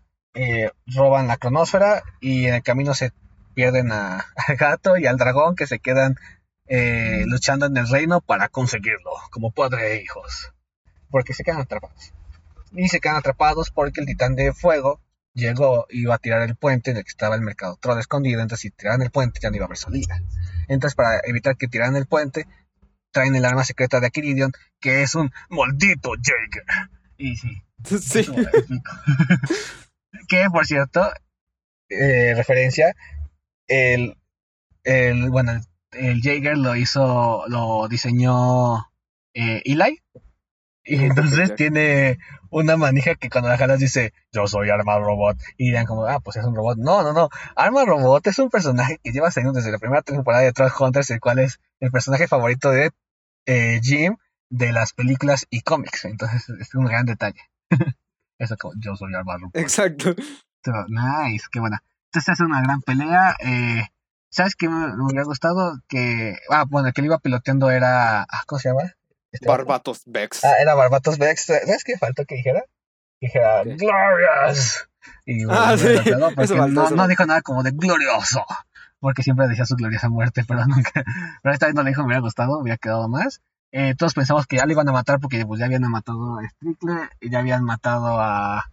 roban 0.86 1.28
la 1.28 1.38
cronósfera 1.38 2.03
y 2.19 2.45
en 2.45 2.55
el 2.55 2.63
camino 2.63 2.93
se 2.93 3.11
pierden 3.53 3.91
al 3.91 4.23
gato 4.57 4.97
y 4.97 5.05
al 5.05 5.17
dragón 5.17 5.55
que 5.55 5.67
se 5.67 5.80
quedan 5.80 6.15
luchando 7.25 7.65
en 7.65 7.78
el 7.78 7.88
reino 7.88 8.21
para 8.21 8.49
conseguirlo, 8.49 9.11
como 9.32 9.51
padre 9.51 9.93
e 9.93 10.03
hijos, 10.03 10.53
porque 11.09 11.34
se 11.34 11.43
quedan 11.43 11.61
atrapados. 11.61 12.13
Y 12.74 12.88
se 12.89 12.99
quedan 12.99 13.18
atrapados 13.18 13.72
porque 13.72 14.01
el 14.01 14.07
titán 14.07 14.36
de 14.36 14.53
fuego 14.53 15.01
llegó 15.34 15.86
y 15.89 16.01
iba 16.01 16.15
a 16.15 16.20
tirar 16.20 16.41
el 16.41 16.55
puente 16.55 16.91
en 16.91 16.97
el 16.97 17.03
que 17.03 17.09
estaba 17.09 17.36
el 17.36 17.41
mercado 17.41 17.78
troll 17.80 17.99
escondido, 17.99 18.41
entonces 18.41 18.61
si 18.61 18.72
tiraran 18.72 19.03
el 19.03 19.11
puente 19.11 19.39
ya 19.41 19.49
no 19.49 19.55
iba 19.55 19.65
a 19.65 19.68
haber 19.68 19.78
salida. 19.78 20.20
Entonces 20.68 20.95
para 20.95 21.22
evitar 21.26 21.57
que 21.57 21.68
tiraran 21.68 21.95
el 21.95 22.07
puente, 22.07 22.47
traen 23.11 23.36
el 23.36 23.45
arma 23.45 23.63
secreta 23.63 23.99
de 23.99 24.07
Akiridion, 24.07 24.51
que 24.80 25.03
es 25.03 25.15
un 25.15 25.32
maldito 25.49 26.11
Jaeger. 26.22 26.89
Y 27.18 27.36
sí, 27.36 27.61
Sí. 27.99 28.26
que 30.28 30.47
por 30.51 30.65
cierto, 30.65 31.09
eh, 31.89 32.34
referencia, 32.36 32.95
el, 33.68 34.18
el 34.84 35.30
bueno, 35.30 35.51
el, 35.51 35.61
el 35.91 36.22
Jaeger 36.22 36.57
lo 36.57 36.76
hizo, 36.76 37.43
lo 37.47 37.88
diseñó 37.88 38.89
eh, 39.34 39.61
Eli. 39.65 40.01
Y 40.88 41.03
entonces 41.03 41.53
tiene 41.55 42.17
una 42.49 42.77
manija 42.77 43.15
que 43.15 43.29
cuando 43.29 43.49
la 43.49 43.57
jalas 43.57 43.79
dice, 43.79 44.13
yo 44.31 44.47
soy 44.47 44.69
Arma 44.69 44.97
Robot. 44.97 45.38
Y 45.57 45.65
dirán 45.65 45.85
como, 45.85 46.05
ah, 46.05 46.21
pues 46.21 46.38
es 46.38 46.45
un 46.45 46.55
robot. 46.55 46.77
No, 46.77 47.03
no, 47.03 47.11
no. 47.11 47.29
Arma 47.55 47.83
Robot 47.83 48.25
es 48.27 48.39
un 48.39 48.49
personaje 48.49 48.97
que 49.03 49.11
lleva 49.11 49.29
saliendo 49.29 49.57
desde 49.57 49.71
la 49.71 49.79
primera 49.79 50.01
temporada 50.01 50.43
de 50.43 50.53
Troll 50.53 50.71
Hunters, 50.79 51.09
el 51.11 51.19
cual 51.19 51.39
es 51.39 51.59
el 51.81 51.91
personaje 51.91 52.27
favorito 52.27 52.71
de 52.71 52.91
eh, 53.45 53.81
Jim 53.83 54.15
de 54.49 54.71
las 54.71 54.93
películas 54.93 55.45
y 55.49 55.61
cómics. 55.61 56.05
Entonces 56.05 56.47
es 56.49 56.73
un 56.73 56.85
gran 56.85 57.05
detalle. 57.05 57.41
Eso 58.39 58.55
como, 58.57 58.73
yo 58.79 58.95
soy 58.95 59.13
Arma 59.13 59.38
Robot. 59.38 59.57
Exacto. 59.57 60.15
Pero, 60.63 60.85
nice, 60.88 61.47
qué 61.51 61.59
buena. 61.59 61.83
Entonces 62.05 62.29
hace 62.29 62.43
una 62.43 62.61
gran 62.61 62.81
pelea. 62.81 63.35
Eh, 63.43 63.83
¿Sabes 64.29 64.55
qué 64.55 64.69
me, 64.69 64.88
me 64.88 65.03
hubiera 65.03 65.25
gustado? 65.25 65.81
Que, 65.89 66.38
ah, 66.49 66.63
bueno, 66.65 66.88
el 66.88 66.93
que 66.93 67.01
le 67.01 67.07
iba 67.07 67.19
piloteando 67.19 67.71
era, 67.71 68.21
ah, 68.21 68.43
¿cómo 68.45 68.59
se 68.59 68.69
llama? 68.69 68.97
Este. 69.32 69.47
Barbatos 69.47 70.01
Vex. 70.05 70.43
Ah, 70.43 70.55
era 70.59 70.75
Barbatos 70.75 71.17
Vex. 71.17 71.45
¿Sabes 71.45 71.84
qué 71.84 71.97
faltó 71.97 72.25
que 72.25 72.36
dijera? 72.36 72.63
Que 73.19 73.28
dijera, 73.28 73.63
¿Qué? 73.63 73.75
Glorious. 73.75 74.88
Y 75.25 75.43
Ah, 75.49 75.75
sí, 75.78 75.88
faltó, 76.55 76.89
no, 76.91 77.07
dijo 77.07 77.25
nada 77.25 77.41
como 77.41 77.63
de 77.63 77.71
glorioso. 77.71 78.45
Porque 78.99 79.23
siempre 79.23 79.47
decía 79.47 79.65
su 79.65 79.75
gloriosa 79.75 80.09
muerte, 80.09 80.43
pero 80.47 80.65
nunca. 80.65 81.03
Pero 81.43 81.53
esta 81.53 81.67
vez 81.67 81.75
no 81.75 81.84
le 81.84 81.89
dijo, 81.89 82.01
me 82.01 82.07
hubiera 82.07 82.21
gustado, 82.21 82.55
me 82.57 82.63
hubiera 82.63 82.78
quedado 82.78 83.07
más. 83.07 83.41
Eh, 83.71 83.95
todos 83.95 84.13
pensamos 84.13 84.47
que 84.47 84.57
ya 84.57 84.65
le 84.65 84.73
iban 84.73 84.88
a 84.89 84.93
matar 84.93 85.19
porque 85.19 85.45
pues, 85.45 85.59
ya 85.59 85.65
habían 85.65 85.84
matado 85.91 86.39
a 86.39 86.47
Strickler 86.47 87.09
y 87.19 87.30
ya 87.30 87.39
habían 87.39 87.63
matado 87.63 88.19
a, 88.19 88.71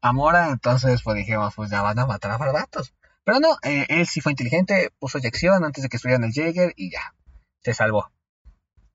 a 0.00 0.12
Mora. 0.12 0.48
Entonces, 0.48 1.02
pues 1.02 1.16
dijimos, 1.16 1.54
pues 1.54 1.70
ya 1.70 1.82
van 1.82 1.98
a 1.98 2.06
matar 2.06 2.30
a 2.30 2.38
Barbatos. 2.38 2.94
Pero 3.24 3.38
no, 3.40 3.56
eh, 3.62 3.86
él 3.88 4.06
sí 4.06 4.20
fue 4.20 4.32
inteligente, 4.32 4.90
puso 4.98 5.18
eyección 5.18 5.62
antes 5.64 5.82
de 5.82 5.88
que 5.88 5.96
estuvieran 5.96 6.24
el 6.24 6.32
Jaeger 6.32 6.72
y 6.76 6.90
ya, 6.90 7.14
se 7.62 7.74
salvó. 7.74 8.10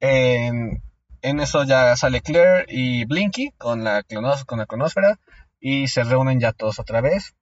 En, 0.08 0.82
eso 1.40 1.64
ya 1.64 1.96
sale 1.96 2.22
Claire 2.22 2.66
y 2.68 3.06
Blinky 3.06 3.52
con 3.58 3.84
la, 3.84 4.04
clonos, 4.04 4.46
con 4.46 4.60
la 4.60 4.68
cronósfera 4.68 5.20
y 5.60 5.88
se 5.88 6.04
reúnen 6.04 6.40
ya 6.40 6.54
todos 6.54 6.80
otra 6.80 7.02
vez. 7.02 7.36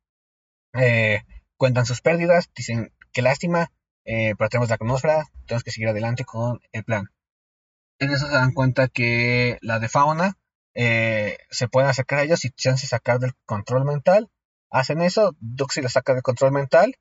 Eh, 0.73 1.21
cuentan 1.57 1.85
sus 1.85 2.01
pérdidas, 2.01 2.49
dicen 2.55 2.93
qué 3.11 3.21
lástima, 3.21 3.71
eh, 4.05 4.35
pero 4.37 4.49
tenemos 4.49 4.69
la 4.69 4.77
cronósfera, 4.77 5.25
tenemos 5.45 5.63
que 5.63 5.71
seguir 5.71 5.89
adelante 5.89 6.23
con 6.23 6.61
el 6.71 6.85
plan. 6.85 7.09
En 7.99 8.11
eso 8.11 8.27
se 8.27 8.33
dan 8.33 8.53
cuenta 8.53 8.87
que 8.87 9.57
la 9.61 9.79
de 9.79 9.89
fauna 9.89 10.37
eh, 10.73 11.37
se 11.49 11.67
pueden 11.67 11.89
acercar 11.89 12.19
a 12.19 12.23
ellos 12.23 12.45
y 12.45 12.51
chance 12.51 12.87
sacar 12.87 13.19
del 13.19 13.33
control 13.45 13.83
mental. 13.83 14.29
Hacen 14.71 15.01
eso, 15.01 15.35
Duxi 15.39 15.81
la 15.81 15.89
saca 15.89 16.13
del 16.13 16.23
control 16.23 16.53
mental 16.53 16.95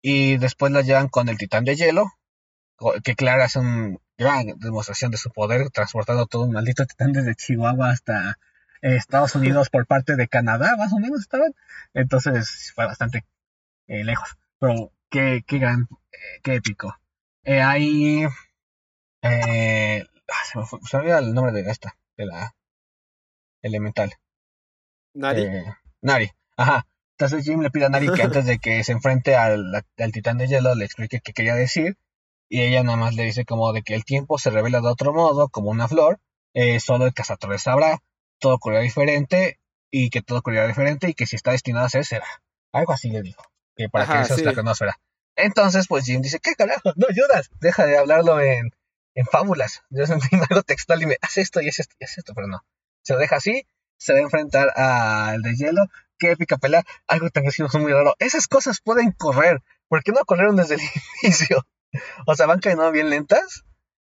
y 0.00 0.38
después 0.38 0.72
la 0.72 0.80
llevan 0.80 1.08
con 1.08 1.28
el 1.28 1.36
titán 1.36 1.64
de 1.64 1.76
hielo, 1.76 2.06
que 3.04 3.14
Clara 3.14 3.44
hace 3.44 3.58
un 3.58 4.00
gran 4.18 4.58
demostración 4.58 5.10
de 5.10 5.16
su 5.16 5.30
poder, 5.30 5.70
transportando 5.70 6.26
todo 6.26 6.44
un 6.44 6.52
maldito 6.52 6.86
titán 6.86 7.12
desde 7.12 7.34
Chihuahua 7.34 7.90
hasta 7.90 8.38
eh, 8.82 8.96
Estados 8.96 9.34
Unidos 9.34 9.70
por 9.70 9.86
parte 9.86 10.16
de 10.16 10.28
Canadá, 10.28 10.76
más 10.76 10.92
o 10.92 10.98
menos 10.98 11.20
estaban. 11.20 11.54
Entonces 11.94 12.72
fue 12.74 12.86
bastante 12.86 13.24
eh, 13.86 14.04
lejos. 14.04 14.36
Pero 14.58 14.92
qué, 15.10 15.42
qué 15.46 15.58
gran, 15.58 15.88
eh, 16.12 16.40
qué 16.42 16.54
épico. 16.56 16.96
ahí. 17.44 18.24
Ah, 19.24 20.44
se 20.50 20.58
me 20.58 20.64
fue, 20.66 20.78
se 20.82 20.98
me 20.98 21.10
el 21.10 21.34
nombre 21.34 21.52
de 21.52 21.70
esta, 21.70 21.96
de 22.16 22.26
la 22.26 22.54
elemental. 23.62 24.12
Nari. 25.14 25.46
Nari, 26.00 26.30
ajá. 26.56 26.86
Entonces 27.12 27.44
Jim 27.44 27.60
le 27.60 27.70
pide 27.70 27.84
a 27.84 27.88
Nari 27.88 28.12
que 28.12 28.22
antes 28.22 28.46
de 28.46 28.58
que 28.58 28.82
se 28.82 28.92
enfrente 28.92 29.36
al, 29.36 29.84
al 29.98 30.12
titán 30.12 30.38
de 30.38 30.48
hielo 30.48 30.74
le 30.74 30.84
explique 30.84 31.20
qué 31.20 31.32
quería 31.32 31.54
decir 31.54 31.96
y 32.52 32.60
ella 32.60 32.82
nada 32.82 32.98
más 32.98 33.14
le 33.14 33.22
dice 33.22 33.46
como 33.46 33.72
de 33.72 33.82
que 33.82 33.94
el 33.94 34.04
tiempo 34.04 34.36
se 34.36 34.50
revela 34.50 34.82
de 34.82 34.88
otro 34.88 35.14
modo, 35.14 35.48
como 35.48 35.70
una 35.70 35.88
flor, 35.88 36.20
eh, 36.52 36.80
solo 36.80 37.06
el 37.06 37.14
cazador 37.14 37.58
sabrá, 37.58 38.00
todo 38.38 38.56
ocurrirá 38.56 38.82
diferente 38.82 39.58
y 39.90 40.10
que 40.10 40.20
todo 40.20 40.40
ocurrirá 40.40 40.66
diferente 40.66 41.08
y 41.08 41.14
que 41.14 41.24
si 41.26 41.36
está 41.36 41.52
destinado 41.52 41.86
a 41.86 41.88
ser, 41.88 42.04
será. 42.04 42.26
Algo 42.70 42.92
así 42.92 43.08
le 43.08 43.22
dijo, 43.22 43.42
que 43.74 43.88
para 43.88 44.06
que 44.06 44.20
eso 44.20 44.34
es 44.34 44.42
la 44.42 44.52
conozca. 44.52 45.00
Entonces, 45.34 45.86
pues 45.88 46.04
Jim 46.04 46.20
dice, 46.20 46.40
¿qué 46.40 46.54
carajo? 46.54 46.92
No 46.96 47.06
ayudas, 47.08 47.48
deja 47.58 47.86
de 47.86 47.96
hablarlo 47.96 48.38
en, 48.38 48.68
en 49.14 49.24
fábulas. 49.24 49.80
Yo 49.88 50.06
sentí 50.06 50.28
algo 50.50 50.62
textual 50.62 51.00
y 51.00 51.06
me 51.06 51.16
hace 51.22 51.40
esto 51.40 51.62
y 51.62 51.68
es 51.68 51.80
esto 51.80 51.96
y 52.00 52.04
es 52.04 52.18
esto, 52.18 52.34
pero 52.34 52.48
no. 52.48 52.66
Se 53.02 53.14
lo 53.14 53.18
deja 53.18 53.36
así, 53.36 53.66
se 53.96 54.12
va 54.12 54.18
a 54.18 54.22
enfrentar 54.22 54.78
al 54.78 55.40
de 55.40 55.54
hielo. 55.56 55.86
Qué 56.18 56.32
épica 56.32 56.58
pelea, 56.58 56.84
algo 57.06 57.30
tan 57.30 57.44
gracioso 57.44 57.78
muy 57.78 57.94
raro. 57.94 58.14
Esas 58.18 58.46
cosas 58.46 58.82
pueden 58.84 59.12
correr. 59.12 59.62
¿Por 59.88 60.02
qué 60.02 60.12
no 60.12 60.22
corrieron 60.26 60.56
desde 60.56 60.74
el 60.74 60.82
inicio? 61.22 61.66
O 62.26 62.34
sea, 62.34 62.46
van 62.46 62.60
caminando 62.60 62.92
bien 62.92 63.10
lentas, 63.10 63.64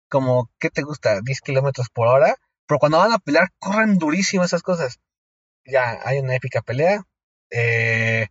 como, 0.09 0.49
¿qué 0.59 0.69
te 0.69 0.82
gusta? 0.82 1.21
10 1.21 1.41
kilómetros 1.41 1.89
por 1.89 2.07
hora. 2.07 2.36
Pero 2.67 2.80
cuando 2.80 2.99
van 2.99 3.13
a 3.13 3.19
pelear, 3.19 3.49
corren 3.59 3.97
durísimo 3.97 4.43
esas 4.43 4.61
cosas. 4.61 4.99
Ya, 5.65 5.99
hay 6.03 6.19
una 6.19 6.36
épica 6.36 6.61
pelea. 6.61 7.03
Eh, 7.51 8.27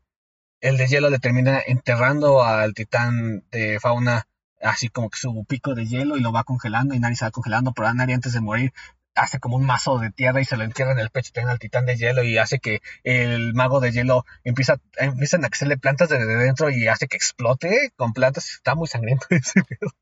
el 0.60 0.76
de 0.76 0.86
hielo 0.86 1.10
le 1.10 1.18
termina 1.18 1.60
enterrando 1.66 2.42
al 2.42 2.74
titán 2.74 3.44
de 3.50 3.78
fauna, 3.80 4.26
así 4.60 4.88
como 4.88 5.10
que 5.10 5.18
su 5.18 5.44
pico 5.44 5.74
de 5.74 5.86
hielo 5.86 6.16
y 6.16 6.20
lo 6.20 6.32
va 6.32 6.44
congelando 6.44 6.94
y 6.94 6.98
Nari 6.98 7.16
se 7.16 7.24
va 7.24 7.30
congelando, 7.30 7.72
pero 7.72 7.92
Nari 7.94 8.12
antes 8.12 8.32
de 8.32 8.40
morir 8.40 8.72
hace 9.18 9.38
como 9.38 9.56
un 9.56 9.66
mazo 9.66 9.98
de 9.98 10.10
tierra 10.10 10.40
y 10.40 10.44
se 10.44 10.56
lo 10.56 10.64
entierra 10.64 10.92
en 10.92 10.98
el 10.98 11.10
pecho 11.10 11.32
tiene 11.32 11.50
al 11.50 11.58
titán 11.58 11.86
de 11.86 11.96
hielo 11.96 12.22
y 12.22 12.38
hace 12.38 12.58
que 12.58 12.80
el 13.02 13.54
mago 13.54 13.80
de 13.80 13.92
hielo 13.92 14.24
empieza, 14.44 14.78
empiezan 14.96 15.44
a 15.44 15.48
hacerle 15.48 15.76
plantas 15.76 16.08
desde 16.08 16.36
dentro 16.36 16.70
y 16.70 16.88
hace 16.88 17.08
que 17.08 17.16
explote 17.16 17.92
con 17.96 18.12
plantas. 18.12 18.50
Está 18.50 18.74
muy 18.74 18.88
sangriento 18.88 19.26
ese 19.30 19.62
pedo. 19.64 19.92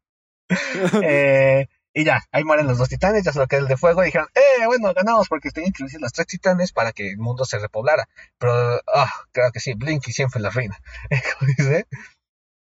eh, 1.02 1.66
y 1.92 2.04
ya, 2.04 2.22
ahí 2.30 2.44
mueren 2.44 2.66
los 2.66 2.76
dos 2.76 2.90
titanes, 2.90 3.24
ya 3.24 3.32
solo 3.32 3.46
queda 3.46 3.60
el 3.60 3.68
de 3.68 3.78
fuego 3.78 4.02
y 4.02 4.06
dijeron, 4.06 4.28
eh, 4.34 4.66
bueno, 4.66 4.92
ganamos 4.92 5.28
porque 5.28 5.50
tenían 5.50 5.72
que 5.72 5.84
los 5.98 6.12
tres 6.12 6.26
titanes 6.26 6.72
para 6.72 6.92
que 6.92 7.12
el 7.12 7.18
mundo 7.18 7.46
se 7.46 7.58
repoblara. 7.58 8.06
Pero, 8.38 8.82
ah, 8.94 9.10
creo 9.32 9.50
que 9.50 9.60
sí, 9.60 9.72
Blinky 9.74 10.12
siempre 10.12 10.40
la 10.40 10.50
reina. 10.50 10.78
dice, 11.56 11.86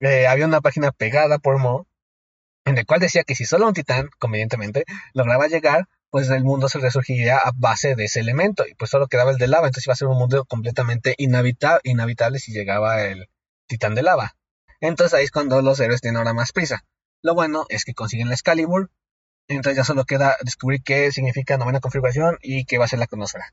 eh, 0.02 0.28
había 0.28 0.46
una 0.46 0.62
página 0.62 0.92
pegada 0.92 1.40
por 1.40 1.58
Mo 1.58 1.88
en 2.66 2.76
la 2.76 2.86
cual 2.86 3.00
decía 3.00 3.24
que 3.24 3.36
si 3.36 3.46
solo 3.46 3.68
un 3.68 3.74
titán, 3.74 4.10
convenientemente, 4.20 4.86
lograba 5.14 5.48
llegar, 5.48 5.88
pues 6.14 6.30
el 6.30 6.44
mundo 6.44 6.70
se 6.70 6.78
resurgiría 6.78 7.40
a 7.40 7.54
base 7.56 7.96
de 7.96 8.06
ese 8.06 8.20
elemento 8.20 8.68
y 8.68 8.76
pues 8.76 8.92
solo 8.92 9.08
quedaba 9.08 9.32
el 9.32 9.40
de 9.40 9.48
lava, 9.48 9.66
entonces 9.66 9.88
iba 9.88 9.94
a 9.94 9.96
ser 9.96 10.10
un 10.10 10.20
mundo 10.20 10.46
completamente 10.46 11.16
inhabitable 11.18 12.38
si 12.38 12.52
llegaba 12.52 13.02
el 13.02 13.30
titán 13.66 13.96
de 13.96 14.04
lava. 14.04 14.36
Entonces 14.80 15.16
ahí 15.16 15.26
es 15.26 15.32
cuando 15.32 15.64
los 15.64 15.80
héroes 15.80 16.02
tienen 16.02 16.18
ahora 16.18 16.34
más 16.34 16.52
prisa. 16.52 16.86
Lo 17.24 17.34
bueno 17.34 17.66
es 17.70 17.84
que 17.84 17.96
consiguen 17.96 18.28
la 18.28 18.36
Excalibur, 18.36 18.92
entonces 19.48 19.78
ya 19.78 19.84
solo 19.84 20.06
queda 20.06 20.38
descubrir 20.44 20.84
qué 20.84 21.12
significa 21.12 21.58
novena 21.58 21.80
configuración 21.80 22.38
y 22.44 22.66
qué 22.66 22.78
va 22.78 22.86
a 22.86 22.90
ser 22.90 23.00
la 23.00 23.08
conósfera. 23.08 23.52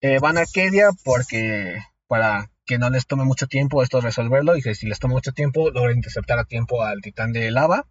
Eh, 0.00 0.18
van 0.18 0.38
a 0.38 0.40
Arcadia 0.40 0.90
porque 1.04 1.78
para 2.08 2.50
que 2.66 2.78
no 2.78 2.90
les 2.90 3.06
tome 3.06 3.22
mucho 3.22 3.46
tiempo 3.46 3.84
esto 3.84 4.00
resolverlo 4.00 4.56
y 4.56 4.62
si 4.62 4.86
les 4.88 4.98
toma 4.98 5.14
mucho 5.14 5.30
tiempo 5.30 5.70
logren 5.70 5.98
interceptar 5.98 6.40
a 6.40 6.44
tiempo 6.46 6.82
al 6.82 7.00
titán 7.00 7.32
de 7.32 7.52
lava. 7.52 7.86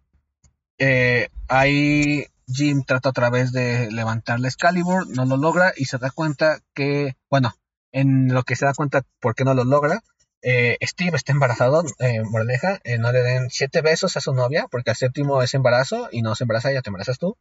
Eh, 0.76 1.30
ahí 1.48 2.26
Jim 2.52 2.84
trata 2.84 3.10
otra 3.10 3.30
vez 3.30 3.52
de 3.52 3.90
levantar 3.90 4.40
la 4.40 4.48
Excalibur, 4.48 5.08
no 5.08 5.24
lo 5.24 5.36
logra 5.36 5.72
y 5.76 5.86
se 5.86 5.98
da 5.98 6.10
cuenta 6.10 6.60
que, 6.74 7.16
bueno, 7.30 7.54
en 7.92 8.32
lo 8.32 8.42
que 8.42 8.56
se 8.56 8.64
da 8.64 8.74
cuenta 8.74 9.02
por 9.20 9.34
qué 9.34 9.44
no 9.44 9.54
lo 9.54 9.64
logra, 9.64 10.02
eh, 10.42 10.78
Steve 10.82 11.16
está 11.16 11.32
embarazado, 11.32 11.84
eh, 11.98 12.22
moraleja, 12.22 12.80
eh, 12.84 12.98
no 12.98 13.12
le 13.12 13.22
den 13.22 13.50
siete 13.50 13.82
besos 13.82 14.16
a 14.16 14.20
su 14.20 14.32
novia 14.32 14.66
porque 14.70 14.90
el 14.90 14.96
séptimo 14.96 15.42
es 15.42 15.54
embarazo 15.54 16.08
y 16.10 16.22
no 16.22 16.34
se 16.34 16.44
embaraza, 16.44 16.72
ya 16.72 16.82
te 16.82 16.88
embarazas 16.88 17.18
tú. 17.18 17.36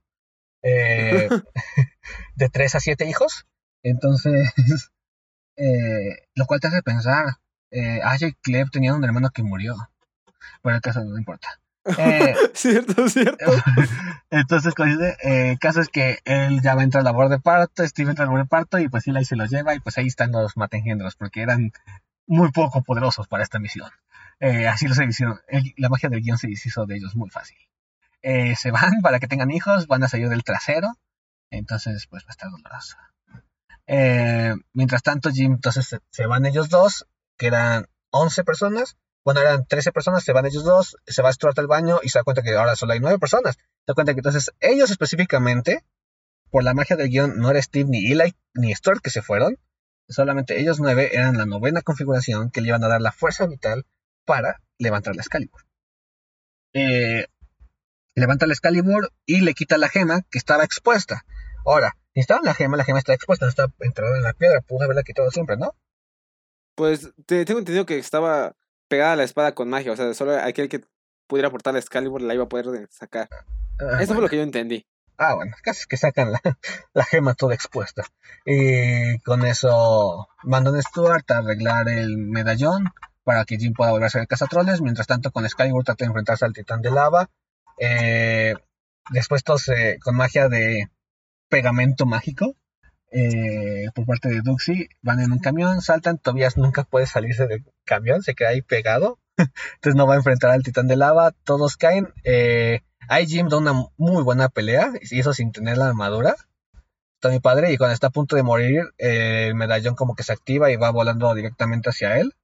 Eh, 0.62 1.30
de 2.36 2.50
tres 2.50 2.76
a 2.76 2.80
siete 2.80 3.06
hijos. 3.06 3.46
Entonces, 3.84 4.52
lo 6.36 6.46
cual 6.46 6.60
te 6.60 6.68
hace 6.68 6.84
pensar, 6.84 7.26
eh, 7.72 8.00
y 8.20 8.34
Cleb 8.34 8.70
tenían 8.72 8.96
un 8.96 9.04
hermano 9.04 9.30
que 9.30 9.44
murió. 9.44 9.76
Bueno, 10.64 10.78
el 10.78 10.82
caso 10.82 11.04
no 11.04 11.18
importa. 11.18 11.62
Eh, 11.86 12.36
cierto, 12.54 13.08
cierto. 13.10 13.46
Entonces, 14.30 14.74
el 14.78 15.16
eh, 15.24 15.58
caso 15.60 15.82
es 15.82 15.90
que 15.90 16.20
él 16.26 16.62
ya 16.62 16.76
va 16.76 16.82
a 16.82 16.84
entrar 16.84 17.02
a 17.02 17.04
la 17.04 17.12
labor 17.12 17.30
de 17.30 17.40
parto, 17.40 17.86
Steve 17.88 18.10
entra 18.10 18.24
a 18.24 18.26
la 18.26 18.34
labor 18.34 18.46
de 18.46 18.50
parto 18.50 18.80
y 18.80 18.90
pues 18.90 19.08
Eli 19.08 19.26
se 19.26 19.36
los 19.36 19.50
lleva 19.50 19.74
y 19.76 19.80
pues 19.80 19.98
ahí 19.98 20.08
están 20.08 20.32
los 20.32 20.58
matengendros 20.58 21.16
porque 21.16 21.42
eran 21.42 21.72
muy 22.28 22.52
poco 22.52 22.84
poderosos 22.84 23.28
para 23.28 23.44
esta 23.44 23.60
misión. 23.60 23.90
Eh, 24.40 24.68
así 24.68 24.88
lo 24.88 24.96
se 24.96 25.06
hicieron. 25.06 25.40
la 25.78 25.90
magia 25.90 26.10
del 26.10 26.22
guion 26.22 26.38
se 26.38 26.50
hizo 26.50 26.86
de 26.86 26.96
ellos 26.96 27.16
muy 27.16 27.30
fácil. 27.30 27.58
Eh, 28.22 28.56
se 28.56 28.72
van 28.72 29.02
para 29.02 29.20
que 29.20 29.28
tengan 29.28 29.52
hijos, 29.52 29.88
van 29.88 30.04
a 30.04 30.08
salir 30.08 30.30
del 30.30 30.44
trasero. 30.44 30.90
Entonces, 31.52 32.06
pues 32.08 32.24
va 32.24 32.30
a 32.30 32.32
estar 32.32 32.52
doloroso. 32.52 32.98
mientras 34.74 35.02
tanto, 35.02 35.32
Jim, 35.32 35.54
entonces 35.54 35.98
se 36.10 36.26
van 36.28 36.46
ellos 36.46 36.70
dos, 36.70 37.08
que 37.38 37.48
eran 37.48 37.88
11 38.12 38.44
personas, 38.44 38.98
bueno, 39.24 39.42
eran 39.42 39.66
13 39.66 39.92
personas, 39.92 40.24
se 40.24 40.34
van 40.34 40.46
ellos 40.46 40.64
dos, 40.64 40.98
se 41.06 41.22
va 41.22 41.32
Stuart 41.32 41.58
al 41.60 41.68
baño 41.68 42.00
y 42.02 42.10
se 42.10 42.20
da 42.20 42.24
cuenta 42.24 42.42
que 42.42 42.56
ahora 42.56 42.76
solo 42.76 42.94
hay 42.94 43.00
9 43.00 43.20
personas. 43.20 43.56
Se 43.56 43.62
da 43.88 43.94
cuenta 43.94 44.14
que 44.14 44.20
entonces 44.20 44.52
ellos 44.60 44.90
específicamente, 44.92 45.84
por 46.50 46.64
la 46.64 46.74
magia 46.74 46.96
del 46.96 47.10
guion, 47.10 47.38
no 47.38 47.52
era 47.52 47.62
Steve 47.62 47.90
ni 47.90 48.12
Eli 48.12 48.34
ni 48.54 48.74
Stuart 48.74 49.02
que 49.02 49.10
se 49.10 49.22
fueron, 49.22 49.58
solamente 50.08 50.60
ellos 50.60 50.80
9 50.80 51.12
eran 51.14 51.38
la 51.38 51.46
novena 51.46 51.82
configuración 51.82 52.50
que 52.50 52.62
le 52.62 52.70
iban 52.70 52.84
a 52.84 52.88
dar 52.88 53.02
la 53.02 53.12
fuerza 53.12 53.46
vital 53.46 53.86
para 54.26 54.62
levantar 54.78 55.16
la 55.16 55.22
Excalibur. 55.22 55.62
Eh, 56.74 57.26
levanta 58.16 58.48
la 58.48 58.54
Excalibur 58.54 59.12
y 59.26 59.42
le 59.42 59.54
quita 59.54 59.78
la 59.78 59.90
gema 59.90 60.22
que 60.30 60.38
estaba 60.38 60.64
expuesta. 60.64 61.26
Ahora, 61.66 61.96
si 62.14 62.22
estaba 62.22 62.40
en 62.40 62.46
la 62.46 62.54
gema, 62.54 62.78
la 62.78 62.86
gema 62.86 63.00
está 63.00 63.14
expuesta, 63.14 63.46
no 63.46 63.50
está 63.50 63.68
entrada 63.80 64.18
en 64.18 64.24
la 64.24 64.34
piedra, 64.34 64.62
pudo 64.62 64.84
haberla 64.84 65.04
quitado 65.04 65.30
siempre, 65.30 65.58
¿no? 65.58 65.76
Pues 66.76 67.12
te, 67.26 67.46
tengo 67.46 67.60
entendido 67.60 67.86
que 67.86 67.98
estaba 67.98 68.56
pegada 68.90 69.14
a 69.14 69.16
la 69.16 69.24
espada 69.24 69.54
con 69.54 69.70
magia. 69.70 69.94
O 69.94 69.96
sea, 69.96 70.14
solo 70.14 70.38
aquel 70.38 70.68
que 70.68 70.82
pudiera 71.28 71.48
aportar 71.48 71.74
la 71.74 71.80
Excalibur 71.80 72.22
la 72.22 72.34
iba 72.34 72.44
a 72.44 72.50
poder 72.50 72.88
sacar. 72.90 73.30
Ah, 73.80 74.02
Eso 74.02 74.14
fue 74.14 74.22
lo 74.22 74.30
que 74.30 74.36
yo 74.36 74.44
entendí. 74.44 74.86
Ah, 75.18 75.36
bueno, 75.36 75.56
casi 75.62 75.86
que 75.88 75.98
sacan 75.98 76.32
la, 76.32 76.42
la, 76.94 77.04
gema 77.06 77.34
toda 77.34 77.54
expuesta. 77.54 78.04
Y 78.46 79.20
con 79.20 79.46
eso 79.46 80.28
mandan 80.44 80.76
a 80.76 80.82
Stuart 80.82 81.30
a 81.32 81.38
arreglar 81.38 81.88
el 81.90 82.18
medallón 82.18 82.90
para 83.24 83.46
que 83.46 83.58
Jim 83.58 83.74
pueda 83.74 83.92
volver 83.92 84.10
a 84.14 84.26
cazatroles. 84.26 84.82
Mientras 84.82 85.08
tanto, 85.08 85.32
con 85.32 85.46
Excalibur 85.46 85.84
trata 85.84 86.04
de 86.04 86.08
enfrentarse 86.08 86.46
al 86.46 86.54
titán 86.54 86.82
de 86.82 86.92
lava. 86.92 87.30
Eh, 87.78 88.56
después, 89.12 89.44
todos 89.44 89.70
con 90.02 90.16
magia 90.16 90.50
de 90.50 90.90
pegamento 91.50 92.06
mágico, 92.06 92.56
eh, 93.12 93.88
por 93.96 94.06
parte 94.06 94.30
de 94.30 94.42
Duxi, 94.42 94.88
van 95.02 95.20
en 95.20 95.32
un 95.32 95.40
camión, 95.40 95.82
saltan, 95.82 96.18
Tobias 96.18 96.58
nunca 96.58 96.84
puede 96.84 97.08
salirse 97.08 97.48
del 97.48 97.66
camión, 97.86 98.22
se 98.22 98.36
queda 98.36 98.50
ahí 98.50 98.62
pegado, 98.62 99.20
entonces 99.38 99.96
no 99.96 100.08
va 100.08 100.14
a 100.14 100.18
enfrentar 100.18 100.52
al 100.52 100.64
titán 100.64 100.88
de 100.88 100.96
lava, 100.96 101.32
todos 101.44 101.78
caen, 101.78 102.14
eh, 102.24 102.82
Jim 103.28 103.50
da 103.50 103.58
una 103.58 103.74
muy 103.98 104.24
buena 104.24 104.50
pelea, 104.50 104.92
y 105.02 105.20
eso 105.20 105.34
sin 105.34 105.52
tener 105.52 105.78
la 105.78 105.88
armadura, 105.88 106.36
está 107.16 107.30
mi 107.30 107.40
padre, 107.40 107.74
y 107.74 107.78
cuando 107.78 107.94
está 107.94 108.08
a 108.08 108.12
punto 108.12 108.36
de 108.36 108.44
morir, 108.44 108.84
eh, 108.98 109.48
el 109.48 109.56
medallón 109.56 109.96
como 109.96 110.16
que 110.16 110.24
se 110.24 110.34
activa 110.34 110.72
y 110.72 110.76
va 110.76 110.92
volando 110.92 111.34
directamente 111.34 111.90
hacia 111.90 112.20
él, 112.20 112.36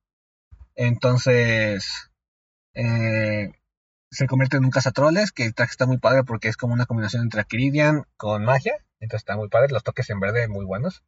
entonces 0.76 2.10
se 2.74 4.28
convierte 4.28 4.58
en 4.58 4.66
un 4.66 4.72
cazatroles, 4.72 5.32
que 5.32 5.46
el 5.46 5.54
traje 5.54 5.72
está 5.72 5.86
muy 5.86 5.98
padre 5.98 6.24
porque 6.24 6.48
es 6.48 6.58
como 6.58 6.74
una 6.74 6.86
combinación 6.86 7.24
entre 7.24 7.42
Akiridian 7.42 8.04
con 8.18 8.44
magia, 8.44 8.85
entonces 9.00 9.22
está 9.22 9.36
muy 9.38 9.50
padre, 9.50 9.72
los 9.72 9.84
toques 9.84 10.10
en 10.10 10.20
verde 10.20 10.48
muy 10.48 10.66
buenos. 10.66 11.04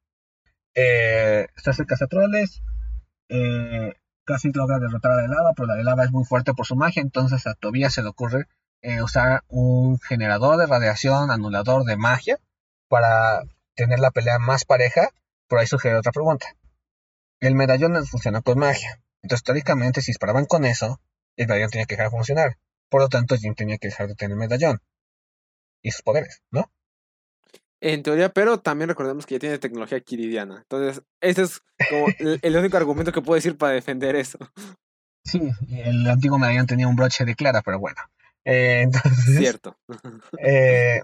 Eh, 0.76 1.47
se 1.55 1.69
hace 1.69 1.85
cazatroles. 1.85 2.61
Eh, 3.30 3.93
casi 4.27 4.51
logra 4.51 4.80
derrotar 4.80 5.14
a 5.14 5.15
la 5.15 5.22
de 5.23 5.27
lava, 5.30 5.53
pero 5.55 5.68
la 5.68 5.76
de 5.76 5.84
lava 5.84 6.03
es 6.03 6.11
muy 6.11 6.26
fuerte 6.26 6.53
por 6.53 6.65
su 6.65 6.76
magia, 6.76 7.01
entonces 7.01 7.47
a 7.47 7.55
Tobias 7.55 7.93
se 7.93 8.03
le 8.03 8.09
ocurre 8.09 8.47
eh, 8.81 9.01
usar 9.01 9.43
un 9.47 9.99
generador 9.99 10.57
de 10.57 10.68
radiación, 10.68 11.31
anulador 11.31 11.85
de 11.85 11.95
magia, 11.95 12.38
para 12.89 13.41
tener 13.76 13.99
la 13.99 14.11
pelea 14.11 14.38
más 14.38 14.65
pareja, 14.65 15.09
pero 15.47 15.61
ahí 15.61 15.68
sugiere 15.68 15.97
otra 15.97 16.11
pregunta. 16.11 16.45
El 17.39 17.55
medallón 17.55 17.93
no 17.93 18.05
funciona 18.05 18.41
con 18.41 18.59
magia, 18.59 19.01
entonces 19.22 19.43
teóricamente 19.43 20.01
si 20.01 20.11
disparaban 20.11 20.45
con 20.45 20.65
eso, 20.65 20.99
el 21.38 21.47
medallón 21.47 21.69
tenía 21.69 21.85
que 21.85 21.95
dejar 21.95 22.11
de 22.11 22.18
funcionar, 22.18 22.57
por 22.89 23.01
lo 23.01 23.09
tanto 23.09 23.38
Jim 23.38 23.55
tenía 23.55 23.77
que 23.77 23.88
dejar 23.88 24.07
de 24.07 24.15
tener 24.15 24.35
medallón. 24.38 24.81
y 25.81 25.91
sus 25.91 26.01
poderes, 26.01 26.41
¿no? 26.51 26.69
En 27.79 28.01
teoría, 28.01 28.29
pero 28.29 28.59
también 28.59 28.89
recordemos 28.89 29.25
que 29.25 29.35
ya 29.35 29.39
tiene 29.39 29.59
tecnología 29.59 29.99
quiridiana. 29.99 30.57
Entonces, 30.57 31.03
ese 31.21 31.43
es 31.43 31.61
como 31.89 32.07
el, 32.41 32.57
único 32.57 32.77
argumento 32.77 33.11
que 33.11 33.21
puedo 33.21 33.35
decir 33.35 33.57
para 33.57 33.73
defender 33.73 34.15
eso. 34.15 34.39
Sí, 35.23 35.51
el 35.69 36.09
antiguo 36.09 36.39
medallón 36.39 36.65
tenía 36.65 36.87
un 36.87 36.95
broche 36.95 37.25
de 37.25 37.35
Clara, 37.35 37.61
pero 37.61 37.79
bueno. 37.79 38.01
Eh, 38.45 38.81
entonces, 38.83 39.37
Cierto. 39.37 39.77
eh, 40.39 41.01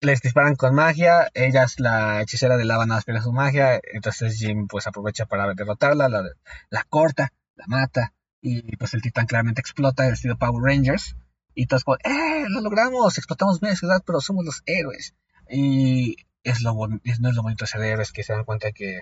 les 0.00 0.20
disparan 0.20 0.54
con 0.54 0.74
magia, 0.74 1.30
ella 1.34 1.64
es 1.64 1.80
la 1.80 2.22
hechicera 2.22 2.56
de 2.56 2.64
lava, 2.64 2.86
nada 2.86 2.98
más 2.98 3.04
pierde 3.04 3.22
su 3.22 3.32
magia, 3.32 3.80
entonces 3.92 4.38
Jim 4.38 4.68
pues 4.68 4.86
aprovecha 4.86 5.26
para 5.26 5.52
derrotarla, 5.54 6.08
la, 6.08 6.22
la 6.70 6.84
corta, 6.84 7.32
la 7.56 7.64
mata, 7.66 8.12
y 8.40 8.76
pues 8.76 8.94
el 8.94 9.02
titán 9.02 9.26
claramente 9.26 9.60
explota, 9.60 10.06
el 10.06 10.12
estilo 10.12 10.36
Power 10.36 10.62
Rangers, 10.62 11.16
y 11.54 11.66
todos 11.66 11.84
como, 11.84 11.96
¡eh! 12.04 12.46
¡Lo 12.48 12.60
logramos! 12.60 13.16
Explotamos 13.18 13.62
media 13.62 13.76
ciudad, 13.76 14.02
pero 14.04 14.20
somos 14.20 14.44
los 14.44 14.62
héroes. 14.66 15.14
Y 15.48 16.16
es 16.42 16.60
lo 16.62 16.74
es, 17.04 17.20
no 17.20 17.28
es 17.30 17.34
lo 17.34 17.42
bonito 17.42 17.64
de 17.64 17.68
ser 17.68 17.82
héroes 17.82 18.12
que 18.12 18.22
se 18.22 18.32
dan 18.32 18.44
cuenta 18.44 18.72
que... 18.72 19.00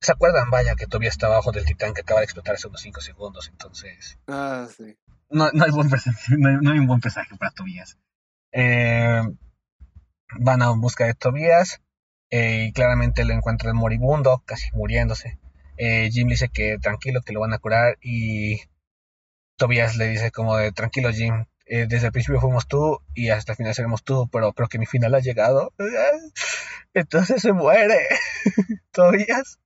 ¿Se 0.00 0.12
acuerdan, 0.12 0.50
vaya, 0.50 0.74
que 0.74 0.86
todavía 0.86 1.08
está 1.08 1.26
abajo 1.28 1.52
del 1.52 1.64
titán 1.64 1.94
que 1.94 2.02
acaba 2.02 2.20
de 2.20 2.24
explotar 2.24 2.54
hace 2.56 2.68
unos 2.68 2.80
5 2.82 3.00
segundos? 3.00 3.48
Entonces, 3.48 4.18
Ah, 4.26 4.66
sí. 4.76 4.96
no, 5.30 5.50
no, 5.52 5.64
hay, 5.64 5.70
buen 5.70 5.88
no, 6.38 6.48
hay, 6.48 6.56
no 6.60 6.72
hay 6.72 6.78
un 6.78 6.86
buen 6.86 7.00
presagio 7.00 7.36
para 7.36 7.52
Tobías. 7.52 7.98
Eh, 8.52 9.22
van 10.38 10.62
a 10.62 10.70
busca 10.70 11.06
de 11.06 11.14
Tobías 11.14 11.80
eh, 12.30 12.66
y 12.68 12.72
claramente 12.72 13.24
lo 13.24 13.32
encuentran 13.32 13.76
moribundo, 13.76 14.42
casi 14.46 14.70
muriéndose. 14.72 15.38
Eh, 15.78 16.10
Jim 16.12 16.28
le 16.28 16.34
dice 16.34 16.48
que 16.48 16.78
tranquilo, 16.80 17.22
que 17.22 17.32
lo 17.32 17.40
van 17.40 17.52
a 17.52 17.58
curar 17.58 17.98
y 18.02 18.60
Tobías 19.56 19.96
le 19.96 20.08
dice 20.08 20.30
como 20.30 20.56
de 20.56 20.72
tranquilo 20.72 21.10
Jim, 21.12 21.46
eh, 21.74 21.86
desde 21.88 22.08
el 22.08 22.12
principio 22.12 22.38
fuimos 22.38 22.68
tú 22.68 23.00
y 23.14 23.30
hasta 23.30 23.52
el 23.52 23.56
final 23.56 23.74
seremos 23.74 24.04
tú, 24.04 24.28
pero 24.30 24.52
creo 24.52 24.68
que 24.68 24.78
mi 24.78 24.84
final 24.84 25.14
ha 25.14 25.20
llegado. 25.20 25.72
Entonces 26.92 27.40
se 27.40 27.54
muere. 27.54 28.08
Tobías, 28.90 29.58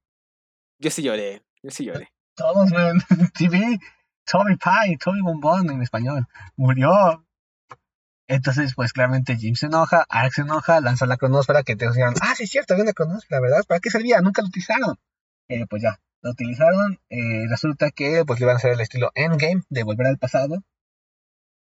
Yo 0.78 0.92
sí 0.92 1.02
lloré. 1.02 1.42
Yo 1.64 1.72
sí 1.72 1.84
lloré. 1.84 2.12
todos, 2.36 2.70
man. 2.70 3.00
TV, 3.36 3.80
Tommy 4.24 4.54
Pie, 4.54 4.98
Tommy 5.02 5.20
Bombón 5.20 5.68
en 5.68 5.82
español, 5.82 6.28
murió. 6.54 7.26
Entonces, 8.28 8.74
pues 8.76 8.92
claramente 8.92 9.36
Jim 9.36 9.56
se 9.56 9.66
enoja, 9.66 10.06
Alex 10.08 10.36
se 10.36 10.42
enoja, 10.42 10.80
lanza 10.80 11.06
la 11.06 11.16
cronósfera 11.16 11.64
que 11.64 11.74
te 11.74 11.88
dijeron, 11.88 12.14
ah, 12.20 12.36
sí 12.36 12.44
es 12.44 12.50
cierto, 12.50 12.74
había 12.74 12.84
una 12.84 12.92
cronósfera, 12.92 13.40
¿verdad? 13.40 13.64
¿Para 13.66 13.80
qué 13.80 13.90
servía? 13.90 14.20
Nunca 14.20 14.42
lo 14.42 14.48
utilizaron. 14.48 14.96
Eh, 15.48 15.66
pues 15.68 15.82
ya, 15.82 15.98
lo 16.22 16.30
utilizaron, 16.30 17.00
eh, 17.10 17.46
resulta 17.48 17.90
que 17.90 18.24
pues 18.24 18.38
le 18.38 18.44
iban 18.44 18.54
a 18.54 18.58
hacer 18.58 18.74
el 18.74 18.80
estilo 18.80 19.10
Endgame, 19.16 19.62
de 19.70 19.82
volver 19.82 20.06
al 20.06 20.18
pasado. 20.18 20.62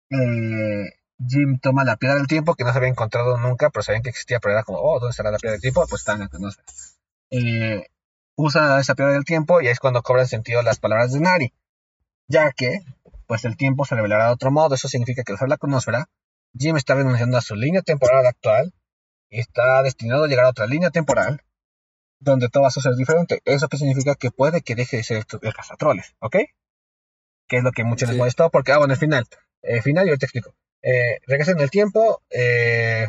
Eh, 0.10 0.86
Jim 1.28 1.60
toma 1.60 1.84
la 1.84 1.98
piedra 1.98 2.16
del 2.16 2.28
tiempo, 2.28 2.56
que 2.56 2.64
no 2.64 2.72
se 2.72 2.78
había 2.78 2.90
encontrado 2.90 3.38
nunca, 3.38 3.70
pero 3.70 3.84
sabían 3.84 4.04
que 4.04 4.10
existía, 4.10 4.40
pero 4.40 4.54
era 4.54 4.64
como, 4.64 4.80
oh, 4.80 5.00
¿dónde 5.00 5.12
estará 5.12 5.32
la 5.32 5.38
piedra 5.40 5.54
del 5.54 5.62
tiempo? 5.62 5.86
Pues 5.90 6.02
está 6.02 6.14
en 6.14 6.20
la 6.20 6.28
cronósfera. 6.30 6.66
Eh, 7.32 7.88
usa 8.36 8.80
esa 8.80 8.96
piedra 8.96 9.14
del 9.14 9.26
tiempo 9.26 9.60
y 9.62 9.66
ahí 9.68 9.74
es 9.74 9.80
cuando 9.80 10.02
cobran 10.04 10.28
sentido 10.28 10.62
las 10.62 10.80
palabras 10.80 11.12
de 11.12 11.20
Nari, 11.20 11.54
ya 12.28 12.52
que, 12.52 12.80
pues 13.26 13.46
el 13.46 13.58
tiempo 13.58 13.84
se 13.86 13.96
revelará 13.96 14.28
de 14.28 14.34
otro 14.34 14.52
modo, 14.52 14.76
eso 14.76 14.88
significa 14.88 15.24
que 15.24 15.32
al 15.32 15.36
usar 15.36 15.50
la 15.50 15.58
cronósfera, 15.58 16.08
Jim 16.58 16.78
está 16.78 16.96
renunciando 16.96 17.38
a 17.38 17.42
su 17.42 17.56
línea 17.56 17.82
temporal 17.82 18.26
actual 18.26 18.74
y 19.30 19.40
está 19.40 19.82
destinado 19.82 20.24
a 20.24 20.28
llegar 20.28 20.46
a 20.46 20.50
otra 20.50 20.68
línea 20.68 20.92
temporal 20.92 21.42
donde 22.20 22.50
todo 22.50 22.64
va 22.64 22.70
a 22.70 22.72
ser 22.72 22.96
diferente. 22.96 23.42
¿Eso 23.46 23.68
qué 23.68 23.78
significa? 23.78 24.16
Que 24.16 24.32
puede 24.32 24.62
que 24.62 24.76
deje 24.76 24.98
de 24.98 25.04
ser 25.04 25.26
el 25.42 25.54
cazatroles, 25.54 26.16
¿ok? 26.20 26.38
Que 27.48 27.58
es 27.58 27.64
lo 27.64 27.72
que 27.72 27.84
muchos 27.84 28.08
les 28.08 28.16
Sí. 28.16 28.20
molestó, 28.20 28.50
porque, 28.50 28.72
ah, 28.72 28.78
bueno, 28.78 28.94
el 28.94 29.00
final. 29.00 29.26
El 29.68 29.81
final, 29.81 30.07
yo 30.07 30.18
te 30.18 30.26
explico. 30.26 30.56
Eh, 30.81 31.19
regresa 31.26 31.52
en 31.52 31.60
el 31.60 31.69
tiempo 31.69 32.22
eh, 32.30 33.07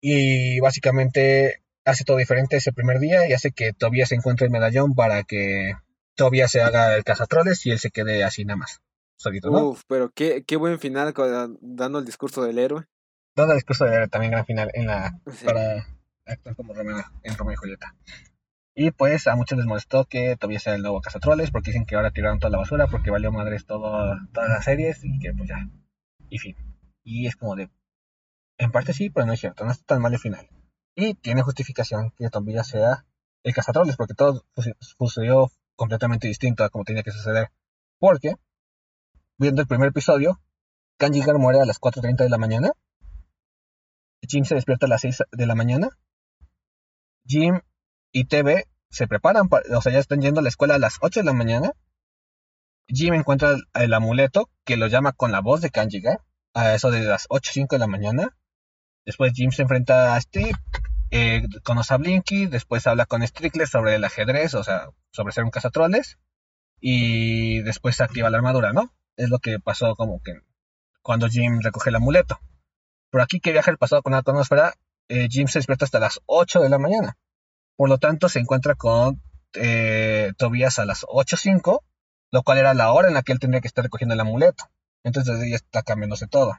y 0.00 0.58
básicamente 0.60 1.62
hace 1.84 2.04
todo 2.04 2.16
diferente 2.16 2.56
ese 2.56 2.72
primer 2.72 2.98
día 2.98 3.28
y 3.28 3.32
hace 3.32 3.52
que 3.52 3.72
Tobias 3.72 4.12
encuentre 4.12 4.46
el 4.46 4.52
medallón 4.52 4.94
para 4.94 5.22
que 5.22 5.72
Tobias 6.14 6.50
se 6.50 6.60
haga 6.60 6.94
el 6.96 7.04
cazatroles 7.04 7.64
y 7.66 7.70
él 7.70 7.78
se 7.78 7.90
quede 7.90 8.24
así 8.24 8.44
nada 8.44 8.56
más. 8.58 8.80
Solito, 9.16 9.50
¿no? 9.50 9.70
Uf, 9.70 9.82
pero 9.88 10.10
qué, 10.14 10.44
qué 10.46 10.56
buen 10.56 10.78
final 10.78 11.12
dando 11.60 11.98
el 11.98 12.04
discurso 12.04 12.42
del 12.44 12.58
héroe. 12.58 12.84
Dando 13.34 13.52
el 13.52 13.58
discurso 13.58 13.84
de 13.84 14.08
también 14.08 14.32
gran 14.32 14.46
final 14.46 14.70
en 14.74 14.86
la 14.86 15.18
Sí. 15.32 15.44
para 15.44 15.86
actuar 16.26 16.54
como 16.56 16.74
Romeo 16.74 17.02
en 17.22 17.36
Romeo 17.36 17.54
y 17.54 17.56
Julieta. 17.56 17.94
Y 18.80 18.92
pues 18.92 19.26
a 19.26 19.34
muchos 19.34 19.58
les 19.58 19.66
molestó 19.66 20.04
que 20.04 20.36
sea 20.60 20.76
el 20.76 20.82
nuevo 20.82 21.00
Cazatroles, 21.00 21.50
porque 21.50 21.72
dicen 21.72 21.84
que 21.84 21.96
ahora 21.96 22.12
tiraron 22.12 22.38
toda 22.38 22.52
la 22.52 22.58
basura, 22.58 22.86
porque 22.86 23.10
valió 23.10 23.32
madres 23.32 23.66
todo, 23.66 24.16
todas 24.32 24.48
las 24.48 24.64
series, 24.64 25.00
y 25.02 25.18
que 25.18 25.32
pues 25.34 25.48
ya. 25.48 25.68
Y 26.30 26.38
fin. 26.38 26.54
Y 27.02 27.26
es 27.26 27.34
como 27.34 27.56
de. 27.56 27.70
En 28.56 28.70
parte 28.70 28.92
sí, 28.92 29.10
pero 29.10 29.26
no 29.26 29.32
es 29.32 29.40
cierto, 29.40 29.64
no 29.64 29.72
está 29.72 29.84
tan 29.84 30.00
mal 30.00 30.12
el 30.12 30.20
final. 30.20 30.48
Y 30.94 31.14
tiene 31.14 31.42
justificación 31.42 32.12
que 32.16 32.30
Tombilla 32.30 32.62
sea 32.62 33.04
el 33.42 33.52
Cazatroles, 33.52 33.96
porque 33.96 34.14
todo 34.14 34.44
sucedió 34.96 35.50
completamente 35.74 36.28
distinto 36.28 36.62
a 36.62 36.70
como 36.70 36.84
tenía 36.84 37.02
que 37.02 37.10
suceder. 37.10 37.50
Porque, 37.98 38.36
viendo 39.38 39.60
el 39.60 39.66
primer 39.66 39.88
episodio, 39.88 40.40
Kanjigar 40.98 41.36
muere 41.38 41.60
a 41.60 41.66
las 41.66 41.80
4.30 41.80 42.18
de 42.18 42.30
la 42.30 42.38
mañana. 42.38 42.70
Jim 44.22 44.44
se 44.44 44.54
despierta 44.54 44.86
a 44.86 44.88
las 44.88 45.00
6 45.00 45.24
de 45.32 45.46
la 45.46 45.56
mañana. 45.56 45.88
Jim 47.26 47.60
y 48.12 48.24
TV 48.24 48.66
se 48.90 49.06
preparan, 49.06 49.48
pa- 49.48 49.62
o 49.76 49.82
sea, 49.82 49.92
ya 49.92 49.98
están 49.98 50.20
yendo 50.20 50.40
a 50.40 50.42
la 50.42 50.48
escuela 50.48 50.74
a 50.76 50.78
las 50.78 50.98
8 51.00 51.20
de 51.20 51.24
la 51.26 51.32
mañana. 51.32 51.72
Jim 52.88 53.14
encuentra 53.14 53.54
el, 53.74 53.94
amuleto 53.94 54.50
que 54.64 54.76
lo 54.76 54.86
llama 54.86 55.12
con 55.12 55.30
la 55.30 55.40
voz 55.40 55.60
de 55.60 55.70
Kanjiga 55.70 56.24
a 56.54 56.74
eso 56.74 56.90
de 56.90 57.02
las 57.02 57.26
8 57.28 57.50
5 57.52 57.74
de 57.76 57.80
la 57.80 57.86
mañana. 57.86 58.36
Después 59.04 59.32
Jim 59.34 59.50
se 59.50 59.62
enfrenta 59.62 60.14
a 60.16 60.20
Steve, 60.20 60.52
eh, 61.10 61.42
conoce 61.64 61.94
a 61.94 61.98
Blinky, 61.98 62.46
después 62.46 62.86
habla 62.86 63.06
con 63.06 63.26
Strickler 63.26 63.68
sobre 63.68 63.94
el 63.94 64.04
ajedrez, 64.04 64.54
o 64.54 64.64
sea, 64.64 64.88
sobre 65.12 65.32
ser 65.32 65.44
un 65.44 65.50
cazatroles. 65.50 66.18
Y 66.80 67.60
después 67.62 67.96
se 67.96 68.04
activa 68.04 68.30
la 68.30 68.38
armadura, 68.38 68.72
¿no? 68.72 68.94
Es 69.16 69.30
lo 69.30 69.38
que 69.38 69.58
pasó 69.58 69.94
como 69.96 70.22
que 70.22 70.32
cuando 71.02 71.28
Jim 71.28 71.60
recoge 71.60 71.90
el 71.90 71.96
amuleto. 71.96 72.38
Pero 73.10 73.24
aquí 73.24 73.40
que 73.40 73.52
viaja 73.52 73.70
el 73.70 73.78
pasado 73.78 74.02
con 74.02 74.12
la 74.12 74.18
atmósfera, 74.18 74.74
eh, 75.08 75.28
Jim 75.30 75.48
se 75.48 75.58
despierta 75.58 75.86
hasta 75.86 75.98
las 75.98 76.20
8 76.26 76.60
de 76.60 76.68
la 76.68 76.78
mañana. 76.78 77.16
Por 77.78 77.88
lo 77.88 77.98
tanto, 77.98 78.28
se 78.28 78.40
encuentra 78.40 78.74
con 78.74 79.22
eh, 79.54 80.32
Tobias 80.36 80.80
a 80.80 80.84
las 80.84 81.04
8.05, 81.04 81.84
lo 82.32 82.42
cual 82.42 82.58
era 82.58 82.74
la 82.74 82.92
hora 82.92 83.06
en 83.06 83.14
la 83.14 83.22
que 83.22 83.30
él 83.30 83.38
tendría 83.38 83.60
que 83.60 83.68
estar 83.68 83.84
recogiendo 83.84 84.14
el 84.14 84.20
amuleto. 84.20 84.64
Entonces 85.04 85.38
ahí 85.38 85.54
está 85.54 85.84
cambiándose 85.84 86.26
todo. 86.26 86.58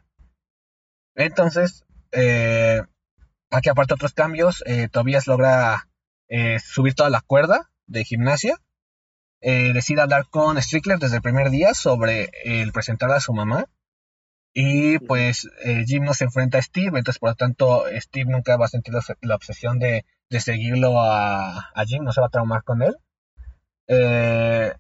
Entonces, 1.15 1.83
eh, 2.13 2.83
aquí 3.51 3.67
aparte 3.67 3.95
otros 3.95 4.13
cambios, 4.13 4.63
eh, 4.65 4.87
Tobias 4.87 5.27
logra 5.27 5.89
eh, 6.29 6.57
subir 6.59 6.95
toda 6.95 7.09
la 7.09 7.19
cuerda 7.19 7.69
de 7.85 8.05
gimnasia. 8.05 8.55
Eh, 9.41 9.73
decide 9.73 9.99
hablar 9.99 10.29
con 10.29 10.55
Strickler 10.61 10.99
desde 10.99 11.17
el 11.17 11.21
primer 11.21 11.49
día 11.49 11.73
sobre 11.73 12.31
el 12.45 12.71
presentar 12.71 13.11
a 13.11 13.19
su 13.19 13.33
mamá. 13.33 13.65
Y 14.53 14.99
pues 14.99 15.49
eh, 15.65 15.83
Jim 15.85 16.05
no 16.05 16.13
se 16.13 16.23
enfrenta 16.23 16.59
a 16.59 16.61
Steve, 16.61 16.97
entonces 16.97 17.19
por 17.19 17.31
lo 17.31 17.35
tanto 17.35 17.83
Steve 17.97 18.31
nunca 18.31 18.55
va 18.55 18.67
a 18.67 18.69
sentir 18.69 18.93
la, 18.93 19.03
la 19.19 19.35
obsesión 19.35 19.79
de, 19.79 20.05
de 20.29 20.39
seguirlo 20.39 21.01
a, 21.01 21.71
a, 21.73 21.85
Jim, 21.85 22.03
no 22.03 22.11
se 22.11 22.21
va 22.21 22.27
a 22.27 22.31
traumar 22.31 22.63
con 22.63 22.81
él. 22.81 22.95
Eh, 23.87 24.73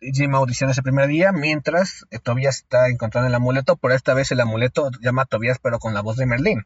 Jim 0.00 0.34
audiciona 0.34 0.72
ese 0.72 0.82
primer 0.82 1.08
día, 1.08 1.32
mientras 1.32 2.06
eh, 2.10 2.18
Tobias 2.18 2.56
está 2.56 2.88
encontrando 2.88 3.28
el 3.28 3.34
amuleto, 3.34 3.76
pero 3.76 3.94
esta 3.94 4.14
vez 4.14 4.32
el 4.32 4.40
amuleto 4.40 4.90
llama 5.00 5.22
a 5.22 5.26
Tobias 5.26 5.58
pero 5.62 5.78
con 5.78 5.94
la 5.94 6.02
voz 6.02 6.16
de 6.16 6.26
Merlín. 6.26 6.64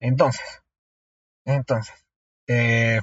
Entonces, 0.00 0.62
entonces, 1.44 1.94
eh, 2.48 3.00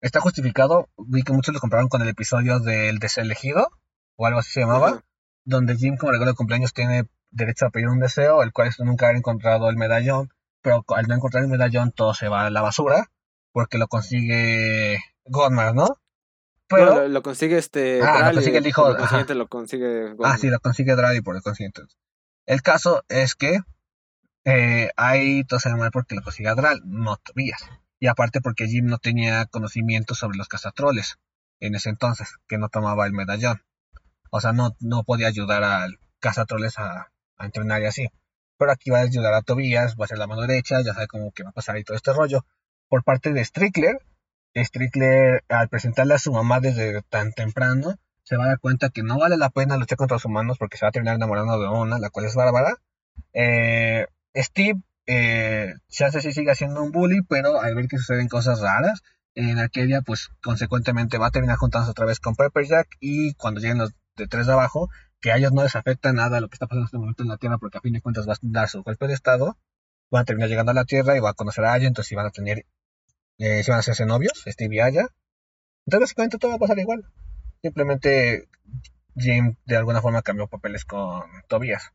está 0.00 0.20
justificado, 0.20 0.88
vi 0.96 1.22
que 1.22 1.32
muchos 1.32 1.54
lo 1.54 1.60
compraron 1.60 1.88
con 1.88 2.02
el 2.02 2.08
episodio 2.08 2.60
del 2.60 2.98
deselegido, 2.98 3.68
o 4.16 4.26
algo 4.26 4.38
así 4.40 4.52
se 4.52 4.60
llamaba, 4.60 4.92
uh 4.92 4.94
-huh. 4.96 5.04
donde 5.44 5.76
Jim 5.76 5.96
como 5.96 6.12
regalo 6.12 6.30
de 6.32 6.36
cumpleaños 6.36 6.72
tiene 6.72 7.04
derecho 7.30 7.66
a 7.66 7.70
pedir 7.70 7.88
un 7.88 8.00
deseo, 8.00 8.42
el 8.42 8.52
cual 8.52 8.68
es 8.68 8.80
nunca 8.80 9.06
haber 9.06 9.18
encontrado 9.18 9.68
el 9.68 9.76
medallón, 9.76 10.30
pero 10.62 10.84
al 10.88 11.06
no 11.06 11.14
encontrar 11.16 11.42
el 11.44 11.50
medallón 11.50 11.92
todo 11.92 12.14
se 12.14 12.28
va 12.28 12.46
a 12.46 12.50
la 12.50 12.62
basura, 12.62 13.10
porque 13.56 13.78
lo 13.78 13.88
consigue 13.88 14.98
Godmar, 15.24 15.74
¿no? 15.74 15.88
Pero 16.68 16.84
no, 16.84 16.94
lo, 16.96 17.08
lo, 17.08 17.22
consigue 17.22 17.56
este 17.56 18.02
ah, 18.02 18.28
lo 18.28 18.34
consigue 18.34 18.58
el 18.58 18.66
hijo, 18.66 18.94
consiguiente 18.94 19.34
lo 19.34 19.48
consigue 19.48 20.12
Godmar. 20.12 20.32
Ah, 20.34 20.36
sí, 20.36 20.50
lo 20.50 20.60
consigue 20.60 20.94
por 21.24 21.36
el 21.36 21.42
consiguiente. 21.42 21.80
El 22.44 22.60
caso 22.60 23.02
es 23.08 23.34
que 23.34 23.60
eh, 24.44 24.90
ahí 24.96 25.42
todo 25.44 25.58
se 25.58 25.74
mal 25.74 25.90
porque 25.90 26.14
lo 26.14 26.20
consigue 26.20 26.54
Dral, 26.54 26.82
no 26.84 27.16
Tobias. 27.16 27.62
Y 27.98 28.08
aparte 28.08 28.42
porque 28.42 28.66
Jim 28.66 28.84
no 28.84 28.98
tenía 28.98 29.46
conocimiento 29.46 30.14
sobre 30.14 30.36
los 30.36 30.48
cazatroles 30.48 31.16
en 31.58 31.76
ese 31.76 31.88
entonces, 31.88 32.36
que 32.48 32.58
no 32.58 32.68
tomaba 32.68 33.06
el 33.06 33.14
medallón. 33.14 33.62
O 34.30 34.42
sea, 34.42 34.52
no, 34.52 34.76
no 34.80 35.02
podía 35.02 35.28
ayudar 35.28 35.64
al 35.64 35.98
cazatroles 36.20 36.78
a, 36.78 37.10
a 37.38 37.46
entrenar 37.46 37.80
y 37.80 37.86
así. 37.86 38.08
Pero 38.58 38.70
aquí 38.70 38.90
va 38.90 38.98
a 38.98 39.04
ayudar 39.04 39.32
a 39.32 39.40
Tobías, 39.40 39.96
va 39.98 40.04
a 40.04 40.08
ser 40.08 40.18
la 40.18 40.26
mano 40.26 40.42
derecha, 40.42 40.82
ya 40.82 40.92
sabe 40.92 41.06
cómo 41.06 41.32
que 41.32 41.42
va 41.42 41.48
a 41.48 41.54
pasar 41.54 41.78
y 41.78 41.84
todo 41.84 41.96
este 41.96 42.12
rollo. 42.12 42.44
Por 42.88 43.04
parte 43.04 43.32
de 43.32 43.44
Strickler, 43.44 43.98
Strickler 44.54 45.44
al 45.48 45.68
presentarle 45.68 46.14
a 46.14 46.18
su 46.18 46.32
mamá 46.32 46.60
desde 46.60 47.02
tan 47.02 47.32
temprano, 47.32 47.96
se 48.22 48.36
va 48.36 48.44
a 48.44 48.48
dar 48.48 48.60
cuenta 48.60 48.90
que 48.90 49.02
no 49.02 49.18
vale 49.18 49.36
la 49.36 49.50
pena 49.50 49.76
luchar 49.76 49.98
contra 49.98 50.16
los 50.16 50.24
humanos 50.24 50.58
porque 50.58 50.76
se 50.76 50.84
va 50.84 50.88
a 50.88 50.92
terminar 50.92 51.16
enamorando 51.16 51.60
de 51.60 51.68
una, 51.68 51.98
la 51.98 52.10
cual 52.10 52.26
es 52.26 52.34
Bárbara. 52.34 52.76
Eh, 53.32 54.06
Steve 54.34 54.80
eh, 55.06 55.74
hace 56.00 56.20
si 56.20 56.32
sigue 56.32 56.54
siendo 56.54 56.82
un 56.82 56.90
bully, 56.90 57.22
pero 57.22 57.60
al 57.60 57.74
ver 57.74 57.86
que 57.86 57.98
suceden 57.98 58.28
cosas 58.28 58.60
raras, 58.60 59.02
en 59.36 59.58
Arcadia, 59.58 60.00
pues 60.02 60.30
consecuentemente 60.42 61.18
va 61.18 61.26
a 61.26 61.30
terminar 61.30 61.56
juntándose 61.56 61.90
otra 61.90 62.06
vez 62.06 62.20
con 62.20 62.34
Pepper 62.34 62.64
Jack 62.64 62.88
y 63.00 63.34
cuando 63.34 63.60
lleguen 63.60 63.78
los 63.78 63.92
de 64.16 64.26
tres 64.26 64.46
de 64.46 64.54
abajo, 64.54 64.88
que 65.20 65.30
a 65.30 65.36
ellos 65.36 65.52
no 65.52 65.62
les 65.62 65.76
afecta 65.76 66.12
nada 66.12 66.40
lo 66.40 66.48
que 66.48 66.54
está 66.54 66.66
pasando 66.66 66.82
en 66.82 66.86
este 66.86 66.98
momento 66.98 67.22
en 67.22 67.28
la 67.28 67.36
Tierra, 67.36 67.58
porque 67.58 67.78
a 67.78 67.82
fin 67.82 67.92
de 67.92 68.00
cuentas 68.00 68.26
va 68.26 68.32
a 68.32 68.38
dar 68.40 68.68
su 68.68 68.82
golpe 68.82 69.06
de 69.06 69.14
estado, 69.14 69.58
van 70.10 70.22
a 70.22 70.24
terminar 70.24 70.48
llegando 70.48 70.72
a 70.72 70.74
la 70.74 70.84
Tierra 70.84 71.16
y 71.16 71.20
va 71.20 71.30
a 71.30 71.34
conocer 71.34 71.64
a 71.64 71.72
Aya, 71.72 71.88
entonces 71.88 72.16
van 72.16 72.26
a 72.26 72.30
tener, 72.30 72.66
eh, 73.38 73.62
van 73.66 73.76
a 73.76 73.80
hacerse 73.80 74.06
novios, 74.06 74.42
Steve 74.46 74.76
y 74.76 74.80
Aya. 74.80 75.08
Entonces 75.86 76.00
básicamente 76.00 76.38
todo 76.38 76.50
va 76.50 76.56
a 76.56 76.60
pasar 76.60 76.78
igual. 76.78 77.04
Simplemente 77.62 78.48
Jim 79.16 79.56
de 79.64 79.76
alguna 79.76 80.02
forma 80.02 80.22
cambió 80.22 80.46
papeles 80.48 80.84
con 80.84 81.22
Tobias. 81.48 81.92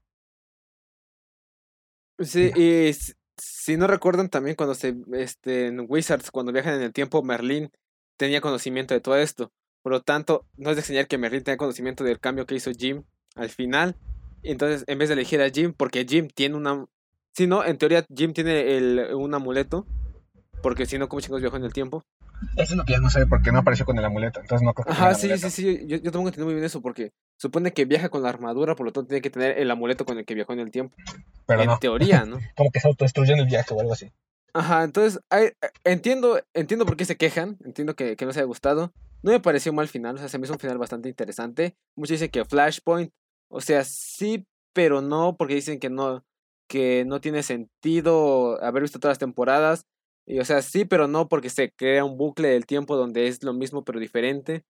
Sí, 2.20 2.52
y 2.56 2.92
si 3.38 3.78
no 3.78 3.88
recuerdan 3.88 4.30
también 4.30 4.56
cuando 4.56 4.76
se, 4.76 4.96
este, 5.14 5.68
en 5.68 5.86
Wizards, 5.88 6.32
cuando 6.32 6.52
viajan 6.52 6.76
en 6.76 6.84
el 6.84 6.94
tiempo, 6.94 7.24
Merlin 7.24 7.72
tenía 8.18 8.42
conocimiento 8.42 8.94
de 8.94 9.02
todo 9.02 9.18
esto. 9.18 9.52
Por 9.82 9.92
lo 9.92 10.02
tanto, 10.02 10.46
no 10.56 10.70
es 10.70 10.76
de 10.76 10.82
enseñar 10.82 11.08
que 11.08 11.18
Merlin 11.18 11.44
tenga 11.44 11.58
conocimiento 11.58 12.04
del 12.04 12.20
cambio 12.20 12.46
que 12.46 12.56
hizo 12.56 12.72
Jim 12.72 13.04
al 13.36 13.50
final. 13.50 13.98
Entonces, 14.44 14.84
en 14.88 15.00
vez 15.00 15.10
de 15.10 15.14
elegir 15.14 15.42
a 15.42 15.50
Jim, 15.50 15.74
porque 15.74 16.06
Jim 16.08 16.28
tiene 16.28 16.56
una... 16.56 16.86
Si 17.34 17.48
no, 17.48 17.64
en 17.64 17.78
teoría 17.78 18.06
Jim 18.14 18.34
tiene 18.34 18.78
el, 18.78 19.14
un 19.14 19.34
amuleto. 19.34 19.86
Porque 20.62 20.86
si 20.86 20.98
no, 20.98 21.10
¿cómo 21.10 21.22
chicos 21.22 21.42
viajó 21.42 21.58
en 21.58 21.64
el 21.64 21.74
tiempo? 21.74 22.04
Eso 22.56 22.74
es 22.74 22.78
lo 22.78 22.86
que 22.86 22.94
ya 22.94 23.00
no 23.00 23.10
sé, 23.10 23.26
porque 23.28 23.52
no 23.52 23.60
apareció 23.60 23.86
con 23.86 23.98
el 23.98 24.06
amuleto. 24.06 24.40
Entonces 24.40 24.66
no 24.66 24.74
creo 24.74 24.86
que 24.86 24.92
Ajá, 24.92 25.14
sí, 25.14 25.36
sí, 25.38 25.50
sí. 25.50 25.86
Yo, 25.88 25.98
yo 25.98 26.12
tengo 26.12 26.24
que 26.24 26.30
entender 26.30 26.46
muy 26.46 26.54
bien 26.54 26.66
eso, 26.66 26.82
porque 26.82 27.12
supone 27.38 27.74
que 27.74 27.86
viaja 27.86 28.10
con 28.10 28.24
la 28.24 28.30
armadura, 28.30 28.76
por 28.76 28.86
lo 28.86 28.92
tanto 28.92 29.10
tiene 29.10 29.22
que 29.22 29.30
tener 29.30 29.58
el 29.60 29.70
amuleto 29.70 30.06
con 30.06 30.18
el 30.18 30.26
que 30.26 30.36
viajó 30.36 30.54
en 30.54 30.60
el 30.60 30.72
tiempo. 30.72 30.96
Pero 31.46 31.62
en 31.62 31.80
teoría, 31.80 32.26
¿no? 32.26 32.40
Como 32.56 32.72
que 32.72 32.80
se 32.80 32.88
autodestruyó 32.88 33.34
en 33.34 33.40
el 33.40 33.46
viaje 33.46 33.74
o 33.74 33.80
algo 33.80 33.94
así. 33.94 34.12
Ajá, 34.54 34.84
entonces 34.84 35.22
hay, 35.30 35.52
entiendo, 35.84 36.42
entiendo 36.54 36.86
por 36.86 36.98
qué 36.98 37.06
se 37.06 37.16
quejan, 37.16 37.58
entiendo 37.64 37.96
que, 37.96 38.16
que 38.18 38.26
no 38.26 38.34
se 38.34 38.40
haya 38.40 38.48
gustado. 38.48 38.92
No 39.24 39.32
me 39.32 39.40
pareció 39.40 39.72
mal 39.72 39.88
final, 39.88 40.16
o 40.16 40.18
sea, 40.18 40.28
se 40.28 40.38
me 40.40 40.46
hizo 40.46 40.54
un 40.54 40.60
final 40.60 40.78
bastante 40.78 41.10
interesante. 41.10 41.76
Muchos 41.96 42.16
dicen 42.16 42.32
que 42.32 42.44
Flashpoint, 42.44 43.12
o 43.50 43.62
sea, 43.62 43.84
sí, 43.84 44.46
pero 44.74 45.02
no, 45.02 45.38
porque 45.38 45.56
dicen 45.56 45.80
que 45.80 45.90
no, 45.90 46.26
que 46.72 47.04
no 47.06 47.20
tiene 47.20 47.44
sentido 47.44 48.64
haber 48.64 48.84
visto 48.84 48.98
todas 48.98 49.12
las 49.12 49.20
temporadas. 49.20 49.86
Y, 50.26 50.40
o 50.40 50.46
sea, 50.46 50.62
sí, 50.62 50.86
pero 50.86 51.10
no, 51.10 51.28
porque 51.28 51.50
se 51.50 51.74
crea 51.74 52.06
un 52.06 52.18
bucle 52.18 52.48
del 52.48 52.66
tiempo 52.66 52.96
donde 52.96 53.28
es 53.28 53.44
lo 53.44 53.52
mismo 53.52 53.84
pero 53.84 54.00
diferente. 54.00 54.64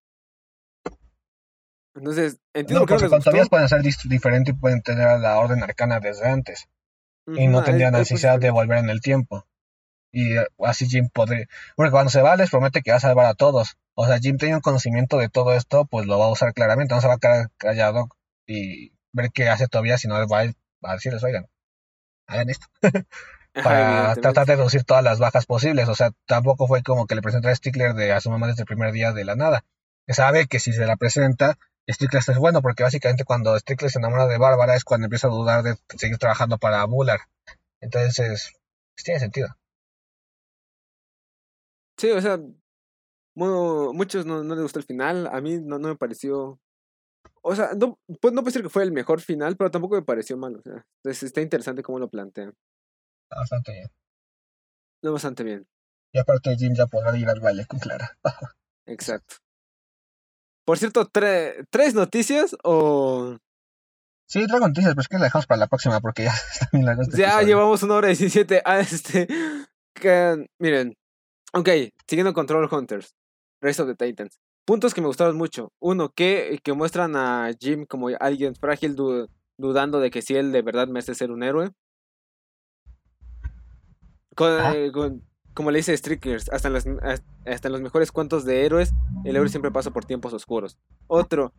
Entonces, 1.93 2.39
entiendo 2.53 2.81
no, 2.81 2.85
que 2.85 2.93
no 2.93 3.31
les 3.33 3.49
pueden 3.49 3.67
ser 3.67 3.81
diferentes 3.81 4.55
y 4.55 4.57
pueden 4.57 4.81
tener 4.81 5.19
la 5.19 5.37
orden 5.39 5.61
arcana 5.61 5.99
desde 5.99 6.25
antes. 6.25 6.69
y 7.27 7.47
no 7.47 7.65
tendrían 7.65 7.91
necesidad 7.91 8.39
de 8.39 8.49
volver 8.49 8.77
en 8.77 8.89
el 8.89 9.01
tiempo. 9.01 9.45
Y 10.13 10.37
eh, 10.37 10.47
así 10.59 10.87
Jim 10.87 11.09
podría. 11.13 11.47
Porque 11.75 11.91
cuando 11.91 12.11
se 12.11 12.21
va, 12.21 12.37
les 12.37 12.49
promete 12.49 12.81
que 12.81 12.91
va 12.91 12.97
a 12.97 13.01
salvar 13.01 13.25
a 13.25 13.33
todos. 13.33 13.75
O 13.93 14.05
sea, 14.07 14.19
Jim 14.19 14.37
tiene 14.37 14.55
un 14.55 14.61
conocimiento 14.61 15.17
de 15.17 15.27
todo 15.27 15.53
esto, 15.53 15.83
pues 15.83 16.07
lo 16.07 16.17
va 16.17 16.27
a 16.27 16.31
usar 16.31 16.53
claramente. 16.53 16.95
No 16.95 17.01
se 17.01 17.09
va 17.09 17.15
a 17.15 17.19
quedar 17.19 17.49
callado 17.57 18.07
y 18.47 18.93
ver 19.11 19.31
qué 19.33 19.49
hace 19.49 19.67
todavía, 19.67 19.97
sino 19.97 20.15
va 20.29 20.53
a 20.83 20.93
decirles, 20.93 21.23
oigan, 21.25 21.47
hagan 22.29 22.49
esto. 22.49 22.67
para 23.53 24.15
tratar 24.15 24.45
de 24.45 24.55
reducir 24.55 24.83
todas 24.83 25.03
las 25.03 25.19
bajas 25.19 25.45
posibles. 25.45 25.89
O 25.89 25.95
sea, 25.95 26.11
tampoco 26.25 26.67
fue 26.67 26.83
como 26.83 27.07
que 27.07 27.15
le 27.15 27.21
presentara 27.21 27.51
a 27.51 27.55
Stickler 27.55 27.93
de 27.93 28.13
a 28.13 28.21
su 28.21 28.29
mamá 28.29 28.47
desde 28.47 28.61
el 28.61 28.67
primer 28.67 28.91
día 28.91 29.11
de 29.11 29.25
la 29.25 29.35
nada. 29.35 29.65
Sabe 30.07 30.47
que 30.47 30.59
si 30.59 30.73
se 30.73 30.85
la 30.85 30.97
presenta, 30.97 31.57
Stickler 31.87 32.23
es 32.25 32.37
bueno, 32.37 32.61
porque 32.61 32.83
básicamente 32.83 33.25
cuando 33.25 33.57
Stickler 33.57 33.91
se 33.91 33.99
enamora 33.99 34.27
de 34.27 34.37
Bárbara 34.37 34.75
es 34.75 34.83
cuando 34.83 35.05
empieza 35.05 35.27
a 35.27 35.31
dudar 35.31 35.63
de 35.63 35.75
seguir 35.97 36.17
trabajando 36.17 36.57
para 36.57 36.85
Bullard. 36.85 37.21
Entonces, 37.81 38.53
pues, 38.95 39.03
tiene 39.03 39.19
sentido. 39.19 39.49
Sí, 41.97 42.11
o 42.11 42.21
sea, 42.21 42.39
muchos 43.35 44.25
no, 44.25 44.43
no 44.43 44.55
les 44.55 44.63
gustó 44.63 44.79
el 44.79 44.85
final. 44.85 45.27
A 45.27 45.41
mí 45.41 45.59
no, 45.61 45.79
no 45.79 45.89
me 45.89 45.95
pareció. 45.95 46.59
O 47.41 47.55
sea, 47.55 47.71
no, 47.77 47.97
pues 48.21 48.33
no 48.33 48.41
puedo 48.41 48.45
decir 48.45 48.61
que 48.61 48.69
fue 48.69 48.83
el 48.83 48.91
mejor 48.91 49.21
final, 49.21 49.55
pero 49.55 49.71
tampoco 49.71 49.95
me 49.95 50.01
pareció 50.01 50.37
mal. 50.37 50.55
O 50.55 50.61
sea, 50.61 50.85
está 51.03 51.41
interesante 51.41 51.83
cómo 51.83 51.99
lo 51.99 52.09
plantean. 52.09 52.53
Bastante 53.29 53.71
bien. 53.71 53.87
No, 55.01 55.13
bastante 55.13 55.43
bien. 55.43 55.67
Y 56.11 56.19
aparte 56.19 56.55
Jim 56.57 56.73
ya 56.75 56.87
podrá 56.87 57.15
ir 57.17 57.29
al 57.29 57.39
baile 57.39 57.65
con 57.65 57.79
Clara. 57.79 58.17
Exacto. 58.85 59.35
Por 60.65 60.77
cierto, 60.77 61.07
¿tres 61.07 61.95
noticias 61.95 62.55
o...? 62.63 63.37
Sí, 64.27 64.45
traigo 64.45 64.67
noticias, 64.67 64.93
pero 64.93 65.01
es 65.01 65.07
que 65.07 65.17
la 65.17 65.23
dejamos 65.23 65.47
para 65.47 65.59
la 65.59 65.67
próxima 65.67 65.99
porque 65.99 66.25
ya 66.25 66.33
está 66.53 66.69
bien 66.71 66.85
largo 66.85 67.01
este 67.01 67.17
Ya 67.17 67.41
llevamos 67.41 67.81
una 67.81 67.95
hora 67.95 68.07
y 68.07 68.15
diecisiete. 68.15 68.61
Ah, 68.65 68.79
este... 68.79 69.27
Que, 69.93 70.45
miren. 70.59 70.95
Ok, 71.53 71.69
siguiendo 72.07 72.33
Control 72.33 72.69
Hunters. 72.71 73.15
Rest 73.61 73.79
of 73.79 73.87
the 73.87 73.95
Titans. 73.95 74.39
Puntos 74.69 74.93
que 74.93 75.01
me 75.01 75.07
gustaron 75.07 75.35
mucho. 75.35 75.73
Uno, 75.79 76.13
que, 76.13 76.59
que 76.63 76.73
muestran 76.73 77.15
a 77.15 77.49
Jim 77.59 77.87
como 77.87 78.09
alguien 78.19 78.53
frágil, 78.53 78.95
dudando 79.57 79.99
de 79.99 80.11
que 80.11 80.21
si 80.21 80.35
él 80.35 80.51
de 80.51 80.61
verdad 80.61 80.87
merece 80.87 81.15
ser 81.15 81.31
un 81.31 81.41
héroe. 81.41 81.71
Ah. 84.37 84.73
Eh, 84.75 84.91
como 85.55 85.71
le 85.71 85.79
dice 85.79 85.97
Strickers, 85.97 86.49
hasta 86.49 86.67
en, 86.67 86.75
los, 86.75 86.85
hasta 87.47 87.67
en 87.67 87.71
los 87.71 87.81
mejores 87.81 88.11
cuentos 88.11 88.45
de 88.45 88.63
héroes, 88.63 88.91
el 89.25 89.35
héroe 89.35 89.49
siempre 89.49 89.71
pasa 89.71 89.89
por 89.89 90.05
tiempos 90.05 90.33
oscuros. 90.33 90.77
Otro, 91.07 91.51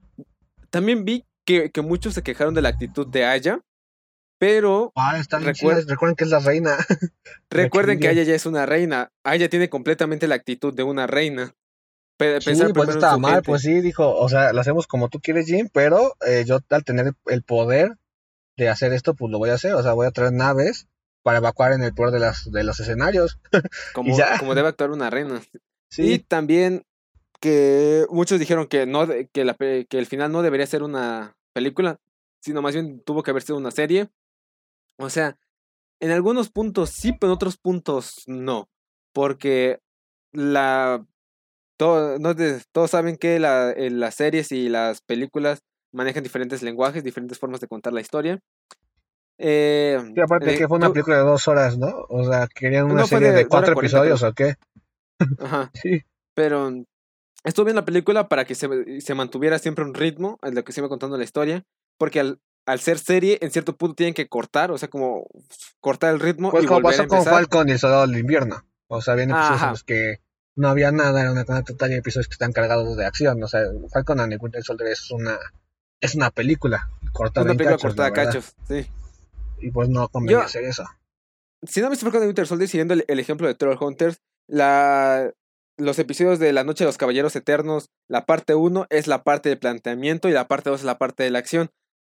también 0.70 1.05
vi 1.05 1.27
que, 1.45 1.73
que 1.73 1.82
muchos 1.82 2.15
se 2.15 2.23
quejaron 2.23 2.55
de 2.55 2.62
la 2.62 2.69
actitud 2.69 3.09
de 3.09 3.24
Aya, 3.24 3.59
pero 4.39 4.93
ah, 4.95 5.20
recuerden 5.41 6.15
que 6.15 6.23
es 6.23 6.31
la 6.31 6.39
reina. 6.39 6.77
recuerden 7.51 7.99
que 7.99 8.07
Aya 8.07 8.23
ya 8.23 8.37
es 8.37 8.47
una 8.47 8.66
reina. 8.66 9.11
Aya 9.24 9.51
tiene 9.51 9.69
completamente 9.69 10.28
la 10.28 10.37
actitud 10.37 10.73
de 10.73 10.85
una 10.85 11.09
reina. 11.09 11.57
Pensar 12.20 12.66
sí, 12.68 12.72
pues 12.74 12.90
estaba 12.90 13.16
mal, 13.16 13.42
pues 13.42 13.62
sí, 13.62 13.80
dijo, 13.80 14.14
o 14.14 14.28
sea, 14.28 14.52
lo 14.52 14.60
hacemos 14.60 14.86
como 14.86 15.09
tú 15.09 15.20
quieres, 15.20 15.47
Jim, 15.47 15.70
pero 15.72 16.16
eh, 16.26 16.44
yo 16.47 16.60
al 16.68 16.84
tener 16.84 17.14
el 17.26 17.42
poder 17.42 17.97
de 18.56 18.68
hacer 18.68 18.92
esto, 18.92 19.14
pues 19.14 19.32
lo 19.32 19.38
voy 19.38 19.51
a 19.51 19.55
hacer, 19.55 19.72
o 19.74 19.82
sea, 19.82 19.94
voy 19.94 20.06
a 20.06 20.10
traer 20.10 20.32
naves 20.32 20.86
para 21.22 21.38
evacuar 21.38 21.72
en 21.72 21.82
el 21.82 21.94
peor 21.94 22.10
de, 22.10 22.20
las, 22.20 22.51
de 22.51 22.62
los 22.62 22.78
escenarios. 22.78 23.38
Como, 23.94 24.16
como 24.38 24.55
debe 24.55 24.68
actuar 24.68 24.90
una 24.90 25.10
reina. 25.10 25.40
Sí. 25.90 26.14
Y 26.14 26.18
también 26.18 26.84
que 27.40 28.06
muchos 28.10 28.38
dijeron 28.38 28.66
que, 28.66 28.86
no, 28.86 29.06
que, 29.32 29.44
la, 29.44 29.55
que 29.55 29.86
el 29.90 30.06
final 30.06 30.30
no 30.30 30.42
debería 30.42 30.66
ser 30.66 30.82
una 30.82 31.36
película, 31.52 31.98
sino 32.40 32.62
más 32.62 32.74
bien 32.74 33.01
tuvo 33.01 33.22
que 33.22 33.30
haber 33.30 33.42
sido 33.42 33.59
una 33.59 33.70
serie. 33.70 34.10
O 34.98 35.09
sea, 35.09 35.38
en 36.01 36.10
algunos 36.10 36.51
puntos 36.51 36.90
sí, 36.90 37.12
pero 37.12 37.32
en 37.32 37.34
otros 37.34 37.56
puntos 37.56 38.24
no. 38.26 38.68
Porque 39.12 39.80
la. 40.32 41.05
Todo, 41.81 42.19
no, 42.19 42.36
todos 42.73 42.90
saben 42.90 43.16
que 43.16 43.39
la, 43.39 43.73
las 43.74 44.15
series 44.15 44.52
y 44.52 44.69
las 44.69 45.01
películas 45.01 45.62
manejan 45.94 46.23
diferentes 46.23 46.62
lenguajes, 46.62 47.02
diferentes 47.02 47.39
formas 47.39 47.59
de 47.62 47.69
contar 47.69 47.94
la 47.94 48.02
historia. 48.02 48.39
Eh, 49.39 49.98
sí, 50.15 50.20
aparte 50.20 50.52
eh, 50.52 50.59
que 50.59 50.69
fue 50.69 50.77
una 50.77 50.93
película 50.93 51.16
de 51.16 51.23
dos 51.23 51.48
horas, 51.48 51.78
¿no? 51.78 52.05
O 52.11 52.23
sea, 52.23 52.48
querían 52.55 52.90
una 52.90 53.07
serie 53.07 53.32
de, 53.32 53.47
cuatro 53.47 53.73
episodios 53.73 54.23
o 54.23 54.35
qué. 54.35 54.57
Ajá. 55.39 55.70
sí. 55.82 56.02
Pero 56.35 56.70
estuvo 57.44 57.65
bien 57.65 57.77
la 57.77 57.86
película 57.86 58.28
para 58.28 58.44
que 58.44 58.55
se, 58.55 59.01
se 59.01 59.15
mantuviera 59.15 59.59
siempre 59.59 59.82
un 59.82 59.94
ritmo 59.94 60.39
en 60.43 60.57
lo 60.57 60.62
que 60.65 60.73
se 60.73 60.82
iba 60.82 60.90
contando 60.90 61.16
la 61.16 61.24
historia. 61.24 61.65
Porque 61.97 62.20
al, 62.20 62.43
al 62.66 62.81
ser 62.81 62.98
serie, 62.98 63.39
en 63.40 63.52
cierto 63.52 63.78
punto 63.78 63.94
tienen 63.94 64.12
que 64.12 64.28
cortar, 64.28 64.70
o 64.70 64.77
sea, 64.77 64.90
como 64.90 65.28
cortar 65.81 66.12
el 66.12 66.20
ritmo. 66.20 66.51
Pues 66.51 66.66
como 66.66 66.82
pasó 66.82 67.09
con 67.09 67.24
Falcon 67.24 67.70
y 67.70 67.73
el 67.73 67.78
Soldado 67.78 68.07
del 68.07 68.19
Invierno. 68.19 68.66
O 68.86 69.01
sea, 69.01 69.15
había 69.15 69.24
episodios 69.24 69.62
en 69.62 69.70
los 69.70 69.85
que 69.85 70.20
no 70.56 70.68
había 70.68 70.93
nada, 70.93 71.20
era 71.20 71.32
una 71.32 71.44
total 71.44 71.90
de 71.90 71.97
episodios 71.97 72.28
que 72.28 72.35
están 72.35 72.52
cargados 72.52 72.97
de 72.97 73.06
acción. 73.06 73.43
O 73.43 73.48
sea, 73.48 73.62
Falcon 73.93 74.20
and 74.20 74.32
the 74.32 74.39
Winter 74.39 74.62
Soldier 74.62 74.90
es 74.90 75.10
una, 75.10 75.39
es 76.01 76.14
una 76.14 76.31
película 76.31 76.89
cortada 77.12 77.44
una 77.44 77.55
película 77.55 77.78
cortada 77.78 78.09
a 78.09 78.12
cachos, 78.12 78.55
sí 78.68 78.89
y 79.60 79.70
pues 79.70 79.89
no 79.89 80.09
convenía 80.09 80.44
hacer 80.44 80.64
eso. 80.64 80.85
Si 81.66 81.81
no 81.81 81.89
me 81.89 81.94
estoy 81.94 82.10
de 82.10 82.27
Winter 82.27 82.47
Soldier, 82.47 82.68
siguiendo 82.68 82.94
el, 82.94 83.18
ejemplo 83.18 83.47
de 83.47 83.55
Troll 83.55 83.78
Hunters, 83.81 84.20
la, 84.48 85.32
los 85.77 85.98
episodios 85.98 86.39
de 86.39 86.52
La 86.52 86.64
Noche 86.64 86.85
de 86.85 86.89
los 86.89 86.98
Caballeros 86.98 87.36
Eternos, 87.36 87.90
la 88.09 88.24
parte 88.24 88.55
1 88.55 88.86
es 88.89 89.06
la 89.06 89.22
parte 89.22 89.51
de 89.51 89.56
planteamiento 89.56 90.28
y 90.28 90.32
la 90.32 90.48
parte 90.48 90.70
2 90.70 90.81
es 90.81 90.86
la 90.86 90.98
parte 90.98 91.22
de 91.22 91.31
la 91.31 91.39
acción. 91.39 91.70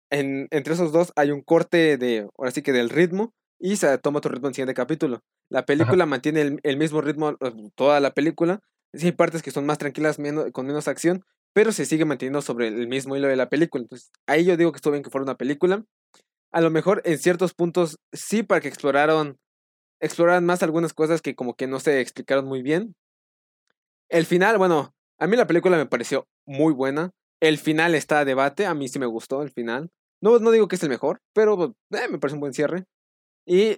En, 0.10 0.48
entre 0.52 0.74
esos 0.74 0.92
dos 0.92 1.12
hay 1.16 1.32
un 1.32 1.42
corte 1.42 1.98
de, 1.98 2.30
ahora 2.38 2.52
sí 2.52 2.62
que 2.62 2.72
del 2.72 2.90
ritmo, 2.90 3.34
y 3.60 3.76
se 3.78 3.98
toma 3.98 4.20
otro 4.20 4.32
ritmo 4.32 4.48
en 4.48 4.52
el 4.52 4.56
siguiente 4.56 4.74
capítulo. 4.74 5.24
La 5.50 5.66
película 5.66 6.06
mantiene 6.06 6.60
el, 6.62 6.78
mismo 6.78 7.02
ritmo 7.02 7.32
eh, 7.32 7.54
toda 7.76 8.00
la 8.00 8.12
película. 8.12 8.62
Sí 8.94 9.08
hay 9.08 9.12
partes 9.12 9.42
que 9.42 9.52
son 9.52 9.66
más 9.66 9.78
tranquilas, 9.78 10.20
menos, 10.20 10.52
con 10.52 10.66
menos 10.66 10.88
acción, 10.88 11.26
pero 11.54 11.72
se 11.72 11.86
sigue 11.86 12.06
manteniendo 12.06 12.42
sobre 12.42 12.68
el 12.68 12.88
mismo 12.88 13.16
hilo 13.16 13.28
de 13.28 13.36
la 13.36 13.50
película. 13.50 13.84
Entonces, 13.84 14.12
ahí 14.28 14.46
yo 14.46 14.58
digo 14.58 14.72
que 14.72 14.78
estuvo 14.78 14.94
bien 14.94 15.04
que 15.04 15.10
fuera 15.10 15.24
una 15.24 15.38
película 15.38 15.84
a 16.52 16.62
lo 16.62 16.70
mejor 16.70 17.02
en 17.06 17.18
ciertos 17.18 17.54
puntos 17.54 18.00
sí 18.14 18.44
para 18.44 18.62
que 18.62 18.68
exploraron, 18.68 19.38
exploraran 20.00 20.46
más 20.46 20.64
algunas 20.64 20.94
cosas 20.94 21.22
que 21.22 21.36
como 21.36 21.56
que 21.56 21.68
no 21.68 21.80
se 21.80 22.00
explicaron 22.02 22.46
muy 22.46 22.62
bien. 22.62 22.96
El 24.10 24.26
final, 24.26 24.58
bueno, 24.58 24.94
a 25.20 25.28
mí 25.28 25.36
la 25.36 25.48
película 25.48 25.78
me 25.78 25.86
pareció 25.86 26.28
muy 26.46 26.74
buena. 26.74 27.12
El 27.42 27.58
final 27.58 27.94
está 27.94 28.20
a 28.20 28.26
debate, 28.26 28.66
a 28.66 28.74
mí 28.74 28.88
sí 28.88 29.00
me 29.00 29.06
gustó 29.06 29.44
el 29.44 29.52
final. 29.52 29.92
No, 30.22 30.40
no 30.40 30.52
digo 30.52 30.68
que 30.68 30.78
es 30.78 30.84
el 30.84 30.90
mejor, 30.90 31.20
pero 31.34 31.76
eh, 31.92 32.08
me 32.10 32.18
parece 32.18 32.36
un 32.36 32.42
buen 32.42 32.54
cierre. 32.54 32.86
Y 33.48 33.78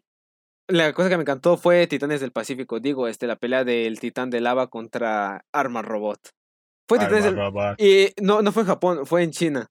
la 0.67 0.91
cosa 0.93 1.09
que 1.09 1.17
me 1.17 1.21
encantó 1.21 1.55
fue 1.55 1.87
Titanes 1.87 2.19
del 2.19 2.31
Pacífico, 2.31 2.79
digo, 2.79 3.07
este, 3.07 3.27
la 3.27 3.35
pelea 3.35 3.63
del 3.63 3.99
titán 3.99 4.29
de 4.29 4.41
lava 4.41 4.67
contra 4.67 5.45
Arma 5.53 5.81
Robot. 5.81 6.19
Fue 6.87 6.97
Titanes 6.97 7.23
del... 7.23 7.37
Y 7.77 8.13
no, 8.21 8.41
no 8.41 8.51
fue 8.51 8.63
en 8.63 8.67
Japón, 8.67 9.05
fue 9.05 9.23
en 9.23 9.31
China. 9.31 9.67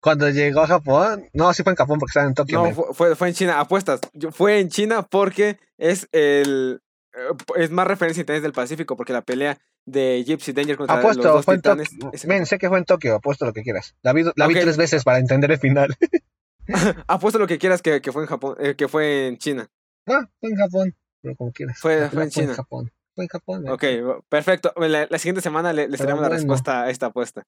Cuando 0.00 0.28
llegó 0.30 0.60
a 0.60 0.66
Japón, 0.66 1.24
no, 1.32 1.52
sí 1.54 1.62
fue 1.62 1.72
en 1.72 1.76
Japón 1.76 1.98
porque 1.98 2.10
estaba 2.10 2.26
en 2.26 2.34
Tokio. 2.34 2.62
No, 2.62 2.94
fue, 2.94 3.16
fue, 3.16 3.28
en 3.28 3.34
China, 3.34 3.58
apuestas. 3.58 4.00
Fue 4.30 4.60
en 4.60 4.68
China 4.68 5.02
porque 5.02 5.58
es 5.76 6.08
el 6.12 6.80
eh, 7.14 7.34
es 7.56 7.70
más 7.70 7.86
referencia 7.86 8.22
a 8.22 8.24
Titanes 8.24 8.42
del 8.42 8.52
Pacífico 8.52 8.96
porque 8.96 9.12
la 9.12 9.22
pelea 9.22 9.58
de 9.86 10.22
Gypsy 10.24 10.52
Danger 10.52 10.76
contra 10.76 10.98
apuesto, 10.98 11.22
los 11.22 11.32
dos 11.32 11.44
fue 11.44 11.56
titanes. 11.56 11.88
En 11.92 12.28
Men, 12.28 12.46
sé 12.46 12.58
que 12.58 12.68
fue 12.68 12.78
en 12.78 12.84
Tokio, 12.84 13.16
apuesto 13.16 13.46
lo 13.46 13.52
que 13.52 13.62
quieras. 13.62 13.96
La 14.02 14.12
vi, 14.12 14.24
la 14.36 14.46
vi 14.46 14.54
tres 14.54 14.76
veces 14.76 15.02
para 15.02 15.18
entender 15.18 15.50
el 15.50 15.58
final. 15.58 15.96
apuesto 17.06 17.38
lo 17.38 17.46
que 17.46 17.58
quieras 17.58 17.82
que, 17.82 18.00
que 18.00 18.12
fue 18.12 18.22
en 18.22 18.28
Japón, 18.28 18.56
eh, 18.60 18.74
que 18.76 18.88
fue 18.88 19.28
en 19.28 19.38
China. 19.38 19.68
Ah, 20.06 20.28
fue 20.40 20.50
en 20.50 20.56
Japón, 20.56 20.96
pero 21.22 21.36
como 21.36 21.52
quieras. 21.52 21.78
Fue, 21.78 22.08
fue 22.10 22.24
en 22.24 22.30
China. 22.30 22.46
Fue 22.46 22.52
en 22.52 22.56
Japón. 22.56 22.92
Fue 23.14 23.24
en 23.24 23.28
Japón. 23.28 23.68
Ok, 23.68 23.84
perfecto. 24.28 24.72
La, 24.76 25.06
la, 25.10 25.18
siguiente 25.18 25.40
semana 25.40 25.72
le, 25.72 25.88
les 25.88 26.00
traemos 26.00 26.22
la 26.22 26.28
respuesta 26.28 26.84
a 26.84 26.90
esta 26.90 27.06
apuesta. 27.06 27.42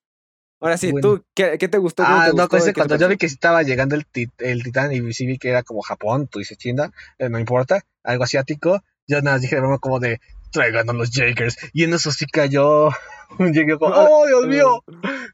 Ahora 0.59 0.77
sí, 0.77 0.91
¿tú 1.01 1.23
qué, 1.33 1.57
qué, 1.57 1.67
te 1.67 1.79
gustó? 1.79 2.03
Ah, 2.05 2.25
te 2.25 2.35
no, 2.35 2.43
gustó? 2.43 2.57
Pues, 2.59 2.73
cuando 2.73 2.95
yo 2.97 3.07
vi 3.07 3.17
que 3.17 3.25
estaba 3.25 3.63
llegando 3.63 3.95
el, 3.95 4.05
tit, 4.05 4.29
el 4.37 4.61
titán 4.61 4.91
y 4.91 5.13
sí 5.13 5.25
vi 5.25 5.39
que 5.39 5.49
era 5.49 5.63
como 5.63 5.81
Japón, 5.81 6.27
tú 6.27 6.37
dices 6.37 6.57
China, 6.57 6.91
eh, 7.17 7.29
no 7.29 7.39
importa, 7.39 7.81
algo 8.03 8.25
asiático, 8.25 8.83
yo 9.07 9.21
nada 9.21 9.39
dije 9.39 9.55
de 9.55 9.61
broma 9.61 9.79
como 9.79 9.99
de 9.99 10.19
traigan 10.51 10.89
a 10.89 10.93
los 10.93 11.09
Jakers. 11.11 11.57
Y 11.73 11.83
en 11.83 11.93
eso 11.93 12.11
sí 12.11 12.25
cayó. 12.25 12.89
Llegué 13.39 13.77
como, 13.77 13.95
¡oh, 13.95 14.27
Dios 14.27 14.47
mío! 14.47 14.83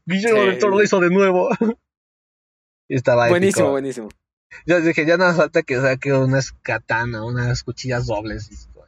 Guillermo 0.06 0.42
del 0.42 0.58
Toro 0.58 0.76
lo 0.76 0.82
hizo 0.82 1.00
de 1.00 1.10
nuevo. 1.10 1.50
Y 2.88 2.96
estaba 2.96 3.28
Buenísimo, 3.28 3.66
épico. 3.66 3.70
buenísimo. 3.72 4.08
Yo 4.66 4.80
dije, 4.80 5.04
ya 5.06 5.16
nada 5.16 5.34
falta 5.34 5.62
que 5.62 5.76
saque 5.80 6.12
unas 6.12 6.52
katana, 6.52 7.24
unas 7.24 7.62
cuchillas 7.62 8.06
dobles. 8.06 8.50
Y, 8.50 8.56
oh, 8.74 8.84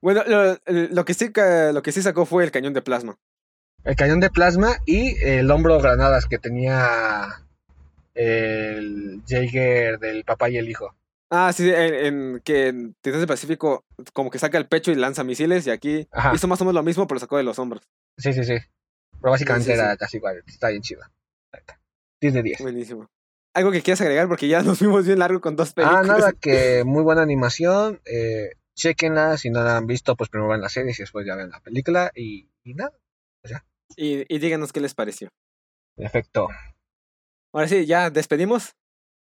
bueno, 0.00 0.22
lo, 0.26 0.58
lo, 0.66 1.04
que 1.04 1.14
sí, 1.14 1.32
lo 1.36 1.82
que 1.82 1.92
sí 1.92 2.00
sacó 2.02 2.26
fue 2.26 2.44
el 2.44 2.50
cañón 2.52 2.72
de 2.72 2.82
plasma. 2.82 3.18
El 3.84 3.96
cañón 3.96 4.20
de 4.20 4.30
plasma 4.30 4.76
y 4.86 5.16
el 5.24 5.50
hombro 5.50 5.80
granadas 5.80 6.26
que 6.26 6.38
tenía 6.38 7.44
el 8.14 9.22
Jaeger 9.26 9.98
del 9.98 10.24
papá 10.24 10.48
y 10.50 10.58
el 10.58 10.68
hijo. 10.68 10.94
Ah, 11.30 11.52
sí, 11.52 11.68
en, 11.70 11.94
en 11.94 12.40
que 12.44 12.68
en 12.68 12.94
Titanes 13.00 13.20
del 13.20 13.26
Pacífico 13.28 13.84
como 14.12 14.30
que 14.30 14.38
saca 14.38 14.58
el 14.58 14.66
pecho 14.68 14.92
y 14.92 14.96
lanza 14.96 15.24
misiles 15.24 15.66
y 15.66 15.70
aquí 15.70 16.06
Ajá. 16.12 16.32
hizo 16.34 16.46
más 16.46 16.60
o 16.60 16.64
menos 16.64 16.74
lo 16.74 16.82
mismo, 16.82 17.06
pero 17.06 17.18
sacó 17.18 17.38
de 17.38 17.42
los 17.42 17.58
hombros. 17.58 17.82
Sí, 18.18 18.32
sí, 18.32 18.44
sí. 18.44 18.58
Pero 19.20 19.30
básicamente 19.30 19.64
sí, 19.70 19.72
sí, 19.72 19.80
era 19.80 19.92
sí. 19.92 19.98
casi 19.98 20.16
igual. 20.18 20.42
Está 20.46 20.68
bien 20.68 20.82
chido. 20.82 21.02
10 22.22 22.34
de 22.34 22.42
10. 22.42 22.60
Buenísimo. 22.60 23.10
¿Algo 23.54 23.72
que 23.72 23.82
quieras 23.82 24.00
agregar? 24.00 24.28
Porque 24.28 24.48
ya 24.48 24.62
nos 24.62 24.78
fuimos 24.78 25.04
bien 25.04 25.18
largo 25.18 25.40
con 25.40 25.56
dos 25.56 25.74
películas. 25.74 26.04
Ah, 26.04 26.06
nada, 26.06 26.32
que 26.32 26.84
muy 26.84 27.02
buena 27.02 27.20
animación. 27.20 28.00
Eh, 28.06 28.52
chequenla. 28.74 29.36
Si 29.36 29.50
no 29.50 29.62
la 29.62 29.76
han 29.76 29.86
visto, 29.86 30.16
pues 30.16 30.30
primero 30.30 30.48
ven 30.48 30.60
la 30.60 30.68
serie 30.68 30.92
y 30.96 31.02
después 31.02 31.26
ya 31.26 31.34
ven 31.34 31.50
la 31.50 31.60
película. 31.60 32.12
Y, 32.14 32.48
y 32.62 32.74
nada. 32.74 32.96
Pues 33.42 33.52
ya. 33.52 33.66
Y, 33.96 34.24
y 34.34 34.38
díganos 34.38 34.72
qué 34.72 34.80
les 34.80 34.94
pareció. 34.94 35.28
Perfecto. 35.96 36.48
Ahora 37.52 37.68
sí, 37.68 37.84
ya 37.84 38.08
despedimos. 38.08 38.76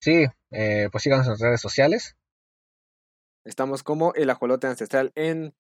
Sí, 0.01 0.26
eh, 0.51 0.89
pues 0.91 1.03
síganos 1.03 1.26
en 1.27 1.34
las 1.34 1.41
redes 1.41 1.61
sociales. 1.61 2.15
Estamos 3.45 3.84
como 3.84 4.13
El 4.15 4.30
Ajolote 4.30 4.67
Ancestral 4.67 5.11
en 5.15 5.53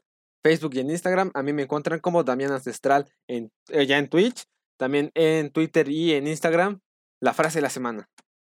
Facebook 0.43 0.73
y 0.73 0.79
en 0.79 0.89
Instagram. 0.89 1.31
A 1.35 1.43
mí 1.43 1.53
me 1.53 1.63
encuentran 1.63 1.99
como 1.99 2.23
Damián 2.23 2.51
Ancestral 2.53 3.07
en, 3.27 3.51
eh, 3.69 3.85
ya 3.85 3.99
en 3.99 4.07
Twitch. 4.07 4.45
También 4.77 5.11
en 5.13 5.51
Twitter 5.51 5.87
y 5.89 6.13
en 6.13 6.27
Instagram. 6.27 6.81
La 7.25 7.33
frase 7.33 7.57
de 7.57 7.63
la 7.63 7.71
semana. 7.71 8.07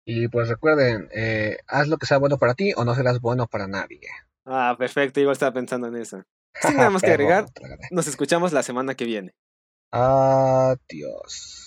Y 0.05 0.27
pues 0.27 0.49
recuerden, 0.49 1.09
eh, 1.15 1.59
haz 1.69 1.87
lo 1.87 1.99
que 1.99 2.07
sea 2.07 2.19
bueno 2.19 2.37
para 2.37 2.55
ti 2.55 2.73
o 2.75 2.85
no 2.85 2.97
serás 2.97 3.21
bueno 3.21 3.47
para 3.47 3.69
nadie. 3.69 4.01
Ah, 4.45 4.75
perfecto. 4.77 5.21
Igual 5.21 5.35
estaba 5.35 5.53
pensando 5.53 5.87
en 5.87 5.95
eso. 5.95 6.25
Sin 6.61 6.77
nada 6.77 6.91
más 6.91 7.01
que 7.01 7.13
agregar, 7.13 7.47
nos 7.93 8.09
escuchamos 8.09 8.53
la 8.53 8.65
semana 8.65 8.97
que 8.97 9.05
viene. 9.05 9.37
Adiós. 9.93 11.66